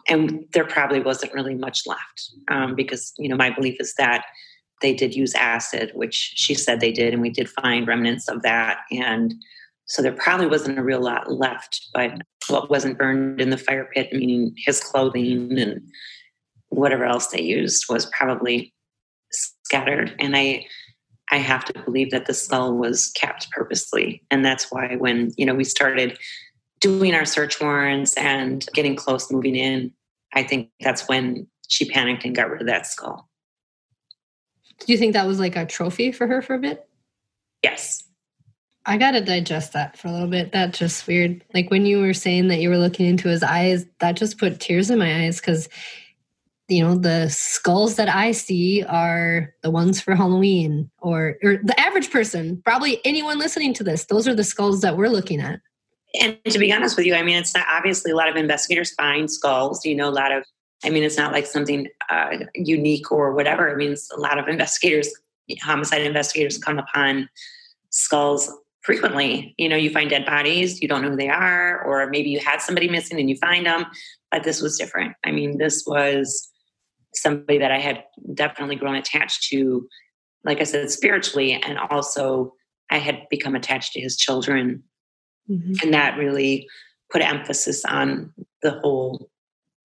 and 0.09 0.45
there 0.53 0.65
probably 0.65 0.99
wasn't 0.99 1.33
really 1.33 1.55
much 1.55 1.81
left 1.85 2.31
um, 2.49 2.75
because 2.75 3.13
you 3.17 3.29
know 3.29 3.35
my 3.35 3.49
belief 3.49 3.77
is 3.79 3.93
that 3.97 4.25
they 4.81 4.93
did 4.93 5.15
use 5.15 5.33
acid, 5.35 5.91
which 5.93 6.33
she 6.35 6.53
said 6.53 6.79
they 6.79 6.91
did, 6.91 7.13
and 7.13 7.21
we 7.21 7.29
did 7.29 7.49
find 7.49 7.87
remnants 7.87 8.27
of 8.27 8.41
that. 8.41 8.79
And 8.91 9.33
so 9.85 10.01
there 10.01 10.11
probably 10.11 10.47
wasn't 10.47 10.79
a 10.79 10.83
real 10.83 11.01
lot 11.01 11.31
left, 11.31 11.87
but 11.93 12.21
what 12.47 12.69
wasn't 12.69 12.97
burned 12.97 13.39
in 13.39 13.49
the 13.49 13.57
fire 13.57 13.89
pit, 13.93 14.11
meaning 14.11 14.53
his 14.57 14.81
clothing 14.81 15.57
and 15.57 15.81
whatever 16.69 17.05
else 17.05 17.27
they 17.27 17.41
used, 17.41 17.85
was 17.89 18.07
probably 18.07 18.73
scattered. 19.31 20.15
And 20.19 20.35
I 20.35 20.65
I 21.31 21.37
have 21.37 21.65
to 21.65 21.79
believe 21.83 22.11
that 22.11 22.25
the 22.25 22.33
skull 22.33 22.73
was 22.73 23.09
kept 23.15 23.49
purposely. 23.51 24.21
And 24.29 24.43
that's 24.43 24.69
why 24.69 24.97
when, 24.97 25.31
you 25.37 25.45
know, 25.45 25.55
we 25.55 25.63
started 25.63 26.17
doing 26.81 27.15
our 27.15 27.25
search 27.25 27.61
warrants 27.61 28.15
and 28.17 28.65
getting 28.73 28.95
close 28.95 29.31
moving 29.31 29.55
in, 29.55 29.93
I 30.33 30.43
think 30.43 30.69
that's 30.81 31.07
when 31.07 31.47
she 31.67 31.89
panicked 31.89 32.25
and 32.25 32.35
got 32.35 32.49
rid 32.49 32.61
of 32.61 32.67
that 32.67 32.85
skull. 32.85 33.29
Do 34.79 34.91
you 34.91 34.97
think 34.97 35.13
that 35.13 35.27
was 35.27 35.39
like 35.39 35.55
a 35.55 35.65
trophy 35.65 36.11
for 36.11 36.27
her 36.27 36.41
for 36.41 36.55
a 36.55 36.59
bit? 36.59 36.87
Yes. 37.63 38.03
I 38.85 38.97
got 38.97 39.11
to 39.11 39.21
digest 39.21 39.73
that 39.73 39.95
for 39.97 40.07
a 40.07 40.11
little 40.11 40.27
bit. 40.27 40.51
That's 40.51 40.79
just 40.79 41.05
weird. 41.05 41.43
Like 41.53 41.69
when 41.69 41.85
you 41.85 41.99
were 41.99 42.15
saying 42.15 42.47
that 42.47 42.59
you 42.59 42.69
were 42.69 42.79
looking 42.79 43.05
into 43.05 43.29
his 43.29 43.43
eyes, 43.43 43.85
that 43.99 44.17
just 44.17 44.39
put 44.39 44.59
tears 44.59 44.89
in 44.89 44.97
my 44.97 45.23
eyes 45.23 45.39
because, 45.39 45.69
you 46.67 46.83
know, 46.83 46.95
the 46.95 47.29
skulls 47.29 47.95
that 47.95 48.07
I 48.07 48.31
see 48.31 48.83
are 48.83 49.53
the 49.61 49.71
ones 49.71 49.99
for 49.99 50.15
Halloween 50.15 50.89
or, 50.99 51.37
or 51.43 51.57
the 51.57 51.77
average 51.79 52.11
person, 52.11 52.61
probably 52.63 53.01
anyone 53.05 53.39
listening 53.39 53.73
to 53.75 53.83
this. 53.83 54.05
Those 54.05 54.27
are 54.27 54.35
the 54.35 54.43
skulls 54.43 54.81
that 54.81 54.95
we're 54.95 55.09
looking 55.09 55.41
at. 55.41 55.59
And 56.19 56.37
to 56.45 56.59
be 56.59 56.71
honest 56.71 56.97
with 56.97 57.05
you, 57.05 57.15
I 57.15 57.23
mean, 57.23 57.37
it's 57.37 57.55
not 57.55 57.65
obviously 57.69 58.11
a 58.11 58.15
lot 58.15 58.29
of 58.29 58.35
investigators 58.35 58.93
find 58.93 59.29
skulls. 59.29 59.85
You 59.85 59.95
know, 59.95 60.09
a 60.09 60.11
lot 60.11 60.31
of, 60.31 60.45
I 60.83 60.89
mean, 60.89 61.03
it's 61.03 61.17
not 61.17 61.31
like 61.31 61.45
something 61.45 61.87
uh, 62.09 62.37
unique 62.53 63.11
or 63.11 63.33
whatever. 63.33 63.69
I 63.69 63.75
mean, 63.75 63.95
a 64.15 64.19
lot 64.19 64.37
of 64.37 64.47
investigators, 64.47 65.09
homicide 65.61 66.01
investigators, 66.01 66.57
come 66.57 66.79
upon 66.79 67.29
skulls 67.89 68.51
frequently. 68.81 69.53
You 69.57 69.69
know, 69.69 69.75
you 69.75 69.89
find 69.89 70.09
dead 70.09 70.25
bodies, 70.25 70.81
you 70.81 70.87
don't 70.87 71.01
know 71.01 71.11
who 71.11 71.17
they 71.17 71.29
are, 71.29 71.83
or 71.83 72.09
maybe 72.09 72.29
you 72.29 72.39
had 72.39 72.61
somebody 72.61 72.89
missing 72.89 73.19
and 73.19 73.29
you 73.29 73.37
find 73.37 73.65
them. 73.65 73.85
But 74.31 74.43
this 74.43 74.61
was 74.61 74.77
different. 74.77 75.15
I 75.23 75.31
mean, 75.31 75.57
this 75.57 75.83
was 75.85 76.50
somebody 77.13 77.59
that 77.59 77.71
I 77.71 77.79
had 77.79 78.03
definitely 78.33 78.75
grown 78.75 78.95
attached 78.95 79.49
to, 79.49 79.87
like 80.43 80.61
I 80.61 80.63
said, 80.63 80.89
spiritually, 80.91 81.53
and 81.53 81.77
also 81.77 82.53
I 82.89 82.97
had 82.97 83.27
become 83.29 83.55
attached 83.55 83.93
to 83.93 84.01
his 84.01 84.17
children. 84.17 84.83
Mm-hmm. 85.49 85.73
And 85.83 85.93
that 85.93 86.17
really 86.17 86.67
put 87.11 87.21
emphasis 87.21 87.83
on 87.85 88.33
the 88.61 88.79
whole 88.79 89.29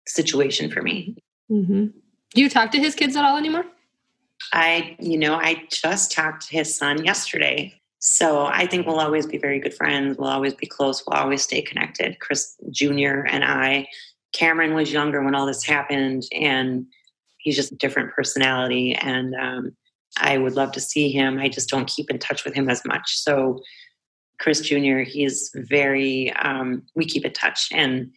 situation 0.08 0.72
for 0.72 0.82
me. 0.82 1.16
Mm-hmm. 1.52 1.88
Do 2.34 2.42
you 2.42 2.50
talk 2.50 2.72
to 2.72 2.80
his 2.80 2.96
kids 2.96 3.16
at 3.16 3.26
all 3.26 3.38
anymore? 3.38 3.66
I, 4.54 4.96
you 5.00 5.18
know, 5.18 5.36
I 5.36 5.64
just 5.70 6.12
talked 6.12 6.48
to 6.48 6.56
his 6.56 6.76
son 6.76 7.04
yesterday. 7.04 7.74
So 8.00 8.46
I 8.46 8.66
think 8.66 8.88
we'll 8.88 9.00
always 9.00 9.26
be 9.26 9.38
very 9.38 9.60
good 9.60 9.74
friends. 9.74 10.18
We'll 10.18 10.30
always 10.30 10.54
be 10.54 10.66
close. 10.66 11.04
We'll 11.06 11.20
always 11.20 11.44
stay 11.44 11.62
connected. 11.62 12.20
Chris 12.20 12.56
Jr. 12.72 13.26
and 13.28 13.44
I, 13.44 13.88
Cameron 14.32 14.74
was 14.74 14.94
younger 14.94 15.22
when 15.24 15.36
all 15.36 15.46
this 15.46 15.66
happened, 15.66 16.24
and 16.32 16.86
he's 17.50 17.56
just 17.56 17.72
a 17.72 17.76
different 17.78 18.12
personality. 18.12 18.94
And 18.94 19.34
um, 19.34 19.72
I 20.20 20.38
would 20.38 20.54
love 20.54 20.72
to 20.74 20.80
see 20.80 21.10
him. 21.10 21.40
I 21.40 21.50
just 21.50 21.68
don't 21.68 21.90
keep 21.90 22.12
in 22.12 22.20
touch 22.20 22.46
with 22.46 22.54
him 22.54 22.70
as 22.70 22.86
much. 22.86 23.18
So 23.18 23.60
Chris 24.40 24.62
Jr., 24.62 25.00
he's 25.00 25.50
very, 25.56 26.32
um, 26.34 26.84
we 26.96 27.06
keep 27.06 27.26
in 27.26 27.34
touch, 27.34 27.70
and 27.74 28.12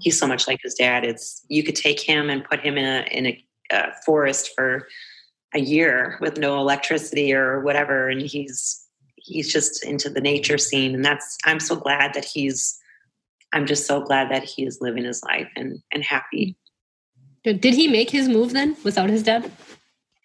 he's 0.00 0.18
so 0.18 0.26
much 0.26 0.46
like 0.46 0.60
his 0.62 0.74
dad. 0.74 1.04
It's 1.04 1.44
you 1.48 1.62
could 1.62 1.76
take 1.76 1.98
him 1.98 2.28
and 2.28 2.44
put 2.44 2.60
him 2.60 2.76
in 2.76 2.84
a 2.84 3.06
in 3.10 3.26
a, 3.26 3.44
a 3.72 3.92
forest 4.04 4.50
for 4.54 4.86
a 5.54 5.60
year 5.60 6.18
with 6.20 6.36
no 6.36 6.58
electricity 6.58 7.32
or 7.32 7.60
whatever, 7.60 8.08
and 8.08 8.20
he's 8.20 8.84
he's 9.24 9.50
just 9.50 9.82
into 9.82 10.10
the 10.10 10.20
nature 10.20 10.58
scene 10.58 10.94
and 10.94 11.04
that's 11.04 11.38
i'm 11.46 11.58
so 11.58 11.74
glad 11.74 12.12
that 12.12 12.26
he's 12.26 12.78
i'm 13.54 13.64
just 13.64 13.86
so 13.86 14.00
glad 14.00 14.30
that 14.30 14.44
he 14.44 14.66
is 14.66 14.78
living 14.82 15.04
his 15.04 15.22
life 15.22 15.48
and 15.56 15.80
and 15.92 16.04
happy 16.04 16.54
did 17.44 17.74
he 17.74 17.88
make 17.88 18.10
his 18.10 18.28
move 18.28 18.52
then 18.52 18.76
without 18.84 19.08
his 19.08 19.22
dad 19.22 19.50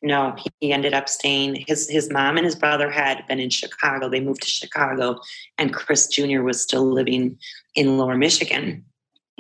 no 0.01 0.35
he 0.59 0.71
ended 0.71 0.93
up 0.93 1.07
staying 1.09 1.63
his 1.67 1.89
his 1.89 2.09
mom 2.09 2.37
and 2.37 2.45
his 2.45 2.55
brother 2.55 2.89
had 2.89 3.25
been 3.27 3.39
in 3.39 3.49
chicago 3.49 4.09
they 4.09 4.21
moved 4.21 4.41
to 4.41 4.49
chicago 4.49 5.19
and 5.57 5.73
chris 5.73 6.07
jr 6.07 6.41
was 6.41 6.61
still 6.61 6.85
living 6.85 7.37
in 7.75 7.97
lower 7.97 8.15
michigan 8.15 8.83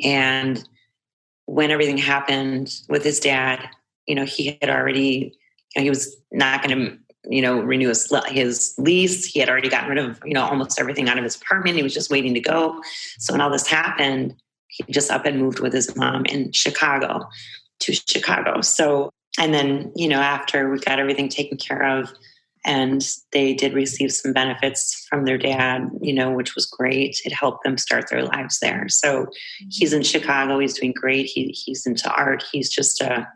and 0.03 0.67
when 1.45 1.71
everything 1.71 1.97
happened 1.97 2.81
with 2.89 3.03
his 3.03 3.19
dad 3.19 3.69
you 4.05 4.15
know 4.15 4.25
he 4.25 4.57
had 4.61 4.69
already 4.69 5.33
you 5.75 5.81
know, 5.81 5.83
he 5.83 5.89
was 5.89 6.15
not 6.31 6.63
going 6.63 6.77
to 6.77 6.97
you 7.29 7.41
know, 7.41 7.59
renew 7.59 7.89
his, 7.89 8.11
his 8.27 8.73
lease. 8.77 9.25
He 9.25 9.39
had 9.39 9.49
already 9.49 9.69
gotten 9.69 9.89
rid 9.89 9.97
of, 9.97 10.19
you 10.25 10.33
know, 10.33 10.43
almost 10.43 10.79
everything 10.79 11.09
out 11.09 11.17
of 11.17 11.23
his 11.23 11.35
apartment. 11.35 11.75
He 11.75 11.83
was 11.83 11.93
just 11.93 12.09
waiting 12.09 12.33
to 12.33 12.39
go. 12.39 12.81
So 13.17 13.33
when 13.33 13.41
all 13.41 13.49
this 13.49 13.67
happened, 13.67 14.35
he 14.67 14.83
just 14.91 15.11
up 15.11 15.25
and 15.25 15.37
moved 15.37 15.59
with 15.59 15.73
his 15.73 15.95
mom 15.95 16.25
in 16.25 16.51
Chicago 16.51 17.27
to 17.79 17.93
Chicago. 17.93 18.61
So, 18.61 19.11
and 19.39 19.53
then, 19.53 19.91
you 19.95 20.07
know, 20.07 20.19
after 20.19 20.69
we 20.69 20.79
got 20.79 20.99
everything 20.99 21.29
taken 21.29 21.57
care 21.57 21.99
of 21.99 22.11
and 22.65 23.07
they 23.31 23.53
did 23.53 23.73
receive 23.73 24.11
some 24.11 24.33
benefits 24.33 25.05
from 25.09 25.25
their 25.25 25.37
dad, 25.37 25.89
you 26.01 26.13
know, 26.13 26.31
which 26.31 26.55
was 26.55 26.65
great. 26.65 27.21
It 27.23 27.31
helped 27.31 27.63
them 27.63 27.77
start 27.77 28.09
their 28.09 28.23
lives 28.23 28.59
there. 28.59 28.89
So 28.89 29.27
he's 29.69 29.93
in 29.93 30.03
Chicago. 30.03 30.59
He's 30.59 30.77
doing 30.77 30.93
great. 30.93 31.25
He, 31.25 31.47
he's 31.47 31.85
into 31.85 32.11
art. 32.13 32.43
He's 32.51 32.69
just 32.69 33.01
a, 33.01 33.27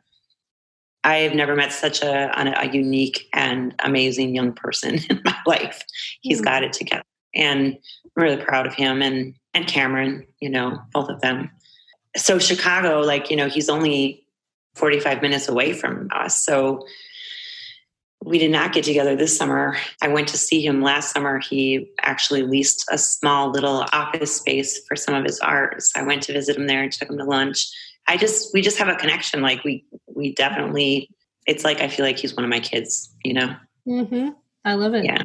I've 1.04 1.36
never 1.36 1.56
met 1.56 1.74
such 1.74 2.02
a, 2.02 2.32
a, 2.38 2.70
unique 2.72 3.28
and 3.34 3.76
amazing 3.80 4.36
young 4.36 4.54
person 4.54 5.00
in 5.10 5.22
my 5.24 5.36
life. 5.46 5.84
He's 6.22 6.42
mm 6.42 6.46
got 6.46 6.64
it 6.64 6.74
together, 6.74 7.04
and 7.34 7.78
I'm 8.18 8.24
really 8.24 8.44
proud 8.44 8.68
of 8.68 8.74
him 8.74 9.02
and 9.02 9.34
and 9.54 9.68
Cameron. 9.68 10.26
You 10.40 10.50
know, 10.50 10.80
both 10.94 11.10
of 11.10 11.22
them. 11.22 11.50
So 12.16 12.40
Chicago, 12.40 13.02
like 13.02 13.30
you 13.30 13.36
know, 13.36 13.50
he's 13.50 13.70
only 13.70 14.23
45 14.76 15.22
minutes 15.22 15.48
away 15.48 15.74
from 15.74 16.10
us. 16.12 16.44
So 16.44 16.86
we 18.26 18.40
did 18.40 18.52
not 18.52 18.74
get 18.74 18.86
together 18.86 19.16
this 19.16 19.36
summer. 19.36 19.78
I 20.02 20.08
went 20.08 20.28
to 20.30 20.38
see 20.38 20.66
him 20.66 20.82
last 20.82 21.12
summer. 21.12 21.40
He 21.40 21.92
actually 22.02 22.44
leased 22.44 22.86
a 22.90 22.98
small 22.98 23.52
little 23.52 23.86
office 23.92 24.36
space 24.36 24.82
for 24.88 24.96
some 24.96 25.14
of 25.14 25.26
his 25.26 25.40
art. 25.40 25.82
So 25.84 26.00
I 26.00 26.04
went 26.04 26.24
to 26.24 26.34
visit 26.34 26.56
him 26.56 26.68
there 26.68 26.82
and 26.82 26.92
took 26.92 27.10
him 27.10 27.18
to 27.18 27.26
lunch. 27.26 27.68
I 28.08 28.18
just 28.18 28.54
we 28.54 28.62
just 28.62 28.78
have 28.78 28.88
a 28.88 28.96
connection. 28.96 29.42
Like 29.42 29.64
we 29.64 29.86
we 30.08 30.34
definitely. 30.34 31.10
It's 31.46 31.66
like 31.66 31.82
I 31.82 31.90
feel 31.90 32.06
like 32.06 32.18
he's 32.18 32.36
one 32.36 32.46
of 32.46 32.50
my 32.50 32.60
kids. 32.60 33.14
You 33.24 33.34
know. 33.34 33.56
Mm-hmm. 33.88 34.30
I 34.66 34.76
love 34.76 34.94
it. 34.94 35.04
Yeah. 35.04 35.24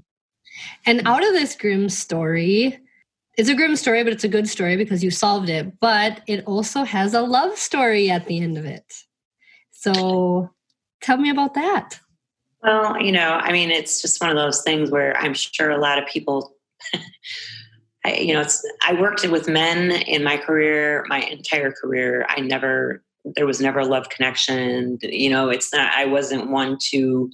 And 0.85 1.07
out 1.07 1.25
of 1.25 1.33
this 1.33 1.55
grim 1.55 1.89
story, 1.89 2.79
it's 3.37 3.49
a 3.49 3.55
grim 3.55 3.77
story, 3.77 4.03
but 4.03 4.13
it's 4.13 4.25
a 4.25 4.29
good 4.29 4.49
story 4.49 4.77
because 4.77 5.05
you 5.05 5.13
solved 5.13 5.49
it. 5.49 5.79
But 5.79 6.23
it 6.27 6.45
also 6.47 6.83
has 6.83 7.15
a 7.15 7.23
love 7.23 7.57
story 7.57 8.11
at 8.11 8.27
the 8.27 8.41
end 8.41 8.59
of 8.59 8.65
it. 8.65 9.05
So 9.79 10.51
tell 11.03 11.17
me 11.19 11.31
about 11.31 11.55
that. 11.55 12.01
Well, 12.63 13.01
you 13.01 13.13
know, 13.13 13.39
I 13.41 13.53
mean, 13.53 13.71
it's 13.71 14.03
just 14.03 14.21
one 14.21 14.31
of 14.31 14.37
those 14.37 14.63
things 14.63 14.91
where 14.91 15.17
I'm 15.17 15.35
sure 15.35 15.71
a 15.71 15.79
lot 15.79 16.03
of 16.03 16.09
people 16.09 16.55
I, 18.05 18.15
you 18.15 18.33
know, 18.33 18.41
it's, 18.41 18.65
I 18.83 18.95
worked 18.95 19.27
with 19.29 19.49
men 19.49 19.91
in 19.91 20.23
my 20.23 20.37
career, 20.37 21.05
my 21.09 21.21
entire 21.21 21.73
career. 21.73 22.27
I 22.29 22.41
never, 22.41 23.03
there 23.37 23.47
was 23.47 23.61
never 23.61 23.81
a 23.81 23.87
love 23.87 24.09
connection. 24.09 24.99
You 25.03 25.31
know, 25.31 25.51
it's 25.51 25.73
not, 25.73 25.93
I 25.93 26.07
wasn't 26.07 26.51
one 26.51 26.79
to 26.91 27.31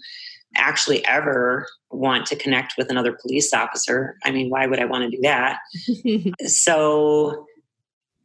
actually 0.56 1.04
ever 1.04 1.66
want 1.90 2.26
to 2.26 2.36
connect 2.36 2.74
with 2.78 2.90
another 2.90 3.16
police 3.20 3.52
officer. 3.52 4.16
I 4.24 4.30
mean, 4.30 4.50
why 4.50 4.66
would 4.66 4.80
I 4.80 4.84
want 4.84 5.10
to 5.10 5.16
do 5.16 5.22
that? 5.22 5.58
so 6.48 7.46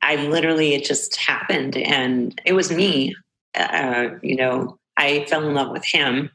I 0.01 0.15
literally, 0.27 0.73
it 0.73 0.85
just 0.85 1.17
happened 1.17 1.75
and 1.77 2.39
it 2.45 2.53
was 2.53 2.71
me. 2.71 3.15
Uh, 3.55 4.09
you 4.21 4.35
know, 4.35 4.79
I 4.97 5.25
fell 5.25 5.47
in 5.47 5.53
love 5.53 5.71
with 5.71 5.85
him 5.85 6.29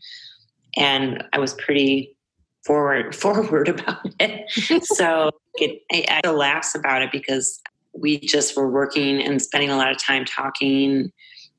and 0.77 1.23
I 1.33 1.39
was 1.39 1.55
pretty 1.55 2.17
forward 2.65 3.15
forward 3.17 3.69
about 3.69 4.01
it. 4.21 4.51
so 4.85 5.31
it, 5.55 5.83
I, 5.93 6.21
I 6.25 6.31
laughs 6.31 6.75
about 6.75 7.03
it 7.03 7.13
because 7.13 7.61
we 7.93 8.19
just 8.19 8.57
were 8.57 8.69
working 8.69 9.23
and 9.23 9.41
spending 9.41 9.71
a 9.71 9.77
lot 9.77 9.91
of 9.91 9.99
time 9.99 10.25
talking 10.25 11.13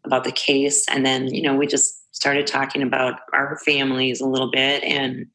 about 0.03 0.23
the 0.23 0.31
case, 0.31 0.85
and 0.89 1.05
then 1.05 1.33
you 1.33 1.41
know 1.41 1.55
we 1.55 1.67
just 1.67 2.01
started 2.15 2.47
talking 2.47 2.81
about 2.81 3.19
our 3.33 3.57
families 3.65 4.21
a 4.21 4.25
little 4.25 4.49
bit 4.49 4.83
and 4.83 5.25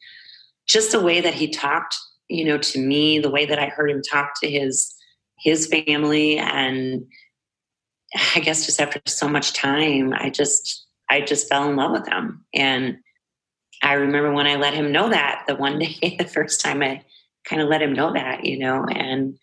just 0.66 0.92
the 0.92 1.00
way 1.00 1.20
that 1.20 1.34
he 1.34 1.46
talked 1.46 1.94
you 2.28 2.42
know 2.42 2.56
to 2.56 2.78
me 2.78 3.18
the 3.18 3.28
way 3.28 3.44
that 3.44 3.58
i 3.58 3.66
heard 3.66 3.90
him 3.90 4.00
talk 4.00 4.32
to 4.40 4.48
his 4.48 4.94
his 5.38 5.66
family 5.66 6.38
and 6.38 7.04
i 8.34 8.40
guess 8.40 8.66
just 8.66 8.80
after 8.80 9.00
so 9.06 9.28
much 9.28 9.52
time 9.52 10.12
i 10.14 10.30
just 10.30 10.86
i 11.08 11.20
just 11.20 11.48
fell 11.48 11.68
in 11.68 11.76
love 11.76 11.92
with 11.92 12.06
him 12.08 12.44
and 12.54 12.98
I 13.82 13.94
remember 13.94 14.32
when 14.32 14.46
I 14.46 14.56
let 14.56 14.74
him 14.74 14.92
know 14.92 15.08
that 15.08 15.44
the 15.46 15.56
one 15.56 15.78
day, 16.00 16.16
the 16.18 16.26
first 16.26 16.60
time 16.60 16.82
I 16.82 17.02
kind 17.44 17.62
of 17.62 17.68
let 17.68 17.82
him 17.82 17.92
know 17.92 18.12
that, 18.12 18.44
you 18.44 18.58
know, 18.58 18.84
and 18.84 19.38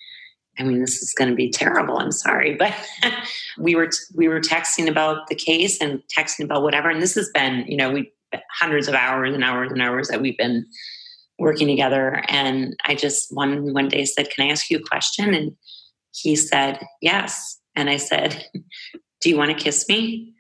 I 0.60 0.64
mean, 0.64 0.80
this 0.80 1.02
is 1.02 1.14
going 1.14 1.30
to 1.30 1.36
be 1.36 1.52
terrible. 1.52 2.00
I'm 2.00 2.12
sorry, 2.12 2.56
but 2.56 2.74
we 3.60 3.76
were 3.76 3.90
we 4.16 4.28
were 4.28 4.42
texting 4.42 4.90
about 4.90 5.28
the 5.28 5.36
case 5.36 5.80
and 5.82 6.02
texting 6.18 6.46
about 6.46 6.64
whatever. 6.64 6.90
And 6.90 7.02
this 7.02 7.16
has 7.16 7.30
been, 7.34 7.66
you 7.68 7.78
know, 7.78 7.92
we 7.92 8.12
hundreds 8.52 8.88
of 8.88 8.96
hours 8.96 9.34
and 9.34 9.44
hours 9.44 9.72
and 9.72 9.82
hours 9.82 10.08
that 10.08 10.22
we've 10.22 10.38
been 10.38 10.66
working 11.38 11.68
together. 11.68 12.24
And 12.28 12.76
I 12.86 12.96
just 12.96 13.28
one 13.36 13.72
one 13.72 13.88
day 13.88 14.06
said, 14.06 14.32
"Can 14.32 14.48
I 14.48 14.52
ask 14.52 14.70
you 14.72 14.80
a 14.80 14.90
question?" 14.90 15.34
And 15.36 15.56
he 16.12 16.36
said, 16.36 16.84
"Yes." 17.02 17.60
And 17.78 17.90
I 17.90 17.96
said, 17.96 18.46
"Do 19.22 19.30
you 19.30 19.38
want 19.38 19.58
to 19.58 19.64
kiss 19.64 19.88
me?" 19.88 20.34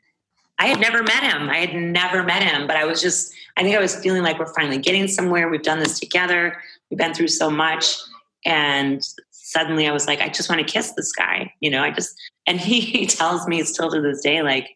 I 0.59 0.68
had 0.68 0.80
never 0.80 1.03
met 1.03 1.23
him. 1.23 1.49
I 1.49 1.57
had 1.57 1.76
never 1.76 2.23
met 2.23 2.41
him, 2.41 2.65
but 2.65 2.76
I 2.76 2.85
was 2.85 3.01
just, 3.01 3.34
I 3.57 3.64
think 3.64 3.76
I 3.76 3.80
was 3.80 3.95
feeling 3.95 4.23
like 4.23 4.39
we're 4.39 4.53
finally 4.55 4.80
getting 4.80 5.07
somewhere. 5.07 5.49
We've 5.49 5.61
done 5.61 5.80
this 5.80 5.99
together. 5.99 6.59
We've 6.89 6.97
been 6.97 7.14
through 7.14 7.27
so 7.27 7.49
much. 7.49 7.95
And 8.43 9.01
suddenly 9.30 9.88
I 9.88 9.91
was 9.91 10.07
like, 10.07 10.19
I 10.19 10.30
just 10.30 10.49
want 10.49 10.65
to 10.65 10.72
kiss 10.72 10.93
this 10.93 11.11
guy. 11.11 11.53
You 11.59 11.69
know, 11.69 11.84
I 11.84 11.91
just, 11.91 12.19
and 12.47 12.59
he, 12.59 12.80
he 12.81 13.05
tells 13.05 13.47
me 13.47 13.61
still 13.64 13.91
to 13.91 14.01
this 14.01 14.22
day, 14.22 14.41
like, 14.41 14.69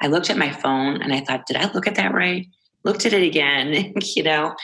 I 0.00 0.08
looked 0.08 0.28
at 0.28 0.36
my 0.36 0.50
phone 0.50 1.00
and 1.00 1.12
I 1.12 1.20
thought, 1.20 1.46
did 1.46 1.56
I 1.56 1.72
look 1.72 1.86
at 1.86 1.94
that 1.94 2.12
right? 2.12 2.46
Looked 2.82 3.06
at 3.06 3.14
it 3.14 3.22
again, 3.22 3.94
you 4.14 4.22
know, 4.22 4.54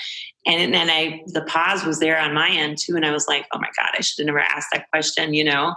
and 0.46 0.74
then 0.74 0.90
I, 0.90 1.22
the 1.26 1.42
pause 1.42 1.84
was 1.84 2.00
there 2.00 2.18
on 2.18 2.34
my 2.34 2.50
end 2.50 2.76
too. 2.78 2.96
And 2.96 3.06
I 3.06 3.12
was 3.12 3.26
like, 3.28 3.46
oh 3.52 3.58
my 3.58 3.68
God, 3.78 3.90
I 3.96 4.02
should 4.02 4.22
have 4.22 4.26
never 4.26 4.40
asked 4.40 4.68
that 4.72 4.90
question, 4.90 5.32
you 5.32 5.44
know? 5.44 5.74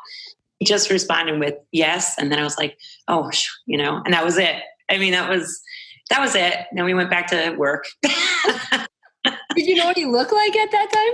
He 0.59 0.65
just 0.65 0.89
responded 0.89 1.39
with 1.39 1.55
yes. 1.71 2.15
And 2.17 2.31
then 2.31 2.39
I 2.39 2.43
was 2.43 2.57
like, 2.57 2.77
oh, 3.07 3.29
you 3.65 3.77
know, 3.77 4.01
and 4.05 4.13
that 4.13 4.23
was 4.23 4.37
it. 4.37 4.55
I 4.89 4.97
mean, 4.97 5.11
that 5.11 5.29
was 5.29 5.61
that 6.09 6.19
was 6.19 6.35
it. 6.35 6.55
Then 6.73 6.85
we 6.85 6.93
went 6.93 7.09
back 7.09 7.27
to 7.27 7.55
work. 7.57 7.85
Did 8.03 9.67
you 9.67 9.75
know 9.75 9.85
what 9.85 9.97
he 9.97 10.05
looked 10.05 10.33
like 10.33 10.55
at 10.55 10.71
that 10.71 10.91
time? 10.91 11.13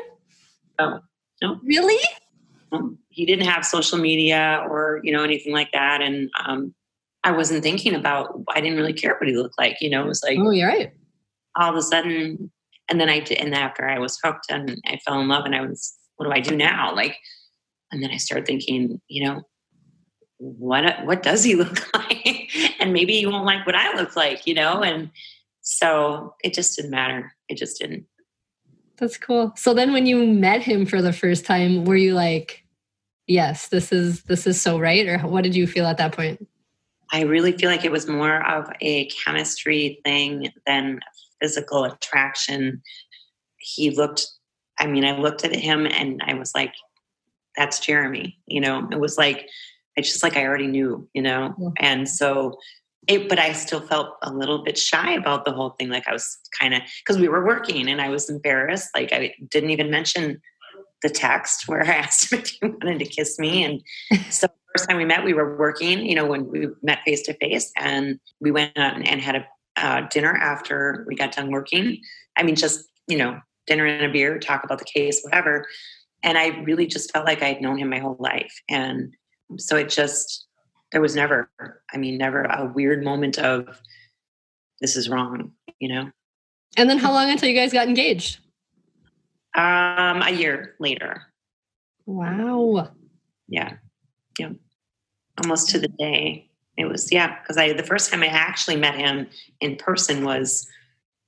Oh, 0.80 1.00
no. 1.42 1.60
Really? 1.64 2.00
he 3.20 3.26
didn't 3.26 3.48
have 3.48 3.66
social 3.66 3.98
media 3.98 4.66
or 4.70 5.02
you 5.04 5.12
know 5.12 5.24
anything 5.24 5.54
like 5.54 5.72
that, 5.74 6.02
and 6.02 6.30
um, 6.46 6.74
I 7.24 7.32
wasn't 7.32 7.64
thinking 7.64 7.94
about. 7.94 8.42
I 8.50 8.62
didn't 8.62 8.78
really 8.78 8.94
care 8.94 9.18
what 9.20 9.28
he 9.28 9.36
looked 9.36 9.58
like. 9.60 9.78
You 9.82 9.90
know, 9.90 10.04
it 10.04 10.08
was 10.08 10.24
like 10.24 10.38
oh, 10.40 10.52
you're 10.52 10.70
right. 10.70 10.92
All 11.58 11.70
of 11.70 11.76
a 11.76 11.82
sudden, 11.82 12.50
and 12.88 13.00
then 13.00 13.10
I 13.10 13.20
did, 13.20 13.40
and 13.40 13.54
after 13.54 13.88
I 13.88 14.00
was 14.00 14.18
hooked 14.24 14.46
and 14.50 14.82
I 14.86 14.98
fell 15.06 15.20
in 15.20 15.28
love, 15.28 15.46
and 15.46 15.56
I 15.56 15.62
was, 15.62 15.94
what 16.16 16.28
do 16.28 16.32
I 16.32 16.40
do 16.40 16.56
now? 16.56 16.96
Like, 16.96 17.18
and 17.92 18.04
then 18.04 18.12
I 18.12 18.18
started 18.18 18.46
thinking, 18.46 19.02
you 19.08 19.26
know, 19.26 19.42
what 20.38 21.06
what 21.06 21.24
does 21.24 21.44
he 21.44 21.56
look 21.64 21.94
like? 21.94 22.52
and 22.80 22.94
maybe 22.94 23.18
he 23.18 23.26
won't 23.26 23.46
like 23.46 23.66
what 23.66 23.76
I 23.76 23.96
look 23.96 24.16
like, 24.16 24.48
you 24.48 24.54
know, 24.54 24.82
and 24.82 25.12
so 25.62 26.36
it 26.44 26.54
just 26.54 26.76
didn't 26.76 26.92
matter. 26.92 27.34
It 27.48 27.58
just 27.58 27.80
didn't. 27.80 28.06
That's 28.98 29.18
cool. 29.18 29.54
So 29.56 29.74
then 29.74 29.94
when 29.94 30.06
you 30.06 30.26
met 30.28 30.62
him 30.62 30.86
for 30.86 31.02
the 31.02 31.14
first 31.14 31.46
time, 31.46 31.86
were 31.86 31.96
you 31.96 32.14
like, 32.14 32.66
yes, 33.28 33.68
this 33.70 33.92
is 33.92 34.24
this 34.24 34.46
is 34.46 34.62
so 34.62 34.80
right? 34.80 35.08
Or 35.08 35.20
what 35.20 35.44
did 35.44 35.56
you 35.56 35.68
feel 35.68 35.86
at 35.86 35.98
that 35.98 36.14
point? 36.14 36.46
I 37.12 37.22
really 37.22 37.54
feel 37.54 37.70
like 37.70 37.86
it 37.86 37.92
was 37.92 38.08
more 38.08 38.46
of 38.48 38.70
a 38.82 39.08
chemistry 39.08 40.00
thing 40.06 40.50
than 40.68 41.00
physical 41.42 41.86
attraction. 41.86 42.82
He 43.58 43.90
looked, 43.92 44.28
I 44.80 44.86
mean, 44.86 45.06
I 45.06 45.18
looked 45.18 45.44
at 45.44 45.56
him 45.56 45.88
and 45.88 46.22
I 46.26 46.36
was 46.36 46.54
like, 46.54 46.74
that's 47.60 47.80
Jeremy. 47.80 48.40
You 48.48 48.62
know, 48.62 48.88
it 48.90 49.00
was 49.00 49.18
like, 49.18 49.50
it's 49.98 50.10
just 50.10 50.24
like 50.24 50.38
I 50.38 50.46
already 50.46 50.68
knew, 50.68 51.08
you 51.14 51.22
know? 51.22 51.54
Yeah. 51.60 51.70
And 51.82 52.10
so 52.10 52.58
it, 53.08 53.28
but 53.28 53.38
I 53.38 53.52
still 53.52 53.82
felt 53.82 54.16
a 54.24 54.32
little 54.32 54.64
bit 54.64 54.78
shy 54.78 55.12
about 55.12 55.44
the 55.44 55.52
whole 55.52 55.72
thing. 55.72 55.90
Like 55.90 56.08
I 56.08 56.14
was 56.14 56.40
kind 56.58 56.74
of, 56.74 56.82
because 57.04 57.20
we 57.20 57.28
were 57.28 57.46
working 57.46 57.90
and 57.90 58.00
I 58.00 58.08
was 58.08 58.30
embarrassed. 58.30 58.90
Like 58.96 59.12
I 59.12 59.36
didn't 59.50 59.72
even 59.72 59.92
mention 59.92 60.42
the 61.04 61.10
text 61.10 61.68
where 61.68 61.84
I 61.86 61.96
asked 61.96 62.32
him 62.32 62.40
if 62.40 62.48
he 62.48 62.60
wanted 62.66 63.00
to 63.00 63.06
kiss 63.06 63.38
me. 63.38 63.64
And 63.64 63.82
so 64.32 64.48
first 64.74 64.88
time 64.88 64.98
we 64.98 65.06
met, 65.06 65.26
we 65.26 65.34
were 65.34 65.58
working, 65.58 66.06
you 66.06 66.16
know, 66.16 66.26
when 66.26 66.48
we 66.48 66.68
met 66.82 67.00
face 67.06 67.24
to 67.24 67.34
face 67.34 67.72
and 67.78 68.22
we 68.40 68.52
went 68.52 68.78
out 68.78 68.96
and 68.96 69.22
had 69.22 69.36
a 69.36 69.46
uh, 69.76 70.08
dinner 70.10 70.34
after 70.36 71.06
we 71.08 71.16
got 71.16 71.34
done 71.34 71.52
working. 71.52 72.00
I 72.38 72.44
mean, 72.44 72.56
just, 72.56 72.86
you 73.08 73.18
know, 73.18 73.40
dinner 73.68 73.86
and 73.86 74.06
a 74.06 74.10
beer, 74.10 74.40
talk 74.40 74.64
about 74.64 74.80
the 74.80 74.86
case, 74.86 75.22
whatever. 75.24 75.66
And 76.24 76.38
I 76.38 76.48
really 76.64 76.88
just 76.88 77.12
felt 77.12 77.26
like 77.26 77.42
I 77.42 77.54
had 77.54 77.62
known 77.62 77.78
him 77.78 77.90
my 77.90 78.00
whole 78.00 78.18
life. 78.20 78.62
And 78.70 79.16
so 79.58 79.78
it 79.78 79.90
just, 79.90 80.48
there 80.92 81.02
was 81.02 81.16
never, 81.16 81.50
I 81.94 81.98
mean, 81.98 82.18
never 82.18 82.44
a 82.44 82.72
weird 82.74 83.04
moment 83.04 83.38
of 83.38 83.82
this 84.82 84.96
is 84.96 85.10
wrong, 85.10 85.52
you 85.80 85.90
know? 85.90 86.12
And 86.78 86.90
then 86.90 86.98
how 86.98 87.12
long 87.12 87.30
until 87.30 87.50
you 87.50 87.56
guys 87.56 87.74
got 87.74 87.88
engaged? 87.88 88.40
Um, 89.56 90.22
a 90.22 90.32
year 90.32 90.76
later. 90.80 91.24
Wow. 92.06 92.92
Yeah. 93.48 93.74
Yeah. 94.38 94.52
Almost 95.42 95.70
to 95.70 95.80
the 95.80 95.88
day. 95.88 96.50
It 96.78 96.86
was 96.86 97.12
yeah, 97.12 97.40
because 97.42 97.58
I 97.58 97.74
the 97.74 97.84
first 97.84 98.10
time 98.10 98.24
I 98.24 98.28
actually 98.28 98.78
met 98.78 98.96
him 98.96 99.28
in 99.60 99.76
person 99.76 100.24
was 100.24 100.66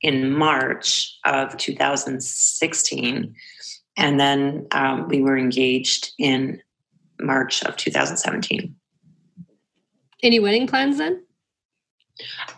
in 0.02 0.32
March 0.32 1.14
of 1.26 1.58
2016, 1.58 3.36
and 4.02 4.20
then 4.20 4.66
um, 4.72 5.08
we 5.08 5.22
were 5.22 5.38
engaged 5.38 6.12
in 6.18 6.60
March 7.20 7.64
of 7.64 7.78
2017. 7.78 8.76
Any 10.24 10.40
wedding 10.40 10.66
plans 10.66 10.98
then? 10.98 11.24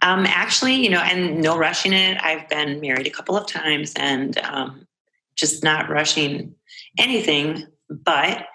Um, 0.01 0.25
actually, 0.25 0.75
you 0.75 0.89
know, 0.89 1.01
and 1.01 1.41
no 1.41 1.57
rushing 1.57 1.91
it. 1.91 2.17
I've 2.23 2.47
been 2.47 2.79
married 2.79 3.07
a 3.07 3.11
couple 3.11 3.35
of 3.35 3.45
times 3.45 3.91
and 3.97 4.37
um, 4.39 4.87
just 5.35 5.63
not 5.63 5.89
rushing 5.89 6.55
anything. 6.97 7.67
But, 7.89 8.45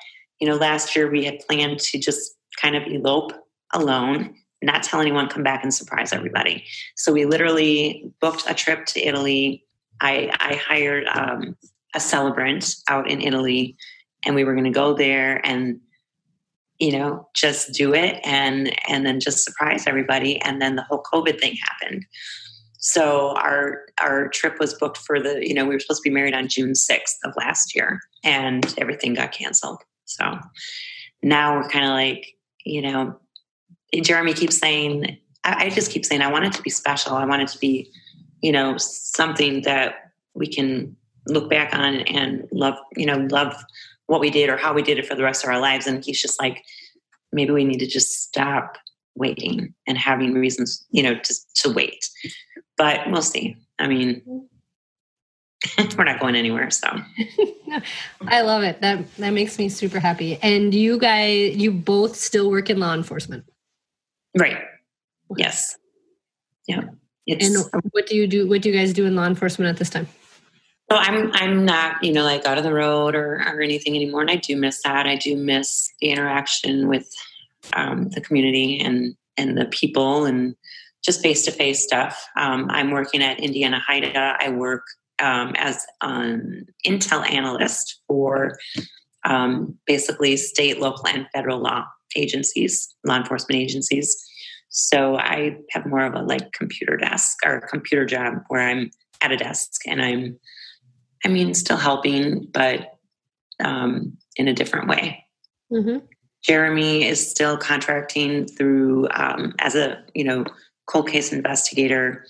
you 0.40 0.48
know, 0.48 0.56
last 0.56 0.96
year 0.96 1.10
we 1.10 1.24
had 1.24 1.40
planned 1.40 1.80
to 1.80 1.98
just 1.98 2.36
kind 2.58 2.74
of 2.74 2.84
elope 2.84 3.32
alone, 3.74 4.34
not 4.62 4.82
tell 4.82 5.00
anyone, 5.00 5.28
come 5.28 5.42
back 5.42 5.62
and 5.62 5.74
surprise 5.74 6.14
everybody. 6.14 6.64
So 6.96 7.12
we 7.12 7.26
literally 7.26 8.10
booked 8.18 8.44
a 8.48 8.54
trip 8.54 8.86
to 8.86 9.00
Italy. 9.00 9.66
I, 10.00 10.30
I 10.40 10.54
hired 10.54 11.06
um, 11.06 11.56
a 11.94 12.00
celebrant 12.00 12.74
out 12.88 13.10
in 13.10 13.20
Italy, 13.20 13.76
and 14.24 14.34
we 14.34 14.44
were 14.44 14.54
going 14.54 14.64
to 14.64 14.70
go 14.70 14.94
there 14.94 15.40
and 15.46 15.80
you 16.78 16.92
know 16.92 17.28
just 17.34 17.72
do 17.72 17.92
it 17.92 18.20
and 18.24 18.72
and 18.88 19.04
then 19.04 19.18
just 19.18 19.44
surprise 19.44 19.88
everybody 19.88 20.40
and 20.42 20.62
then 20.62 20.76
the 20.76 20.82
whole 20.84 21.02
covid 21.02 21.40
thing 21.40 21.56
happened 21.56 22.06
so 22.78 23.34
our 23.36 23.82
our 24.00 24.28
trip 24.28 24.60
was 24.60 24.74
booked 24.74 24.98
for 24.98 25.20
the 25.20 25.44
you 25.44 25.52
know 25.52 25.64
we 25.64 25.74
were 25.74 25.80
supposed 25.80 26.00
to 26.04 26.08
be 26.08 26.14
married 26.14 26.34
on 26.34 26.46
june 26.46 26.74
6th 26.74 27.16
of 27.24 27.34
last 27.36 27.74
year 27.74 27.98
and 28.22 28.76
everything 28.78 29.12
got 29.12 29.32
canceled 29.32 29.82
so 30.04 30.38
now 31.20 31.56
we're 31.56 31.68
kind 31.68 31.84
of 31.84 31.90
like 31.90 32.36
you 32.64 32.80
know 32.80 33.18
Jeremy 34.02 34.34
keeps 34.34 34.58
saying, 34.58 35.18
I, 35.44 35.70
just 35.70 35.90
keep 35.90 36.04
saying, 36.04 36.20
I 36.20 36.30
want 36.30 36.44
it 36.44 36.52
to 36.54 36.62
be 36.62 36.70
special. 36.70 37.14
I 37.14 37.24
want 37.24 37.42
it 37.42 37.48
to 37.48 37.58
be, 37.58 37.90
you 38.42 38.52
know, 38.52 38.76
something 38.76 39.62
that 39.62 40.12
we 40.34 40.46
can 40.46 40.96
look 41.28 41.48
back 41.50 41.74
on 41.74 42.00
and 42.02 42.48
love, 42.52 42.74
you 42.96 43.06
know, 43.06 43.26
love 43.30 43.54
what 44.06 44.20
we 44.20 44.30
did 44.30 44.48
or 44.48 44.56
how 44.56 44.72
we 44.72 44.82
did 44.82 44.98
it 44.98 45.06
for 45.06 45.14
the 45.14 45.22
rest 45.22 45.44
of 45.44 45.50
our 45.50 45.60
lives. 45.60 45.86
And 45.86 46.04
he's 46.04 46.20
just 46.20 46.40
like, 46.40 46.64
maybe 47.32 47.52
we 47.52 47.64
need 47.64 47.78
to 47.78 47.86
just 47.86 48.22
stop 48.22 48.76
waiting 49.14 49.74
and 49.86 49.98
having 49.98 50.34
reasons, 50.34 50.84
you 50.90 51.02
know, 51.02 51.14
to, 51.14 51.34
to 51.56 51.72
wait. 51.72 52.08
But 52.76 53.10
we'll 53.10 53.22
see. 53.22 53.56
I 53.78 53.86
mean, 53.86 54.48
we're 55.98 56.04
not 56.04 56.20
going 56.20 56.36
anywhere 56.36 56.70
so 56.70 56.88
i 58.28 58.42
love 58.42 58.62
it 58.62 58.80
that 58.80 59.12
that 59.16 59.30
makes 59.30 59.58
me 59.58 59.68
super 59.68 59.98
happy 59.98 60.38
and 60.40 60.72
you 60.72 60.96
guys 60.96 61.56
you 61.56 61.72
both 61.72 62.14
still 62.14 62.48
work 62.48 62.70
in 62.70 62.78
law 62.78 62.94
enforcement 62.94 63.44
Right. 64.36 64.58
Yes. 65.36 65.76
Yeah. 66.66 66.82
It's, 67.26 67.46
and 67.46 67.84
what 67.90 68.06
do 68.06 68.16
you 68.16 68.26
do? 68.26 68.48
What 68.48 68.62
do 68.62 68.70
you 68.70 68.78
guys 68.78 68.92
do 68.92 69.04
in 69.04 69.14
law 69.14 69.26
enforcement 69.26 69.68
at 69.68 69.76
this 69.76 69.90
time? 69.90 70.08
So 70.90 70.96
I'm 70.96 71.30
I'm 71.34 71.64
not 71.64 72.02
you 72.02 72.12
know 72.12 72.24
like 72.24 72.46
out 72.46 72.58
of 72.58 72.64
the 72.64 72.72
road 72.72 73.14
or 73.14 73.42
or 73.46 73.60
anything 73.60 73.94
anymore, 73.94 74.22
and 74.22 74.30
I 74.30 74.36
do 74.36 74.56
miss 74.56 74.82
that. 74.82 75.06
I 75.06 75.16
do 75.16 75.36
miss 75.36 75.90
the 76.00 76.10
interaction 76.10 76.88
with 76.88 77.10
um, 77.74 78.08
the 78.10 78.20
community 78.20 78.80
and 78.80 79.14
and 79.36 79.56
the 79.56 79.66
people 79.66 80.24
and 80.24 80.56
just 81.04 81.22
face 81.22 81.44
to 81.44 81.50
face 81.50 81.84
stuff. 81.84 82.26
Um, 82.36 82.68
I'm 82.70 82.90
working 82.90 83.22
at 83.22 83.38
Indiana 83.38 83.82
HIDTA. 83.88 84.36
I 84.40 84.50
work 84.50 84.82
um, 85.20 85.54
as 85.56 85.86
an 86.00 86.66
intel 86.86 87.28
analyst 87.30 88.00
for 88.06 88.58
um, 89.24 89.76
basically 89.86 90.36
state, 90.36 90.80
local, 90.80 91.06
and 91.08 91.26
federal 91.34 91.60
law 91.60 91.84
agencies, 92.16 92.94
law 93.04 93.16
enforcement 93.16 93.60
agencies. 93.60 94.16
So 94.70 95.16
I 95.16 95.56
have 95.70 95.86
more 95.86 96.04
of 96.04 96.14
a 96.14 96.22
like 96.22 96.52
computer 96.52 96.96
desk 96.96 97.38
or 97.44 97.66
computer 97.68 98.04
job 98.04 98.34
where 98.48 98.62
I'm 98.62 98.90
at 99.20 99.32
a 99.32 99.36
desk 99.36 99.82
and 99.86 100.02
I'm, 100.02 100.38
I 101.24 101.28
mean, 101.28 101.54
still 101.54 101.76
helping, 101.76 102.46
but 102.52 102.98
um, 103.62 104.16
in 104.36 104.48
a 104.48 104.54
different 104.54 104.88
way. 104.88 105.26
Mm-hmm. 105.72 106.04
Jeremy 106.42 107.04
is 107.04 107.28
still 107.28 107.56
contracting 107.56 108.46
through 108.46 109.08
um, 109.12 109.54
as 109.58 109.74
a 109.74 110.02
you 110.14 110.24
know 110.24 110.44
cold 110.86 111.08
case 111.08 111.32
investigator 111.32 112.24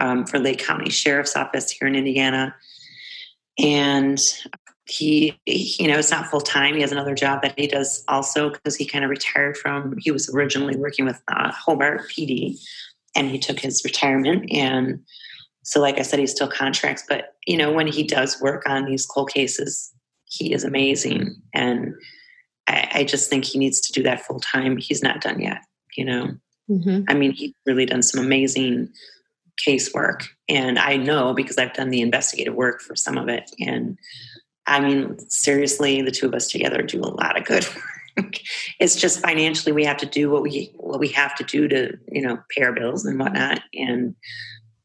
um, 0.00 0.26
for 0.26 0.38
Lake 0.38 0.58
County 0.58 0.90
Sheriff's 0.90 1.36
Office 1.36 1.70
here 1.70 1.88
in 1.88 1.94
Indiana, 1.94 2.54
and 3.58 4.20
he, 4.86 5.36
he, 5.46 5.82
you 5.82 5.88
know 5.88 5.98
it's 5.98 6.10
not 6.10 6.26
full 6.26 6.40
time 6.40 6.74
he 6.74 6.80
has 6.80 6.92
another 6.92 7.14
job 7.14 7.42
that 7.42 7.58
he 7.58 7.66
does 7.66 8.04
also 8.06 8.50
because 8.50 8.76
he 8.76 8.86
kind 8.86 9.04
of 9.04 9.10
retired 9.10 9.56
from 9.56 9.96
he 9.98 10.12
was 10.12 10.30
originally 10.32 10.76
working 10.76 11.04
with 11.04 11.20
uh, 11.26 11.50
hobart 11.50 12.02
pd 12.08 12.56
and 13.16 13.28
he 13.28 13.38
took 13.38 13.58
his 13.58 13.82
retirement 13.84 14.48
and 14.52 15.00
so 15.66 15.80
like 15.80 15.98
i 15.98 16.02
said 16.02 16.18
he 16.18 16.26
still 16.26 16.48
contracts 16.48 17.04
but 17.08 17.34
you 17.46 17.56
know 17.56 17.72
when 17.72 17.86
he 17.86 18.02
does 18.02 18.40
work 18.40 18.62
on 18.68 18.84
these 18.84 19.04
cold 19.04 19.30
cases 19.30 19.92
he 20.24 20.52
is 20.52 20.64
amazing 20.64 21.34
and 21.52 21.94
i, 22.68 22.88
I 22.94 23.04
just 23.04 23.28
think 23.28 23.44
he 23.44 23.58
needs 23.58 23.80
to 23.80 23.92
do 23.92 24.02
that 24.04 24.24
full 24.24 24.40
time 24.40 24.76
he's 24.76 25.02
not 25.02 25.20
done 25.20 25.40
yet 25.40 25.58
you 25.96 26.04
know 26.04 26.30
mm-hmm. 26.70 27.02
i 27.08 27.14
mean 27.14 27.32
he's 27.32 27.52
really 27.66 27.86
done 27.86 28.02
some 28.02 28.24
amazing 28.24 28.88
casework 29.66 30.24
and 30.48 30.78
i 30.78 30.96
know 30.96 31.34
because 31.34 31.58
i've 31.58 31.74
done 31.74 31.90
the 31.90 32.00
investigative 32.00 32.54
work 32.54 32.80
for 32.80 32.94
some 32.94 33.18
of 33.18 33.28
it 33.28 33.50
and 33.60 33.98
I 34.66 34.80
mean, 34.80 35.18
seriously, 35.28 36.02
the 36.02 36.10
two 36.10 36.26
of 36.26 36.34
us 36.34 36.48
together 36.48 36.82
do 36.82 37.00
a 37.00 37.06
lot 37.06 37.38
of 37.38 37.44
good 37.44 37.66
work. 38.16 38.38
it's 38.80 38.96
just 38.96 39.20
financially 39.20 39.72
we 39.72 39.84
have 39.84 39.98
to 39.98 40.06
do 40.06 40.30
what 40.30 40.42
we 40.42 40.72
what 40.76 40.98
we 40.98 41.08
have 41.08 41.34
to 41.34 41.44
do 41.44 41.68
to 41.68 41.98
you 42.10 42.22
know 42.22 42.38
pay 42.50 42.62
our 42.62 42.72
bills 42.72 43.04
and 43.04 43.18
whatnot. 43.18 43.60
And 43.74 44.14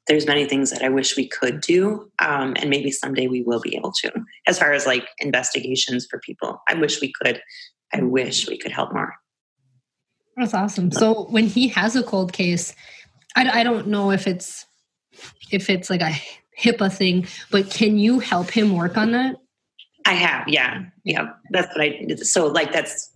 there's 0.08 0.26
many 0.26 0.46
things 0.46 0.72
that 0.72 0.84
I 0.84 0.90
wish 0.90 1.16
we 1.16 1.28
could 1.28 1.62
do, 1.62 2.10
um, 2.20 2.56
and 2.58 2.70
maybe 2.70 2.92
someday 2.92 3.28
we 3.28 3.44
will 3.44 3.60
be 3.60 3.76
able 3.76 3.92
to. 4.02 4.12
As 4.48 4.58
far 4.58 4.74
as 4.74 4.86
like 4.86 5.08
investigations 5.20 6.08
for 6.10 6.20
people, 6.20 6.62
I 6.68 6.74
wish 6.74 7.02
we 7.02 7.14
could. 7.22 7.42
I 7.94 8.02
wish 8.02 8.48
we 8.48 8.58
could 8.58 8.72
help 8.72 8.94
more. 8.94 9.14
That's 10.38 10.54
awesome. 10.54 10.92
So 10.92 11.26
when 11.26 11.46
he 11.46 11.68
has 11.70 11.96
a 11.96 12.04
cold 12.04 12.34
case, 12.34 12.74
I, 13.36 13.62
I 13.62 13.64
don't 13.64 13.88
know 13.88 14.12
if 14.12 14.28
it's 14.28 14.66
if 15.52 15.70
it's 15.70 15.90
like 15.90 16.02
a 16.02 16.14
HIPAA 16.60 16.92
thing, 16.92 17.28
but 17.50 17.70
can 17.70 17.98
you 17.98 18.20
help 18.20 18.50
him 18.50 18.76
work 18.76 18.98
on 18.98 19.12
that? 19.12 19.36
I 20.06 20.14
have, 20.14 20.48
yeah, 20.48 20.86
yeah. 21.04 21.30
That's 21.52 21.68
what 21.76 21.82
I. 21.82 22.16
So 22.16 22.48
like 22.48 22.72
that's, 22.72 23.10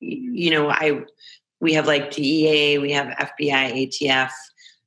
you 0.00 0.50
know, 0.50 0.68
I 0.68 1.04
we 1.60 1.72
have 1.74 1.86
like 1.86 2.10
DEA, 2.10 2.78
we 2.78 2.92
have 2.92 3.08
FBI, 3.16 3.88
ATF, 3.88 4.30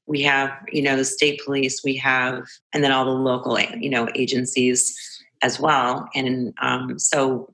we 0.07 0.21
have 0.21 0.51
you 0.71 0.81
know 0.81 0.97
the 0.97 1.05
state 1.05 1.41
police, 1.43 1.81
we 1.83 1.95
have, 1.97 2.43
and 2.73 2.83
then 2.83 2.91
all 2.91 3.05
the 3.05 3.11
local 3.11 3.59
you 3.59 3.89
know 3.89 4.09
agencies 4.15 4.97
as 5.41 5.59
well. 5.59 6.07
And 6.13 6.53
um, 6.61 6.99
so 6.99 7.51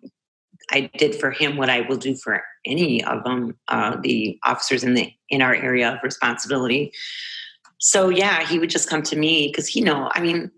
I 0.72 0.90
did 0.98 1.15
for 1.15 1.32
him 1.32 1.57
what 1.57 1.69
I 1.69 1.82
will 1.82 1.98
do 1.98 2.15
for 2.15 2.44
any 2.65 3.03
of 3.03 3.24
them, 3.24 3.57
uh, 3.69 3.98
the 4.02 4.38
officers 4.44 4.84
in 4.84 4.94
the 4.94 5.11
in 5.30 5.41
our 5.41 5.56
area 5.56 5.94
of 5.94 6.03
responsibility. 6.03 6.91
So 7.80 8.10
yeah, 8.10 8.45
he 8.45 8.60
would 8.60 8.69
just 8.69 8.90
come 8.90 9.03
to 9.03 9.15
me 9.15 9.48
because 9.48 9.68
he 9.68 9.82
know. 9.82 10.10
I 10.14 10.22
mean, 10.22 10.52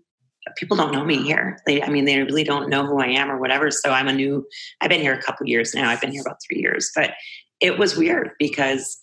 people 0.56 0.76
don't 0.76 0.92
know 0.92 1.04
me 1.04 1.22
here. 1.22 1.58
They, 1.66 1.82
I 1.82 1.88
mean, 1.88 2.06
they 2.06 2.18
really 2.18 2.44
don't 2.44 2.70
know 2.70 2.86
who 2.86 3.00
I 3.00 3.06
am 3.06 3.30
or 3.30 3.38
whatever. 3.38 3.70
So 3.70 3.90
I'm 3.90 4.08
a 4.08 4.12
new. 4.12 4.46
I've 4.80 4.90
been 4.90 5.00
here 5.00 5.14
a 5.14 5.22
couple 5.22 5.46
years 5.46 5.74
now. 5.74 5.90
I've 5.90 6.00
been 6.00 6.12
here 6.12 6.22
about 6.22 6.38
three 6.46 6.60
years, 6.60 6.90
but 6.94 7.12
it 7.60 7.78
was 7.78 7.96
weird 7.96 8.30
because 8.38 8.98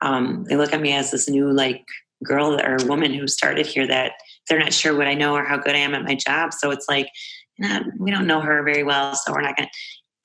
um, 0.00 0.44
they 0.48 0.56
look 0.56 0.72
at 0.72 0.80
me 0.80 0.92
as 0.92 1.10
this 1.10 1.28
new 1.28 1.50
like 1.52 1.84
girl 2.24 2.60
or 2.60 2.78
woman 2.86 3.12
who 3.12 3.28
started 3.28 3.66
here 3.66 3.86
that 3.86 4.12
they're 4.48 4.58
not 4.58 4.72
sure 4.72 4.96
what 4.96 5.06
I 5.06 5.14
know 5.14 5.34
or 5.34 5.44
how 5.44 5.56
good 5.56 5.74
I 5.74 5.78
am 5.78 5.94
at 5.94 6.04
my 6.04 6.14
job. 6.14 6.52
So 6.52 6.70
it's 6.70 6.88
like, 6.88 7.08
we 7.98 8.10
don't 8.10 8.26
know 8.26 8.40
her 8.40 8.62
very 8.62 8.82
well, 8.82 9.14
so 9.14 9.32
we're 9.32 9.40
not 9.40 9.56
going 9.56 9.68
to 9.68 9.74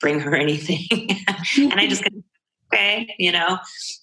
bring 0.00 0.20
her 0.20 0.34
anything. 0.36 0.86
and 1.56 1.74
I 1.74 1.86
just 1.86 2.04
okay, 2.72 3.14
you 3.18 3.32
know. 3.32 3.58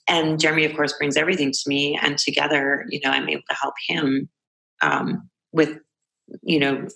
And 0.08 0.40
Jeremy, 0.40 0.66
of 0.66 0.76
course, 0.76 0.94
brings 0.94 1.18
everything 1.18 1.52
to 1.52 1.60
me, 1.68 2.00
and 2.02 2.18
together, 2.18 2.86
you 2.90 3.00
know, 3.04 3.12
I'm 3.12 3.30
able 3.30 3.44
to 3.50 3.56
help 3.56 3.74
him 3.88 4.30
um, 4.82 5.30
with, 5.52 5.78
you 6.42 6.60
know, 6.60 6.88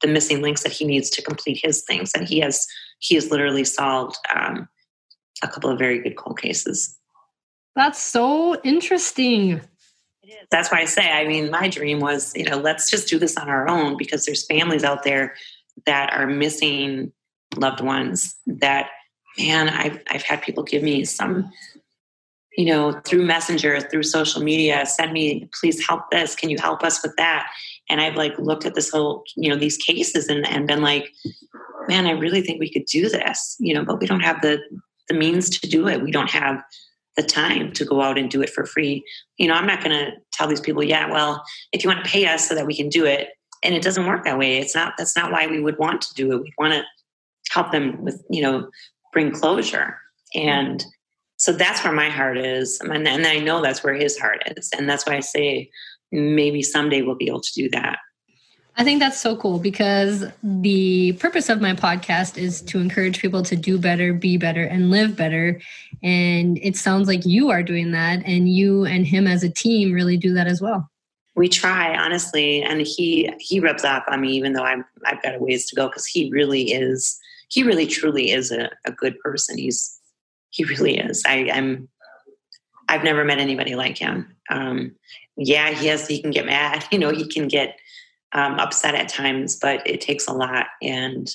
the 0.00 0.08
missing 0.08 0.42
links 0.42 0.62
that 0.62 0.72
he 0.72 0.84
needs 0.84 1.10
to 1.10 1.22
complete 1.22 1.60
his 1.62 1.82
things. 1.82 2.12
And 2.14 2.28
he 2.28 2.40
has 2.40 2.66
he 2.98 3.14
has 3.16 3.30
literally 3.30 3.64
solved 3.64 4.16
um, 4.34 4.68
a 5.42 5.48
couple 5.48 5.70
of 5.70 5.78
very 5.78 6.00
good 6.00 6.16
cold 6.16 6.40
cases. 6.40 6.96
That's 7.74 8.00
so 8.00 8.60
interesting. 8.62 9.60
That's 10.50 10.70
why 10.70 10.80
I 10.80 10.84
say, 10.84 11.10
I 11.10 11.26
mean, 11.26 11.50
my 11.50 11.68
dream 11.68 12.00
was, 12.00 12.32
you 12.34 12.44
know, 12.44 12.58
let's 12.58 12.90
just 12.90 13.08
do 13.08 13.18
this 13.18 13.36
on 13.36 13.48
our 13.48 13.68
own 13.68 13.96
because 13.96 14.24
there's 14.24 14.46
families 14.46 14.84
out 14.84 15.04
there 15.04 15.34
that 15.86 16.12
are 16.12 16.26
missing 16.26 17.12
loved 17.56 17.80
ones 17.80 18.36
that, 18.46 18.90
man, 19.38 19.68
I've, 19.68 20.00
I've 20.10 20.22
had 20.22 20.42
people 20.42 20.62
give 20.62 20.82
me 20.82 21.04
some, 21.04 21.50
you 22.56 22.66
know, 22.66 23.00
through 23.06 23.24
Messenger, 23.24 23.80
through 23.80 24.02
social 24.02 24.42
media, 24.42 24.84
send 24.84 25.12
me, 25.12 25.48
please 25.58 25.86
help 25.86 26.10
this. 26.10 26.34
Can 26.34 26.50
you 26.50 26.58
help 26.58 26.82
us 26.82 27.02
with 27.02 27.14
that? 27.16 27.50
And 27.88 28.00
I've 28.00 28.16
like 28.16 28.38
looked 28.38 28.66
at 28.66 28.74
this 28.74 28.90
whole, 28.90 29.24
you 29.36 29.48
know, 29.48 29.56
these 29.56 29.76
cases 29.76 30.28
and, 30.28 30.46
and 30.46 30.66
been 30.66 30.82
like, 30.82 31.10
man, 31.88 32.06
I 32.06 32.12
really 32.12 32.42
think 32.42 32.60
we 32.60 32.70
could 32.70 32.84
do 32.84 33.08
this, 33.08 33.56
you 33.58 33.74
know, 33.74 33.84
but 33.84 34.00
we 34.00 34.06
don't 34.06 34.20
have 34.20 34.40
the, 34.42 34.60
the 35.08 35.14
means 35.14 35.50
to 35.58 35.68
do 35.68 35.88
it. 35.88 36.02
We 36.02 36.10
don't 36.10 36.30
have 36.30 36.62
the 37.16 37.22
time 37.22 37.72
to 37.72 37.84
go 37.84 38.00
out 38.00 38.18
and 38.18 38.30
do 38.30 38.42
it 38.42 38.50
for 38.50 38.64
free. 38.64 39.04
You 39.36 39.48
know, 39.48 39.54
I'm 39.54 39.66
not 39.66 39.82
going 39.82 39.96
to 39.96 40.12
tell 40.32 40.48
these 40.48 40.60
people, 40.60 40.82
yeah, 40.82 41.10
well, 41.10 41.42
if 41.72 41.84
you 41.84 41.90
want 41.90 42.04
to 42.04 42.10
pay 42.10 42.26
us 42.26 42.48
so 42.48 42.54
that 42.54 42.66
we 42.66 42.76
can 42.76 42.88
do 42.88 43.04
it, 43.04 43.28
and 43.62 43.74
it 43.74 43.82
doesn't 43.82 44.06
work 44.06 44.24
that 44.24 44.38
way. 44.38 44.58
It's 44.58 44.74
not. 44.74 44.94
That's 44.98 45.16
not 45.16 45.30
why 45.30 45.46
we 45.46 45.60
would 45.60 45.78
want 45.78 46.00
to 46.02 46.14
do 46.14 46.32
it. 46.32 46.42
We 46.42 46.52
want 46.58 46.72
to 46.72 46.82
help 47.50 47.70
them 47.70 48.02
with, 48.02 48.20
you 48.28 48.42
know, 48.42 48.68
bring 49.12 49.30
closure. 49.30 49.98
And 50.34 50.84
so 51.36 51.52
that's 51.52 51.84
where 51.84 51.92
my 51.92 52.08
heart 52.08 52.38
is, 52.38 52.80
and, 52.80 53.08
I 53.08 53.38
know 53.38 53.60
that's 53.60 53.82
where 53.82 53.94
his 53.94 54.18
heart 54.18 54.42
is, 54.56 54.70
and 54.76 54.88
that's 54.88 55.06
why 55.06 55.16
I 55.16 55.20
say 55.20 55.70
maybe 56.12 56.62
someday 56.62 57.02
we'll 57.02 57.16
be 57.16 57.26
able 57.26 57.40
to 57.40 57.52
do 57.54 57.68
that. 57.70 57.98
I 58.76 58.84
think 58.84 59.00
that's 59.00 59.20
so 59.20 59.36
cool 59.36 59.58
because 59.58 60.24
the 60.42 61.12
purpose 61.14 61.50
of 61.50 61.60
my 61.60 61.74
podcast 61.74 62.38
is 62.38 62.62
to 62.62 62.78
encourage 62.80 63.20
people 63.20 63.42
to 63.42 63.54
do 63.54 63.78
better, 63.78 64.14
be 64.14 64.38
better, 64.38 64.64
and 64.64 64.90
live 64.90 65.14
better. 65.14 65.60
And 66.02 66.58
it 66.62 66.76
sounds 66.76 67.06
like 67.06 67.26
you 67.26 67.50
are 67.50 67.62
doing 67.62 67.90
that, 67.92 68.22
and 68.24 68.48
you 68.48 68.84
and 68.86 69.06
him 69.06 69.26
as 69.26 69.42
a 69.42 69.50
team 69.50 69.92
really 69.92 70.16
do 70.16 70.32
that 70.34 70.46
as 70.46 70.62
well. 70.62 70.90
We 71.34 71.48
try 71.48 71.96
honestly, 71.96 72.62
and 72.62 72.80
he 72.80 73.30
he 73.38 73.60
rubs 73.60 73.84
off 73.84 74.04
on 74.08 74.22
me, 74.22 74.32
even 74.32 74.54
though 74.54 74.64
I'm 74.64 74.84
I've 75.04 75.22
got 75.22 75.34
a 75.34 75.38
ways 75.38 75.66
to 75.66 75.76
go 75.76 75.88
because 75.88 76.06
he 76.06 76.30
really 76.30 76.72
is 76.72 77.18
he 77.48 77.62
really 77.62 77.86
truly 77.86 78.30
is 78.30 78.50
a, 78.50 78.70
a 78.86 78.92
good 78.92 79.18
person. 79.20 79.58
He's 79.58 79.98
he 80.48 80.64
really 80.64 80.96
is. 80.96 81.22
I, 81.26 81.50
I'm 81.52 81.88
I've 82.88 83.04
never 83.04 83.24
met 83.24 83.38
anybody 83.38 83.74
like 83.74 83.98
him. 83.98 84.34
Um, 84.50 84.94
yeah, 85.36 85.70
he 85.70 85.86
has 85.86 86.06
he 86.06 86.20
can 86.22 86.30
get 86.30 86.46
mad. 86.46 86.84
You 86.92 86.98
know, 86.98 87.10
he 87.10 87.26
can 87.26 87.48
get 87.48 87.78
um, 88.32 88.58
upset 88.58 88.94
at 88.94 89.08
times, 89.08 89.56
but 89.56 89.86
it 89.86 90.00
takes 90.00 90.26
a 90.26 90.32
lot. 90.32 90.66
And, 90.80 91.34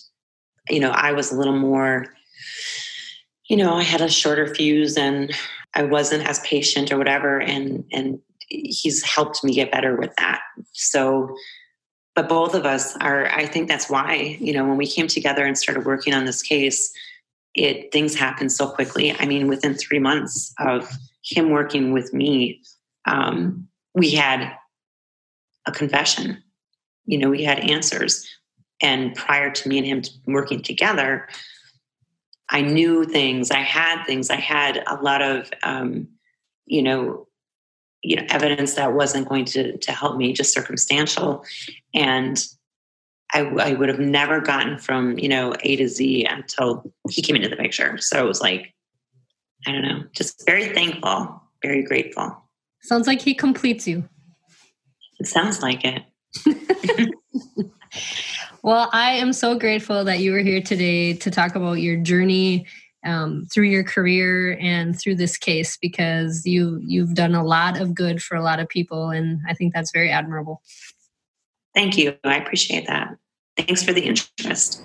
you 0.69 0.79
know, 0.79 0.91
I 0.91 1.11
was 1.11 1.31
a 1.31 1.35
little 1.35 1.57
more, 1.57 2.07
you 3.49 3.57
know, 3.57 3.75
I 3.75 3.83
had 3.83 4.01
a 4.01 4.09
shorter 4.09 4.53
fuse 4.53 4.97
and 4.97 5.33
I 5.75 5.83
wasn't 5.83 6.27
as 6.27 6.39
patient 6.39 6.91
or 6.91 6.97
whatever. 6.97 7.39
And, 7.39 7.83
and 7.91 8.19
he's 8.49 9.03
helped 9.03 9.43
me 9.43 9.53
get 9.53 9.71
better 9.71 9.95
with 9.95 10.13
that. 10.17 10.41
So, 10.73 11.35
but 12.15 12.27
both 12.27 12.55
of 12.55 12.65
us 12.65 12.95
are, 12.97 13.27
I 13.27 13.45
think 13.45 13.67
that's 13.67 13.89
why, 13.89 14.37
you 14.39 14.53
know, 14.53 14.65
when 14.65 14.77
we 14.77 14.87
came 14.87 15.07
together 15.07 15.45
and 15.45 15.57
started 15.57 15.85
working 15.85 16.13
on 16.13 16.25
this 16.25 16.41
case, 16.41 16.91
it 17.53 17.91
things 17.91 18.15
happened 18.15 18.51
so 18.51 18.67
quickly. 18.69 19.15
I 19.19 19.25
mean, 19.25 19.47
within 19.47 19.75
three 19.75 19.99
months 19.99 20.53
of 20.59 20.89
him 21.23 21.49
working 21.49 21.91
with 21.91 22.13
me, 22.13 22.61
um, 23.05 23.67
we 23.93 24.11
had 24.11 24.51
a 25.65 25.71
confession 25.71 26.43
you 27.07 27.17
know, 27.17 27.29
we 27.29 27.43
had 27.43 27.59
answers. 27.59 28.29
And 28.81 29.15
prior 29.15 29.49
to 29.49 29.69
me 29.69 29.79
and 29.79 29.87
him 29.87 30.03
working 30.27 30.61
together, 30.61 31.27
I 32.49 32.61
knew 32.61 33.05
things. 33.05 33.49
I 33.49 33.59
had 33.59 34.05
things. 34.05 34.29
I 34.29 34.35
had 34.35 34.83
a 34.85 34.95
lot 35.01 35.21
of, 35.21 35.49
um, 35.63 36.07
you 36.65 36.83
know, 36.83 37.27
you 38.03 38.17
know, 38.17 38.25
evidence 38.29 38.75
that 38.75 38.93
wasn't 38.93 39.27
going 39.27 39.45
to 39.45 39.77
to 39.77 39.91
help 39.91 40.17
me, 40.17 40.31
just 40.31 40.53
circumstantial, 40.53 41.43
and 41.95 42.45
I, 43.33 43.41
I 43.41 43.73
would 43.73 43.89
have 43.89 43.99
never 43.99 44.39
gotten 44.39 44.77
from 44.77 45.17
you 45.17 45.27
know 45.27 45.55
A 45.63 45.75
to 45.77 45.87
Z 45.89 46.25
until 46.29 46.93
he 47.09 47.21
came 47.21 47.35
into 47.35 47.49
the 47.49 47.55
picture. 47.55 47.97
So 47.97 48.23
it 48.23 48.27
was 48.27 48.39
like, 48.39 48.73
I 49.65 49.71
don't 49.71 49.81
know, 49.81 50.03
just 50.13 50.45
very 50.45 50.67
thankful, 50.67 51.41
very 51.63 51.83
grateful. 51.83 52.37
Sounds 52.81 53.07
like 53.07 53.21
he 53.21 53.33
completes 53.33 53.87
you. 53.87 54.07
It 55.19 55.27
sounds 55.27 55.61
like 55.61 55.83
it. 55.83 56.03
Well, 58.63 58.89
I 58.91 59.11
am 59.11 59.33
so 59.33 59.57
grateful 59.57 60.03
that 60.05 60.19
you 60.19 60.31
were 60.31 60.39
here 60.39 60.61
today 60.61 61.13
to 61.13 61.31
talk 61.31 61.55
about 61.55 61.73
your 61.73 61.97
journey 61.97 62.67
um, 63.05 63.45
through 63.51 63.67
your 63.67 63.83
career 63.83 64.57
and 64.59 64.99
through 64.99 65.15
this 65.15 65.37
case 65.37 65.77
because 65.81 66.45
you 66.45 66.79
you've 66.83 67.13
done 67.13 67.35
a 67.35 67.43
lot 67.43 67.79
of 67.79 67.95
good 67.95 68.21
for 68.21 68.35
a 68.35 68.43
lot 68.43 68.59
of 68.59 68.67
people, 68.67 69.09
and 69.09 69.39
I 69.47 69.53
think 69.53 69.73
that's 69.73 69.91
very 69.91 70.09
admirable. 70.11 70.61
Thank 71.73 71.97
you. 71.97 72.15
I 72.23 72.37
appreciate 72.37 72.87
that. 72.87 73.15
Thanks 73.55 73.83
for 73.83 73.93
the 73.93 74.01
interest. 74.01 74.83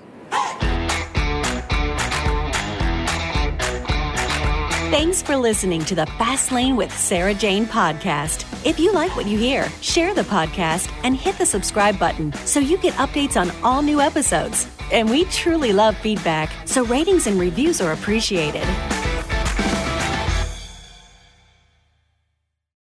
Thanks 4.90 5.22
for 5.22 5.36
listening 5.36 5.84
to 5.86 5.94
the 5.94 6.06
Fast 6.18 6.52
Lane 6.52 6.76
with 6.76 6.96
Sarah 6.96 7.32
Jane 7.32 7.64
podcast. 7.64 8.51
If 8.64 8.78
you 8.78 8.92
like 8.92 9.16
what 9.16 9.26
you 9.26 9.36
hear, 9.36 9.68
share 9.80 10.14
the 10.14 10.22
podcast 10.22 10.92
and 11.02 11.16
hit 11.16 11.36
the 11.36 11.44
subscribe 11.44 11.98
button 11.98 12.32
so 12.46 12.60
you 12.60 12.78
get 12.78 12.94
updates 12.94 13.36
on 13.36 13.50
all 13.64 13.82
new 13.82 14.00
episodes. 14.00 14.68
And 14.92 15.10
we 15.10 15.24
truly 15.24 15.72
love 15.72 15.96
feedback, 15.96 16.52
so 16.64 16.84
ratings 16.84 17.26
and 17.26 17.40
reviews 17.40 17.80
are 17.80 17.92
appreciated. 17.92 18.62